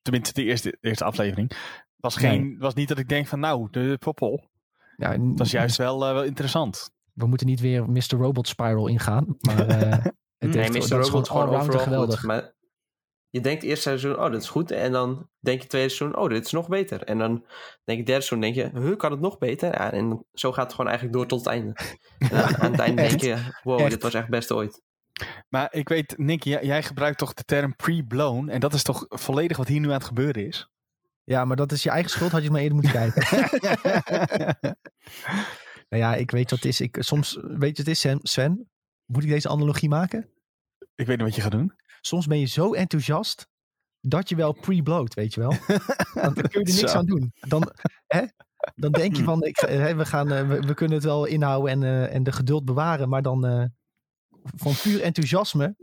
Tenminste, 0.02 0.34
de 0.34 0.44
eerste, 0.44 0.76
eerste 0.80 1.04
aflevering. 1.04 1.52
Was, 1.96 2.16
geen, 2.16 2.56
was 2.58 2.74
niet 2.74 2.88
dat 2.88 2.98
ik 2.98 3.08
denk 3.08 3.26
van 3.26 3.40
nou, 3.40 3.68
de 3.70 3.96
poppel. 3.98 4.48
Ja, 4.96 5.10
Dat 5.10 5.38
was 5.38 5.50
juist 5.50 5.76
wel, 5.76 6.06
eh, 6.06 6.12
wel 6.12 6.24
interessant. 6.24 6.90
We 7.12 7.26
moeten 7.26 7.46
niet 7.46 7.60
weer 7.60 7.90
Mr. 7.90 8.02
Robot 8.08 8.48
Spiral 8.48 8.86
ingaan. 8.86 9.36
Maar 9.40 9.66
eh, 9.68 9.90
het 10.04 10.14
Nee, 10.38 10.50
heeft, 10.52 10.72
Mr. 10.72 10.76
is 10.78 10.88
Robot 10.90 11.10
gewoon 11.10 11.22
is 11.22 11.28
gewoon 11.28 11.48
overal 11.60 11.80
geweldig. 11.80 12.18
goed. 12.18 12.26
Maar 12.28 12.52
je 13.30 13.40
denkt 13.40 13.62
eerste 13.62 13.82
seizoen, 13.82 14.18
oh, 14.18 14.32
dat 14.32 14.42
is 14.42 14.48
goed. 14.48 14.70
En 14.70 14.92
dan 14.92 15.28
denk 15.40 15.62
je 15.62 15.68
tweede 15.68 15.88
seizoen, 15.88 16.18
oh, 16.18 16.28
dit 16.28 16.44
is 16.44 16.52
nog 16.52 16.68
beter. 16.68 17.02
En 17.02 17.18
dan 17.18 17.44
denk 17.84 17.98
je 17.98 18.04
derde 18.04 18.22
seizoen, 18.22 18.40
denk 18.40 18.54
je, 18.54 18.80
huh, 18.80 18.96
kan 18.96 19.10
het 19.10 19.20
nog 19.20 19.38
beter? 19.38 19.72
Ja, 19.72 19.92
en 19.92 20.26
zo 20.32 20.52
gaat 20.52 20.64
het 20.64 20.74
gewoon 20.74 20.90
eigenlijk 20.90 21.18
door 21.18 21.26
tot 21.26 21.38
het 21.38 21.48
einde. 21.48 21.76
En 22.18 22.44
aan, 22.44 22.56
aan 22.56 22.70
het 22.70 22.80
einde 22.80 23.02
denk 23.02 23.20
je, 23.20 23.36
wow, 23.62 23.80
Echt. 23.80 23.90
dit 23.90 24.02
was 24.02 24.14
echt 24.14 24.28
best 24.28 24.52
ooit. 24.52 24.82
Maar 25.48 25.68
ik 25.70 25.88
weet, 25.88 26.18
Nick, 26.18 26.44
jij, 26.44 26.64
jij 26.64 26.82
gebruikt 26.82 27.18
toch 27.18 27.34
de 27.34 27.44
term 27.44 27.76
pre-blown. 27.76 28.48
En 28.48 28.60
dat 28.60 28.74
is 28.74 28.82
toch 28.82 29.06
volledig 29.08 29.56
wat 29.56 29.68
hier 29.68 29.80
nu 29.80 29.86
aan 29.86 29.92
het 29.92 30.04
gebeuren 30.04 30.46
is? 30.46 30.68
Ja, 31.24 31.44
maar 31.44 31.56
dat 31.56 31.72
is 31.72 31.82
je 31.82 31.90
eigen 31.90 32.10
schuld. 32.10 32.30
Had 32.30 32.42
je 32.42 32.50
maar 32.50 32.60
eerder 32.60 32.78
moeten 32.78 32.92
kijken. 32.92 33.48
nou 35.88 36.02
ja, 36.02 36.14
ik 36.14 36.30
weet 36.30 36.50
wat 36.50 36.58
het 36.58 36.68
is. 36.68 36.80
Ik, 36.80 36.96
soms, 37.00 37.38
weet 37.42 37.76
je 37.76 37.82
wat 37.82 37.94
het 37.94 38.04
is? 38.04 38.06
Sven? 38.22 38.70
Moet 39.04 39.22
ik 39.22 39.28
deze 39.28 39.48
analogie 39.48 39.88
maken? 39.88 40.30
ik 41.00 41.06
weet 41.06 41.16
niet 41.16 41.26
wat 41.26 41.34
je 41.34 41.42
gaat 41.42 41.50
doen. 41.50 41.72
Soms 42.00 42.26
ben 42.26 42.38
je 42.38 42.46
zo 42.46 42.72
enthousiast 42.72 43.48
dat 44.00 44.28
je 44.28 44.36
wel 44.36 44.52
pre-bloat, 44.52 45.14
weet 45.14 45.34
je 45.34 45.40
wel. 45.40 45.50
Dan 46.14 46.34
kun 46.34 46.48
je 46.50 46.58
er 46.58 46.74
niks 46.80 46.94
aan 46.94 47.06
doen. 47.06 47.32
Dan, 47.40 47.72
hè, 48.06 48.22
dan 48.74 48.92
denk 48.92 49.16
je 49.16 49.22
van, 49.32 49.42
ik, 49.42 49.56
hè, 49.56 49.94
we, 49.94 50.04
gaan, 50.04 50.32
eh, 50.32 50.48
we, 50.48 50.60
we 50.60 50.74
kunnen 50.74 50.96
het 50.96 51.06
wel 51.06 51.24
inhouden 51.24 51.70
en, 51.70 51.82
eh, 51.82 52.14
en 52.14 52.22
de 52.22 52.32
geduld 52.32 52.64
bewaren. 52.64 53.08
Maar 53.08 53.22
dan 53.22 53.46
eh, 53.46 53.64
van 54.42 54.72
puur 54.82 55.02
enthousiasme 55.02 55.76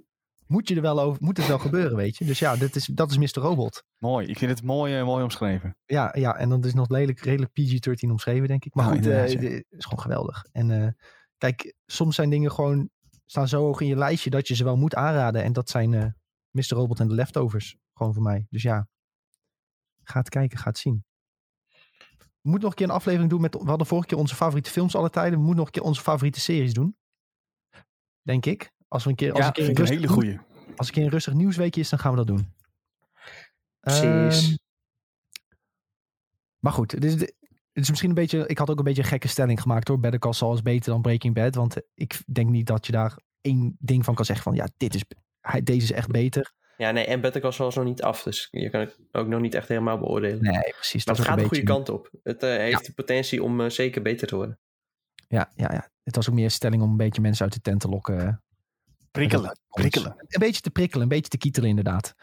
moet, 0.47 0.67
je 0.67 0.75
er 0.75 0.81
wel 0.81 0.99
over, 0.99 1.23
moet 1.23 1.37
het 1.37 1.47
wel 1.47 1.59
gebeuren, 1.59 1.97
weet 1.97 2.17
je. 2.17 2.25
Dus 2.25 2.39
ja, 2.39 2.55
dat 2.55 2.75
is, 2.75 2.85
dat 2.85 3.11
is 3.11 3.17
Mr. 3.17 3.41
Robot. 3.41 3.83
Mooi, 3.97 4.27
ik 4.27 4.37
vind 4.37 4.51
het 4.51 4.63
mooi, 4.63 5.03
mooi 5.03 5.23
omschreven. 5.23 5.77
Ja, 5.85 6.13
ja, 6.17 6.35
en 6.35 6.49
dan 6.49 6.63
is 6.63 6.73
nog 6.73 6.89
lelijk, 6.89 7.19
redelijk 7.19 7.51
PG-13 7.51 8.09
omschreven, 8.09 8.47
denk 8.47 8.65
ik. 8.65 8.75
Maar 8.75 8.85
Nou, 8.85 8.97
goed, 8.97 9.05
het 9.05 9.65
is 9.69 9.85
gewoon 9.85 10.01
geweldig. 10.01 10.45
En 10.51 10.97
kijk, 11.37 11.73
soms 11.85 12.15
zijn 12.15 12.29
dingen 12.29 12.51
gewoon, 12.51 12.89
staan 13.27 13.47
zo 13.47 13.61
hoog 13.61 13.81
in 13.81 13.87
je 13.87 13.95
lijstje 13.95 14.29
dat 14.29 14.47
je 14.47 14.55
ze 14.55 14.63
wel 14.63 14.77
moet 14.77 14.95
aanraden. 14.95 15.43
En 15.43 15.53
dat 15.53 15.69
zijn 15.69 15.93
eh 15.93 16.05
Mr. 16.51 16.75
Robot 16.75 16.99
en 16.99 17.07
de 17.07 17.13
Leftovers, 17.13 17.77
gewoon 17.93 18.13
voor 18.13 18.23
mij. 18.23 18.47
Dus 18.49 18.61
ja, 18.61 18.87
ga 20.03 20.19
het 20.19 20.29
kijken, 20.29 20.57
ga 20.57 20.69
het 20.69 20.77
zien. 20.77 21.05
We 22.17 22.53
moeten 22.53 22.61
nog 22.61 22.69
een 22.69 22.85
keer 22.85 22.85
een 22.85 23.01
aflevering 23.01 23.29
doen 23.29 23.41
met, 23.41 23.53
we 23.53 23.69
hadden 23.69 23.87
vorige 23.87 24.07
keer 24.07 24.17
onze 24.17 24.35
favoriete 24.35 24.69
films 24.69 24.95
alle 24.95 25.09
tijden. 25.09 25.33
We 25.33 25.39
moeten 25.39 25.57
nog 25.57 25.65
een 25.65 25.71
keer 25.71 25.83
onze 25.83 26.01
favoriete 26.01 26.39
series 26.39 26.73
doen. 26.73 26.97
Denk 28.21 28.45
ik. 28.45 28.71
Als 28.87 29.03
we 29.03 29.09
een 29.09 29.15
keer, 29.15 29.31
als 29.31 29.39
ja, 29.39 29.47
een 29.47 29.53
keer 29.53 29.69
een 29.69 29.75
rustig 29.75 29.95
hele 29.95 30.07
goeie. 30.07 30.39
als 30.75 30.87
een 30.87 30.93
keer 30.93 31.03
een 31.03 31.09
rustig 31.09 31.33
nieuwsweekje 31.33 31.81
is, 31.81 31.89
dan 31.89 31.99
gaan 31.99 32.11
we 32.11 32.17
dat 32.17 32.27
doen. 32.27 32.53
Precies. 33.79 34.47
Ehm, 34.47 34.55
maar 36.59 36.71
goed, 36.71 36.91
het 36.91 37.03
is, 37.03 37.31
het 37.77 37.85
is 37.85 37.89
misschien 37.89 38.09
een 38.09 38.15
beetje. 38.15 38.47
Ik 38.47 38.57
had 38.57 38.69
ook 38.69 38.77
een 38.77 38.83
beetje 38.83 39.01
een 39.01 39.07
gekke 39.07 39.27
stelling 39.27 39.61
gemaakt 39.61 39.87
hoor. 39.87 39.99
Better 39.99 40.19
Call 40.19 40.33
Saul 40.33 40.53
is 40.53 40.61
beter 40.61 40.91
dan 40.91 41.01
Breaking 41.01 41.33
Bad. 41.33 41.55
Want 41.55 41.75
ik 41.93 42.21
denk 42.25 42.49
niet 42.49 42.67
dat 42.67 42.85
je 42.85 42.91
daar 42.91 43.19
één 43.41 43.75
ding 43.79 44.05
van 44.05 44.15
kan 44.15 44.25
zeggen 44.25 44.43
van 44.43 44.55
ja, 44.55 44.67
dit 44.77 44.95
is, 44.95 45.03
hij, 45.41 45.63
deze 45.63 45.83
is 45.83 45.91
echt 45.91 46.07
beter. 46.07 46.53
Ja, 46.77 46.91
nee, 46.91 47.05
en 47.05 47.21
Better 47.21 47.41
Call 47.41 47.51
Saul 47.51 47.69
is 47.69 47.75
nog 47.75 47.85
niet 47.85 48.01
af, 48.01 48.23
dus 48.23 48.47
je 48.51 48.69
kan 48.69 48.79
het 48.79 48.97
ook 49.11 49.27
nog 49.27 49.41
niet 49.41 49.53
echt 49.53 49.67
helemaal 49.67 49.97
beoordelen. 49.97 50.41
Nee, 50.41 50.73
precies. 50.73 51.05
maar 51.05 51.15
dat 51.15 51.25
het 51.25 51.33
gaat 51.33 51.43
de 51.43 51.47
goede 51.47 51.63
kant 51.63 51.89
op. 51.89 52.11
Het 52.23 52.43
eh, 52.43 52.49
heeft 52.49 52.85
de 52.85 52.93
potentie 52.93 53.43
om 53.43 53.61
eh, 53.61 53.69
zeker 53.69 54.01
beter 54.01 54.27
te 54.27 54.35
worden. 54.35 54.59
Ja, 55.27 55.51
ja, 55.55 55.71
ja. 55.71 55.89
Het 56.03 56.15
was 56.15 56.29
ook 56.29 56.35
meer 56.35 56.43
een 56.43 56.51
stelling 56.51 56.81
om 56.81 56.89
een 56.89 56.97
beetje 56.97 57.21
mensen 57.21 57.45
uit 57.45 57.53
de 57.53 57.61
tent 57.61 57.79
te 57.79 57.89
lokken. 57.89 58.43
Prikkelen, 59.11 59.59
prikkelen. 59.67 60.15
Een 60.17 60.39
beetje 60.39 60.61
te 60.61 60.71
prikkelen, 60.71 61.03
een 61.03 61.09
beetje 61.09 61.29
te 61.29 61.37
kietelen 61.37 61.69
inderdaad. 61.69 62.15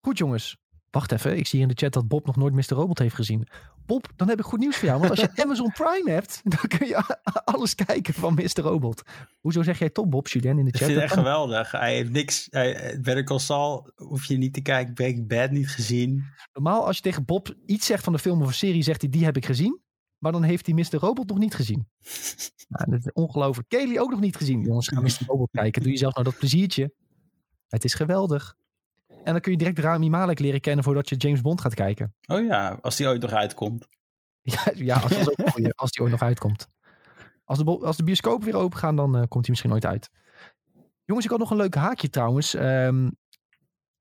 Goed 0.00 0.18
jongens. 0.18 0.56
Wacht 0.90 1.12
even, 1.12 1.36
ik 1.36 1.46
zie 1.46 1.60
in 1.60 1.68
de 1.68 1.74
chat 1.74 1.92
dat 1.92 2.08
Bob 2.08 2.26
nog 2.26 2.36
nooit 2.36 2.54
Mr. 2.54 2.74
Robot 2.76 2.98
heeft 2.98 3.14
gezien. 3.14 3.48
Bob, 3.92 4.12
dan 4.16 4.28
heb 4.28 4.38
ik 4.38 4.44
goed 4.44 4.58
nieuws 4.58 4.76
voor 4.76 4.88
jou. 4.88 4.98
Want 4.98 5.10
als 5.10 5.20
je 5.20 5.30
Amazon 5.44 5.72
Prime 5.72 6.10
hebt, 6.10 6.40
dan 6.44 6.78
kun 6.78 6.86
je 6.86 7.02
alles 7.54 7.74
kijken 7.74 8.14
van 8.14 8.34
Mr. 8.34 8.60
Robot. 8.60 9.02
Hoezo 9.40 9.62
zeg 9.62 9.78
jij 9.78 9.90
top, 9.90 10.10
Bob, 10.10 10.28
Julien, 10.28 10.58
in 10.58 10.64
de 10.64 10.70
Ik 10.70 10.76
chat? 10.76 10.86
vind 10.86 11.00
het 11.00 11.08
Dat 11.08 11.18
echt 11.18 11.26
geweldig. 11.26 11.70
Hij 11.70 11.94
heeft 11.94 12.10
niks. 12.10 12.46
Hij, 12.50 12.98
Better 13.02 13.24
Call 13.24 13.38
Saul 13.38 13.90
hoef 13.94 14.24
je 14.24 14.36
niet 14.36 14.54
te 14.54 14.60
kijken. 14.60 14.94
Breaking 14.94 15.28
Bad 15.28 15.50
niet 15.50 15.68
gezien. 15.68 16.24
Normaal 16.52 16.86
als 16.86 16.96
je 16.96 17.02
tegen 17.02 17.24
Bob 17.24 17.54
iets 17.66 17.86
zegt 17.86 18.04
van 18.04 18.12
de 18.12 18.18
film 18.18 18.40
of 18.42 18.46
een 18.46 18.54
serie, 18.54 18.82
zegt 18.82 19.00
hij 19.00 19.10
die 19.10 19.24
heb 19.24 19.36
ik 19.36 19.46
gezien. 19.46 19.80
Maar 20.18 20.32
dan 20.32 20.42
heeft 20.42 20.66
hij 20.66 20.74
Mr. 20.74 20.96
Robot 20.98 21.28
nog 21.28 21.38
niet 21.38 21.54
gezien. 21.54 21.88
Nou, 22.68 22.90
dat 22.90 22.98
is 22.98 23.12
ongelooflijk. 23.12 23.68
Kelly 23.68 23.98
ook 23.98 24.10
nog 24.10 24.20
niet 24.20 24.36
gezien. 24.36 24.60
Jongens, 24.60 24.88
ga 24.88 25.00
Mr. 25.00 25.18
Robot 25.26 25.50
kijken. 25.50 25.82
Doe 25.82 25.90
jezelf 25.90 26.12
nou 26.14 26.24
dat 26.24 26.38
pleziertje. 26.38 26.94
Het 27.68 27.84
is 27.84 27.94
geweldig. 27.94 28.56
En 29.24 29.32
dan 29.32 29.40
kun 29.40 29.52
je 29.52 29.58
direct 29.58 29.78
Rami 29.78 30.10
Malek 30.10 30.38
leren 30.38 30.60
kennen 30.60 30.84
voordat 30.84 31.08
je 31.08 31.16
James 31.16 31.40
Bond 31.40 31.60
gaat 31.60 31.74
kijken. 31.74 32.14
Oh 32.26 32.46
ja, 32.46 32.78
als 32.80 32.96
die 32.96 33.06
ooit 33.06 33.20
nog 33.20 33.32
uitkomt. 33.32 33.88
Ja, 34.44 34.72
ja 34.74 34.96
als, 34.96 35.12
goeie, 35.52 35.74
als 35.74 35.90
die 35.90 36.02
ooit 36.02 36.10
nog 36.10 36.22
uitkomt. 36.22 36.68
Als 37.44 37.58
de, 37.58 37.64
als 37.64 37.96
de 37.96 38.04
bioscopen 38.04 38.44
weer 38.44 38.56
open 38.56 38.78
gaan, 38.78 38.96
dan 38.96 39.16
eh, 39.16 39.22
komt 39.28 39.32
hij 39.32 39.48
misschien 39.48 39.70
nooit 39.70 39.86
uit. 39.86 40.10
Jongens, 41.04 41.24
ik 41.26 41.30
had 41.30 41.40
nog 41.40 41.50
een 41.50 41.56
leuk 41.56 41.74
haakje 41.74 42.10
trouwens. 42.10 42.54
Ehm, 42.54 43.10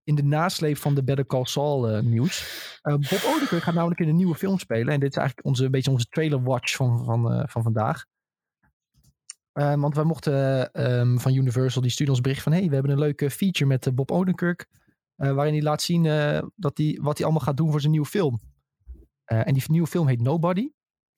in 0.04 0.16
de 0.16 0.24
nasleep 0.24 0.78
van 0.78 0.96
de 0.96 1.04
Better 1.04 1.26
Call 1.26 1.46
Saul 1.46 2.02
nieuws. 2.02 2.40
Eh, 2.82 2.94
Bob 2.94 3.24
Odenkirk 3.26 3.64
gaat 3.64 3.74
namelijk 3.74 4.00
in 4.00 4.08
een 4.08 4.16
nieuwe 4.16 4.36
film 4.36 4.60
spelen. 4.60 4.94
En 4.94 5.00
dit 5.00 5.10
is 5.10 5.18
eigenlijk 5.18 5.48
onze, 5.48 5.66
een 5.66 5.72
beetje 5.72 5.92
onze 5.92 6.06
trailer 6.06 6.44
watch 6.44 6.76
van, 6.76 7.06
van, 7.06 7.50
van 7.50 7.64
vandaag. 7.64 8.06
Eh, 9.52 9.76
want 9.76 9.96
wij 9.96 10.04
mochten 10.04 10.34
eh, 10.74 11.00
ehm, 11.00 11.18
van 11.18 11.34
Universal, 11.34 11.82
die 11.82 11.92
stuurde 11.92 12.12
ons 12.12 12.22
bericht 12.22 12.42
van... 12.42 12.52
hey, 12.52 12.68
we 12.68 12.74
hebben 12.74 12.92
een 12.92 13.00
leuke 13.00 13.30
feature 13.30 13.66
met 13.66 13.96
Bob 13.96 14.12
Odenkirk. 14.12 14.68
Eh, 15.22 15.32
waarin 15.34 15.54
hij 15.54 15.64
laat 15.64 15.82
zien 15.82 16.06
eh, 16.06 16.42
dat 16.56 16.78
hij, 16.78 16.98
wat 17.02 17.18
hij 17.18 17.26
allemaal 17.26 17.46
gaat 17.46 17.58
doen 17.58 17.72
voor 17.72 17.80
zijn 17.80 17.92
nieuwe 17.92 18.08
film. 18.08 18.40
Eh, 19.24 19.48
en 19.48 19.54
die 19.54 19.64
nieuwe 19.68 19.88
film 19.88 20.08
heet 20.08 20.22
Nobody. 20.22 20.70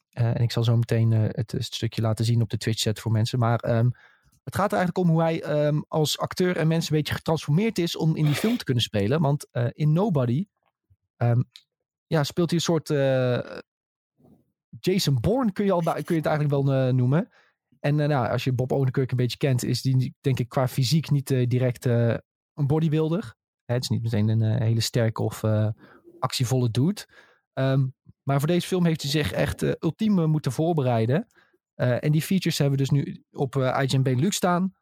En 0.09 0.41
ik 0.41 0.51
zal 0.51 0.63
zo 0.63 0.77
meteen 0.77 1.11
het, 1.11 1.51
het 1.51 1.63
stukje 1.63 2.01
laten 2.01 2.25
zien 2.25 2.41
op 2.41 2.49
de 2.49 2.57
Twitch 2.57 2.81
chat 2.81 2.99
voor 2.99 3.11
mensen. 3.11 3.39
Maar 3.39 3.59
ehm, 3.59 3.89
het 4.43 4.55
gaat 4.55 4.71
er 4.71 4.77
eigenlijk 4.77 5.07
om 5.07 5.13
hoe 5.13 5.21
hij 5.21 5.41
ehm, 5.41 5.81
als 5.87 6.17
acteur 6.17 6.57
en 6.57 6.67
mensen 6.67 6.91
een 6.91 6.97
beetje 6.97 7.13
getransformeerd 7.13 7.77
is 7.77 7.95
om 7.97 8.15
in 8.15 8.25
die 8.25 8.35
film 8.35 8.57
te 8.57 8.63
kunnen 8.63 8.83
spelen. 8.83 9.21
Want 9.21 9.47
in 9.71 9.93
Nobody 9.93 10.45
ehm, 11.17 11.41
ja, 12.07 12.23
speelt 12.23 12.49
hij 12.49 12.59
een 12.59 12.65
soort 12.65 12.87
Jason 14.79 15.19
Bourne, 15.19 15.51
kun 15.51 15.65
je, 15.65 15.71
al, 15.71 15.81
kun 15.81 16.15
je 16.15 16.21
het 16.21 16.25
eigenlijk 16.25 16.49
wel 16.49 16.91
noemen. 16.93 17.29
En 17.79 17.95
nou, 17.95 18.29
als 18.29 18.43
je 18.43 18.53
Bob 18.53 18.71
Odenkirk 18.71 19.11
een 19.11 19.17
beetje 19.17 19.37
kent, 19.37 19.63
is 19.63 19.81
die 19.81 20.15
denk 20.21 20.39
ik 20.39 20.49
qua 20.49 20.67
fysiek 20.67 21.09
niet 21.09 21.27
direct 21.27 21.85
een 21.85 22.67
bodybuilder. 22.67 23.35
Het 23.65 23.83
is 23.83 23.89
niet 23.89 24.03
meteen 24.03 24.29
een 24.29 24.41
eh, 24.41 24.59
hele 24.59 24.79
sterke 24.79 25.21
of 25.21 25.43
eh, 25.43 25.67
actievolle 26.19 26.69
dude. 26.71 27.05
Ehm, 27.53 27.87
maar 28.23 28.39
voor 28.39 28.47
deze 28.47 28.67
film 28.67 28.85
heeft 28.85 29.01
hij 29.01 29.11
zich 29.11 29.31
echt 29.31 29.61
eh, 29.61 29.71
ultiem 29.79 30.29
moeten 30.29 30.51
voorbereiden. 30.51 31.27
En 31.75 32.11
die 32.11 32.21
features 32.21 32.57
hebben 32.57 32.77
we 32.77 32.83
dus 32.85 32.93
nu 32.93 33.23
op 33.31 33.55
eh 33.55 33.83
IGN 33.83 34.01
Benelux 34.01 34.35
staan. 34.35 34.73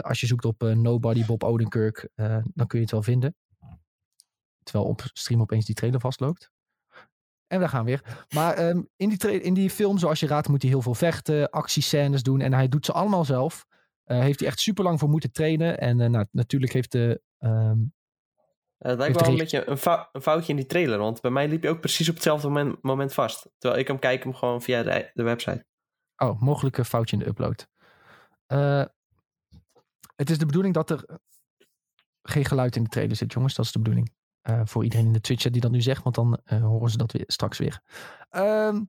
Als 0.00 0.20
je 0.20 0.26
zoekt 0.26 0.44
op 0.44 0.62
Nobody 0.62 1.24
Bob 1.24 1.44
Odenkirk, 1.44 2.08
dan 2.54 2.66
kun 2.66 2.78
je 2.78 2.80
het 2.84 2.90
wel 2.90 3.02
vinden. 3.02 3.36
Terwijl 4.62 4.88
op 4.88 5.02
stream 5.12 5.40
opeens 5.40 5.64
die 5.64 5.74
trailer 5.74 6.00
vastloopt. 6.00 6.50
En 7.46 7.60
we 7.60 7.68
gaan 7.68 7.84
weer. 7.84 8.26
Maar 8.34 8.54
ehm, 8.54 8.82
in, 8.96 9.08
die 9.08 9.42
in 9.42 9.54
die 9.54 9.70
film, 9.70 9.98
zoals 9.98 10.20
je 10.20 10.26
raadt, 10.26 10.48
moet 10.48 10.62
hij 10.62 10.70
heel 10.70 10.82
veel 10.82 10.94
vechten, 10.94 11.50
actiescènes 11.50 12.22
doen. 12.22 12.40
En 12.40 12.52
hij 12.52 12.68
doet 12.68 12.84
ze 12.84 12.92
allemaal 12.92 13.24
zelf. 13.24 13.66
Heeft 14.04 14.40
hij 14.40 14.48
echt 14.48 14.60
super 14.60 14.84
lang 14.84 14.98
voor 14.98 15.08
moeten 15.08 15.32
trainen. 15.32 15.78
En 15.78 15.96
nou, 15.96 16.26
natuurlijk 16.30 16.72
heeft 16.72 16.92
de. 16.92 17.20
ehm, 17.38 17.78
Eh, 17.78 17.95
Het 18.78 18.98
lijkt 18.98 19.20
wel 19.20 19.30
een 19.30 19.36
beetje 19.38 19.68
een, 19.68 19.76
fou- 19.78 20.06
een 20.12 20.22
foutje 20.22 20.50
in 20.50 20.56
die 20.56 20.66
trailer. 20.66 20.98
Want 20.98 21.20
bij 21.20 21.30
mij 21.30 21.48
liep 21.48 21.62
hij 21.62 21.70
ook 21.70 21.80
precies 21.80 22.08
op 22.08 22.14
hetzelfde 22.14 22.48
moment, 22.48 22.82
moment 22.82 23.14
vast. 23.14 23.48
Terwijl 23.58 23.80
ik 23.80 23.88
hem 23.88 23.98
kijk 23.98 24.22
hem 24.22 24.34
gewoon 24.34 24.62
via 24.62 24.82
de, 24.82 25.10
de 25.14 25.22
website. 25.22 25.66
Oh, 26.16 26.40
mogelijke 26.40 26.84
foutje 26.84 27.16
in 27.16 27.22
de 27.22 27.28
upload. 27.28 27.68
Eh, 28.46 28.84
het 30.16 30.30
is 30.30 30.38
de 30.38 30.46
bedoeling 30.46 30.74
dat 30.74 30.90
er 30.90 31.04
geen 32.22 32.44
geluid 32.44 32.76
in 32.76 32.82
de 32.82 32.88
trailer 32.88 33.16
zit, 33.16 33.32
jongens. 33.32 33.54
Dat 33.54 33.64
is 33.64 33.72
de 33.72 33.78
bedoeling. 33.78 34.14
Eh, 34.40 34.60
voor 34.64 34.84
iedereen 34.84 35.06
in 35.06 35.12
de 35.12 35.20
Twitch 35.20 35.50
die 35.50 35.60
dat 35.60 35.70
nu 35.70 35.80
zegt, 35.80 36.02
want 36.02 36.14
dan 36.14 36.40
eh, 36.44 36.60
horen 36.62 36.90
ze 36.90 36.96
dat 36.96 37.12
weer, 37.12 37.24
straks 37.26 37.58
weer. 37.58 37.80
Ehm, 38.30 38.82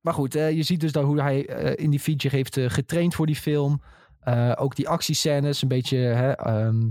maar 0.00 0.14
goed, 0.14 0.34
eh, 0.34 0.50
je 0.50 0.62
ziet 0.62 0.80
dus 0.80 0.92
dat 0.92 1.04
hoe 1.04 1.20
hij 1.20 1.46
eh, 1.48 1.84
in 1.84 1.90
die 1.90 2.00
feature 2.00 2.36
heeft 2.36 2.56
eh, 2.56 2.70
getraind 2.70 3.14
voor 3.14 3.26
die 3.26 3.36
film. 3.36 3.82
Eh, 4.20 4.52
ook 4.56 4.76
die 4.76 4.88
actiescènes, 4.88 5.62
een 5.62 5.68
beetje 5.68 5.96
hè, 5.96 6.32
ehm, 6.32 6.90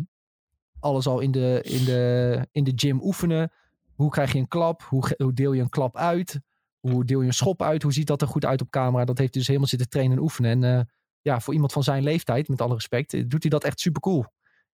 alles 0.86 1.08
al 1.08 1.20
in 1.20 1.32
de, 1.32 1.60
in, 1.64 1.86
de, 1.86 2.48
in 2.52 2.64
de 2.64 2.72
gym 2.76 3.00
oefenen. 3.02 3.52
Hoe 3.96 4.10
krijg 4.10 4.32
je 4.32 4.40
een 4.40 4.48
klap? 4.48 4.84
Hoe, 4.84 5.14
hoe 5.18 5.34
deel 5.34 5.54
je 5.54 5.62
een 5.62 5.70
klap 5.70 5.98
uit? 5.98 6.40
Hoe 6.80 7.06
deel 7.06 7.22
je 7.22 7.28
een 7.28 7.34
schop 7.34 7.62
uit? 7.62 7.84
Hoe 7.84 7.94
ziet 7.94 8.08
dat 8.08 8.22
er 8.22 8.28
goed 8.28 8.46
uit 8.46 8.62
op 8.62 8.70
camera? 8.70 9.06
Dat 9.06 9.18
heeft 9.18 9.30
hij 9.30 9.40
dus 9.40 9.48
helemaal 9.48 9.70
zitten 9.70 9.90
trainen 9.90 10.18
en 10.18 10.24
oefenen. 10.24 10.52
En 10.64 10.78
eh, 10.78 10.86
ja, 11.22 11.40
voor 11.40 11.54
iemand 11.54 11.72
van 11.72 11.84
zijn 11.84 12.04
leeftijd, 12.04 12.48
met 12.48 12.62
alle 12.62 12.74
respect, 12.74 13.14
eh, 13.14 13.24
doet 13.28 13.42
hij 13.42 13.50
dat 13.50 13.64
echt 13.64 13.80
super 13.80 14.02
cool. 14.02 14.26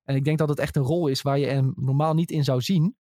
En 0.03 0.15
ik 0.15 0.23
denk 0.23 0.37
dat 0.37 0.49
het 0.49 0.59
echt 0.59 0.75
een 0.75 0.83
rol 0.83 1.07
is 1.07 1.21
waar 1.21 1.39
je 1.39 1.45
hem 1.45 1.73
normaal 1.75 2.13
niet 2.13 2.31
in 2.31 2.43
zou 2.43 2.61
zien. 2.61 2.95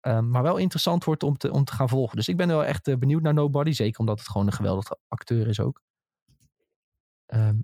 Ehm, 0.00 0.30
maar 0.30 0.42
wel 0.42 0.56
interessant 0.56 1.04
wordt 1.04 1.22
om 1.22 1.36
te, 1.36 1.52
om 1.52 1.64
te 1.64 1.72
gaan 1.72 1.88
volgen. 1.88 2.16
Dus 2.16 2.28
ik 2.28 2.36
ben 2.36 2.48
wel 2.48 2.64
echt 2.64 2.88
eh, 2.88 2.96
benieuwd 2.96 3.22
naar 3.22 3.34
Nobody. 3.34 3.72
Zeker 3.72 4.00
omdat 4.00 4.18
het 4.18 4.28
gewoon 4.28 4.46
een 4.46 4.52
geweldige 4.52 4.98
acteur 5.08 5.48
is 5.48 5.60
ook. 5.60 5.82
Ehm, 7.26 7.58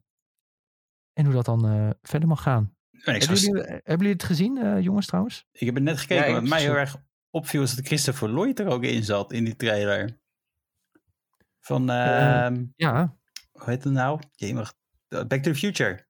en 1.12 1.24
hoe 1.24 1.34
dat 1.34 1.44
dan 1.44 1.94
verder 2.02 2.28
mag 2.28 2.42
gaan. 2.42 2.74
Hebben 3.02 3.36
jullie, 3.36 3.62
hebben 3.62 3.96
jullie 3.96 4.12
het 4.12 4.22
gezien, 4.22 4.56
eh, 4.58 4.80
jongens, 4.80 5.06
trouwens? 5.06 5.46
ik 5.52 5.66
heb 5.66 5.74
het 5.74 5.84
net 5.84 5.98
gekeken. 5.98 6.26
Ja, 6.28 6.32
wat 6.32 6.48
mij 6.48 6.60
heel 6.60 6.74
erg 6.76 6.96
opviel 7.30 7.62
is 7.62 7.74
dat 7.74 7.86
Christopher 7.86 8.28
Lloyd 8.28 8.58
er 8.60 8.66
ook 8.66 8.82
in 8.84 9.04
zat 9.04 9.32
in 9.32 9.44
die 9.44 9.56
trailer. 9.56 10.20
Van, 11.60 11.90
Eh, 11.90 12.44
ehm, 12.46 12.64
Ja, 12.76 13.16
hoe 13.52 13.70
heet 13.70 13.84
het 13.84 13.92
nou? 13.92 14.20
Jemig. 14.34 14.74
Back 15.08 15.28
to 15.28 15.40
the 15.40 15.54
Future. 15.54 16.06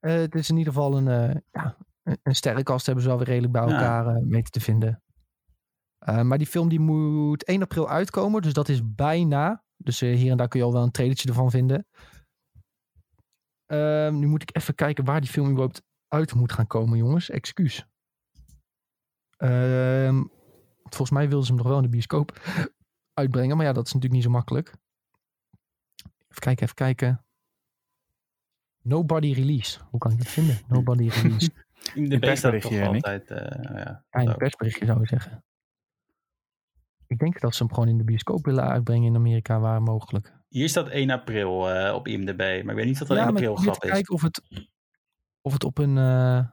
Eh, 0.00 0.12
het 0.14 0.34
is 0.34 0.50
in 0.50 0.56
ieder 0.56 0.72
geval 0.72 0.96
een, 0.96 1.08
eh, 1.08 1.36
ja, 1.50 1.76
een- 2.22 2.34
sterrenkast 2.34 2.86
hebben 2.86 3.02
ze 3.04 3.08
wel 3.10 3.18
weer 3.18 3.26
redelijk 3.28 3.52
bij 3.52 3.62
Ja. 3.66 3.68
elkaar 3.72 4.06
eh, 4.06 4.22
weten 4.28 4.52
te 4.52 4.60
vinden. 4.60 5.02
Eh, 5.98 6.20
maar 6.22 6.38
die 6.38 6.46
film 6.46 6.68
die 6.68 6.80
moet 6.80 7.48
1 7.48 7.62
april 7.62 7.88
uitkomen, 7.88 8.42
dus 8.42 8.52
dat 8.52 8.68
is 8.68 8.80
bijna. 8.94 9.64
Dus 9.76 10.02
eh, 10.02 10.16
hier 10.16 10.30
en 10.30 10.36
daar 10.36 10.48
kun 10.48 10.60
je 10.60 10.66
al 10.66 10.72
wel 10.72 10.82
een 10.82 10.90
trailertje 10.90 11.28
ervan 11.28 11.50
vinden. 11.50 11.86
Ehm, 13.70 14.18
nu 14.18 14.26
moet 14.26 14.42
ik 14.42 14.56
even 14.56 14.74
kijken 14.74 15.04
waar 15.04 15.20
die 15.20 15.30
film 15.30 15.46
überhaupt 15.46 15.82
uit 16.08 16.34
moet 16.34 16.52
gaan 16.52 16.66
komen, 16.66 16.98
jongens. 16.98 17.30
Excuus. 17.30 17.86
Ehm, 19.36 20.22
volgens 20.82 21.10
mij 21.10 21.28
wilden 21.28 21.46
ze 21.46 21.52
hem 21.52 21.56
nog 21.62 21.66
wel 21.70 21.76
in 21.76 21.82
de 21.82 21.88
bioscoop 21.88 22.40
uitbrengen, 23.14 23.56
maar 23.56 23.66
ja, 23.66 23.72
dat 23.72 23.86
is 23.86 23.92
natuurlijk 23.92 24.22
niet 24.22 24.30
zo 24.30 24.36
makkelijk. 24.36 24.68
Even 26.28 26.40
kijken, 26.42 26.62
even 26.62 26.74
kijken. 26.74 27.24
Nobody 28.82 29.32
Release. 29.32 29.80
Hoe 29.90 30.00
kan 30.00 30.10
ik 30.12 30.18
dat 30.18 30.26
vinden? 30.28 30.58
Nobody 30.68 31.08
Release. 31.08 31.50
In 31.94 32.08
de 32.08 32.18
persberichtje, 32.18 32.86
altijd. 32.86 33.30
eh, 33.30 33.62
ja, 33.62 34.04
Ja, 34.10 34.20
in 34.20 34.28
een 34.28 34.36
persberichtje 34.36 34.86
zou 34.86 35.00
ik 35.00 35.08
zeggen. 35.08 35.44
Ik 37.06 37.18
denk 37.18 37.40
dat 37.40 37.54
ze 37.54 37.62
hem 37.64 37.72
gewoon 37.72 37.88
in 37.88 37.98
de 37.98 38.04
bioscoop 38.04 38.44
willen 38.44 38.64
uitbrengen 38.64 39.06
in 39.06 39.14
Amerika, 39.14 39.60
waar 39.60 39.82
mogelijk. 39.82 40.38
Hier 40.50 40.68
staat 40.68 40.88
1 40.88 41.10
april 41.10 41.70
eh, 41.70 41.94
op 41.94 42.06
IMDb, 42.08 42.38
maar 42.38 42.48
ik 42.58 42.64
weet 42.74 42.84
niet 42.86 43.00
of 43.02 43.08
dat 43.08 43.16
ja, 43.16 43.26
een 43.26 43.32
maar 43.34 43.42
april 43.46 43.50
ik 43.50 43.54
probeer 43.56 43.72
grap 43.72 43.84
is. 43.84 43.90
kijken 43.90 44.14
of 44.14 44.22
het, 44.22 44.42
of 45.40 45.52
het 45.52 45.64
op 45.64 45.78
een... 45.78 45.98
eh, 45.98 46.46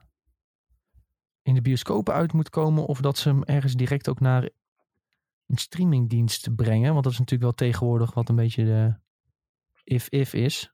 in 1.42 1.54
de 1.54 1.62
bioscopen 1.62 2.14
uit 2.14 2.32
moet 2.32 2.50
komen. 2.50 2.86
Of 2.86 3.00
dat 3.00 3.18
ze 3.18 3.28
hem 3.28 3.42
ergens 3.42 3.74
direct 3.74 4.08
ook 4.08 4.20
naar 4.20 4.42
een 5.46 5.56
streamingdienst 5.58 6.54
brengen. 6.56 6.92
Want 6.92 7.04
dat 7.04 7.12
is 7.12 7.18
natuurlijk 7.18 7.44
wel 7.58 7.68
tegenwoordig 7.68 8.14
wat 8.14 8.28
een 8.28 8.36
beetje 8.36 8.64
de 8.64 8.94
if-if 9.84 10.32
is. 10.34 10.72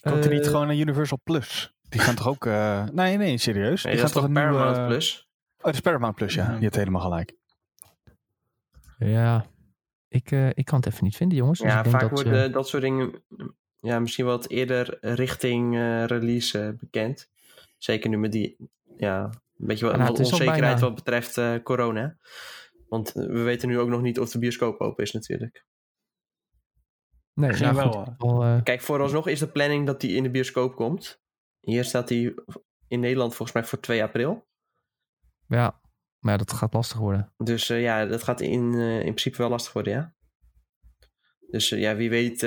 Komt 0.00 0.24
er 0.24 0.30
niet 0.32 0.44
Eh, 0.44 0.50
gewoon 0.50 0.66
naar 0.66 0.76
Universal 0.76 1.20
Plus? 1.24 1.72
Die 1.88 2.00
gaan 2.00 2.14
toch 2.14 2.28
ook... 2.28 2.46
eh, 2.46 2.84
Nee, 2.92 3.16
nee, 3.16 3.38
serieus. 3.38 3.82
Nee, 3.84 3.92
Die 3.92 4.02
dat 4.02 4.12
gaan 4.12 4.22
toch 4.22 4.30
een 4.30 4.36
nieuwe- 4.42 4.56
Paramount 4.58 4.86
Plus? 4.88 5.28
Oh, 5.58 5.64
het 5.64 5.74
is 5.74 5.80
Paramount 5.80 6.14
Plus, 6.14 6.34
ja. 6.34 6.50
Ja. 6.50 6.56
Je 6.56 6.62
hebt 6.62 6.74
helemaal 6.76 7.00
gelijk. 7.00 7.34
Ja, 8.98 9.46
ik, 10.14 10.30
eh, 10.30 10.48
ik 10.48 10.64
kan 10.64 10.78
het 10.78 10.86
even 10.86 11.04
niet 11.04 11.16
vinden, 11.16 11.38
jongens. 11.38 11.58
Dus 11.58 11.72
Ja, 11.72 11.76
ik 11.76 11.84
denk 11.84 12.00
vaak 12.00 12.10
dat, 12.10 12.22
worden 12.22 12.44
eh, 12.44 12.52
dat 12.52 12.68
soort 12.68 12.82
dingen 12.82 13.22
ja, 13.80 13.98
misschien 13.98 14.24
wat 14.24 14.48
eerder 14.48 14.98
richting 15.00 15.74
eh, 15.74 16.04
release 16.04 16.76
bekend. 16.78 17.30
Zeker 17.78 18.10
nu 18.10 18.18
met 18.18 18.32
die, 18.32 18.56
ja, 18.96 19.24
een 19.24 19.66
beetje 19.66 19.86
wat, 19.86 19.96
Nou, 19.96 20.16
onzekerheid 20.18 20.80
wat 20.80 20.94
betreft 20.94 21.38
eh, 21.38 21.54
corona. 21.62 22.16
Want 22.88 23.12
we 23.12 23.42
weten 23.42 23.68
nu 23.68 23.78
ook 23.78 23.88
nog 23.88 24.00
niet 24.00 24.20
of 24.20 24.30
de 24.30 24.38
bioscoop 24.38 24.80
open 24.80 25.04
is 25.04 25.12
natuurlijk. 25.12 25.66
nee, 27.34 27.50
nou, 27.50 27.74
wel, 27.74 27.92
goed, 27.92 28.14
al, 28.18 28.62
Kijk, 28.62 28.80
vooralsnog 28.80 29.28
is 29.28 29.38
de 29.38 29.48
planning 29.48 29.86
dat 29.86 30.00
die 30.00 30.16
in 30.16 30.22
de 30.22 30.30
bioscoop 30.30 30.74
komt. 30.74 31.22
Hier 31.60 31.84
staat 31.84 32.08
die 32.08 32.34
in 32.88 33.00
Nederland 33.00 33.34
volgens 33.34 33.52
mij 33.52 33.64
voor 33.64 33.80
2 33.80 34.02
april. 34.02 34.46
ja, 35.46 35.80
maar 36.24 36.32
ja, 36.32 36.38
dat 36.38 36.52
gaat 36.52 36.72
lastig 36.72 36.98
worden. 36.98 37.32
Dus 37.36 37.70
eh, 37.70 37.82
ja, 37.82 38.06
dat 38.06 38.22
gaat 38.22 38.40
in, 38.40 38.74
eh, 38.74 38.94
in 38.96 39.00
principe 39.02 39.36
wel 39.36 39.48
lastig 39.48 39.72
worden, 39.72 39.92
ja. 39.92 40.14
Dus 41.50 41.70
eh, 41.72 41.80
ja, 41.80 41.96
wie 41.96 42.10
weet 42.10 42.38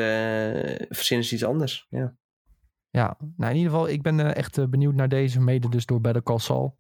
verzinnen 0.90 1.26
ze 1.26 1.34
iets 1.34 1.44
anders. 1.44 1.86
Ja. 1.90 2.16
Ja, 2.90 3.18
nou 3.36 3.52
in 3.52 3.58
ieder 3.58 3.72
geval, 3.72 3.88
ik 3.90 4.02
ben 4.02 4.36
echt 4.36 4.70
benieuwd 4.70 4.94
naar 4.96 5.10
deze, 5.10 5.40
mede 5.40 5.70
dus 5.70 5.86
door 5.86 6.02
Better 6.02 6.24
Call 6.24 6.38
Saul. 6.40 6.78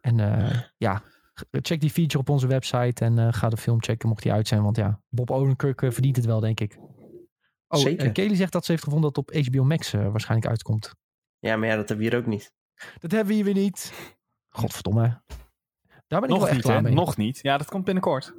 En 0.00 0.16
ja, 0.86 0.94
g- 1.34 1.44
check 1.50 1.80
die 1.80 1.90
feature 1.90 2.18
op 2.18 2.28
onze 2.28 2.46
website 2.46 3.04
en 3.04 3.34
ga 3.34 3.48
de 3.48 3.56
film 3.56 3.82
checken 3.82 4.08
mocht 4.08 4.22
die 4.22 4.32
uit 4.32 4.48
zijn. 4.48 4.62
Want 4.62 4.76
ja, 4.76 5.00
Bob 5.08 5.30
Odenkirk 5.30 5.80
verdient 5.80 6.16
het 6.16 6.24
wel, 6.24 6.40
denk 6.40 6.60
ik. 6.60 6.78
Oh, 7.68 7.80
Zeker. 7.80 8.12
Kelly 8.12 8.34
zegt 8.36 8.52
dat 8.52 8.64
ze 8.64 8.70
heeft 8.70 8.84
gevonden 8.84 9.12
dat 9.12 9.26
het 9.26 9.36
op 9.46 9.46
HBO 9.54 9.64
Max 9.64 9.90
waarschijnlijk 9.90 10.50
uitkomt. 10.50 10.94
ja, 11.38 11.56
maar 11.56 11.68
ja, 11.68 11.76
dat 11.76 11.88
hebben 11.88 12.06
we 12.06 12.10
hier 12.12 12.20
ook 12.20 12.26
niet. 12.28 12.52
Dat 12.98 13.10
hebben 13.10 13.28
we 13.28 13.34
hier 13.34 13.44
weer 13.44 13.62
niet. 13.62 13.92
Godverdomme. 14.48 15.22
Daar 16.06 16.20
ben 16.20 16.22
ik 16.22 16.28
Nog 16.28 16.38
wel 16.38 16.46
echt 16.46 16.56
niet, 16.56 16.64
klaar 16.64 16.82
mee. 16.82 16.92
Nog 16.94 17.16
niet. 17.16 17.38
Ja, 17.42 17.58
dat 17.58 17.68
komt 17.68 17.84
binnenkort. 17.84 18.34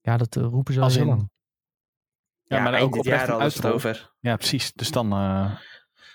Ja, 0.00 0.16
dat 0.16 0.36
eh, 0.36 0.42
roepen 0.42 0.72
ze 0.74 0.78
al 0.78 0.84
Als 0.84 0.94
heel 0.94 1.02
in- 1.02 1.08
lang. 1.08 1.30
Ja, 2.42 2.56
Ja, 2.56 2.62
maar 2.62 2.80
ook 2.80 2.92
dit 2.92 2.98
oprecht 2.98 3.06
jaar 3.18 3.24
een 3.24 3.30
hadden 3.32 3.50
ze 3.50 3.56
het 3.56 3.66
uitrol. 3.66 3.90
over. 3.90 4.14
Ja, 4.20 4.36
precies. 4.36 4.72
Dus 4.72 4.90
dan... 4.90 5.12
eh 5.12 5.56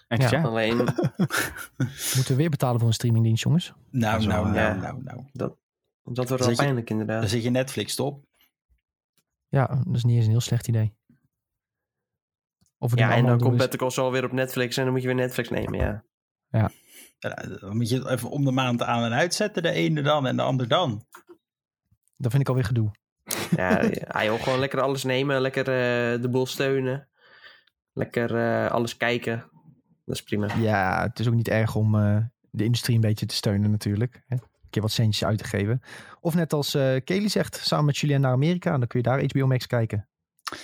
eind 0.07 0.23
Ja. 0.23 0.29
ja. 0.39 0.43
Alleen, 0.43 0.75
Moeten 2.15 2.27
we 2.27 2.35
weer 2.35 2.49
betalen 2.49 2.79
voor 2.79 2.87
een 2.87 2.93
streamingdienst, 2.93 3.43
jongens? 3.43 3.73
Nou, 3.89 4.19
Dat 4.19 4.27
nou, 4.27 4.43
nou, 4.45 4.55
ja. 4.55 4.73
nou, 4.73 5.03
nou. 5.03 5.25
dat 5.33 5.57
wordt 6.03 6.29
wel 6.29 6.37
Zit 6.37 6.49
je- 6.49 6.55
pijnlijk 6.55 6.87
Dan 6.87 6.99
inderdaad. 6.99 7.29
zit 7.29 7.43
je 7.43 7.49
Netflix 7.49 7.95
top. 7.95 8.25
Ja, 9.47 9.65
dat 9.67 9.95
is 9.95 10.03
niet 10.03 10.15
eens 10.15 10.25
een 10.25 10.31
heel 10.31 10.39
slecht 10.41 10.67
idee. 10.67 10.93
Of 12.77 12.95
Ja, 12.97 13.15
en 13.15 13.25
dan 13.25 13.39
komt 13.39 13.57
Better 13.57 13.79
Call 13.79 13.89
Saul 13.89 14.11
weer 14.11 14.23
op 14.25 14.31
Netflix 14.31 14.77
en 14.77 14.83
dan 14.83 14.91
moet 14.93 15.01
je 15.01 15.07
weer 15.07 15.15
Netflix 15.17 15.49
nemen, 15.49 15.79
ja. 15.79 16.03
Ja, 16.49 16.71
Dan 17.21 17.77
moet 17.77 17.89
je 17.89 17.97
het 17.97 18.07
even 18.07 18.29
om 18.29 18.45
de 18.45 18.51
maand 18.51 18.81
aan 18.81 19.03
en 19.03 19.13
uitzetten. 19.13 19.63
De 19.63 19.71
ene 19.71 20.01
dan 20.01 20.27
en 20.27 20.35
de 20.35 20.41
ander 20.41 20.67
dan. 20.67 21.05
Dat 22.17 22.31
vind 22.31 22.43
ik 22.43 22.49
alweer 22.49 22.63
gedoe. 22.63 22.91
Ja, 23.55 23.81
ja 23.81 24.23
joh, 24.23 24.43
gewoon 24.43 24.59
lekker 24.59 24.81
alles 24.81 25.03
nemen, 25.03 25.41
lekker 25.41 25.61
eh, 25.61 26.21
de 26.21 26.29
boel 26.29 26.45
steunen. 26.45 27.07
Lekker 27.93 28.35
eh, 28.35 28.71
alles 28.71 28.97
kijken. 28.97 29.49
Dat 30.05 30.15
is 30.15 30.21
prima. 30.23 30.55
Ja, 30.57 31.01
het 31.01 31.19
is 31.19 31.27
ook 31.27 31.33
niet 31.33 31.47
erg 31.47 31.75
om 31.75 31.95
eh, 31.95 32.17
de 32.49 32.63
industrie 32.63 32.95
een 32.95 33.01
beetje 33.01 33.25
te 33.25 33.35
steunen 33.35 33.71
natuurlijk. 33.71 34.23
Hè? 34.27 34.35
Een 34.35 34.69
keer 34.69 34.81
wat 34.81 34.91
centjes 34.91 35.27
uit 35.27 35.37
te 35.37 35.43
geven. 35.43 35.81
Of 36.19 36.35
net 36.35 36.53
als 36.53 36.73
eh 36.73 36.95
Kelly 37.03 37.27
zegt, 37.27 37.55
samen 37.55 37.85
met 37.85 37.97
Julien 37.97 38.21
naar 38.21 38.31
Amerika. 38.31 38.73
En 38.73 38.79
dan 38.79 38.87
kun 38.87 38.99
je 38.99 39.05
daar 39.05 39.23
HBO 39.23 39.47
Max 39.47 39.67
kijken. 39.67 40.07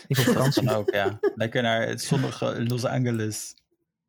Ik 0.07 0.17
vakantie. 0.17 0.65
Dan 0.65 0.75
ook, 0.79 0.89
ja. 0.89 1.19
Lekker 1.35 1.61
naar 1.61 1.87
het 1.87 2.01
zonnige 2.01 2.65
Los 2.67 2.85
Angeles. 2.85 3.55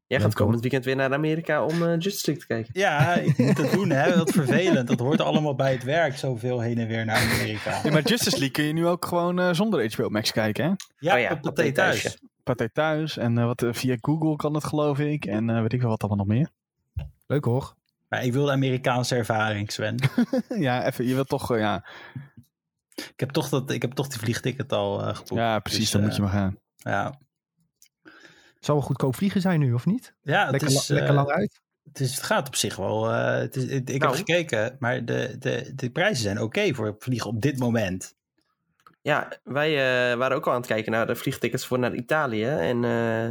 Jij 0.08 0.18
Ja, 0.18 0.24
gaat 0.24 0.34
kom. 0.34 0.44
komend 0.44 0.60
weekend 0.62 0.84
weer 0.84 0.96
naar 0.96 1.12
Amerika 1.12 1.64
om 1.64 1.82
eh 1.82 1.98
Justice 1.98 2.26
League 2.26 2.36
te 2.38 2.46
kijken. 2.46 2.70
Ja, 2.80 3.14
ik 3.14 3.38
moet 3.38 3.58
het 3.58 3.70
doen, 3.72 3.90
hè. 3.90 4.16
Wat 4.16 4.30
vervelend. 4.30 4.88
Dat 4.88 4.98
hoort 4.98 5.20
allemaal 5.20 5.54
bij 5.54 5.72
het 5.72 5.82
werk, 5.84 6.16
zoveel 6.16 6.60
heen 6.60 6.78
en 6.78 6.86
weer 6.86 7.04
naar 7.04 7.16
Amerika. 7.32 7.80
Ja, 7.84 7.90
maar 7.90 8.02
Justice 8.02 8.30
League 8.38 8.50
kun 8.50 8.64
je 8.64 8.72
nu 8.72 8.86
ook 8.86 9.04
gewoon 9.04 9.38
eh, 9.38 9.52
zonder 9.52 9.92
HBO 9.94 10.08
Max 10.08 10.32
kijken, 10.32 10.64
hè? 10.64 10.70
Ja, 10.98 11.14
Oh 11.14 11.20
ja, 11.20 11.32
op 11.42 11.42
de 11.56 11.72
thuis. 11.72 12.02
thuis, 12.02 12.18
Pathé 12.42 12.68
thuis 12.72 13.16
en 13.16 13.38
eh, 13.38 13.44
wat, 13.44 13.64
via 13.70 13.96
Google 14.00 14.36
kan 14.36 14.54
het 14.54 14.64
geloof 14.64 14.98
ik. 14.98 15.24
En 15.24 15.50
eh, 15.50 15.60
weet 15.60 15.72
ik 15.72 15.80
wel 15.80 15.90
wat 15.90 16.00
allemaal 16.02 16.26
nog 16.26 16.36
meer. 16.36 16.48
Leuk 17.26 17.44
hoor. 17.44 17.74
Maar 18.08 18.24
ik 18.24 18.32
wil 18.32 18.44
de 18.44 18.50
Amerikaanse 18.52 19.14
ervaring, 19.16 19.72
Sven. 19.72 19.96
ja, 20.48 20.86
even, 20.86 21.06
je 21.06 21.14
wilt 21.14 21.28
toch, 21.28 21.58
ja, 21.58 21.84
Ik 22.94 23.12
heb 23.20 23.30
toch, 23.30 23.48
dat, 23.48 23.70
ik 23.70 23.82
heb 23.82 23.92
toch 23.92 24.08
die 24.08 24.18
vliegticket 24.18 24.72
al 24.72 25.00
eh 25.00 25.06
geboekt. 25.08 25.34
ja 25.40 25.58
precies, 25.58 25.80
Dus, 25.80 25.90
dan 25.90 26.02
moet 26.02 26.14
je 26.16 26.22
maar 26.22 26.30
gaan. 26.30 26.58
Ja, 26.76 27.18
Het 28.58 28.66
zal 28.66 28.74
wel 28.76 28.84
goedkoop 28.84 29.14
vliegen 29.16 29.40
zijn 29.40 29.60
nu, 29.60 29.72
of 29.72 29.86
niet? 29.86 30.14
ja 30.22 30.42
het, 30.42 30.50
Lekker, 30.50 30.68
is, 30.68 30.88
la- 30.88 30.94
lekker 30.94 31.14
eh, 31.14 31.16
lang 31.22 31.28
uit. 31.36 31.60
het, 31.84 32.00
is, 32.00 32.14
het 32.14 32.22
gaat 32.22 32.46
op 32.46 32.54
zich 32.56 32.76
wel. 32.76 33.10
eh, 33.10 33.38
het 33.38 33.56
is, 33.56 33.62
het- 33.72 33.90
ik 33.90 34.00
Nou. 34.00 34.16
heb 34.16 34.26
gekeken, 34.26 34.76
maar 34.78 35.04
de, 35.04 35.36
de, 35.38 35.72
de 35.74 35.90
prijzen 35.90 36.22
zijn 36.22 36.40
oké 36.40 36.74
voor 36.74 36.96
vliegen 36.98 37.30
op 37.30 37.40
dit 37.40 37.58
moment. 37.58 38.16
Ja, 39.02 39.32
wij 39.44 39.70
eh, 40.10 40.16
waren 40.18 40.36
ook 40.36 40.46
al 40.46 40.52
aan 40.52 40.58
het 40.58 40.66
kijken 40.66 40.92
naar 40.92 41.06
de 41.06 41.14
vliegtickets 41.16 41.66
voor 41.66 41.78
naar 41.78 41.94
Italië. 41.94 42.44
En 42.44 42.84
eh, 42.84 43.30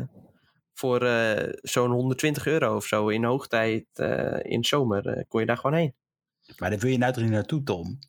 voor 0.74 1.02
eh, 1.06 1.54
zo'n 1.62 1.92
120 1.92 2.46
euro 2.48 2.76
of 2.76 2.86
zo 2.86 3.08
in 3.08 3.24
hoogtijd 3.24 3.86
eh, 3.94 4.40
in 4.52 4.64
zomer 4.66 5.08
eh, 5.08 5.24
kon 5.28 5.40
je 5.40 5.46
daar 5.46 5.58
gewoon 5.58 5.78
heen. 5.78 5.94
Maar 6.58 6.70
daar 6.70 6.80
wil 6.80 6.92
je 6.92 6.98
nou 6.98 7.14
toch 7.14 7.24
niet 7.24 7.32
naartoe, 7.32 7.64
Tom? 7.64 8.00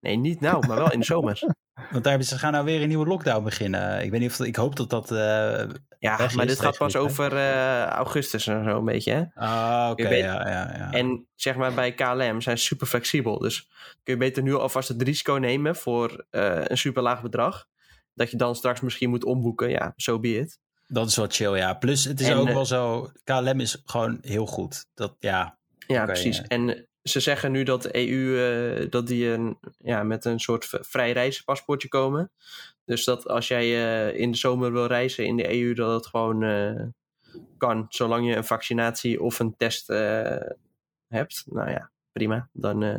Nee, 0.00 0.16
niet 0.16 0.40
nou, 0.40 0.66
maar 0.66 0.76
wel 0.76 0.92
in 0.92 0.98
de 0.98 1.04
zomer. 1.04 1.42
Want 1.90 2.04
daar 2.04 2.22
ze 2.22 2.38
gaan 2.38 2.52
nou 2.52 2.64
weer 2.64 2.82
een 2.82 2.88
nieuwe 2.88 3.06
lockdown 3.06 3.44
beginnen. 3.44 4.02
Ik 4.04 4.10
weet 4.10 4.20
niet 4.20 4.30
of 4.30 4.40
ik 4.40 4.56
hoop 4.56 4.76
dat 4.76 4.90
dat. 4.90 5.10
eh 5.10 5.64
Ja, 5.98 6.16
maar 6.16 6.44
is 6.44 6.50
dit 6.50 6.60
gaat 6.60 6.76
pas 6.76 6.96
over 6.96 7.36
eh, 7.36 7.84
augustus 7.84 8.46
en 8.46 8.64
zo 8.64 8.78
een 8.78 8.84
beetje. 8.84 9.12
Hè? 9.12 9.24
Ah, 9.34 9.90
oké, 9.90 10.08
ja, 10.08 10.48
ja, 10.48 10.74
ja. 10.76 10.92
En 10.92 11.26
zeg 11.34 11.56
maar 11.56 11.74
bij 11.74 11.92
KLM 11.92 12.40
zijn 12.40 12.58
ze 12.58 12.64
super 12.64 12.86
flexibel. 12.86 13.38
Dus 13.38 13.68
kun 14.02 14.12
je 14.14 14.16
beter 14.16 14.42
nu 14.42 14.54
alvast 14.54 14.88
het 14.88 15.02
risico 15.02 15.34
nemen 15.34 15.76
voor 15.76 16.24
eh, 16.30 16.60
een 16.64 16.78
super 16.78 17.02
laag 17.02 17.22
bedrag. 17.22 17.66
Dat 18.14 18.30
je 18.30 18.36
dan 18.36 18.56
straks 18.56 18.80
misschien 18.80 19.10
moet 19.10 19.24
omboeken. 19.24 19.70
Ja, 19.70 19.92
zo 19.96 20.12
so 20.12 20.20
be 20.20 20.38
it. 20.38 20.58
Dat 20.86 21.08
is 21.08 21.16
wel 21.16 21.26
chill, 21.28 21.56
ja. 21.56 21.74
Plus, 21.74 22.04
het 22.04 22.20
is 22.20 22.28
En, 22.28 22.36
ook 22.36 22.48
wel 22.50 22.66
zo. 22.66 23.10
KLM 23.24 23.60
is 23.60 23.82
gewoon 23.84 24.18
heel 24.20 24.46
goed. 24.46 24.86
Dat, 24.94 25.16
ja. 25.18 25.58
Ja, 25.86 26.04
precies. 26.04 26.42
En 26.42 26.85
ze 27.08 27.20
zeggen 27.20 27.52
nu 27.52 27.62
dat 27.62 27.82
de 27.82 28.08
EU 28.08 28.38
eh, 28.38 28.90
dat 28.90 29.06
die 29.06 29.28
een, 29.28 29.58
ja, 29.78 30.02
met 30.02 30.24
een 30.24 30.40
soort 30.40 30.68
vrij 30.80 31.12
reizenpaspoortje 31.12 31.88
komen. 31.88 32.30
Dus 32.84 33.04
dat 33.04 33.28
als 33.28 33.48
jij 33.48 33.64
eh, 33.64 34.20
in 34.20 34.30
de 34.30 34.36
zomer 34.36 34.72
wil 34.72 34.86
reizen 34.86 35.26
in 35.26 35.36
de 35.36 35.60
EU, 35.60 35.74
dat 35.74 35.94
het 35.94 36.06
gewoon 36.06 36.42
eh, 36.42 36.82
kan. 37.56 37.86
Zolang 37.88 38.28
je 38.28 38.36
een 38.36 38.44
vaccinatie 38.44 39.22
of 39.22 39.38
een 39.38 39.56
test 39.56 39.90
eh, 39.90 40.40
hebt. 41.08 41.44
Nou 41.46 41.70
ja, 41.70 41.90
prima. 42.12 42.48
Dan 42.52 42.82
eh, 42.82 42.98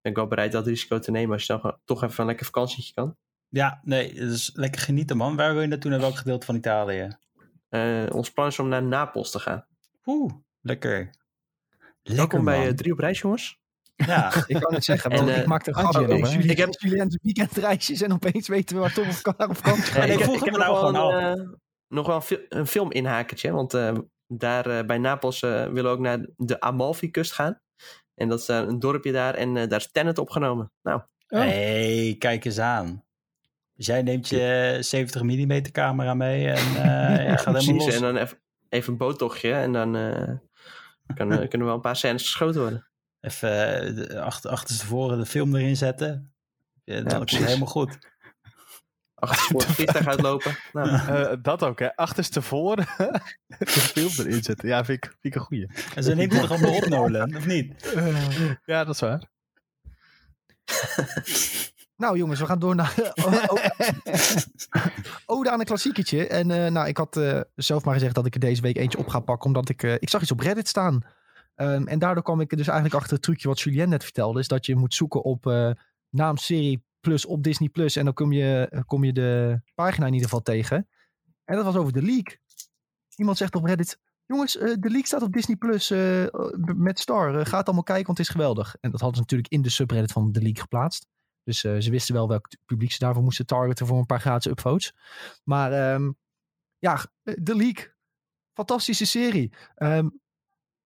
ben 0.00 0.12
ik 0.12 0.16
wel 0.16 0.26
bereid 0.26 0.52
dat 0.52 0.66
risico 0.66 0.98
te 0.98 1.10
nemen 1.10 1.32
als 1.32 1.46
je 1.46 1.58
dan 1.58 1.78
toch 1.84 2.02
even 2.02 2.20
een 2.20 2.26
lekker 2.26 2.46
vakantietje 2.46 2.94
kan. 2.94 3.16
Ja, 3.48 3.80
nee, 3.82 4.14
dus 4.14 4.50
lekker 4.54 4.80
genieten, 4.80 5.16
man. 5.16 5.36
Waar 5.36 5.52
wil 5.52 5.62
je 5.62 5.68
naartoe? 5.68 5.90
Naar 5.90 6.00
welk 6.00 6.16
gedeelte 6.16 6.46
van 6.46 6.54
Italië? 6.54 7.16
Eh, 7.68 8.06
ons 8.10 8.30
plan 8.30 8.46
is 8.46 8.58
om 8.58 8.68
naar 8.68 8.82
Napels 8.82 9.30
te 9.30 9.38
gaan. 9.38 9.66
Oeh, 10.04 10.32
lekker. 10.60 11.10
Lekker, 12.08 12.16
Welkom 12.16 12.44
bij 12.44 12.58
man. 12.58 12.66
eh, 12.66 12.72
Drie 12.74 12.92
op 12.92 12.98
Reis, 12.98 13.20
jongens. 13.20 13.58
Ja, 13.96 14.32
Ik 14.46 14.60
kan 14.60 14.74
het 14.74 14.84
zeggen, 14.84 15.10
En, 15.10 15.28
ik 15.40 15.46
maakte 15.46 15.70
een 15.70 15.76
Antje 15.76 15.92
grapje 15.98 16.14
over. 16.14 16.32
Jullie 16.32 16.50
Ik 16.50 16.56
heb- 16.56 16.74
jullie 16.78 17.06
de 17.06 17.18
weekendreisjes 17.22 18.02
en 18.02 18.12
opeens 18.12 18.48
weten 18.48 18.74
we 18.76 18.82
waar 18.82 18.92
Tom 18.92 19.08
of 19.08 19.22
Kar 19.22 19.48
op. 19.48 19.56
Nee, 19.64 20.10
ik 20.12 20.18
heb- 20.18 20.20
vroeg 20.22 20.44
heb 20.44 20.52
me 20.52 20.58
nou 20.58 20.72
nog 20.72 20.80
wel 20.80 20.94
gewoon 20.94 21.14
een, 21.24 21.38
eh, 21.38 21.44
nog 21.88 22.06
wel 22.06 22.16
een, 22.16 22.22
fil- 22.22 22.44
een 22.48 22.66
film 22.66 22.92
inhakertje. 22.92 23.52
Want 23.52 23.74
eh, 23.74 23.92
daar 24.26 24.84
bij 24.86 24.98
Napels 24.98 25.40
willen 25.40 25.72
we 25.82 25.88
ook 25.88 25.98
naar 25.98 26.26
de 26.36 26.60
Amalfi-kust 26.60 27.32
gaan. 27.32 27.60
En 28.14 28.28
dat 28.28 28.38
is 28.40 28.46
daar 28.46 28.68
een 28.68 28.78
dorpje 28.78 29.12
daar. 29.12 29.34
En 29.34 29.54
daar 29.54 29.78
is 29.78 29.90
Tenet 29.92 30.18
opgenomen. 30.18 30.72
Nou, 30.82 31.00
Oh. 31.28 31.40
hey, 31.40 32.16
kijk 32.18 32.44
eens 32.44 32.58
aan. 32.58 33.04
Dus 33.74 33.86
jij 33.86 34.02
neemt 34.02 34.28
je 34.28 34.76
70 34.80 35.22
mm 35.22 35.62
camera 35.72 36.14
mee 36.14 36.46
en 36.48 36.54
eh, 36.56 36.76
gaat 36.76 37.38
helemaal 37.38 37.52
precies. 37.52 37.84
los. 37.84 37.94
En 37.94 38.00
dan 38.00 38.16
even, 38.16 38.38
even 38.68 38.92
een 38.92 38.98
boottochtje. 38.98 39.52
En 39.52 39.72
dan 39.72 39.96
eh, 39.96 40.32
kan, 41.14 41.32
eh, 41.32 41.48
kunnen 41.48 41.66
wel 41.66 41.76
een 41.76 41.82
paar 41.82 41.96
scènes 41.96 42.22
geschoten 42.22 42.60
worden. 42.60 42.88
Even 43.20 43.80
eh, 43.80 43.94
de- 43.94 44.20
achter, 44.20 44.50
achterstevoren 44.50 45.18
de 45.18 45.26
film 45.26 45.56
erin 45.56 45.76
zetten. 45.76 46.34
Ja, 46.84 46.98
komt 47.00 47.12
het 47.12 47.24
precies. 47.24 47.46
helemaal 47.46 47.66
goed. 47.68 47.98
Achter 49.14 49.44
voor 49.46 49.60
het 49.60 49.70
vliegtuig 49.70 50.06
uitlopen. 50.06 50.56
Nou, 50.72 50.88
Eh, 50.88 51.36
dat 51.42 51.62
ook, 51.62 51.78
hè. 51.78 51.96
Achterstevoren 51.96 52.86
de 53.58 53.66
film 53.66 54.10
erin 54.18 54.42
zetten. 54.42 54.68
Ja, 54.68 54.84
vind 54.84 55.04
ik, 55.04 55.10
vind 55.10 55.34
ik 55.34 55.34
een 55.34 55.40
goeie. 55.46 55.66
En 55.94 56.02
ze 56.02 56.14
neemt 56.14 56.32
het 56.32 56.40
toch 56.40 56.50
allemaal 56.50 56.76
op, 56.76 56.86
Nolan, 56.86 57.36
of 57.36 57.46
niet? 57.46 57.92
ja, 58.64 58.84
dat 58.84 58.94
is 58.94 59.00
waar. 59.00 59.22
Nou 61.96 62.18
jongens, 62.18 62.40
we 62.40 62.46
gaan 62.46 62.58
door 62.58 62.74
naar 62.74 62.94
aan 65.50 65.60
een 65.60 65.66
klassieketje. 65.66 66.26
En 66.26 66.50
eh, 66.50 66.70
nou, 66.70 66.88
ik 66.88 66.96
had 66.96 67.16
eh, 67.16 67.40
zelf 67.54 67.84
maar 67.84 67.94
gezegd 67.94 68.14
dat 68.14 68.26
ik 68.26 68.34
er 68.34 68.40
deze 68.40 68.62
week 68.62 68.76
eentje 68.76 68.98
op 68.98 69.08
ga 69.08 69.20
pakken. 69.20 69.46
Omdat 69.46 69.68
ik, 69.68 69.82
eh, 69.82 69.94
ik 69.94 70.10
zag 70.10 70.22
iets 70.22 70.30
op 70.30 70.40
Reddit 70.40 70.68
staan. 70.68 71.04
Ehm, 71.54 71.86
en 71.86 71.98
daardoor 71.98 72.22
kwam 72.22 72.40
ik 72.40 72.56
dus 72.56 72.66
eigenlijk 72.66 72.94
achter 72.94 73.12
het 73.12 73.22
trucje 73.22 73.48
wat 73.48 73.60
Julien 73.60 73.88
net 73.88 74.02
vertelde. 74.02 74.40
Is 74.40 74.48
dat 74.48 74.66
je 74.66 74.76
moet 74.76 74.94
zoeken 74.94 75.22
op 75.22 75.44
naam 76.10 76.36
serie 76.36 76.84
plus 77.00 77.26
op 77.26 77.42
Disney 77.42 77.68
Plus. 77.68 77.96
En 77.96 78.04
dan 78.04 78.14
kom 78.14 78.32
je, 78.32 78.82
kom 78.86 79.04
je 79.04 79.12
de 79.12 79.60
pagina 79.74 80.06
in 80.06 80.12
ieder 80.12 80.28
geval 80.28 80.42
tegen. 80.42 80.88
En 81.44 81.56
dat 81.56 81.64
was 81.64 81.76
over 81.76 81.92
de 81.92 82.02
leak. 82.02 82.38
Iemand 83.16 83.36
zegt 83.36 83.54
op 83.54 83.64
Reddit... 83.64 83.98
Jongens, 84.26 84.52
de 84.52 84.90
leak 84.90 85.06
staat 85.06 85.22
op 85.22 85.32
Disney 85.32 85.56
Plus 85.56 85.90
met 86.76 86.98
Star. 86.98 87.46
Ga 87.46 87.56
het 87.56 87.66
allemaal 87.66 87.82
kijken, 87.82 88.06
want 88.06 88.18
het 88.18 88.26
is 88.26 88.32
geweldig. 88.32 88.76
En 88.80 88.90
dat 88.90 89.00
hadden 89.00 89.16
ze 89.16 89.22
natuurlijk 89.22 89.52
in 89.52 89.62
de 89.62 89.70
subreddit 89.70 90.12
van 90.12 90.32
de 90.32 90.42
leak 90.42 90.58
geplaatst. 90.58 91.06
Dus 91.46 91.64
eh, 91.64 91.76
ze 91.78 91.90
wisten 91.90 92.14
wel 92.14 92.28
welk 92.28 92.48
publiek 92.64 92.92
ze 92.92 92.98
daarvoor 92.98 93.22
moesten 93.22 93.46
targeten 93.46 93.86
voor 93.86 93.98
een 93.98 94.06
paar 94.06 94.20
gratis 94.20 94.50
upvotes. 94.50 94.94
Maar 95.44 95.72
ehm, 95.72 96.12
ja, 96.78 97.06
de 97.22 97.56
leak. 97.56 97.94
Fantastische 98.52 99.06
serie. 99.06 99.52
Ehm, 99.74 100.08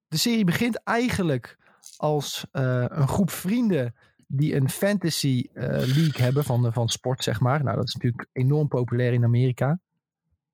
de 0.07 0.17
serie 0.17 0.43
begint 0.43 0.83
eigenlijk 0.83 1.57
als 1.97 2.45
eh, 2.51 2.85
een 2.87 3.07
groep 3.07 3.29
vrienden 3.29 3.95
die 4.27 4.55
een 4.55 4.69
fantasy 4.69 5.47
eh, 5.53 5.67
league 5.67 6.21
hebben 6.21 6.43
van, 6.43 6.73
van 6.73 6.89
sport, 6.89 7.23
zeg 7.23 7.39
maar. 7.39 7.63
Nou, 7.63 7.75
dat 7.75 7.87
is 7.87 7.93
natuurlijk 7.93 8.27
enorm 8.31 8.67
populair 8.67 9.13
in 9.13 9.23
Amerika. 9.23 9.79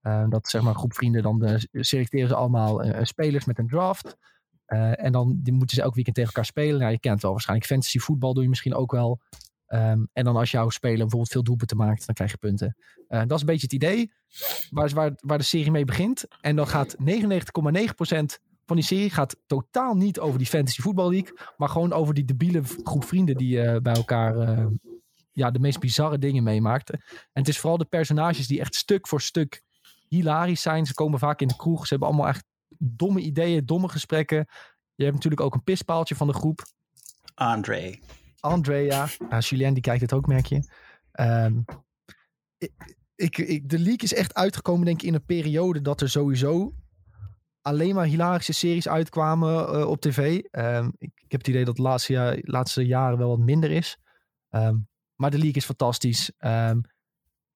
Eh, 0.01 0.29
dat 0.29 0.47
zeg 0.47 0.61
maar 0.61 0.71
een 0.71 0.77
groep 0.77 0.93
vrienden, 0.93 1.23
dan 1.23 1.43
eh, 1.43 1.63
selecteren 1.71 2.27
ze 2.27 2.35
allemaal 2.35 2.83
eh, 2.83 3.03
spelers 3.03 3.45
met 3.45 3.57
een 3.57 3.67
draft. 3.67 4.17
Eh, 4.67 5.03
en 5.03 5.11
dan 5.11 5.39
die 5.43 5.53
moeten 5.53 5.75
ze 5.75 5.81
elk 5.81 5.95
weekend 5.95 6.15
tegen 6.15 6.31
elkaar 6.31 6.49
spelen. 6.49 6.79
Nou, 6.79 6.91
je 6.91 6.99
kent 6.99 7.21
wel 7.21 7.31
waarschijnlijk. 7.31 7.69
Fantasy 7.69 7.99
voetbal 7.99 8.33
doe 8.33 8.43
je 8.43 8.49
misschien 8.49 8.75
ook 8.75 8.91
wel. 8.91 9.21
Ehm, 9.67 10.05
en 10.13 10.23
dan 10.23 10.35
als 10.35 10.51
jouw 10.51 10.69
speler 10.69 10.97
bijvoorbeeld 10.97 11.31
veel 11.31 11.43
doelpunten 11.43 11.77
maakt, 11.77 12.05
dan 12.05 12.15
krijg 12.15 12.31
je 12.31 12.37
punten. 12.37 12.75
Eh, 13.07 13.19
dat 13.19 13.31
is 13.31 13.39
een 13.39 13.45
beetje 13.45 13.65
het 13.65 13.73
idee 13.73 14.11
waar, 14.69 14.89
waar, 14.89 15.11
waar 15.15 15.37
de 15.37 15.43
serie 15.43 15.71
mee 15.71 15.85
begint. 15.85 16.25
En 16.41 16.55
dan 16.55 16.67
gaat 16.67 16.95
99,9% 16.99 18.39
van 18.65 18.75
die 18.75 18.85
serie 18.85 19.09
gaat 19.09 19.37
totaal 19.45 19.95
niet 19.95 20.19
over 20.19 20.37
die 20.37 20.47
Fantasy 20.47 20.81
Football 20.81 21.11
League. 21.11 21.37
Maar 21.57 21.69
gewoon 21.69 21.93
over 21.93 22.13
die 22.13 22.25
debiele 22.25 22.61
groep 22.83 23.03
vrienden 23.03 23.37
die 23.37 23.61
eh, 23.61 23.81
bij 23.81 23.93
elkaar 23.93 24.37
eh, 24.37 24.65
ja, 25.31 25.51
de 25.51 25.59
meest 25.59 25.79
bizarre 25.79 26.17
dingen 26.17 26.43
meemaakt. 26.43 26.89
En 26.89 26.99
het 27.33 27.47
is 27.47 27.59
vooral 27.59 27.77
de 27.77 27.85
personages 27.85 28.47
die 28.47 28.59
echt 28.59 28.75
stuk 28.75 29.07
voor 29.07 29.21
stuk 29.21 29.63
hilarisch 30.07 30.61
zijn. 30.61 30.85
Ze 30.85 30.93
komen 30.93 31.19
vaak 31.19 31.41
in 31.41 31.47
de 31.47 31.55
kroeg. 31.55 31.81
Ze 31.81 31.89
hebben 31.89 32.07
allemaal 32.07 32.27
echt 32.27 32.45
domme 32.77 33.19
ideeën, 33.19 33.65
domme 33.65 33.89
gesprekken. 33.89 34.47
Je 34.95 35.03
hebt 35.03 35.15
natuurlijk 35.15 35.41
ook 35.41 35.53
een 35.53 35.63
pispaaltje 35.63 36.15
van 36.15 36.27
de 36.27 36.33
groep. 36.33 36.65
Andre. 37.33 37.99
Andrea. 38.47 39.07
Ja, 39.29 39.39
Julien 39.39 39.73
die 39.73 39.83
kijkt 39.83 40.01
het 40.01 40.13
ook, 40.13 40.27
merk 40.27 40.45
je. 40.45 40.71
Ehm, 41.11 41.61
ik, 43.15 43.37
ik, 43.37 43.69
de 43.69 43.79
leak 43.79 44.01
is 44.01 44.13
echt 44.13 44.33
uitgekomen, 44.33 44.85
denk 44.85 45.01
ik, 45.01 45.07
in 45.07 45.13
een 45.13 45.25
periode 45.25 45.81
dat 45.81 46.01
er 46.01 46.09
sowieso 46.09 46.73
alleen 47.61 47.95
maar 47.95 48.05
hilarische 48.05 48.53
series 48.53 48.87
uitkwamen 48.87 49.67
eh, 49.67 49.87
op 49.87 50.01
tv. 50.01 50.39
Ehm, 50.51 50.89
ik, 50.97 51.11
heb 51.27 51.39
het 51.39 51.47
idee 51.47 51.65
dat 51.65 51.75
de 51.75 51.81
laatste, 51.81 52.13
jaar, 52.13 52.37
laatste 52.41 52.85
jaren 52.85 53.17
wel 53.17 53.29
wat 53.29 53.39
minder 53.39 53.71
is. 53.71 53.97
Ehm, 54.49 54.75
maar 55.15 55.31
de 55.31 55.37
leak 55.37 55.55
is 55.55 55.65
fantastisch. 55.65 56.31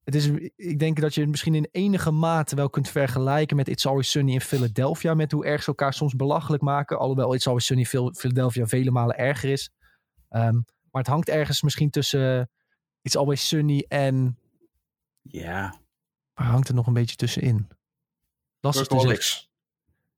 Het 0.03 0.15
is, 0.15 0.27
ik 0.55 0.79
denk 0.79 1.01
dat 1.01 1.13
je 1.13 1.21
het 1.21 1.29
misschien 1.29 1.55
in 1.55 1.67
enige 1.71 2.11
mate 2.11 2.55
wel 2.55 2.69
kunt 2.69 2.89
vergelijken 2.89 3.55
met 3.55 3.67
It's 3.67 3.85
Always 3.85 4.11
Sunny 4.11 4.33
in 4.33 4.41
Philadelphia. 4.41 5.13
Met 5.13 5.31
hoe 5.31 5.45
erg 5.45 5.61
ze 5.61 5.67
elkaar 5.67 5.93
soms 5.93 6.15
belachelijk 6.15 6.63
maken. 6.63 6.99
Alhoewel 6.99 7.33
It's 7.33 7.47
Always 7.47 7.65
Sunny 7.65 7.81
in 7.81 7.89
Phil- 7.89 8.13
Philadelphia 8.13 8.65
vele 8.65 8.91
malen 8.91 9.17
erger 9.17 9.49
is. 9.49 9.71
Ehm, 10.29 10.59
maar 10.91 11.01
het 11.01 11.11
hangt 11.11 11.29
ergens 11.29 11.61
misschien 11.61 11.89
tussen 11.89 12.49
It's 13.01 13.15
Always 13.15 13.47
Sunny 13.47 13.85
en... 13.87 14.37
Ja. 15.21 15.79
Waar 16.33 16.47
hangt 16.47 16.67
er 16.67 16.73
nog 16.73 16.87
een 16.87 16.93
beetje 16.93 17.15
tussenin? 17.15 17.67
Lastig 18.59 18.87
te. 18.87 19.47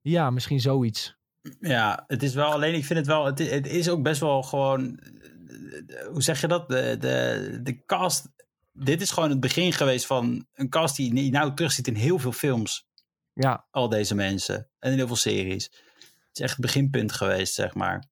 Ja, 0.02 0.30
misschien 0.30 0.60
zoiets. 0.60 1.16
Ja, 1.60 2.04
het 2.08 2.24
is 2.24 2.34
wel 2.34 2.52
alleen, 2.52 2.74
ik 2.74 2.86
vind 2.86 3.00
het 3.00 3.08
wel, 3.08 3.26
het, 3.26 3.40
het 3.40 3.68
is 3.68 3.90
ook 3.90 4.04
best 4.04 4.20
wel 4.20 4.44
gewoon, 4.44 4.98
eh, 4.98 6.06
hoe 6.08 6.22
zeg 6.22 6.42
je 6.42 6.48
dat? 6.48 6.70
De, 6.70 6.98
de, 7.00 7.60
de 7.64 7.86
cast 7.86 8.32
dit 8.74 9.02
is 9.02 9.12
gewoon 9.12 9.30
het 9.30 9.40
begin 9.40 9.74
geweest 9.74 10.06
van 10.06 10.48
een 10.54 10.70
cast 10.70 10.96
die 10.96 11.24
je 11.24 11.32
nou 11.32 11.54
terugziet 11.54 11.88
in 11.88 11.96
heel 11.96 12.20
veel 12.20 12.32
films. 12.32 12.88
Ja, 13.34 13.68
Al 13.72 13.90
deze 13.90 14.16
mensen. 14.16 14.70
En 14.80 14.92
in 14.92 14.98
heel 14.98 15.08
veel 15.08 15.16
series. 15.16 15.64
Het 15.64 16.30
is 16.34 16.40
echt 16.40 16.52
het 16.52 16.62
beginpunt 16.62 17.12
geweest, 17.12 17.54
zeg 17.54 17.74
maar. 17.74 18.06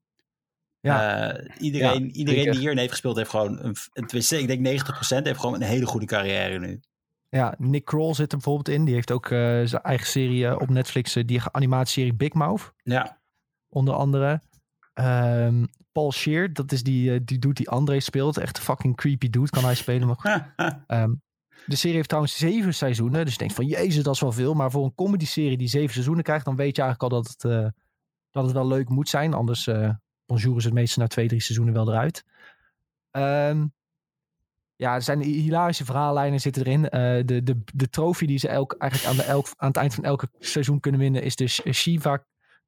Ja. 0.81 1.29
Eh, 1.29 1.45
iedereen 1.59 2.05
Ja, 2.05 2.11
iedereen 2.11 2.39
zeker. 2.39 2.51
die 2.51 2.59
hierin 2.59 2.77
heeft 2.77 2.91
gespeeld 2.91 3.15
heeft 3.15 3.29
gewoon... 3.29 3.59
Een, 3.63 3.75
tenminste, 3.93 4.39
ik 4.39 4.61
denk 4.63 4.81
90% 4.81 5.23
heeft 5.23 5.39
gewoon 5.39 5.55
een 5.55 5.61
hele 5.61 5.85
goede 5.85 6.05
carrière 6.05 6.59
nu. 6.59 6.79
ja, 7.29 7.55
Nick 7.57 7.85
Kroll 7.85 8.13
zit 8.13 8.31
er 8.31 8.37
bijvoorbeeld 8.37 8.77
in. 8.77 8.85
Die 8.85 8.93
heeft 8.93 9.11
ook 9.11 9.25
eh, 9.25 9.61
zijn 9.63 9.81
eigen 9.81 10.07
serie 10.07 10.47
eh, 10.47 10.55
op 10.59 10.69
Netflix, 10.69 11.13
die 11.13 11.41
animatieserie 11.51 12.13
Big 12.13 12.33
Mouth. 12.33 12.73
Ja, 12.83 13.19
onder 13.69 13.93
andere. 13.93 14.41
Ehm, 14.93 15.65
Paul 15.91 16.11
Shear, 16.11 16.53
dat 16.53 16.71
is 16.71 16.83
die, 16.83 17.23
die 17.23 17.39
doet 17.39 17.57
die 17.57 17.69
André 17.69 17.99
speelt. 17.99 18.37
Echt 18.37 18.57
een 18.57 18.63
fucking 18.63 18.95
creepy 18.95 19.29
dude 19.29 19.49
kan 19.49 19.63
hij 19.63 19.75
spelen. 19.75 20.07
Maar. 20.07 20.53
Ehm, 20.87 21.13
de 21.65 21.75
serie 21.75 21.95
heeft 21.95 22.07
trouwens 22.07 22.37
zeven 22.37 22.73
seizoenen. 22.73 23.23
Dus 23.23 23.33
je 23.33 23.39
denkt 23.39 23.53
van, 23.53 23.65
jezus, 23.65 24.03
dat 24.03 24.13
is 24.13 24.21
wel 24.21 24.31
veel. 24.31 24.53
Maar 24.53 24.71
voor 24.71 24.83
een 24.83 24.95
comedy-serie 24.95 25.57
die 25.57 25.67
zeven 25.67 25.91
seizoenen 25.93 26.23
krijgt... 26.23 26.45
dan 26.45 26.55
weet 26.55 26.75
je 26.75 26.81
eigenlijk 26.81 27.13
al 27.13 27.21
dat 27.21 27.35
het, 27.37 27.71
dat 28.31 28.43
het 28.43 28.51
wel 28.53 28.67
leuk 28.67 28.89
moet 28.89 29.09
zijn. 29.09 29.33
Anders 29.33 29.67
uh, 29.67 29.89
bonjour 30.31 30.63
het 30.63 30.73
meestal 30.73 31.03
na 31.03 31.09
twee, 31.09 31.27
drie 31.27 31.41
seizoenen 31.41 31.73
wel 31.73 31.89
eruit. 31.89 32.25
Ehm, 33.11 33.65
ja, 34.75 34.95
er 34.95 35.01
zijn 35.01 35.21
hilarische 35.21 35.85
verhaallijnen 35.85 36.39
zitten 36.39 36.65
erin. 36.65 36.83
Uh, 36.83 36.89
de, 37.25 37.43
de, 37.43 37.63
de 37.73 37.89
trofee 37.89 38.27
die 38.27 38.37
ze 38.37 38.47
elk, 38.47 38.75
eigenlijk 38.77 39.11
aan, 39.11 39.25
de 39.25 39.31
elk, 39.31 39.47
aan 39.57 39.67
het 39.67 39.77
eind 39.77 39.93
van 39.93 40.03
elke 40.03 40.29
seizoen 40.39 40.79
kunnen 40.79 40.99
winnen... 40.99 41.23
is 41.23 41.35
de 41.35 41.47
Shiva 41.47 42.23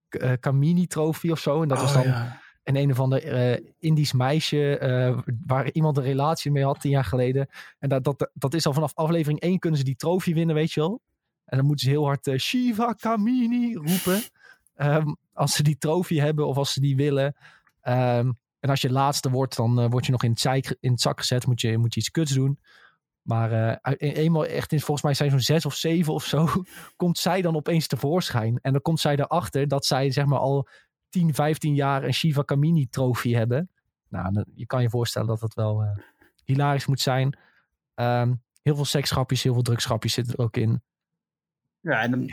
uh, 0.09 0.32
Kamini 0.39 0.88
trofee 0.88 1.32
of 1.32 1.39
zo. 1.39 1.61
En 1.61 1.68
dat 1.68 1.78
Oh, 1.78 1.84
is 1.84 1.93
dan 1.93 2.03
ja. 2.03 2.39
een 2.64 2.76
een 2.76 2.91
of 2.91 2.99
ander 2.99 3.51
uh, 3.53 3.68
Indisch 3.80 4.14
meisje 4.14 4.80
uh, 4.82 5.34
waar 5.45 5.72
iemand 5.72 5.97
een 5.97 6.03
relatie 6.03 6.51
mee 6.51 6.64
had 6.64 6.80
tien 6.80 6.91
jaar 6.91 7.05
geleden. 7.05 7.47
En 7.80 7.89
dat, 7.89 8.03
dat, 8.03 8.30
dat 8.34 8.53
is 8.53 8.66
al 8.66 8.74
vanaf 8.74 8.93
aflevering 8.95 9.39
1 9.39 9.59
kunnen 9.59 9.80
ze 9.80 9.86
die 9.86 9.95
trofee 9.95 10.34
winnen, 10.34 10.55
weet 10.55 10.72
je 10.72 10.80
wel. 10.80 11.01
En 11.45 11.57
dan 11.57 11.66
moeten 11.66 11.86
ze 11.86 11.91
heel 11.91 12.05
hard 12.05 12.30
Shiva 12.38 12.93
Kamini 12.93 13.76
roepen. 13.76 14.22
Um, 14.78 15.18
als 15.34 15.56
ze 15.56 15.64
die 15.64 15.78
trofee 15.78 16.22
hebben 16.22 16.48
of 16.48 16.58
als 16.58 16.74
ze 16.74 16.80
die 16.80 16.96
willen. 16.96 17.36
Um, 17.84 18.38
en 18.60 18.70
als 18.70 18.82
je 18.82 18.92
laatste 18.92 19.30
wordt, 19.30 19.56
dan 19.56 19.80
uh, 19.80 19.90
word 19.90 20.06
je 20.06 20.12
nog 20.12 20.24
in 20.24 20.32
het, 20.32 20.78
in 20.80 20.92
het 20.92 21.02
zak 21.02 21.20
gezet. 21.20 21.48
Moet 21.48 21.62
je, 21.62 21.78
moet 21.78 21.94
je 21.94 22.00
iets 22.00 22.12
kuts 22.12 22.32
doen. 22.32 22.60
Maar 23.22 23.82
uh, 23.84 23.96
eenmaal 23.98 24.46
echt 24.46 24.72
in 24.72 24.80
volgens 24.80 25.02
mij 25.02 25.14
zijn 25.14 25.30
zo'n 25.30 25.40
zes 25.40 25.66
of 25.66 25.76
zeven 25.76 26.14
of 26.14 26.24
zo, 26.24 26.48
komt 26.96 27.18
zij 27.18 27.42
dan 27.42 27.56
opeens 27.56 27.88
tevoorschijn. 27.88 28.60
En 28.62 28.72
dan 28.72 28.82
komt 28.82 29.00
zij 29.00 29.16
erachter 29.16 29.68
dat 29.68 29.86
zij 29.86 30.12
zeg 30.12 30.26
maar 30.26 30.40
al 30.40 30.68
10, 31.10 31.34
15 31.34 31.76
jaar 31.76 32.04
een 32.04 32.14
Shiva 32.14 32.42
Kamini 32.42 32.88
trofee 32.90 33.36
hebben. 33.36 33.70
Nou, 34.10 34.34
dan, 34.34 34.46
je 34.56 34.66
kan 34.66 34.82
je 34.82 34.90
voorstellen 34.90 35.28
dat 35.28 35.40
dat 35.40 35.54
wel 35.54 35.84
uh, 35.84 35.90
hilarisch 36.44 36.86
moet 36.86 37.02
zijn. 37.02 37.38
Um, 37.96 38.42
heel 38.62 38.76
veel 38.76 38.86
seksgrapjes, 38.86 39.44
heel 39.44 39.54
veel 39.54 39.62
drugsgrapjes 39.62 40.14
zitten 40.14 40.34
er 40.34 40.44
ook 40.44 40.58
in. 40.58 40.82
Ja, 41.80 42.02
en 42.02 42.12
dan 42.12 42.30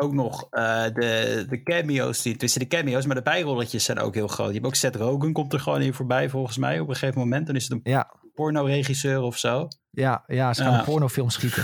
ook 0.00 0.12
nog 0.12 0.46
uh, 0.50 0.84
de, 0.84 1.44
de 1.48 1.62
cameo's, 1.62 2.22
die, 2.22 2.36
tussen 2.36 2.60
de 2.60 2.66
cameo's, 2.66 3.06
maar 3.06 3.16
de 3.16 3.22
bijrolletjes 3.22 3.84
zijn 3.84 3.98
ook 3.98 4.14
heel 4.14 4.28
groot. 4.28 4.48
Je 4.48 4.54
hebt 4.54 4.66
ook 4.66 4.74
Seth 4.74 4.96
Rogen, 4.96 5.32
komt 5.32 5.52
er 5.52 5.60
gewoon 5.60 5.82
in 5.82 5.94
voorbij 5.94 6.28
volgens 6.28 6.56
mij 6.56 6.80
op 6.80 6.88
een 6.88 6.96
gegeven 6.96 7.20
moment. 7.20 7.46
Dan 7.46 7.56
is 7.56 7.62
het 7.62 7.72
een 7.72 7.80
ja. 7.82 8.14
porno-regisseur 8.34 9.20
of 9.20 9.38
zo. 9.38 9.68
Ja, 9.90 10.24
ja 10.26 10.54
ze 10.54 10.62
gaan 10.62 10.72
ja. 10.72 10.78
een 10.78 10.84
pornofilm 10.84 11.30
schieten. 11.30 11.62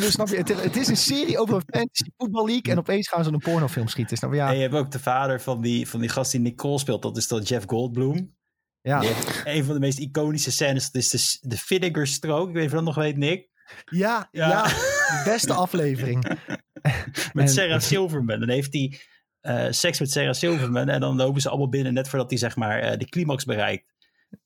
dus, 0.00 0.12
snap 0.18 0.28
je, 0.28 0.36
het, 0.36 0.62
het, 0.62 0.76
is 0.76 0.88
een 0.88 0.96
serie 0.96 1.38
over 1.38 1.54
een 1.54 1.78
fantasy 1.78 2.10
voetbal 2.16 2.46
league 2.46 2.72
en 2.72 2.78
opeens 2.78 3.08
gaan 3.08 3.24
ze 3.24 3.32
een 3.32 3.38
pornofilm 3.38 3.88
schieten. 3.88 4.16
Snap 4.16 4.30
je? 4.30 4.36
Ja. 4.36 4.48
En 4.48 4.54
je 4.54 4.62
hebt 4.62 4.74
ook 4.74 4.90
de 4.90 4.98
vader 4.98 5.40
van 5.40 5.60
die, 5.60 5.88
van 5.88 6.00
die 6.00 6.08
gast 6.08 6.30
die 6.30 6.40
Nick 6.40 6.62
speelt, 6.76 7.02
dat 7.02 7.16
is 7.16 7.28
dan 7.28 7.42
Jeff 7.42 7.66
Goldblum. 7.68 8.36
Ja. 8.80 9.02
een 9.44 9.64
van 9.64 9.74
de 9.74 9.80
meest 9.80 9.98
iconische 9.98 10.52
scènes, 10.52 10.90
dat 10.90 11.02
is 11.02 11.10
de, 11.40 11.48
de 11.48 11.56
Vinegar 11.56 12.06
Stroke. 12.06 12.48
Ik 12.48 12.54
weet 12.54 12.62
niet 12.62 12.64
of 12.64 12.70
je 12.70 12.84
dat 12.84 12.94
nog 12.94 13.04
weet, 13.04 13.16
Nick. 13.16 13.48
Ja, 13.84 14.28
ja. 14.30 14.48
ja 14.48 14.62
de 14.64 15.22
beste 15.24 15.52
aflevering. 15.52 16.24
met 17.32 17.50
Sarah 17.50 17.80
Silverman. 17.80 18.40
Dan 18.40 18.48
heeft 18.48 18.72
hij 18.72 19.00
uh, 19.42 19.72
seks 19.72 20.00
met 20.00 20.10
Sarah 20.10 20.34
Silverman 20.34 20.88
en 20.88 21.00
dan 21.00 21.16
lopen 21.16 21.40
ze 21.40 21.48
allemaal 21.48 21.68
binnen 21.68 21.94
net 21.94 22.08
voordat 22.08 22.30
hij 22.30 22.38
zeg 22.38 22.56
maar 22.56 22.84
uh, 22.84 22.98
de 22.98 23.08
climax 23.08 23.44
bereikt. 23.44 23.92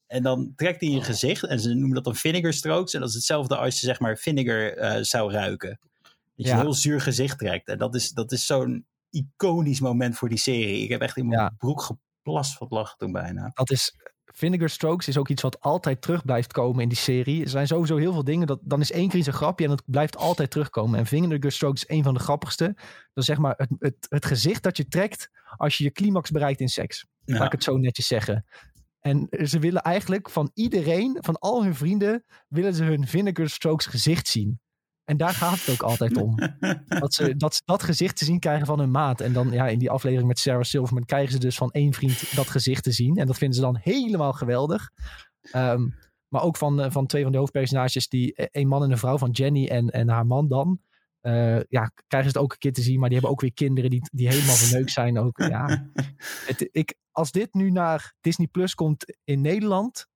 En 0.06 0.22
dan 0.22 0.52
trekt 0.56 0.80
hij 0.80 0.90
je 0.90 1.02
gezicht 1.02 1.44
en 1.44 1.60
ze 1.60 1.74
noemen 1.74 1.94
dat 1.94 2.04
dan 2.04 2.16
vinegar 2.16 2.52
strokes. 2.52 2.94
En 2.94 3.00
dat 3.00 3.08
is 3.08 3.14
hetzelfde 3.14 3.56
als 3.56 3.80
je 3.80 3.86
zeg 3.86 4.00
maar 4.00 4.16
vinegar 4.16 4.78
uh, 4.78 5.02
zou 5.02 5.32
ruiken. 5.32 5.78
Dat 6.02 6.12
je 6.34 6.44
ja. 6.46 6.52
een 6.54 6.60
heel 6.60 6.74
zuur 6.74 7.00
gezicht 7.00 7.38
trekt. 7.38 7.68
En 7.68 7.78
dat 7.78 7.94
is, 7.94 8.10
dat 8.10 8.32
is 8.32 8.46
zo'n 8.46 8.86
iconisch 9.10 9.80
moment 9.80 10.16
voor 10.16 10.28
die 10.28 10.38
serie. 10.38 10.82
Ik 10.82 10.88
heb 10.88 11.00
echt 11.00 11.16
in 11.16 11.26
mijn 11.26 11.40
ja. 11.40 11.54
broek 11.58 11.82
geplast 11.82 12.56
van 12.56 12.66
het 12.66 12.76
lachen 12.76 12.98
toen 12.98 13.12
bijna. 13.12 13.50
Dat 13.54 13.70
is, 13.70 13.94
Vinegar 14.38 14.68
Strokes 14.68 15.08
is 15.08 15.18
ook 15.18 15.28
iets 15.28 15.42
wat 15.42 15.60
altijd 15.60 16.02
terug 16.02 16.24
blijft 16.24 16.52
komen 16.52 16.82
in 16.82 16.88
die 16.88 16.98
serie. 16.98 17.42
Er 17.42 17.48
zijn 17.48 17.66
sowieso 17.66 17.96
heel 17.96 18.12
veel 18.12 18.24
dingen. 18.24 18.46
Dat, 18.46 18.58
dan 18.62 18.80
is 18.80 18.92
één 18.92 19.08
keer 19.08 19.26
een 19.26 19.32
grapje 19.32 19.64
en 19.64 19.70
het 19.70 19.82
blijft 19.86 20.16
altijd 20.16 20.50
terugkomen. 20.50 20.98
En 20.98 21.06
Vinegar 21.06 21.52
Strokes 21.52 21.84
is 21.84 21.96
een 21.96 22.02
van 22.02 22.14
de 22.14 22.20
grappigste. 22.20 22.64
Dat 22.74 22.84
is 23.14 23.24
zeg 23.24 23.38
maar 23.38 23.54
het, 23.56 23.68
het, 23.78 24.06
het 24.08 24.26
gezicht 24.26 24.62
dat 24.62 24.76
je 24.76 24.88
trekt 24.88 25.30
als 25.56 25.78
je 25.78 25.84
je 25.84 25.90
climax 25.90 26.30
bereikt 26.30 26.60
in 26.60 26.68
seks. 26.68 27.06
Ja. 27.24 27.34
Laat 27.34 27.46
ik 27.46 27.52
het 27.52 27.62
zo 27.62 27.76
netjes 27.76 28.06
zeggen. 28.06 28.44
En 29.00 29.28
ze 29.44 29.58
willen 29.58 29.82
eigenlijk 29.82 30.30
van 30.30 30.50
iedereen, 30.54 31.18
van 31.20 31.38
al 31.38 31.62
hun 31.62 31.74
vrienden, 31.74 32.24
willen 32.48 32.74
ze 32.74 32.84
hun 32.84 33.06
Vinegar 33.06 33.48
Strokes 33.48 33.86
gezicht 33.86 34.28
zien. 34.28 34.60
En 35.08 35.16
daar 35.16 35.34
gaat 35.34 35.58
het 35.58 35.70
ook 35.70 35.82
altijd 35.82 36.16
om. 36.16 36.34
dat, 37.00 37.14
ze, 37.14 37.36
dat 37.36 37.54
ze 37.54 37.62
dat 37.64 37.82
gezicht 37.82 38.16
te 38.16 38.24
zien 38.24 38.38
krijgen 38.38 38.66
van 38.66 38.78
hun 38.78 38.90
maat. 38.90 39.20
En 39.20 39.32
dan 39.32 39.50
ja, 39.50 39.68
in 39.68 39.78
die 39.78 39.90
aflevering 39.90 40.28
met 40.28 40.38
Sarah 40.38 40.62
Silverman 40.62 41.04
krijgen 41.04 41.32
ze 41.32 41.38
dus 41.38 41.56
van 41.56 41.70
één 41.70 41.92
vriend 41.92 42.36
dat 42.36 42.48
gezicht 42.48 42.82
te 42.82 42.92
zien. 42.92 43.16
En 43.16 43.26
dat 43.26 43.38
vinden 43.38 43.56
ze 43.56 43.62
dan 43.62 43.78
helemaal 43.82 44.32
geweldig. 44.32 44.90
Um, 45.54 45.94
maar 46.28 46.42
ook 46.42 46.56
van, 46.56 46.92
van 46.92 47.06
twee 47.06 47.22
van 47.22 47.32
de 47.32 47.38
hoofdpersonages, 47.38 48.08
die 48.08 48.48
een 48.52 48.68
man 48.68 48.82
en 48.82 48.90
een 48.90 48.98
vrouw 48.98 49.18
van 49.18 49.30
Jenny 49.30 49.66
en, 49.66 49.90
en 49.90 50.08
haar 50.08 50.26
man 50.26 50.48
dan. 50.48 50.80
Uh, 51.22 51.60
ja, 51.68 51.92
krijgen 52.06 52.30
ze 52.30 52.36
het 52.36 52.44
ook 52.44 52.52
een 52.52 52.58
keer 52.58 52.72
te 52.72 52.82
zien. 52.82 52.98
Maar 52.98 53.08
die 53.08 53.18
hebben 53.18 53.34
ook 53.34 53.40
weer 53.40 53.52
kinderen 53.52 53.90
die, 53.90 54.08
die 54.12 54.28
helemaal 54.28 54.54
verneukt 54.54 54.90
zijn. 54.90 55.18
Ook, 55.18 55.38
ja. 55.38 55.90
het, 56.48 56.68
ik, 56.72 56.94
als 57.12 57.30
dit 57.30 57.54
nu 57.54 57.70
naar 57.70 58.14
Disney 58.20 58.46
Plus 58.46 58.74
komt 58.74 59.18
in 59.24 59.40
Nederland, 59.40 60.06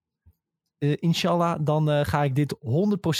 inshallah, 0.90 1.58
dan 1.60 1.90
uh, 1.90 2.04
ga 2.04 2.24
ik 2.24 2.34
dit 2.34 2.54
100% 2.54 2.58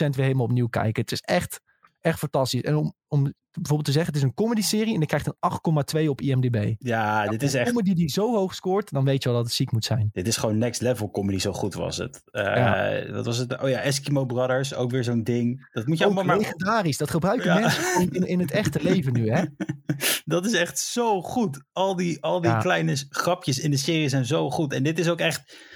weer 0.08 0.12
helemaal 0.14 0.44
opnieuw 0.44 0.68
kijken. 0.68 1.02
Het 1.02 1.12
is 1.12 1.20
echt, 1.20 1.60
echt 2.00 2.18
fantastisch. 2.18 2.62
En 2.62 2.76
om, 2.76 2.94
om 3.08 3.32
bijvoorbeeld 3.52 3.84
te 3.84 3.92
zeggen, 3.92 4.12
het 4.12 4.22
is 4.22 4.28
een 4.28 4.34
comedy-serie 4.34 4.92
en 4.92 4.98
die 4.98 5.08
krijgt 5.08 5.26
een 5.26 6.02
8,2 6.02 6.08
op 6.08 6.20
IMDb. 6.20 6.74
Ja, 6.78 7.26
dit 7.26 7.42
is 7.42 7.54
echt... 7.54 7.66
Een 7.66 7.74
comedy 7.74 7.94
die 7.94 8.08
zo 8.08 8.34
hoog 8.34 8.54
scoort, 8.54 8.92
dan 8.92 9.04
weet 9.04 9.22
je 9.22 9.28
wel 9.28 9.38
dat 9.38 9.46
het 9.46 9.56
ziek 9.56 9.72
moet 9.72 9.84
zijn. 9.84 10.08
Dit 10.12 10.26
is 10.26 10.36
gewoon 10.36 10.58
next 10.58 10.80
level 10.80 11.10
comedy, 11.10 11.38
zo 11.38 11.52
goed 11.52 11.74
was 11.74 11.96
het. 11.96 12.22
Uh, 12.32 12.42
ja. 12.42 13.12
Wat 13.12 13.26
was 13.26 13.38
het? 13.38 13.62
Oh 13.62 13.68
ja, 13.68 13.80
Eskimo 13.80 14.24
Brothers, 14.24 14.74
ook 14.74 14.90
weer 14.90 15.04
zo'n 15.04 15.22
ding. 15.22 15.68
Dat 15.72 15.86
moet 15.86 15.98
je 15.98 16.04
ook 16.04 16.10
allemaal 16.10 16.36
maar... 16.36 16.44
legendarisch, 16.44 16.96
dat 16.96 17.10
gebruiken 17.10 17.54
ja. 17.54 17.58
mensen 17.58 18.10
in, 18.10 18.26
in 18.26 18.40
het 18.40 18.50
echte 18.50 18.82
leven 18.82 19.12
nu, 19.12 19.30
hè? 19.30 19.42
dat 20.24 20.46
is 20.46 20.52
echt 20.52 20.78
zo 20.78 21.22
goed. 21.22 21.62
Al 21.72 21.96
die, 21.96 22.22
al 22.22 22.40
die 22.40 22.50
ja. 22.50 22.58
kleine 22.58 23.06
grapjes 23.08 23.58
in 23.58 23.70
de 23.70 23.76
serie 23.76 24.08
zijn 24.08 24.26
zo 24.26 24.50
goed. 24.50 24.72
En 24.72 24.82
dit 24.82 24.98
is 24.98 25.08
ook 25.08 25.20
echt... 25.20 25.70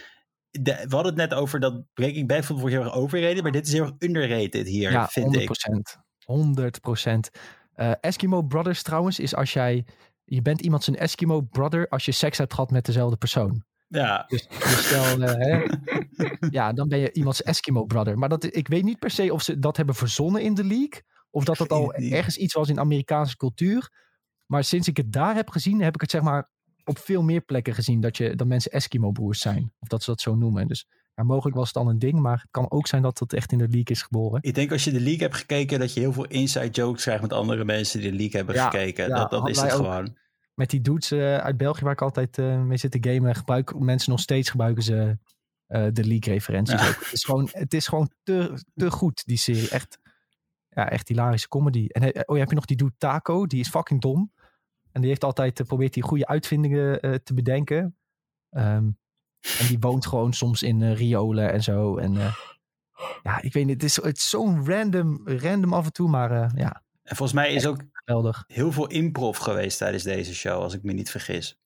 De, 0.61 0.85
we 0.89 0.95
hadden 0.95 1.05
het 1.05 1.31
net 1.31 1.35
over 1.35 1.61
dat 1.61 1.83
Breaking 1.95 2.29
Bad 2.29 2.47
wordt 2.47 2.75
heel 2.75 2.85
erg 2.85 2.95
overrated, 2.95 3.43
maar 3.43 3.53
dit 3.53 3.67
is 3.67 3.73
heel 3.73 3.85
erg 3.85 3.95
underrated 3.99 4.67
hier, 4.67 4.91
ja, 4.91 5.09
vind 5.09 5.37
100%, 5.37 5.41
ik. 5.41 5.97
100 6.25 6.81
procent. 6.81 7.31
Uh, 7.77 7.93
Eskimo 8.01 8.43
Brothers 8.43 8.83
trouwens 8.83 9.19
is 9.19 9.35
als 9.35 9.53
jij... 9.53 9.85
Je 10.25 10.43
bent 10.43 10.61
iemand 10.61 10.85
zijn 10.85 10.97
Eskimo 10.97 11.41
brother 11.41 11.89
als 11.89 12.05
je 12.05 12.13
seks 12.13 12.39
hebt 12.39 12.55
gehad 12.55 12.71
met 12.71 12.85
dezelfde 12.85 13.17
persoon. 13.17 13.65
Ja. 13.89 14.25
Dus, 14.29 14.49
dus 14.49 14.87
stel, 14.87 15.21
uh, 15.21 15.33
hè, 15.35 15.65
ja, 16.59 16.73
dan 16.73 16.89
ben 16.89 16.99
je 16.99 17.13
iemands 17.13 17.43
Eskimo 17.43 17.85
brother. 17.85 18.19
Maar 18.19 18.29
dat, 18.29 18.57
ik 18.57 18.69
weet 18.69 18.85
niet 18.85 18.99
per 18.99 19.11
se 19.11 19.33
of 19.33 19.43
ze 19.43 19.59
dat 19.59 19.77
hebben 19.77 19.95
verzonnen 19.95 20.43
in 20.43 20.55
de 20.55 20.65
league. 20.65 21.03
Of 21.31 21.45
dat 21.45 21.57
dat 21.57 21.71
al 21.71 21.95
ergens 21.95 22.37
iets 22.37 22.55
was 22.55 22.69
in 22.69 22.81
Amerikaanse 22.81 23.37
cultuur. 23.37 23.91
Maar 24.47 24.65
sinds 24.65 24.89
ik 24.89 24.97
het 24.97 25.13
daar 25.13 25.35
heb 25.35 25.49
gezien, 25.49 25.81
heb 25.81 25.95
ik 25.95 26.01
het 26.01 26.11
zeg 26.11 26.23
maar 26.23 26.51
op 26.87 26.99
veel 26.99 27.23
meer 27.23 27.41
plekken 27.41 27.75
gezien. 27.75 28.01
Dat, 28.01 28.17
je, 28.17 28.35
dat 28.35 28.47
mensen 28.47 28.71
Eskimo 28.71 29.11
broers 29.11 29.41
zijn. 29.41 29.73
Of 29.79 29.89
dat 29.89 30.03
ze 30.03 30.11
dat 30.11 30.21
zo 30.21 30.35
noemen. 30.35 30.69
Dus 30.69 30.87
ja, 31.15 31.23
mogelijk 31.23 31.57
was 31.57 31.67
het 31.67 31.75
dan 31.75 31.89
een 31.89 31.99
ding, 31.99 32.19
maar 32.19 32.39
het 32.41 32.51
kan 32.51 32.71
ook 32.71 32.87
zijn 32.87 33.03
dat 33.03 33.19
het 33.19 33.33
echt 33.33 33.53
in 33.53 33.59
de 33.59 33.69
league 33.69 33.85
is 33.85 34.03
geboren. 34.03 34.39
Ik 34.43 34.55
denk 34.55 34.73
als 34.73 34.85
je 34.85 34.93
de 34.93 35.01
league 35.01 35.23
hebt 35.23 35.37
gekeken, 35.37 35.79
dat 35.79 35.95
je 35.95 36.01
heel 36.01 36.13
veel 36.13 36.27
inside 36.27 36.71
jokes 36.71 37.03
krijgt 37.03 37.23
met 37.23 37.33
andere 37.33 37.65
mensen 37.65 38.01
die 38.01 38.11
de 38.11 38.17
league 38.17 38.37
hebben 38.37 38.55
ja, 38.55 38.71
gekeken. 38.71 39.09
Ja, 39.09 39.17
dat 39.17 39.31
dat 39.31 39.49
is 39.49 39.61
het 39.61 39.73
gewoon. 39.73 40.17
Met 40.55 40.71
die 40.71 40.81
dudes 40.81 41.13
uh, 41.13 41.37
uit 41.37 41.57
België 41.57 41.85
waar 41.85 41.93
ik 41.93 42.03
altijd 42.03 42.39
uh, 42.39 42.63
mee 42.63 42.77
zit 42.77 42.91
te 42.91 43.11
gamen, 43.11 43.35
gebruiken 43.35 43.85
mensen 43.85 44.11
nog 44.11 44.21
steeds 44.21 44.51
gebruiken 44.51 44.83
ze 44.83 45.19
uh, 45.69 45.87
de 45.93 46.05
league 46.05 46.33
referenties. 46.33 46.81
Ja. 46.81 46.87
Het 46.87 47.13
is 47.13 47.25
gewoon, 47.25 47.49
het 47.53 47.75
is 47.75 47.87
gewoon 47.87 48.11
te, 48.23 48.63
te 48.75 48.91
goed, 48.91 49.23
die 49.27 49.37
serie. 49.37 49.69
Echt, 49.69 49.99
ja, 50.69 50.91
echt 50.91 51.09
hilarische 51.09 51.49
comedy. 51.49 51.87
En 51.89 52.03
oh, 52.03 52.37
ja, 52.37 52.41
heb 52.41 52.49
je 52.49 52.55
nog 52.55 52.65
die 52.65 52.77
dude 52.77 52.95
Taco, 52.99 53.47
die 53.47 53.61
is 53.61 53.69
fucking 53.69 54.01
dom. 54.01 54.33
En 54.97 55.03
die 55.03 55.11
heeft 55.11 55.25
altijd, 55.25 55.65
probeert 55.67 55.95
die 55.95 56.03
goede 56.03 56.27
uitvindingen 56.27 57.01
te 57.25 57.35
bedenken. 57.35 57.97
Um, 58.51 58.99
en 59.59 59.67
die 59.69 59.79
woont 59.79 60.07
gewoon 60.07 60.33
soms 60.33 60.63
in 60.63 60.81
uh, 60.81 60.95
riolen 60.97 61.53
en 61.53 61.63
zo. 61.63 61.97
En 61.97 62.13
ja, 63.23 63.43
ik 63.43 63.53
weet 63.53 63.65
niet. 63.67 63.75
Het 63.75 63.83
is, 63.83 63.97
het 63.97 64.17
is 64.17 64.29
zo'n 64.29 64.67
random, 64.67 65.21
random 65.29 65.73
af 65.73 65.85
en 65.85 65.93
toe, 65.93 66.09
maar 66.09 66.59
ja. 66.59 66.83
En 67.03 67.17
volgens 67.17 67.33
mij 67.33 67.53
is 67.53 67.67
ook 67.67 67.83
geweldig. 67.93 68.45
heel 68.47 68.73
veel 68.73 68.87
improv 68.87 69.39
geweest 69.39 69.79
tijdens 69.79 70.03
deze 70.03 70.35
show, 70.35 70.63
als 70.63 70.75
ik 70.75 70.83
me 70.83 70.93
niet 70.93 71.11
vergis. 71.11 71.59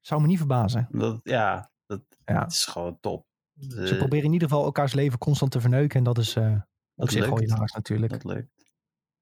Zou 0.00 0.20
me 0.20 0.26
niet 0.26 0.38
verbazen. 0.38 0.88
Dat, 0.90 1.20
ja, 1.22 1.70
dat, 1.86 2.02
ja. 2.24 2.40
dat 2.40 2.52
is 2.52 2.64
gewoon 2.64 2.98
top. 3.00 3.26
Ze 3.58 3.90
Eh, 3.90 3.98
proberen 3.98 4.24
in 4.24 4.32
ieder 4.32 4.48
geval 4.48 4.64
elkaars 4.64 4.94
leven 4.94 5.18
constant 5.18 5.50
te 5.50 5.60
verneuken. 5.60 5.98
En 5.98 6.04
dat 6.04 6.18
is 6.18 6.36
eh 6.36 6.52
op 6.52 6.60
Dat 6.94 7.10
zich 7.10 7.26
lukt. 7.26 7.40
hilarisch 7.40 7.72
natuurlijk. 7.72 8.12
Dat 8.12 8.24
lukt. 8.24 8.64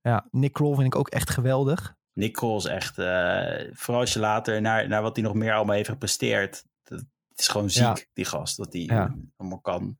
Ja, 0.00 0.28
Nick 0.30 0.52
Kroll 0.52 0.74
vind 0.74 0.86
ik 0.86 0.96
ook 0.96 1.08
echt 1.08 1.30
geweldig. 1.30 2.00
Nick 2.12 2.32
Kroll 2.32 2.56
is 2.56 2.64
echt, 2.64 2.98
eh, 2.98 3.70
vooral 3.72 4.00
als 4.00 4.12
je 4.12 4.18
later 4.18 4.60
naar, 4.60 4.88
naar 4.88 5.02
wat 5.02 5.16
hij 5.16 5.24
nog 5.24 5.34
meer 5.34 5.52
allemaal 5.54 5.74
heeft 5.76 5.88
gepresteerd. 5.88 6.64
Dat, 6.82 6.98
het 7.28 7.38
is 7.40 7.48
gewoon 7.48 7.70
ziek, 7.70 7.82
Ja. 7.82 7.96
die 8.12 8.24
gast, 8.24 8.56
wat 8.56 8.72
hij 8.72 8.82
Ja. 8.82 9.14
allemaal 9.36 9.60
kan. 9.60 9.98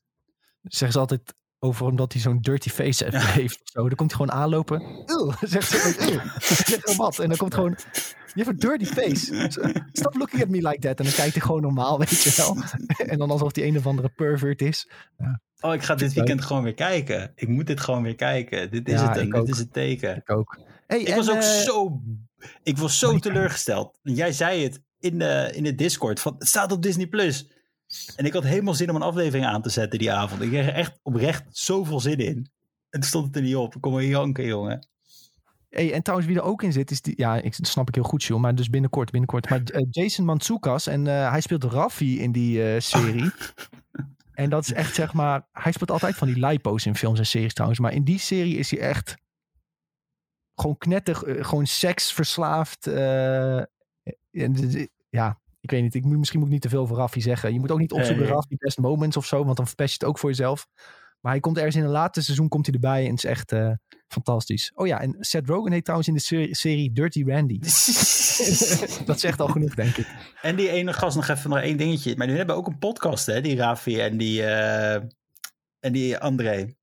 Zeggen 0.63 0.93
ze 0.93 0.99
altijd 0.99 1.35
over 1.59 1.87
hem 1.87 1.97
dat 1.97 2.13
hij 2.13 2.23
zo'n 2.23 2.41
dirty 2.41 2.69
face 2.69 3.05
heeft- 3.05 3.27
heeft 3.27 3.61
of 3.63 3.69
zo. 3.69 3.81
Dan 3.89 3.97
komt 3.97 4.13
hij 4.17 4.21
gewoon 4.27 4.41
aanlopen. 4.43 4.83
Ugh, 5.07 5.43
zegt 5.53 5.69
ze 5.69 6.95
wat. 6.97 7.19
En 7.19 7.29
dan 7.29 7.37
komt 7.37 7.55
gewoon, 7.55 7.77
je 8.35 8.45
hebt 8.45 8.49
een 8.49 8.57
dirty 8.57 8.85
face. 8.85 9.51
Stop 9.93 10.15
looking 10.15 10.43
at 10.43 10.49
me 10.49 10.57
like 10.69 10.79
that. 10.79 10.99
En 10.99 11.05
dan 11.05 11.15
kijkt 11.15 11.33
hij 11.35 11.43
gewoon 11.43 11.63
normaal, 11.63 11.99
weet 11.99 12.23
je 12.23 12.35
wel. 12.37 12.57
En 13.13 13.19
dan 13.19 13.31
alsof 13.31 13.55
hij 13.55 13.67
een 13.67 13.77
of 13.77 13.87
andere 13.87 14.09
pervert 14.09 14.63
is. 14.63 14.91
Oh, 15.61 15.75
ik 15.75 15.83
ga 15.83 15.95
dit 15.95 16.13
weekend 16.13 16.45
gewoon 16.45 16.63
weer 16.63 16.75
kijken. 16.75 17.33
Ik 17.35 17.49
moet 17.49 17.67
dit 17.67 17.81
gewoon 17.81 18.03
weer 18.03 18.15
kijken. 18.15 18.71
Dit 18.71 18.89
is 18.89 19.01
Ja, 19.01 19.13
het, 19.13 19.15
dit 19.25 19.35
ook. 19.35 19.49
is 19.49 19.59
het 19.59 19.73
teken. 19.73 20.17
Ik 20.17 20.31
ook. 20.31 20.59
Hey, 20.93 21.01
Ik 21.01 21.09
en, 21.09 21.17
was 21.17 21.31
ook 21.31 21.37
eh, 21.37 21.43
zo, 21.43 22.03
ik 22.63 22.79
was 22.79 22.99
zo 22.99 23.11
Oh, 23.11 23.19
teleurgesteld. 23.19 23.99
Jij 24.03 24.33
zei 24.33 24.63
het 24.63 24.83
in 24.99 25.19
de, 25.19 25.51
in 25.55 25.63
de 25.63 25.75
Discord 25.75 26.21
van 26.21 26.35
het 26.39 26.49
staat 26.49 26.73
op 26.73 26.83
Disney 26.83 27.07
Plus. 27.07 27.51
En 28.17 28.25
ik 28.25 28.33
had 28.33 28.45
helemaal 28.45 28.75
zin 28.75 28.91
om 28.91 28.97
een 28.97 29.03
aflevering 29.03 29.47
aan 29.47 29.63
te 29.63 29.71
zetten 29.71 29.99
die 29.99 30.13
avond. 30.13 30.43
Ik 30.43 30.49
kreeg 30.49 30.67
er 30.67 30.75
echt 30.75 30.99
oprecht 31.03 31.45
zoveel 31.51 32.01
zin 32.01 32.19
in. 32.19 32.37
En 32.91 33.01
toen 33.01 33.03
stond 33.03 33.27
het 33.27 33.37
er 33.37 33.43
niet 33.43 33.57
op. 33.57 33.75
Ik 33.75 33.81
kon 33.81 33.93
maar 33.93 34.05
janken, 34.05 34.47
jongen. 34.47 34.87
Hey, 35.69 35.93
en 35.93 36.03
trouwens, 36.03 36.31
wie 36.31 36.39
er 36.39 36.45
ook 36.45 36.63
in 36.63 36.73
zit, 36.73 36.91
is 36.91 37.01
die. 37.03 37.15
Ja, 37.17 37.37
ik 37.37 37.57
dat 37.57 37.67
snap 37.67 37.89
ik 37.89 37.95
heel 37.95 38.05
goed, 38.05 38.25
Jules. 38.25 38.43
Maar 38.43 38.55
dus 38.55 38.71
binnenkort, 38.71 39.11
binnenkort. 39.11 39.49
Maar 39.49 39.63
eh, 39.63 39.87
Jason 39.91 40.25
Mantzoukas. 40.25 40.87
En 40.87 41.07
eh, 41.07 41.31
hij 41.31 41.41
speelt 41.41 41.65
Raffi 41.65 42.21
in 42.21 42.33
die 42.33 42.81
serie. 42.81 43.31
en 44.33 44.51
dat 44.51 44.63
is 44.63 44.73
echt, 44.73 44.95
zeg 44.95 45.13
maar. 45.13 45.47
Hij 45.53 45.73
speelt 45.73 45.91
altijd 45.91 46.15
van 46.15 46.29
die 46.29 46.47
lipo's 46.47 46.87
in 46.87 46.97
films 46.97 47.19
en 47.19 47.27
series 47.27 47.55
trouwens. 47.55 47.81
Maar 47.81 47.93
in 47.93 48.05
die 48.05 48.19
serie 48.19 48.57
is 48.57 48.71
hij 48.71 48.81
echt. 48.81 49.21
Gewoon 50.63 50.79
knettig. 50.79 51.23
eh, 51.23 51.45
gewoon 51.45 51.67
seksverslaafd. 51.67 52.87
eh, 52.87 53.63
ja, 55.11 55.41
ik 55.61 55.71
weet 55.71 55.83
niet. 55.83 55.95
Ik, 55.95 56.05
misschien 56.05 56.39
moet 56.39 56.49
ik 56.49 56.55
niet 56.55 56.63
te 56.63 56.69
veel 56.69 56.87
voor 56.87 56.97
Raffi 56.97 57.21
zeggen. 57.21 57.53
Je 57.53 57.61
moet 57.61 57.71
ook 57.71 57.79
niet 57.79 57.93
opzoeken 57.93 58.25
Nee. 58.25 58.33
Raffi 58.33 58.57
best 58.59 58.79
moments 58.79 59.17
of 59.17 59.27
zo. 59.27 59.45
Want 59.45 59.57
dan 59.57 59.67
verpest 59.67 59.89
je 59.91 59.97
het 59.99 60.09
ook 60.09 60.19
voor 60.19 60.31
jezelf. 60.31 60.67
Maar 61.21 61.33
hij 61.33 61.41
komt 61.41 61.57
ergens 61.57 61.77
in 61.77 61.83
een 61.85 61.91
later 61.91 62.23
seizoen 62.23 62.49
komt 62.49 62.67
hij 62.67 62.75
erbij. 62.75 63.05
En 63.05 63.11
het 63.11 63.25
is 63.25 63.31
echt 63.31 63.53
eh, 63.53 63.73
fantastisch. 64.09 64.73
Oh 64.75 64.87
ja, 64.87 65.01
en 65.01 65.17
Seth 65.21 65.49
Rogen 65.49 65.73
heet 65.73 65.83
trouwens 65.83 66.09
in 66.09 66.15
de 66.15 66.21
serie, 66.21 66.55
serie 66.55 66.93
Dirty 66.93 67.25
Randy. 67.27 67.59
dat 69.11 69.21
zegt 69.21 69.41
al 69.41 69.49
genoeg, 69.49 69.75
denk 69.75 69.97
ik. 69.97 70.07
En 70.43 70.57
die 70.57 70.69
ene 70.69 70.93
gast 70.93 71.17
nog 71.17 71.29
even 71.29 71.51
nog 71.51 71.59
één 71.59 71.77
dingetje. 71.77 72.17
Maar 72.17 72.27
die 72.27 72.37
hebben 72.37 72.57
ook 72.57 72.67
een 72.67 72.79
podcast, 72.79 73.27
hè? 73.27 73.41
Die 73.41 73.57
Rafi 73.57 74.01
en 74.01 74.17
die, 74.17 74.43
en 75.81 75.93
die 75.93 76.19
André. 76.19 76.75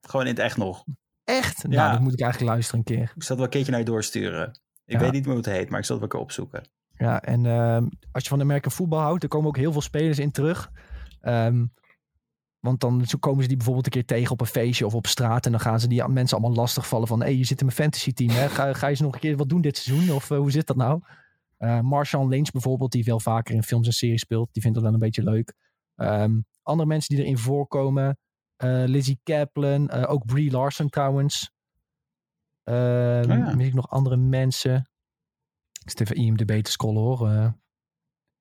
Gewoon 0.00 0.26
in 0.26 0.32
het 0.32 0.42
echt 0.42 0.56
nog. 0.56 0.84
Echt? 1.28 1.62
Ja. 1.62 1.68
Nou, 1.68 1.92
dat 1.92 2.00
moet 2.00 2.12
ik 2.12 2.20
eigenlijk 2.20 2.52
luisteren 2.52 2.80
een 2.80 2.94
keer. 2.96 3.02
Ik 3.02 3.08
zal 3.08 3.16
het 3.18 3.28
wel 3.36 3.44
een 3.44 3.50
keertje 3.50 3.70
naar 3.70 3.80
je 3.80 3.86
doorsturen. 3.86 4.48
Ik 4.84 4.94
Ja. 4.94 4.98
weet 4.98 5.12
niet 5.12 5.24
meer 5.26 5.34
hoe 5.34 5.42
het 5.44 5.52
heet, 5.54 5.70
maar 5.70 5.78
ik 5.78 5.84
zal 5.84 6.00
het 6.00 6.12
wel 6.12 6.20
een 6.20 6.26
keer 6.26 6.44
opzoeken. 6.44 6.62
Ja, 6.94 7.22
en 7.22 7.46
ehm, 7.46 7.86
als 8.12 8.22
je 8.22 8.28
van 8.28 8.40
American 8.40 8.72
voetbal 8.72 9.00
houdt, 9.00 9.22
er 9.22 9.28
komen 9.28 9.48
ook 9.48 9.56
heel 9.56 9.72
veel 9.72 9.80
spelers 9.80 10.18
in 10.18 10.30
terug. 10.30 10.70
Ehm, 11.20 11.66
want 12.60 12.80
dan 12.80 13.06
zo 13.06 13.18
komen 13.18 13.42
ze 13.42 13.48
die 13.48 13.56
bijvoorbeeld 13.56 13.86
een 13.86 13.92
keer 13.92 14.04
tegen 14.04 14.32
op 14.32 14.40
een 14.40 14.46
feestje 14.46 14.86
of 14.86 14.94
op 14.94 15.06
straat. 15.06 15.44
En 15.46 15.50
dan 15.50 15.60
gaan 15.60 15.80
ze 15.80 15.88
die 15.88 16.08
mensen 16.08 16.38
allemaal 16.38 16.56
lastigvallen 16.56 17.08
van... 17.08 17.18
hé, 17.20 17.24
hey, 17.26 17.36
je 17.36 17.44
zit 17.44 17.60
in 17.60 17.66
mijn 17.66 17.78
fantasy 17.78 18.12
team, 18.12 18.30
hè? 18.30 18.48
Ga, 18.48 18.72
ga 18.72 18.84
je 18.86 18.90
eens 18.92 19.00
nog 19.00 19.14
een 19.14 19.20
keer 19.20 19.36
wat 19.36 19.48
doen 19.48 19.60
dit 19.60 19.76
seizoen? 19.76 20.14
Of 20.16 20.30
eh, 20.30 20.38
hoe 20.38 20.50
zit 20.50 20.66
dat 20.66 20.76
nou? 20.76 21.00
Eh 21.58 21.80
Marshawn 21.80 22.28
Lynch 22.28 22.50
bijvoorbeeld, 22.50 22.92
die 22.92 23.04
veel 23.04 23.20
vaker 23.20 23.54
in 23.54 23.62
films 23.62 23.86
en 23.86 23.92
series 23.92 24.20
speelt. 24.20 24.48
Die 24.52 24.62
vindt 24.62 24.76
dat 24.76 24.84
wel 24.86 24.94
een 24.94 25.00
beetje 25.00 25.22
leuk. 25.22 25.54
Ehm, 25.96 26.40
andere 26.62 26.88
mensen 26.88 27.14
die 27.14 27.24
erin 27.24 27.38
voorkomen. 27.38 28.18
Eh, 28.58 28.82
Lizzie 28.86 29.20
Kaplan, 29.22 29.88
eh, 29.88 30.10
ook 30.10 30.26
Brie 30.26 30.50
Larson 30.50 30.88
trouwens. 30.88 31.50
Oh 32.64 32.74
ja. 33.24 33.54
Mis 33.54 33.66
ik 33.66 33.74
nog 33.74 33.90
andere 33.90 34.16
mensen? 34.16 34.90
Ik 35.84 35.90
zit 35.90 36.00
even 36.00 36.16
IMDb 36.16 36.62
te 36.62 36.70
scrollen 36.70 37.02
hoor. 37.02 37.28
Eh, 37.28 37.48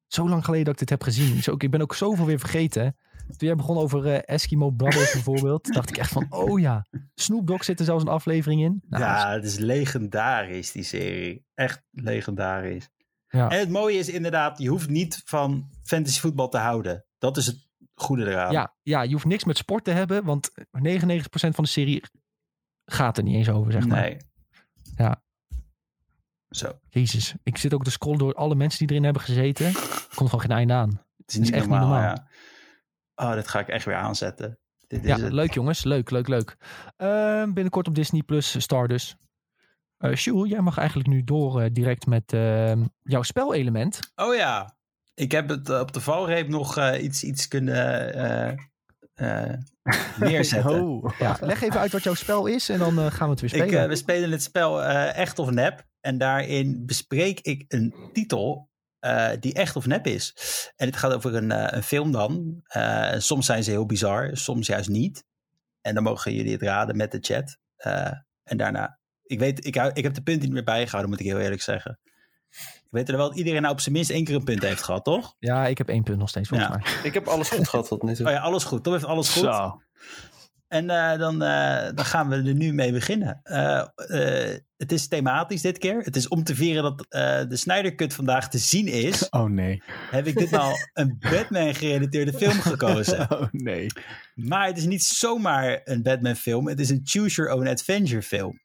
zo 0.07 0.29
lang 0.29 0.45
geleden 0.45 0.65
dat 0.65 0.73
ik 0.73 0.79
dit 0.79 0.89
heb 0.89 1.03
gezien. 1.03 1.43
Zo, 1.43 1.53
ik 1.57 1.71
ben 1.71 1.81
ook 1.81 1.95
zoveel 1.95 2.25
weer 2.25 2.39
vergeten. 2.39 2.97
Toen 3.27 3.47
jij 3.47 3.55
begon 3.55 3.77
over 3.77 4.23
Eskimo 4.23 4.71
Brothers 4.71 5.13
bijvoorbeeld, 5.23 5.73
dacht 5.73 5.89
ik 5.89 5.97
echt 5.97 6.11
van, 6.11 6.25
oh 6.29 6.59
ja, 6.59 6.85
Snoop 7.15 7.47
Dogg 7.47 7.63
zit 7.63 7.79
er 7.79 7.85
zelfs 7.85 8.03
een 8.03 8.09
aflevering 8.09 8.61
in. 8.61 8.81
Nou, 8.89 9.03
ja, 9.03 9.31
het 9.31 9.43
is 9.43 9.57
legendarisch, 9.57 10.71
die 10.71 10.83
serie. 10.83 11.45
Echt 11.53 11.83
legendarisch. 11.91 12.89
Ja. 13.29 13.49
En 13.49 13.59
het 13.59 13.69
mooie 13.69 13.97
is 13.97 14.09
inderdaad, 14.09 14.57
je 14.57 14.69
hoeft 14.69 14.89
niet 14.89 15.21
van 15.25 15.69
fantasy 15.83 16.19
voetbal 16.19 16.49
te 16.49 16.57
houden. 16.57 17.05
Dat 17.17 17.37
is 17.37 17.45
het 17.45 17.66
goede 17.99 18.25
eraan. 18.31 18.51
ja, 18.51 18.75
ja, 18.83 19.01
je 19.01 19.11
hoeft 19.13 19.25
niks 19.25 19.43
met 19.43 19.57
sport 19.57 19.83
te 19.83 19.91
hebben, 19.91 20.23
want 20.23 20.51
99% 20.51 20.59
van 21.31 21.63
de 21.63 21.67
serie 21.69 22.03
gaat 22.85 23.17
er 23.17 23.23
niet 23.23 23.35
eens 23.35 23.49
over, 23.49 23.71
zeg 23.71 23.87
maar. 23.87 24.01
Nee. 24.01 24.17
Ja. 24.95 25.21
Zo. 26.49 26.79
Jezus, 26.89 27.35
ik 27.43 27.57
zit 27.57 27.73
ook 27.73 27.83
te 27.83 27.91
scrollen 27.91 28.19
door 28.19 28.33
alle 28.33 28.55
mensen 28.55 28.79
die 28.79 28.89
erin 28.89 29.03
hebben 29.03 29.21
gezeten. 29.21 29.73
Komt 30.15 30.29
gewoon 30.29 30.41
geen 30.41 30.51
einde 30.57 30.73
aan. 30.73 30.89
Het 31.17 31.31
is 31.31 31.37
niet 31.37 31.51
echt 31.51 31.61
niet 31.61 31.69
normaal, 31.69 31.89
normaal. 31.89 32.15
ja. 32.15 32.27
Oh, 33.15 33.33
dat 33.35 33.47
ga 33.47 33.59
ik 33.59 33.67
echt 33.67 33.85
weer 33.85 33.95
aanzetten. 33.95 34.59
Dit 34.87 35.03
is 35.03 35.07
Ja, 35.09 35.17
het. 35.19 35.31
leuk 35.33 35.53
jongens. 35.53 35.83
Leuk, 35.83 36.09
leuk, 36.09 36.27
leuk. 36.27 36.57
Ehm, 36.95 37.53
binnenkort 37.53 37.87
op 37.87 37.95
Disney 37.95 38.21
Plus 38.23 38.61
Star 38.61 38.87
dus. 38.87 39.15
Sjoerd, 40.15 40.49
jij 40.49 40.61
mag 40.61 40.77
eigenlijk 40.77 41.09
nu 41.09 41.23
door 41.23 41.61
eh, 41.61 41.69
direct 41.73 42.05
met 42.05 42.33
ehm, 42.33 42.85
jouw 43.01 43.21
spelelement. 43.21 43.99
Oh 44.15 44.35
ja. 44.35 44.76
Ik 45.17 45.31
heb 45.31 45.49
het 45.49 45.69
eh, 45.69 45.79
op 45.79 45.91
de 45.93 46.01
valreep 46.01 46.47
nog 46.47 46.77
eh, 46.77 47.03
iets, 47.03 47.23
iets 47.23 47.47
kunnen 47.47 48.13
eh, 49.13 49.53
neerzetten. 50.19 50.81
Oh. 50.83 51.11
Ja, 51.19 51.37
leg 51.41 51.61
even 51.61 51.79
uit 51.79 51.91
wat 51.91 52.03
jouw 52.03 52.13
spel 52.13 52.45
is 52.45 52.69
en 52.69 52.79
dan 52.79 53.11
gaan 53.11 53.27
we 53.27 53.31
het 53.31 53.41
weer 53.41 53.53
Ik, 53.55 53.61
spelen. 53.61 53.81
eh, 53.83 53.87
we 53.89 53.95
spelen 53.95 54.31
het 54.31 54.43
spel 54.43 54.83
Echt 54.83 55.39
of 55.39 55.49
Nep. 55.49 55.85
En 55.99 56.17
daarin 56.17 56.85
bespreek 56.85 57.39
ik 57.39 57.65
een 57.67 57.93
titel 58.13 58.69
die 59.39 59.53
echt 59.53 59.75
of 59.75 59.85
nep 59.85 60.07
is. 60.07 60.33
En 60.75 60.87
het 60.87 60.97
gaat 60.97 61.13
over 61.13 61.35
een, 61.35 61.75
een 61.75 61.83
film 61.83 62.11
dan. 62.11 62.61
Soms 63.17 63.45
zijn 63.45 63.63
ze 63.63 63.71
heel 63.71 63.85
bizar, 63.85 64.29
soms 64.37 64.67
juist 64.67 64.89
niet. 64.89 65.23
En 65.81 65.93
dan 65.93 66.03
mogen 66.03 66.33
jullie 66.33 66.51
het 66.51 66.61
raden 66.61 66.97
met 66.97 67.11
de 67.11 67.17
chat. 67.21 67.57
En 68.43 68.57
daarna, 68.57 68.99
ik 69.23 69.39
weet, 69.39 69.65
ik, 69.65 69.75
hou- 69.75 69.91
ik 69.93 70.03
heb 70.03 70.13
de 70.13 70.21
punten 70.21 70.43
niet 70.43 70.53
meer 70.53 70.63
bijgehouden, 70.63 71.09
moet 71.09 71.19
ik 71.19 71.25
heel 71.25 71.39
eerlijk 71.39 71.61
zeggen. 71.61 71.99
Ik 72.89 72.93
weet 72.93 73.09
er 73.09 73.17
wel 73.17 73.27
dat 73.27 73.37
iedereen 73.37 73.61
nou 73.61 73.73
op 73.73 73.79
zijn 73.79 73.95
minst 73.95 74.09
één 74.09 74.23
keer 74.23 74.35
een 74.35 74.43
punt 74.43 74.61
heeft 74.63 74.83
gehad, 74.83 75.03
toch? 75.03 75.35
ja, 75.39 75.67
ik 75.67 75.77
heb 75.77 75.89
één 75.89 76.03
punt 76.03 76.17
nog 76.17 76.29
steeds 76.29 76.49
volgens 76.49 76.69
Ja. 76.69 76.77
mij. 76.77 76.91
Ik 77.03 77.13
heb 77.13 77.27
alles 77.27 77.49
goed 77.49 77.67
gehad 77.67 77.87
tot 77.87 78.03
nu 78.03 78.15
toe. 78.15 78.25
Oh 78.25 78.31
ja, 78.31 78.39
alles 78.39 78.63
goed. 78.63 78.83
Tom 78.83 78.93
heeft 78.93 79.05
alles 79.05 79.29
goed. 79.29 79.43
Zo. 79.43 79.81
En 80.67 80.89
eh, 80.89 81.19
dan, 81.19 81.41
eh, 81.43 81.89
dan 81.95 82.05
gaan 82.05 82.29
we 82.29 82.35
er 82.35 82.53
nu 82.53 82.73
mee 82.73 82.91
beginnen. 82.91 83.39
Eh, 83.43 83.77
eh, 83.95 84.57
het 84.77 84.91
is 84.91 85.07
thematisch 85.07 85.61
dit 85.61 85.77
keer. 85.77 86.01
Het 86.01 86.15
is 86.15 86.27
om 86.27 86.43
te 86.43 86.55
vieren 86.55 86.83
dat 86.83 87.05
eh, 87.09 87.41
de 87.49 87.55
Snyder 87.55 87.95
Cut 87.95 88.13
vandaag 88.13 88.49
te 88.49 88.57
zien 88.57 88.87
is. 88.87 89.29
Oh 89.29 89.49
nee. 89.49 89.83
heb 90.11 90.27
ik 90.27 90.37
ditmaal 90.37 90.73
een 90.93 91.17
Batman 91.31 91.75
gerelateerde 91.75 92.33
film 92.33 92.61
gekozen. 92.61 93.27
Oh 93.31 93.47
nee. 93.51 93.87
Maar 94.35 94.67
het 94.67 94.77
is 94.77 94.85
niet 94.85 95.03
zomaar 95.03 95.81
een 95.83 96.01
Batman 96.03 96.35
film. 96.35 96.67
Het 96.67 96.79
is 96.79 96.89
een 96.89 97.01
Choose 97.03 97.35
Your 97.41 97.55
Own 97.57 97.67
Adventure 97.67 98.21
film. 98.21 98.59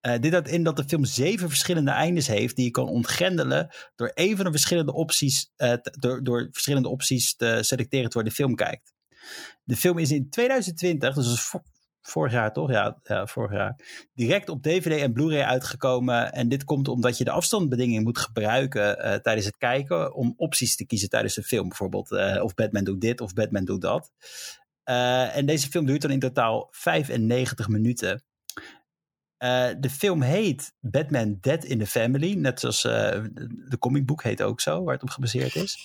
Eh, 0.00 0.20
dit 0.20 0.32
houdt 0.32 0.48
in 0.48 0.62
dat 0.62 0.76
de 0.76 0.84
film 0.84 1.04
zeven 1.04 1.48
verschillende 1.48 1.90
eindes 1.90 2.26
heeft 2.26 2.56
die 2.56 2.64
je 2.64 2.70
kan 2.70 2.88
ontgrendelen 2.88 3.68
door 3.96 4.10
een 4.14 4.36
van 4.36 4.44
de 4.44 4.50
verschillende 4.50 4.92
opties, 4.92 5.52
eh, 5.56 5.72
door, 5.82 6.24
door 6.24 6.48
verschillende 6.52 6.88
opties 6.88 7.36
te 7.36 7.58
selecteren 7.60 8.10
terwijl 8.10 8.24
je 8.24 8.30
de 8.30 8.42
film 8.42 8.54
kijkt. 8.54 8.94
De 9.64 9.76
film 9.76 9.98
is 9.98 10.10
in 10.10 10.30
2020, 10.30 11.14
dus 11.14 11.54
vorig 12.00 12.32
jaar 12.32 12.52
toch? 12.52 12.70
Ja, 12.70 12.98
ja, 13.02 13.26
vorig 13.26 13.52
jaar. 13.52 13.76
Direct 14.14 14.48
op 14.48 14.62
DVD 14.62 15.00
en 15.00 15.12
Blu-ray 15.12 15.42
uitgekomen. 15.42 16.32
En 16.32 16.48
dit 16.48 16.64
komt 16.64 16.88
omdat 16.88 17.18
je 17.18 17.24
de 17.24 17.30
afstandsbedinging 17.30 18.04
moet 18.04 18.18
gebruiken 18.18 18.98
eh, 18.98 19.14
tijdens 19.14 19.46
het 19.46 19.56
kijken 19.56 20.14
om 20.14 20.34
opties 20.36 20.76
te 20.76 20.86
kiezen 20.86 21.08
tijdens 21.08 21.34
de 21.34 21.42
film. 21.42 21.68
Bijvoorbeeld 21.68 22.10
of 22.42 22.54
Batman 22.54 22.84
doet 22.84 23.00
dit 23.00 23.20
of 23.20 23.32
Batman 23.32 23.64
doet 23.64 23.80
dat. 23.80 24.10
En 25.32 25.46
deze 25.46 25.68
film 25.68 25.86
duurt 25.86 26.02
dan 26.02 26.10
in 26.10 26.18
totaal 26.18 26.68
95 26.70 27.68
minuten. 27.68 28.22
Eh, 29.38 29.68
de 29.78 29.90
film 29.90 30.22
heet 30.22 30.72
Batman 30.80 31.38
Dead 31.40 31.64
in 31.64 31.78
the 31.78 31.86
Family. 31.86 32.34
Net 32.34 32.60
zoals 32.60 32.84
eh, 32.84 33.24
de, 33.68 33.78
comicboek 33.78 34.22
heet 34.22 34.42
ook 34.42 34.60
zo, 34.60 34.84
waar 34.84 34.94
het 34.94 35.02
op 35.02 35.10
gebaseerd 35.10 35.54
is. 35.54 35.78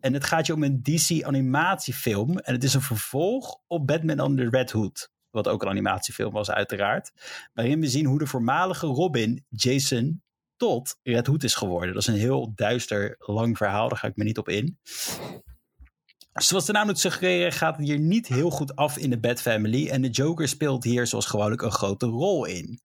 En 0.00 0.12
het 0.12 0.24
gaat 0.24 0.46
je 0.46 0.54
om 0.54 0.62
een 0.62 0.82
DC 0.82 1.22
animatiefilm. 1.24 2.38
En 2.38 2.54
het 2.54 2.64
is 2.64 2.74
een 2.74 2.82
vervolg 2.82 3.60
op 3.66 3.86
Batman 3.86 4.20
Under 4.20 4.50
Red 4.50 4.70
Hood. 4.70 5.10
Wat 5.30 5.48
ook 5.48 5.62
een 5.62 5.68
animatiefilm 5.68 6.32
was 6.32 6.50
uiteraard. 6.50 7.12
Waarin 7.54 7.80
we 7.80 7.88
zien 7.88 8.06
hoe 8.06 8.18
de 8.18 8.26
voormalige 8.26 8.86
Robin, 8.86 9.44
Jason 9.48 10.22
Todd, 10.56 10.98
Red 11.02 11.26
Hood 11.26 11.42
is 11.42 11.54
geworden. 11.54 11.94
Dat 11.94 12.02
is 12.02 12.08
een 12.08 12.20
heel 12.20 12.52
duister, 12.54 13.14
lang 13.18 13.56
verhaal. 13.56 13.88
Daar 13.88 13.98
ga 13.98 14.08
ik 14.08 14.16
me 14.16 14.24
niet 14.24 14.38
op 14.38 14.48
in. 14.48 14.78
Zoals 16.36 16.66
de 16.66 16.72
naam 16.72 16.86
doet 16.86 16.98
suggereren 16.98 17.52
gaat 17.52 17.76
het 17.76 17.86
hier 17.86 17.98
niet 17.98 18.26
heel 18.26 18.50
goed 18.50 18.76
af 18.76 18.98
in 18.98 19.10
de 19.10 19.18
Bat 19.18 19.40
Family. 19.40 19.88
En 19.88 20.02
de 20.02 20.08
Joker 20.08 20.48
speelt 20.48 20.84
hier 20.84 21.06
zoals 21.06 21.26
gewoonlijk 21.26 21.62
een 21.62 21.70
grote 21.70 22.06
rol 22.06 22.44
in. 22.44 22.80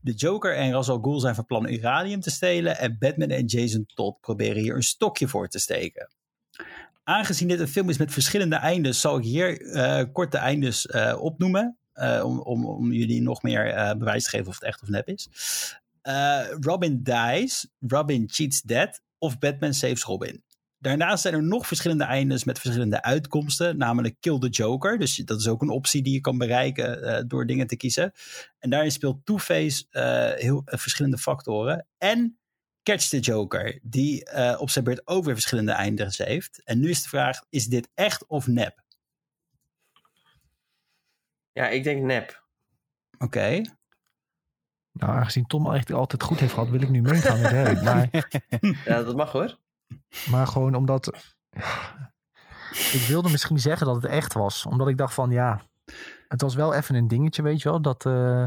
De 0.00 0.12
Joker 0.12 0.56
en 0.56 0.72
Ra's 0.72 0.88
al 0.88 0.98
Ghul 0.98 1.20
zijn 1.20 1.34
van 1.34 1.46
plan 1.46 1.68
uranium 1.68 2.20
te 2.20 2.30
stelen. 2.30 2.78
En 2.78 2.96
Batman 2.98 3.28
en 3.28 3.44
Jason 3.44 3.86
Todd 3.94 4.20
proberen 4.20 4.62
hier 4.62 4.74
een 4.74 4.82
stokje 4.82 5.28
voor 5.28 5.48
te 5.48 5.58
steken. 5.58 6.10
aangezien 7.04 7.48
dit 7.48 7.60
een 7.60 7.68
film 7.68 7.88
is 7.88 7.98
met 7.98 8.12
verschillende 8.12 8.56
eindes, 8.56 9.00
zal 9.00 9.18
ik 9.18 9.24
hier 9.24 9.60
eh, 9.60 10.04
korte 10.12 10.38
eindes 10.38 10.86
eh, 10.86 11.16
opnoemen. 11.20 11.78
eh, 11.92 12.24
om, 12.24 12.40
om, 12.40 12.66
om 12.66 12.92
jullie 12.92 13.22
nog 13.22 13.42
meer 13.42 13.94
bewijs 13.98 14.24
te 14.24 14.30
geven 14.30 14.46
of 14.46 14.54
het 14.54 14.64
echt 14.64 14.82
of 14.82 14.88
nep 14.88 15.08
is. 15.08 15.28
Robin 16.60 17.02
dies, 17.02 17.68
Robin 17.80 18.24
cheats 18.26 18.62
dead 18.62 19.00
of 19.18 19.38
Batman 19.38 19.74
saves 19.74 20.02
Robin. 20.02 20.44
Daarnaast 20.86 21.22
zijn 21.22 21.34
er 21.34 21.42
nog 21.42 21.66
verschillende 21.66 22.04
eindes 22.04 22.44
met 22.44 22.58
verschillende 22.58 23.02
uitkomsten, 23.02 23.76
namelijk 23.76 24.16
Kill 24.20 24.38
the 24.38 24.48
Joker. 24.48 24.98
Dus 24.98 25.16
dat 25.16 25.40
is 25.40 25.48
ook 25.48 25.62
een 25.62 25.70
optie 25.70 26.02
die 26.02 26.12
je 26.12 26.20
kan 26.20 26.38
bereiken 26.38 27.02
eh, 27.02 27.24
door 27.26 27.46
dingen 27.46 27.66
te 27.66 27.76
kiezen. 27.76 28.12
En 28.58 28.70
daarin 28.70 28.90
speelt 28.90 29.26
Two-Face 29.26 29.84
eh, 29.90 30.40
heel 30.40 30.62
eh, 30.64 30.78
verschillende 30.78 31.18
factoren. 31.18 31.86
En 31.98 32.38
Catch 32.82 33.08
the 33.08 33.18
Joker, 33.18 33.78
die 33.82 34.24
eh, 34.24 34.60
op 34.60 34.70
zijn 34.70 34.84
beurt 34.84 35.06
ook 35.06 35.24
weer 35.24 35.34
verschillende 35.34 35.72
eindes 35.72 36.18
heeft. 36.18 36.62
En 36.64 36.80
nu 36.80 36.90
is 36.90 37.02
de 37.02 37.08
vraag, 37.08 37.40
is 37.48 37.66
dit 37.66 37.88
echt 37.94 38.26
of 38.26 38.46
nep? 38.46 38.82
Ja, 41.52 41.68
ik 41.68 41.84
denk 41.84 42.02
nep. 42.02 42.44
Oké. 43.18 43.62
Nou, 44.92 45.12
aangezien 45.12 45.46
Tom 45.46 45.74
echt 45.74 45.92
altijd 45.92 46.22
goed 46.22 46.40
heeft 46.40 46.52
gehad, 46.52 46.68
wil 46.68 46.82
ik 46.82 46.90
nu 46.90 47.02
meegaan 47.02 47.40
met 47.40 47.50
Harry. 47.58 47.82
Maar, 47.82 48.08
Ja, 48.84 49.02
dat 49.02 49.16
mag 49.16 49.32
hoor. 49.32 49.64
Maar 50.30 50.46
gewoon 50.46 50.74
omdat... 50.74 51.34
Ik 52.92 53.04
wilde 53.08 53.30
misschien 53.30 53.58
zeggen 53.58 53.86
dat 53.86 53.96
het 53.96 54.04
echt 54.04 54.32
was. 54.32 54.66
Omdat 54.66 54.88
ik 54.88 54.96
dacht 54.96 55.14
van, 55.14 55.30
ja... 55.30 55.60
Het 56.28 56.40
was 56.40 56.54
wel 56.54 56.74
even 56.74 56.94
een 56.94 57.08
dingetje, 57.08 57.42
weet 57.42 57.62
je 57.62 57.68
wel. 57.68 57.82
Dat, 57.82 58.06
eh, 58.06 58.44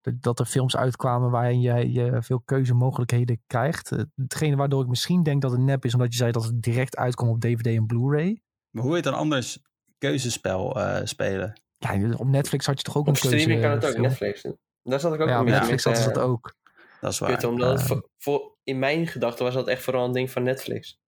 dat, 0.00 0.14
dat 0.22 0.38
er 0.38 0.46
films 0.46 0.76
uitkwamen 0.76 1.30
waarin 1.30 1.60
je, 1.60 1.92
je 1.92 2.22
veel 2.22 2.40
keuzemogelijkheden 2.40 3.42
krijgt. 3.46 3.92
Eh, 3.92 4.02
Hetgene 4.16 4.56
waardoor 4.56 4.82
ik 4.82 4.88
misschien 4.88 5.22
denk 5.22 5.42
dat 5.42 5.50
het 5.50 5.60
nep 5.60 5.84
is, 5.84 5.94
omdat 5.94 6.10
je 6.12 6.16
zei 6.18 6.32
dat 6.32 6.44
het 6.44 6.62
direct 6.62 6.96
uitkomt 6.96 7.30
op 7.30 7.40
DVD 7.40 7.66
en 7.66 7.86
Blu-ray. 7.86 8.42
Maar 8.70 8.84
hoe 8.84 8.94
heet 8.94 9.04
dan 9.04 9.14
anders 9.14 9.62
keuzespel 9.98 10.80
eh, 10.80 11.00
spelen? 11.04 11.60
Ja, 11.78 12.14
op 12.16 12.26
Netflix 12.26 12.66
had 12.66 12.78
je 12.78 12.84
toch 12.84 12.96
ook 12.96 13.06
Op 13.06 13.14
een 13.14 13.20
keuze. 13.20 13.38
streaming 13.38 13.62
kan 13.66 13.70
het 13.70 13.84
ook. 13.84 13.90
film? 13.90 14.02
Netflix. 14.02 14.42
Daar 14.82 15.00
zat 15.00 15.14
ik 15.14 15.20
ook 15.20 15.28
Ja, 15.28 15.40
op 15.40 15.46
Netflix 15.46 15.84
hadden 15.84 16.02
ze 16.02 16.12
dat 16.12 16.22
ook. 16.22 16.54
Dat 17.00 17.12
is 17.12 17.18
kut, 17.18 17.42
waar. 17.42 17.50
omdat 17.50 17.70
het 17.72 17.80
Eh. 17.80 17.86
voor, 17.86 18.08
voor- 18.18 18.56
in 18.62 18.78
mijn 18.78 19.06
gedachten 19.06 19.44
was 19.44 19.54
dat 19.54 19.66
echt 19.68 19.82
vooral 19.82 20.04
een 20.04 20.12
ding 20.12 20.30
van 20.30 20.42
Netflix. 20.42 20.98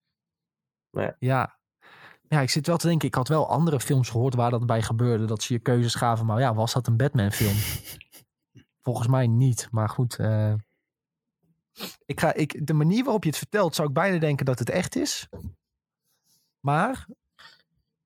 Ja. 1.19 1.59
ja, 2.29 2.41
ik 2.41 2.51
zit 2.51 2.67
wel 2.67 2.77
te 2.77 2.87
denken, 2.87 3.09
ik 3.09 3.15
had 3.15 3.29
wel 3.29 3.49
andere 3.49 3.81
films 3.81 4.09
gehoord 4.11 4.35
waar 4.35 4.51
dat 4.51 4.67
bij 4.67 4.83
gebeurde. 4.83 5.25
Dat 5.25 5.43
ze 5.43 5.53
je 5.53 5.59
keuzes 5.59 5.95
gaven, 5.95 6.27
maar 6.27 6.41
ja, 6.41 6.55
was 6.55 6.73
dat 6.73 6.87
een 6.87 6.97
Batman 6.97 7.33
film? 7.33 7.55
Volgens 8.85 9.07
mij 9.09 9.27
niet, 9.27 9.69
maar 9.71 9.89
goed. 9.89 10.17
eh, 10.19 10.55
ik 12.05 12.21
ga, 12.21 12.35
ik, 12.35 12.67
de 12.67 12.73
manier 12.75 13.05
waarop 13.05 13.23
je 13.23 13.29
het 13.29 13.39
vertelt, 13.39 13.75
zou 13.75 13.89
ik 13.89 13.95
bijna 13.95 14.19
denken 14.19 14.45
dat 14.47 14.59
het 14.59 14.71
echt 14.71 14.97
is. 14.97 15.29
Maar, 16.61 17.07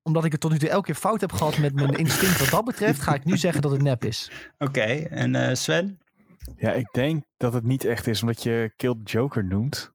omdat 0.01 0.25
ik 0.25 0.31
het 0.31 0.41
tot 0.41 0.51
nu 0.51 0.57
toe 0.59 0.69
elke 0.69 0.85
keer 0.85 0.95
fout 0.95 1.21
heb 1.21 1.31
gehad 1.31 1.57
met 1.57 1.73
mijn 1.73 1.93
instinct 1.93 2.39
wat 2.39 2.49
dat 2.49 2.65
betreft, 2.65 3.01
ga 3.01 3.13
ik 3.13 3.25
nu 3.25 3.37
zeggen 3.37 3.61
dat 3.61 3.71
het 3.71 3.81
nep 3.81 4.03
is. 4.03 4.31
Oké, 4.57 4.81
en 5.09 5.35
eh, 5.35 5.55
Sven? 5.55 5.99
Ja, 6.55 6.71
ik 6.71 6.87
denk 6.91 7.23
dat 7.37 7.53
het 7.53 7.63
niet 7.63 7.85
echt 7.85 8.07
is, 8.07 8.21
omdat 8.21 8.43
je 8.43 8.73
Kill 8.75 8.93
the 9.03 9.11
Joker 9.11 9.45
noemt. 9.45 9.91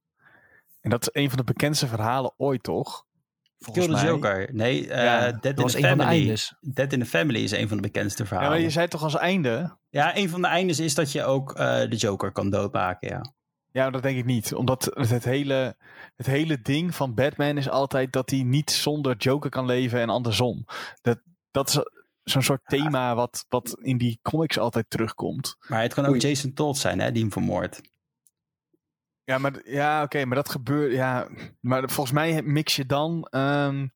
En 0.80 0.90
dat 0.90 1.02
is 1.02 1.08
een 1.22 1.28
van 1.28 1.38
de 1.38 1.44
bekendste 1.44 1.86
verhalen 1.86 2.32
ooit, 2.36 2.62
toch? 2.62 3.04
Kill 3.58 3.72
Volgens 3.74 3.86
the 3.86 3.92
mij. 3.92 4.04
Joker. 4.04 4.48
Nee, 4.54 4.86
Ja, 4.86 5.32
Dead 5.32 5.56
in 5.56 5.62
was 5.62 5.72
the 5.72 5.80
de 5.80 5.86
Family. 5.86 6.08
eindes. 6.08 6.54
Dead 6.60 6.92
in 6.92 6.98
the 6.98 7.06
Family 7.06 7.42
is 7.42 7.50
een 7.50 7.68
van 7.68 7.76
de 7.76 7.82
bekendste 7.82 8.22
Ja, 8.22 8.28
verhalen. 8.28 8.50
maar 8.52 8.60
Ja, 8.60 8.66
je 8.66 8.72
zei 8.72 8.88
toch 8.88 9.02
als 9.02 9.16
einde? 9.16 9.76
een 9.90 10.28
van 10.28 10.40
de 10.42 10.46
eindes 10.48 10.78
is 10.80 10.94
dat 10.94 11.12
je 11.12 11.24
ook 11.24 11.52
eh, 11.52 11.80
de 11.80 11.96
Joker 11.96 12.32
kan 12.32 12.50
doodmaken, 12.50 13.08
ja. 13.08 13.32
Ja, 13.70 13.90
dat 13.90 14.02
denk 14.02 14.18
ik 14.18 14.24
niet. 14.24 14.54
Omdat 14.54 14.84
het, 14.94 15.10
het, 15.10 15.24
hele, 15.24 15.76
het 16.16 16.26
hele 16.26 16.60
ding 16.62 16.94
van 16.94 17.14
Batman 17.14 17.56
is 17.58 17.68
altijd 17.68 18.12
dat 18.12 18.30
hij 18.30 18.42
niet 18.42 18.70
zonder 18.70 19.16
Joker 19.16 19.50
kan 19.50 19.66
leven 19.66 20.00
en 20.00 20.08
andersom. 20.08 20.64
Dat, 21.02 21.18
dat 21.50 21.68
is 21.68 21.78
zo'n 22.24 22.42
soort 22.42 22.62
thema 22.64 23.14
wat, 23.14 23.44
wat 23.48 23.76
in 23.80 23.98
die 23.98 24.18
comics 24.22 24.58
altijd 24.58 24.90
terugkomt. 24.90 25.56
Maar 25.68 25.82
het 25.82 25.94
kan 25.94 26.04
ook 26.04 26.10
Oei. 26.10 26.20
Jason 26.20 26.52
Todd 26.52 26.78
zijn, 26.78 27.00
hè, 27.00 27.12
die 27.12 27.22
hem 27.22 27.32
vermoordt. 27.32 27.80
Ja, 29.24 29.38
maar, 29.38 29.52
ja, 29.64 30.02
oké, 30.02 30.24
maar 30.24 30.36
dat 30.36 30.48
gebeurt. 30.50 30.92
Ja, 30.92 31.28
maar 31.60 31.90
volgens 31.90 32.14
mij 32.14 32.42
mix 32.42 32.76
je 32.76 32.86
dan 32.86 33.26
ehm, 33.30 33.86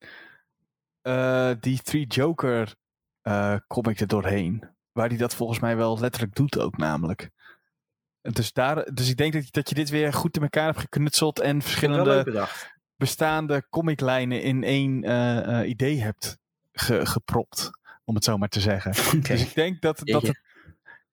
eh, 1.01 1.51
die 1.59 1.81
Three 1.81 2.05
Joker 2.07 2.75
eh, 3.21 3.55
comic 3.67 3.99
er 3.99 4.07
doorheen. 4.07 4.63
Waar 4.91 5.07
hij 5.07 5.17
dat 5.17 5.35
volgens 5.35 5.59
mij 5.59 5.75
wel 5.77 5.99
letterlijk 5.99 6.35
doet 6.35 6.59
ook 6.59 6.77
namelijk. 6.77 7.29
Dus, 8.21 8.53
daar, 8.53 8.93
dus 8.93 9.09
ik 9.09 9.17
denk 9.17 9.33
dat, 9.33 9.43
dat 9.51 9.69
je 9.69 9.75
dit 9.75 9.89
weer 9.89 10.13
goed 10.13 10.35
in 10.35 10.41
elkaar 10.41 10.65
hebt 10.65 10.79
geknutseld 10.79 11.39
en 11.39 11.61
verschillende 11.61 12.23
bestaande 12.95 13.67
comiclijnen 13.69 14.41
in 14.41 14.63
één 14.63 15.03
eh, 15.03 15.59
eh, 15.61 15.69
idee 15.69 16.01
hebt 16.01 16.37
ge- 16.71 17.05
gepropt. 17.05 17.69
Om 18.07 18.15
het 18.15 18.23
zo 18.23 18.37
maar 18.37 18.49
te 18.49 18.59
zeggen. 18.59 18.91
Dus 19.27 19.41
ik 19.41 19.55
denk 19.55 19.81
dat, 19.81 20.01
dat 20.03 20.21
het, 20.21 20.41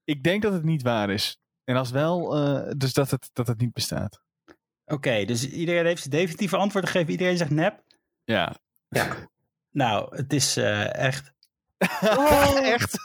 ik 0.04 0.22
denk 0.22 0.42
dat 0.42 0.52
het 0.52 0.64
niet 0.64 0.82
waar 0.82 1.10
is. 1.10 1.38
En 1.64 1.76
als 1.76 1.90
wel, 1.90 2.36
eh, 2.36 2.72
dus 2.76 2.92
dat 2.92 3.10
het, 3.10 3.30
dat 3.32 3.46
het 3.46 3.60
niet 3.60 3.72
bestaat. 3.72 4.20
Oké, 4.84 5.24
dus 5.24 5.48
iedereen 5.48 5.86
heeft 5.86 6.00
zijn 6.02 6.14
definitieve 6.14 6.56
antwoord 6.56 6.86
gegeven. 6.86 7.10
Iedereen 7.10 7.36
zegt 7.36 7.50
nep. 7.50 7.82
Ja. 8.24 8.56
Nou, 9.70 10.16
het 10.16 10.32
is 10.32 10.56
eh, 10.56 10.94
echt. 10.94 11.32
Echt? 12.62 12.98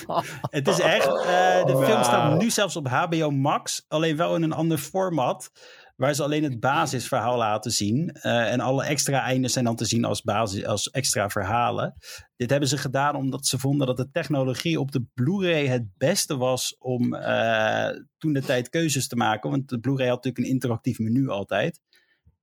Het 0.56 0.68
is 0.68 0.80
echt. 0.80 1.06
eh, 1.06 1.64
de 1.64 1.82
film 1.84 2.02
staat 2.02 2.28
Wauw. 2.28 2.36
nu 2.36 2.50
zelfs 2.50 2.76
op 2.76 2.88
HBO 2.88 3.30
Max. 3.30 3.84
Alleen 3.88 4.16
wel 4.16 4.34
in 4.36 4.42
een 4.42 4.52
ander 4.52 4.78
format. 4.78 5.50
Waar 5.96 6.14
ze 6.14 6.22
alleen 6.22 6.42
het 6.42 6.60
basisverhaal 6.60 7.36
laten 7.36 7.70
zien. 7.70 8.10
eh, 8.12 8.52
en 8.52 8.60
alle 8.60 8.84
extra 8.84 9.22
einden 9.22 9.50
zijn 9.50 9.64
dan 9.64 9.76
te 9.76 9.84
zien 9.84 10.04
als, 10.04 10.22
basis, 10.22 10.64
als 10.64 10.90
extra 10.90 11.28
verhalen. 11.30 11.94
Dit 12.36 12.50
hebben 12.50 12.68
ze 12.68 12.78
gedaan 12.78 13.14
omdat 13.16 13.46
ze 13.46 13.58
vonden 13.58 13.86
dat 13.86 13.96
de 13.96 14.10
technologie 14.10 14.80
op 14.80 14.92
de 14.92 15.04
Blu-ray 15.14 15.66
het 15.66 15.96
beste 15.96 16.36
was 16.36 16.76
om 16.78 17.14
eh, 17.14 17.88
toen 18.18 18.32
de 18.32 18.42
tijd 18.42 18.68
keuzes 18.68 19.08
te 19.08 19.16
maken. 19.16 19.50
Want 19.50 19.68
de 19.68 19.78
Blu-ray 19.80 20.06
had 20.08 20.16
natuurlijk 20.16 20.44
een 20.44 20.52
interactief 20.52 20.98
menu 20.98 21.28
altijd. 21.28 21.80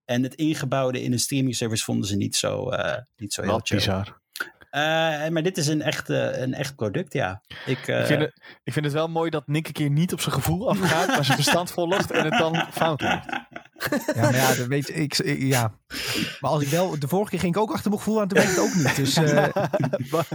En 0.05 0.23
het 0.23 0.35
ingebouwde 0.35 1.01
in 1.03 1.11
een 1.11 1.19
streaming 1.19 1.55
service 1.55 1.83
vonden 1.83 2.07
ze 2.07 2.15
niet 2.15 2.35
zo, 2.35 2.69
eh, 2.69 3.01
niet 3.15 3.33
zo 3.33 3.41
heel 3.41 3.51
Wat 3.51 3.67
chill. 3.67 3.77
bizar. 3.77 4.21
Eh, 4.73 5.27
maar 5.29 5.43
dit 5.43 5.57
is 5.57 5.67
een 5.67 5.81
echt, 5.81 6.09
eh, 6.09 6.37
een 6.41 6.53
echt 6.53 6.75
product, 6.75 7.13
ja. 7.13 7.41
Ik, 7.65 7.87
eh, 7.87 7.99
Ik 7.99 8.05
vind, 8.05 8.21
het, 8.21 8.41
ik 8.63 8.73
vind 8.73 8.85
het 8.85 8.93
wel 8.93 9.07
mooi 9.09 9.29
dat 9.29 9.47
Nick 9.47 9.67
een 9.67 9.73
keer 9.73 9.89
niet 9.89 10.13
op 10.13 10.21
zijn 10.21 10.35
gevoel 10.35 10.69
afgaat, 10.69 11.07
maar 11.07 11.25
zijn 11.25 11.37
verstand 11.37 11.71
volgt 11.71 12.11
en 12.11 12.23
het 12.25 12.37
dan 12.37 12.55
fout 12.71 13.01
maakt. 13.01 13.25
Ja, 14.15 14.21
maar 14.21 14.35
ja, 14.35 14.55
dat 14.55 14.65
weet 14.67 14.95
ik, 14.95 15.17
ik- 15.17 15.41
ja. 15.41 15.73
Maar 16.39 16.51
als 16.51 16.61
ik 16.63 16.67
wel, 16.67 16.99
de 16.99 17.07
vorige 17.07 17.29
keer 17.29 17.39
ging 17.39 17.55
ik 17.55 17.61
ook 17.61 17.71
achter 17.71 17.89
mijn 17.89 18.01
gevoel 18.01 18.21
aan, 18.21 18.27
toen 18.27 18.37
weet 18.37 18.49
ik 18.49 18.55
het 18.55 18.65
ook 18.65 18.73
niet. 18.75 18.95
Dus 18.95 19.15
eh, 19.15 19.47
Maar 20.11 20.27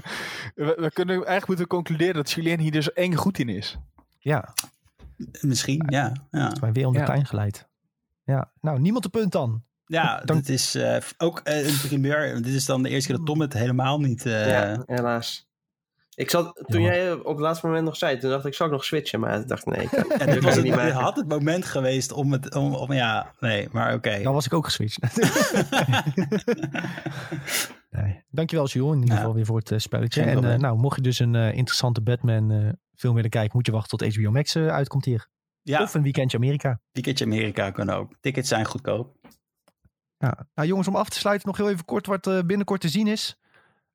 we, 0.55 0.75
we 0.77 0.91
kunnen 0.93 1.15
eigenlijk 1.15 1.47
moeten 1.47 1.67
concluderen 1.67 2.15
dat 2.15 2.31
Julien 2.31 2.61
hier 2.61 2.73
dus 2.73 2.93
eng 2.93 3.15
goed 3.15 3.39
in 3.39 3.49
is. 3.49 3.79
ja, 4.19 4.55
Misschien, 5.41 5.85
ja. 5.89 6.13
Ja, 6.31 6.53
mij 6.61 6.73
weer 6.73 6.87
om 6.87 6.93
de 6.93 6.99
Ja. 6.99 7.25
geleid. 7.25 7.69
Ja, 8.25 8.51
nou, 8.61 8.81
niemand 8.81 9.03
de 9.05 9.11
punt 9.11 9.33
dan. 9.33 9.65
Ja 9.89 10.21
Dan- 10.25 10.37
dit 10.37 10.49
is 10.49 10.75
eh, 10.75 10.97
ook 11.19 11.41
eh, 11.45 11.67
een 11.69 11.79
primeur. 11.89 12.35
Dit 12.43 12.55
is 12.55 12.65
dan 12.65 12.83
de 12.83 12.89
eerste 12.89 13.09
keer 13.09 13.17
dat 13.17 13.27
Tom 13.27 13.41
het 13.41 13.53
helemaal 13.53 14.01
niet... 14.01 14.27
eh, 14.27 14.49
ja, 14.49 14.83
helaas. 14.87 15.47
Ik 16.15 16.31
zat, 16.31 16.65
toen 16.67 16.83
jij 16.83 17.13
op 17.13 17.25
het 17.27 17.39
laatste 17.39 17.67
moment 17.67 17.85
nog 17.85 17.97
zei, 17.97 18.19
toen 18.19 18.31
dacht 18.31 18.45
ik, 18.47 18.55
zou 18.55 18.69
ik 18.69 18.75
nog 18.75 18.85
switchen? 18.85 19.21
Maar 19.21 19.41
ik 19.41 19.49
dacht, 19.49 19.67
nee, 19.67 19.83
ik 19.83 19.89
kan, 19.91 20.11
En 20.11 20.19
dat 20.27 20.35
dit, 20.35 20.43
was 20.45 20.55
het, 20.55 20.65
niet 20.65 20.75
maken. 20.75 20.93
had 20.95 21.17
het 21.17 21.29
moment 21.29 21.65
geweest 21.65 22.13
om 22.13 22.33
het... 22.33 22.55
Om, 22.55 22.75
om, 22.75 22.93
ja, 22.93 23.33
nee, 23.41 23.69
maar 23.73 23.95
oké. 23.95 24.23
Dan 24.23 24.33
was 24.33 24.47
ik 24.47 24.53
ook 24.55 24.65
geswitcht. 24.65 24.99
nee. 27.91 28.25
Dankjewel, 28.31 28.67
Jules, 28.67 28.93
in 28.95 28.99
ieder 29.01 29.15
Ja. 29.15 29.17
geval 29.21 29.35
weer 29.35 29.47
voor 29.47 29.63
het 29.65 29.83
spelletje. 29.83 30.23
Geen 30.23 30.45
En 30.45 30.61
nou, 30.61 30.79
mocht 30.79 30.97
je 30.97 31.03
dus 31.03 31.19
een 31.19 31.35
interessante 31.35 32.01
Batman 32.03 32.51
eh, 32.51 32.69
film 32.95 33.15
willen 33.15 33.31
kijken, 33.31 33.51
moet 33.57 33.67
je 33.67 33.73
wachten 33.73 33.99
tot 33.99 34.15
HBO 34.15 34.31
Max 34.31 34.55
eh, 34.55 34.67
uitkomt 34.67 35.05
hier. 35.05 35.29
Ja, 35.63 35.83
Of 35.83 35.95
een 35.95 36.03
weekendje 36.03 36.37
Amerika. 36.37 36.81
ticketje 36.93 37.25
Amerika 37.25 37.71
kan 37.71 37.91
ook. 37.91 38.17
Tickets 38.21 38.49
zijn 38.49 38.65
goedkoop. 38.65 39.17
Ja. 40.19 40.49
Nou 40.55 40.69
jongens, 40.69 40.89
om 40.89 40.97
af 40.97 41.09
te 41.09 41.19
sluiten 41.19 41.49
nog 41.49 41.57
heel 41.57 41.69
even 41.71 41.85
kort 41.85 42.07
wat 42.07 42.27
eh, 42.27 42.41
binnenkort 42.43 42.81
te 42.81 42.89
zien 42.89 43.07
is. 43.07 43.39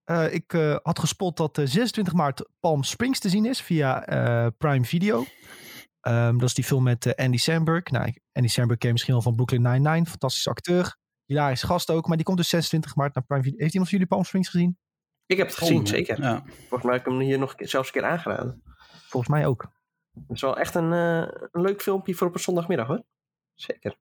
Eh, 0.03 0.33
ik 0.33 0.53
eh, 0.53 0.77
had 0.83 0.99
gespot 0.99 1.37
dat 1.37 1.57
eh, 1.57 1.65
26 1.65 2.13
maart 2.13 2.49
Palm 2.59 2.83
Springs 2.83 3.19
te 3.19 3.29
zien 3.29 3.45
is 3.45 3.61
via 3.61 4.05
eh, 4.05 4.47
Prime 4.57 4.85
Video. 4.85 5.25
Ehm, 6.01 6.37
dat 6.37 6.47
is 6.47 6.53
die 6.53 6.63
film 6.63 6.83
met 6.83 7.05
eh, 7.05 7.25
Andy 7.25 7.37
Samberg. 7.37 7.83
Nou, 7.91 8.13
Andy 8.31 8.47
Samberg 8.47 8.77
ken 8.79 8.87
je 8.87 8.93
misschien 8.93 9.13
wel 9.13 9.23
van 9.23 9.35
Brooklyn 9.35 9.61
Nine-Nine. 9.61 10.05
Fantastische 10.05 10.49
acteur. 10.49 10.97
Hilarische 11.25 11.65
gast 11.67 11.89
ook. 11.91 12.07
Maar 12.07 12.15
die 12.17 12.25
komt 12.25 12.37
dus 12.37 12.49
26 12.49 12.95
maart 12.95 13.15
naar 13.15 13.23
Prime 13.23 13.43
Video. 13.43 13.57
Heeft 13.59 13.71
iemand 13.73 13.89
van 13.89 13.99
jullie 13.99 14.13
Palm 14.15 14.25
Springs 14.27 14.49
gezien? 14.49 14.77
Ik 15.25 15.37
heb 15.37 15.47
het 15.47 15.55
gezien, 15.55 15.87
zeker. 15.87 16.21
Ja. 16.21 16.43
Volgens 16.45 16.83
mij 16.83 16.93
heb 16.93 17.05
ik 17.05 17.11
hem 17.11 17.19
hier 17.21 17.39
nog 17.39 17.49
een 17.49 17.55
keer- 17.55 17.67
zelfs 17.67 17.87
een 17.87 18.01
keer 18.01 18.09
aangeraden. 18.09 18.61
Volgens 19.07 19.31
mij 19.31 19.45
ook. 19.45 19.65
Het 20.13 20.35
is 20.35 20.41
wel 20.41 20.57
echt 20.57 20.75
een, 20.75 20.93
eh, 20.93 21.27
een 21.51 21.61
leuk 21.61 21.81
filmpje 21.81 22.13
voor 22.15 22.27
op 22.27 22.33
een 22.33 22.39
zondagmiddag 22.39 22.87
hoor. 22.87 23.03
Zeker. 23.53 23.95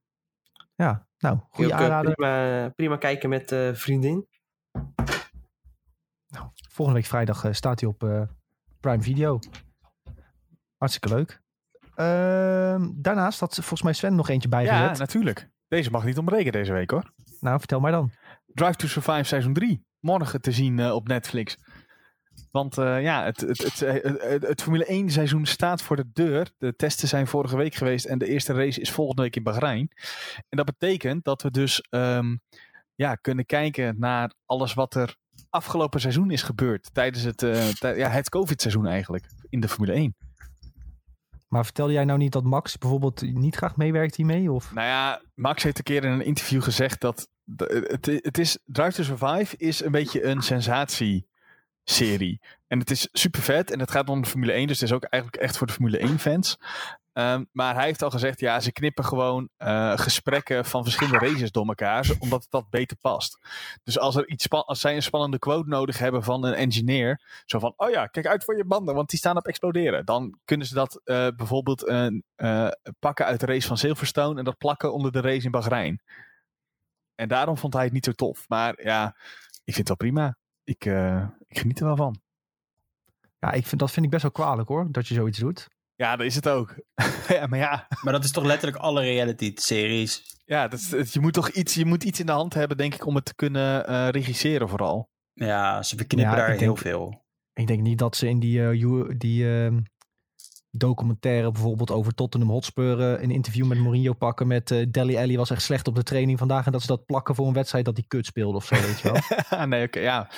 Ja, 0.75 1.07
nou, 1.17 1.39
goede 1.49 1.71
eh, 1.71 1.77
aanrader. 1.79 2.13
prima, 2.13 2.69
prima 2.69 2.97
kijken 2.97 3.29
met 3.29 3.51
eh 3.51 3.73
vriendin. 3.73 4.27
Volgende 6.73 6.99
week 6.99 7.09
vrijdag 7.09 7.43
eh, 7.43 7.53
staat 7.53 7.79
hij 7.79 7.89
op 7.89 8.03
eh, 8.03 8.21
Prime 8.79 9.01
Video. 9.01 9.39
Hartstikke 10.77 11.15
leuk. 11.15 11.41
Ehm, 11.95 12.89
daarnaast 12.95 13.39
had 13.39 13.53
volgens 13.53 13.81
mij 13.81 13.93
Sven 13.93 14.15
nog 14.15 14.29
eentje 14.29 14.49
Ja, 14.49 14.57
bijgezet. 14.57 14.97
natuurlijk. 14.97 15.49
Deze 15.67 15.91
mag 15.91 16.03
niet 16.03 16.17
ontbreken 16.17 16.51
deze 16.51 16.73
week 16.73 16.89
hoor. 16.89 17.13
Nou, 17.39 17.59
vertel 17.59 17.79
maar 17.79 17.91
dan. 17.91 18.11
Drive 18.45 18.75
to 18.75 18.87
Survive 18.87 19.23
seizoen 19.23 19.53
3 19.53 19.85
morgen 19.99 20.41
te 20.41 20.51
zien 20.51 20.79
eh, 20.79 20.93
op 20.93 21.07
Netflix. 21.07 21.57
Want 22.53 22.77
eh, 22.77 23.01
ja, 23.01 23.23
het, 23.23 23.39
het, 23.41 23.57
het, 23.57 23.79
het, 23.79 24.43
het- 24.47 24.61
Formule 24.61 24.85
1 24.85 25.09
seizoen 25.09 25.45
staat 25.45 25.81
voor 25.81 25.95
de 25.95 26.05
deur. 26.13 26.51
De 26.57 26.75
testen 26.75 27.07
zijn 27.07 27.27
vorige 27.27 27.57
week 27.57 27.75
geweest 27.75 28.05
en 28.05 28.17
de 28.17 28.27
eerste 28.27 28.53
race 28.53 28.81
is 28.81 28.91
volgende 28.91 29.21
week 29.21 29.35
in 29.35 29.43
Bahrein. 29.43 29.91
En 30.49 30.57
dat 30.57 30.65
betekent 30.65 31.23
dat 31.23 31.41
we 31.41 31.51
dus 31.51 31.81
ehm, 31.89 32.35
ja, 32.95 33.15
kunnen 33.15 33.45
kijken 33.45 33.95
naar 33.99 34.33
alles 34.45 34.73
wat 34.73 34.95
er 34.95 35.15
afgelopen 35.49 35.99
seizoen 36.01 36.31
is 36.31 36.41
gebeurd. 36.43 36.89
Tijdens 36.93 37.23
het, 37.23 37.43
eh, 37.43 37.67
tij- 37.67 37.97
ja, 37.97 38.09
het 38.09 38.29
COVID-seizoen 38.29 38.87
eigenlijk 38.87 39.25
in 39.49 39.59
de 39.59 39.67
Formule 39.69 39.93
1. 39.93 40.15
Maar 41.47 41.63
vertelde 41.63 41.93
jij 41.93 42.05
nou 42.05 42.19
niet 42.19 42.31
dat 42.31 42.43
Max 42.43 42.77
bijvoorbeeld 42.77 43.21
niet 43.21 43.55
graag 43.55 43.75
meewerkt 43.75 44.15
hiermee? 44.15 44.51
Of? 44.51 44.73
Nou 44.73 44.87
ja, 44.87 45.21
Max 45.35 45.63
heeft 45.63 45.77
een 45.77 45.83
keer 45.83 46.03
in 46.03 46.11
een 46.11 46.25
interview 46.25 46.63
gezegd 46.63 47.01
dat 47.01 47.27
de- 47.43 47.87
het, 47.91 48.05
het 48.25 48.37
is 48.37 48.57
Drive 48.65 48.91
to 48.91 49.03
Survive 49.03 49.57
is 49.57 49.83
een 49.83 49.91
beetje 49.91 50.25
een 50.25 50.41
sensatieserie. 51.83 52.41
En 52.67 52.79
het 52.79 52.91
is 52.91 53.09
super 53.11 53.41
vet 53.41 53.71
en 53.71 53.79
het 53.79 53.91
gaat 53.91 54.09
om 54.09 54.21
de 54.21 54.29
Formule 54.29 54.51
1, 54.51 54.67
dus 54.67 54.79
het 54.79 54.89
is 54.89 54.95
ook 54.95 55.03
eigenlijk 55.03 55.43
echt 55.43 55.57
voor 55.57 55.67
de 55.67 55.73
Formule 55.73 55.97
1 56.01 56.19
fans. 56.19 56.57
Ehm, 57.13 57.43
maar 57.51 57.75
hij 57.75 57.85
heeft 57.85 58.01
al 58.01 58.09
gezegd, 58.09 58.39
ja, 58.39 58.59
ze 58.59 58.71
knippen 58.71 59.05
gewoon 59.05 59.49
eh, 59.57 59.97
gesprekken 59.97 60.65
van 60.65 60.83
verschillende 60.83 61.25
races 61.25 61.51
door 61.51 61.67
elkaar, 61.67 62.11
omdat 62.19 62.47
dat 62.49 62.69
beter 62.69 62.97
past. 62.97 63.39
Dus 63.83 63.99
als, 63.99 64.15
er 64.15 64.27
iets 64.27 64.49
als 64.49 64.79
zij 64.79 64.95
een 64.95 65.03
spannende 65.03 65.39
quote 65.39 65.69
nodig 65.69 65.97
hebben 65.97 66.23
van 66.23 66.45
een 66.45 66.53
engineer, 66.53 67.21
zo 67.45 67.59
van, 67.59 67.73
oh 67.77 67.89
ja, 67.89 68.07
kijk 68.07 68.27
uit 68.27 68.43
voor 68.43 68.57
je 68.57 68.65
banden, 68.65 68.95
want 68.95 69.09
die 69.09 69.19
staan 69.19 69.37
op 69.37 69.47
exploderen. 69.47 70.05
Dan 70.05 70.39
kunnen 70.45 70.67
ze 70.67 70.73
dat 70.73 71.01
eh, 71.03 71.27
bijvoorbeeld 71.35 71.87
eh, 71.87 72.67
pakken 72.99 73.25
uit 73.25 73.39
de 73.39 73.45
race 73.45 73.67
van 73.67 73.77
Silverstone 73.77 74.39
en 74.39 74.45
dat 74.45 74.57
plakken 74.57 74.93
onder 74.93 75.11
de 75.11 75.21
race 75.21 75.45
in 75.45 75.51
Bahrein. 75.51 76.01
En 77.15 77.27
daarom 77.27 77.57
vond 77.57 77.73
hij 77.73 77.83
het 77.83 77.93
niet 77.93 78.05
zo 78.05 78.11
tof. 78.11 78.45
Maar 78.47 78.83
ja, 78.83 79.15
ik 79.63 79.73
vind 79.73 79.77
het 79.77 79.87
wel 79.87 79.97
prima. 79.97 80.37
Ik, 80.63 80.85
eh, 80.85 81.27
ik 81.47 81.57
geniet 81.59 81.79
er 81.79 81.85
wel 81.85 81.95
van. 81.95 82.21
Ja, 83.39 83.51
ik 83.51 83.65
vind, 83.67 83.81
dat 83.81 83.91
vind 83.91 84.05
ik 84.05 84.11
best 84.11 84.21
wel 84.23 84.31
kwalijk 84.31 84.67
hoor, 84.67 84.87
dat 84.91 85.07
je 85.07 85.13
zoiets 85.13 85.39
doet. 85.39 85.67
Ja, 85.95 86.15
dat 86.15 86.25
is 86.25 86.35
het 86.35 86.47
ook. 86.49 86.75
ja, 87.27 87.47
maar 87.47 87.59
ja, 87.59 87.87
Maar 88.01 88.13
dat 88.13 88.23
is 88.23 88.31
toch 88.31 88.43
letterlijk 88.43 88.77
alle 88.83 89.01
reality-series. 89.01 90.37
ja 90.45 90.67
dat 90.67 90.79
is, 90.79 91.13
je 91.13 91.19
moet 91.19 91.33
toch 91.33 91.49
iets, 91.49 91.73
je 91.73 91.85
moet 91.85 92.03
iets 92.03 92.19
in 92.19 92.25
de 92.25 92.31
hand 92.31 92.53
hebben, 92.53 92.77
denk 92.77 92.93
ik, 92.93 93.05
om 93.05 93.15
het 93.15 93.25
te 93.25 93.35
kunnen 93.35 93.87
eh, 93.87 94.07
regisseren 94.09 94.69
vooral. 94.69 95.09
Ja, 95.33 95.83
ze 95.83 95.95
verknippen 95.95 96.31
Ja, 96.31 96.37
daar 96.39 96.49
heel 96.49 96.57
denk- 96.59 96.77
veel. 96.77 97.21
Ik 97.53 97.67
denk 97.67 97.81
niet 97.81 97.97
dat 97.99 98.15
ze 98.15 98.27
in 98.27 98.39
die, 98.39 98.67
eh, 98.67 99.09
die 99.17 99.49
ehm, 99.55 99.81
documentaire 100.75 101.51
bijvoorbeeld 101.51 101.91
over 101.91 102.13
Tottenham 102.13 102.49
Hotspur 102.49 102.99
eh, 102.99 103.23
een 103.23 103.31
interview 103.31 103.65
met 103.65 103.77
Mourinho 103.77 104.13
pakken 104.13 104.47
met 104.47 104.71
eh 104.71 104.85
Deli 104.89 105.17
Alli 105.17 105.37
was 105.37 105.49
echt 105.49 105.61
slecht 105.61 105.87
op 105.87 105.95
de 105.95 106.03
training 106.03 106.37
vandaag 106.37 106.65
en 106.65 106.71
dat 106.71 106.81
ze 106.81 106.87
dat 106.87 107.05
plakken 107.05 107.35
voor 107.35 107.47
een 107.47 107.53
wedstrijd 107.53 107.85
dat 107.85 107.97
hij 107.97 108.05
kut 108.07 108.25
speelde 108.25 108.57
of 108.57 108.65
zo, 108.65 108.75
weet 108.75 108.99
je 108.99 109.11
wel. 109.11 109.67
nee, 109.67 109.85
oké, 109.85 109.99
ja. 109.99 110.29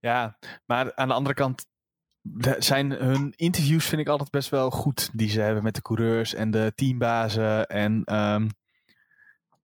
Ja, 0.00 0.38
maar 0.66 0.94
aan 0.94 1.08
de 1.08 1.14
andere 1.14 1.34
kant 1.34 1.66
zijn 2.58 2.90
hun 2.90 3.32
interviews 3.36 3.86
vind 3.86 4.00
ik 4.00 4.08
altijd 4.08 4.30
best 4.30 4.48
wel 4.48 4.70
goed 4.70 5.10
die 5.12 5.28
ze 5.28 5.40
hebben 5.40 5.62
met 5.62 5.74
de 5.74 5.82
coureurs 5.82 6.34
en 6.34 6.50
de 6.50 6.72
teambazen 6.74 7.66
en 7.66 8.04
ehm, 8.04 8.48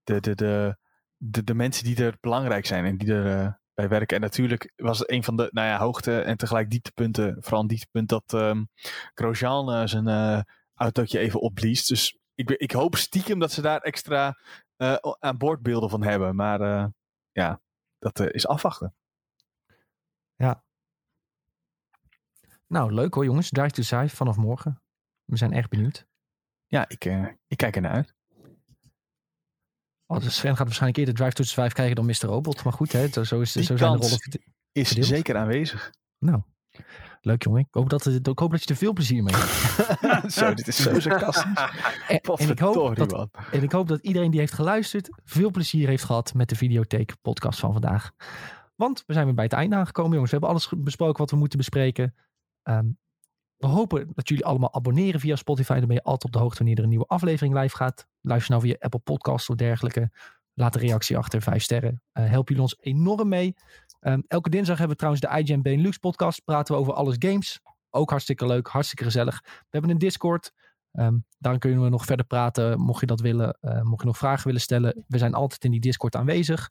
de, 0.05 0.21
de, 0.21 0.35
de, 0.35 0.77
de, 1.17 1.45
de 1.45 1.55
mensen 1.55 1.85
die 1.85 2.05
er 2.05 2.17
belangrijk 2.21 2.67
zijn 2.67 2.85
en 2.85 2.97
die 2.97 3.13
er 3.13 3.27
eh, 3.27 3.53
bij 3.77 3.89
werken. 3.89 4.17
En 4.17 4.23
natuurlijk 4.23 4.73
was 4.77 4.99
het 4.99 5.11
een 5.11 5.25
van 5.25 5.37
de 5.37 5.49
nou 5.53 5.67
ja, 5.69 5.79
hoogte 5.79 6.21
en 6.21 6.37
tegelijk 6.37 6.71
dieptepunten, 6.71 7.37
vooral 7.41 7.61
een 7.61 7.67
dieptepunt 7.67 8.09
dat 8.09 8.33
ehm 8.33 8.65
Grosjean 9.15 9.73
eh, 9.73 9.87
zijn 9.87 10.09
eh, 10.09 10.41
autootje 10.75 11.19
even 11.19 11.41
opblies. 11.41 11.87
Dus 11.87 12.19
ik, 12.35 12.51
ik 12.51 12.73
hoop 12.73 12.97
stiekem 12.97 13.39
dat 13.39 13.53
ze 13.53 13.63
daar 13.63 13.81
extra 13.81 14.39
eh, 14.77 14.97
aan 15.19 15.39
boordbeelden 15.39 15.91
van 15.91 16.03
hebben. 16.03 16.37
Maar 16.37 16.91
ja, 17.33 17.61
dat 17.99 18.21
is 18.21 18.47
afwachten. 18.47 18.95
nou, 22.69 22.93
leuk 22.93 23.15
hoor 23.15 23.25
jongens. 23.25 23.49
Drive 23.49 23.71
to 23.71 23.83
Survive 23.83 24.17
vanaf 24.17 24.37
morgen. 24.37 24.83
We 25.25 25.37
zijn 25.37 25.53
echt 25.53 25.69
benieuwd. 25.69 26.07
Ja, 26.67 26.89
ik, 26.89 27.05
ik 27.47 27.57
kijk 27.57 27.77
ernaar 27.77 27.93
uit. 27.93 28.16
Oh, 30.07 30.21
dus 30.21 30.35
Sven 30.37 30.57
gaat 30.57 30.67
waarschijnlijk 30.67 30.99
eerder 30.99 31.15
Drive 31.15 31.33
to 31.33 31.43
Survive 31.45 31.75
krijgen 31.75 31.97
dan 31.97 32.07
Mr. 32.07 32.17
Robot. 32.27 32.65
Maar 32.65 32.73
goed, 32.73 32.93
hè, 32.93 33.09
zo, 33.25 33.41
is, 33.41 33.53
Die 33.53 33.63
zo 33.63 33.77
zijn 33.77 33.93
de 33.93 33.99
rollen. 33.99 34.19
Is 34.73 34.87
Verdeeld. 34.87 35.07
zeker 35.07 35.37
aanwezig. 35.37 35.93
Nou, 36.19 36.41
leuk 37.21 37.43
jongen. 37.43 37.61
Ik 37.61 37.67
hoop 37.71 37.89
dat, 37.91 38.05
het- 38.05 38.27
ik 38.29 38.39
hoop 38.39 38.51
dat 38.51 38.63
je 38.63 38.69
er 38.69 38.77
veel 38.77 38.93
plezier 38.93 39.23
mee 39.23 39.35
hebt. 39.37 40.33
zo, 40.33 40.55
dit 40.55 40.69
is 40.69 40.83
zo 40.83 41.01
sarcastisch. 41.01 41.45
En, 42.09 42.21
en 42.21 42.49
ik 42.51 42.59
hoop 42.59 42.97
dat. 42.97 43.29
En 43.53 43.63
ik 43.63 43.73
hoop 43.73 43.89
dat 43.89 44.01
iedereen 44.01 44.31
die 44.31 44.41
heeft 44.41 44.53
geluisterd 44.53 45.09
veel 45.25 45.51
plezier 45.51 45.89
heeft 45.89 46.05
gehad 46.05 46.35
met 46.35 46.49
de 46.49 46.57
Videotheek 46.57 47.15
podcast 47.23 47.59
van 47.59 47.73
vandaag. 47.73 48.11
Want 48.75 49.03
we 49.07 49.13
zijn 49.13 49.25
weer 49.25 49.35
bij 49.35 49.45
het 49.45 49.53
einde 49.53 49.77
aangekomen, 49.77 50.13
jongens. 50.13 50.31
We 50.31 50.37
hebben 50.39 50.55
alles 50.57 50.73
besproken 50.77 51.19
wat 51.19 51.31
we 51.31 51.37
moeten 51.37 51.59
bespreken. 51.59 52.15
Ehm, 52.63 52.87
we 53.57 53.67
hopen 53.67 54.11
dat 54.15 54.29
jullie 54.29 54.45
allemaal 54.45 54.75
abonneren 54.75 55.21
via 55.21 55.37
Spotify. 55.37 55.79
Dan 55.79 55.87
ben 55.87 55.97
je 55.97 56.03
altijd 56.03 56.25
op 56.25 56.33
de 56.33 56.39
hoogte 56.39 56.59
wanneer 56.59 56.77
er 56.77 56.83
een 56.83 56.89
nieuwe 56.89 57.07
aflevering 57.07 57.55
live 57.55 57.77
gaat. 57.77 58.07
Luister 58.21 58.51
nou 58.51 58.63
via 58.67 58.77
Apple 58.79 59.01
Podcasts 59.01 59.49
of 59.51 59.57
dergelijke. 59.57 60.11
Laat 60.55 60.75
een 60.75 60.81
reactie 60.81 61.17
achter, 61.17 61.43
vijf 61.43 61.63
sterren. 61.63 62.03
Eh 62.13 62.25
helpen 62.25 62.55
jullie 62.55 62.63
ons 62.63 62.77
enorm 62.81 63.29
mee. 63.29 63.55
Ehm, 64.01 64.21
elke 64.29 64.51
dinsdag 64.51 64.79
hebben 64.79 64.97
we 64.97 65.03
trouwens 65.03 65.25
de 65.27 65.39
IGN 65.39 65.61
Benelux 65.63 65.99
podcast. 65.99 66.45
Praten 66.45 66.75
we 66.75 66.81
over 66.81 66.93
alles 66.93 67.17
games. 67.19 67.61
Ook 67.91 68.11
hartstikke 68.11 68.47
leuk, 68.47 68.67
hartstikke 68.67 69.05
gezellig. 69.05 69.41
We 69.45 69.67
hebben 69.71 69.91
een 69.91 69.99
Discord. 69.99 70.53
Daar 71.39 71.59
kunnen 71.59 71.83
we 71.83 71.89
nog 71.89 72.05
verder 72.05 72.27
praten, 72.27 72.81
mocht 72.81 73.01
je 73.01 73.07
dat 73.07 73.21
willen. 73.21 73.59
eh, 73.61 73.83
mocht 73.83 74.01
je 74.01 74.07
nog 74.07 74.19
vragen 74.19 74.47
willen 74.47 74.61
stellen. 74.61 75.05
We 75.09 75.19
zijn 75.19 75.35
altijd 75.35 75.65
in 75.65 75.71
die 75.71 75.81
Discord 75.81 76.17
aanwezig. 76.17 76.71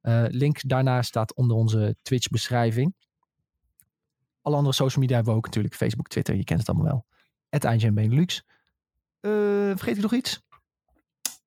Eh, 0.00 0.24
link 0.28 0.68
daarna 0.68 1.02
staat 1.02 1.34
onder 1.34 1.56
onze 1.56 1.96
Twitch 2.02 2.28
beschrijving. 2.28 2.94
Alle 4.46 4.56
andere 4.56 4.74
social 4.74 5.00
media 5.00 5.16
hebben 5.16 5.32
we 5.32 5.38
ook 5.38 5.46
natuurlijk. 5.46 5.74
Facebook, 5.74 6.08
Twitter, 6.08 6.34
je 6.34 6.44
kent 6.44 6.58
het 6.60 6.68
allemaal 6.68 6.86
wel. 6.86 7.06
Het 7.48 7.64
IGN 7.64 7.94
Benelux. 7.94 8.44
Eh, 9.20 9.30
vergeet 9.74 9.96
ik 9.96 10.02
nog 10.02 10.12
iets? 10.14 10.42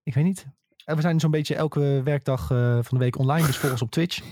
Ik 0.04 0.14
weet 0.14 0.24
niet. 0.24 0.48
Eh, 0.86 0.96
we 0.96 1.02
zijn 1.02 1.20
zo'n 1.20 1.32
beetje 1.32 1.56
elke 1.56 2.02
werkdag 2.04 2.52
eh, 2.52 2.74
van 2.74 2.98
de 2.98 3.04
week 3.04 3.18
online. 3.18 3.46
Dus 3.46 3.58
volg 3.58 3.72
ons 3.72 3.82
op 3.82 3.92
Twitch. 3.92 4.22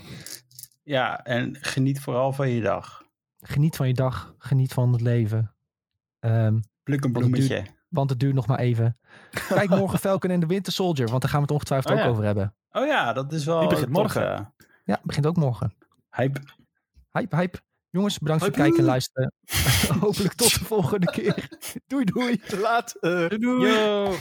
Ja, 0.82 1.24
en 1.24 1.56
geniet 1.60 2.00
vooral 2.00 2.32
van 2.32 2.48
je 2.48 2.60
dag. 2.60 3.04
Geniet 3.40 3.76
van 3.76 3.88
je 3.88 3.94
dag. 3.94 4.34
Geniet 4.38 4.72
van 4.72 4.92
het 4.92 5.00
leven. 5.00 5.54
Ehm, 6.18 6.60
Pluk 6.82 7.04
een 7.04 7.12
Want 7.12 7.24
het 7.24 7.34
bloemetje. 7.34 7.66
want 7.88 8.10
het 8.10 8.20
duurt 8.20 8.34
nog 8.34 8.46
maar 8.46 8.58
even. 8.58 8.98
Kijk 9.48 9.68
morgen 9.70 9.98
Falcon 9.98 10.30
en 10.30 10.40
de 10.40 10.46
Winter 10.46 10.72
Soldier. 10.72 11.08
Want 11.08 11.20
daar 11.22 11.30
gaan 11.30 11.40
we 11.40 11.46
het 11.46 11.54
ongetwijfeld 11.54 11.92
Oh 11.92 11.98
ook 11.98 12.04
ja. 12.04 12.10
over 12.10 12.24
hebben. 12.24 12.54
Oh 12.70 12.86
ja, 12.86 13.12
dat 13.12 13.32
is 13.32 13.44
wel... 13.44 13.60
Die 13.60 13.68
begint 13.68 13.90
morgen. 13.90 14.22
ja. 14.22 14.54
Ja, 14.84 15.00
begint 15.02 15.26
ook 15.26 15.36
morgen. 15.36 15.74
Hype. 16.10 16.40
Hype, 17.10 17.36
hype. 17.36 17.58
Jongens, 17.90 18.18
bedankt 18.18 18.42
voor 18.42 18.52
het 18.52 18.62
kijken 18.62 18.78
en 18.78 18.84
luisteren. 18.84 19.32
Hopelijk 20.00 20.34
tot 20.34 20.58
de 20.58 20.64
volgende 20.64 21.06
keer. 21.06 21.48
Doei, 21.86 22.04
doei. 22.04 22.40
Laat. 22.60 22.94
Yo. 23.38 24.14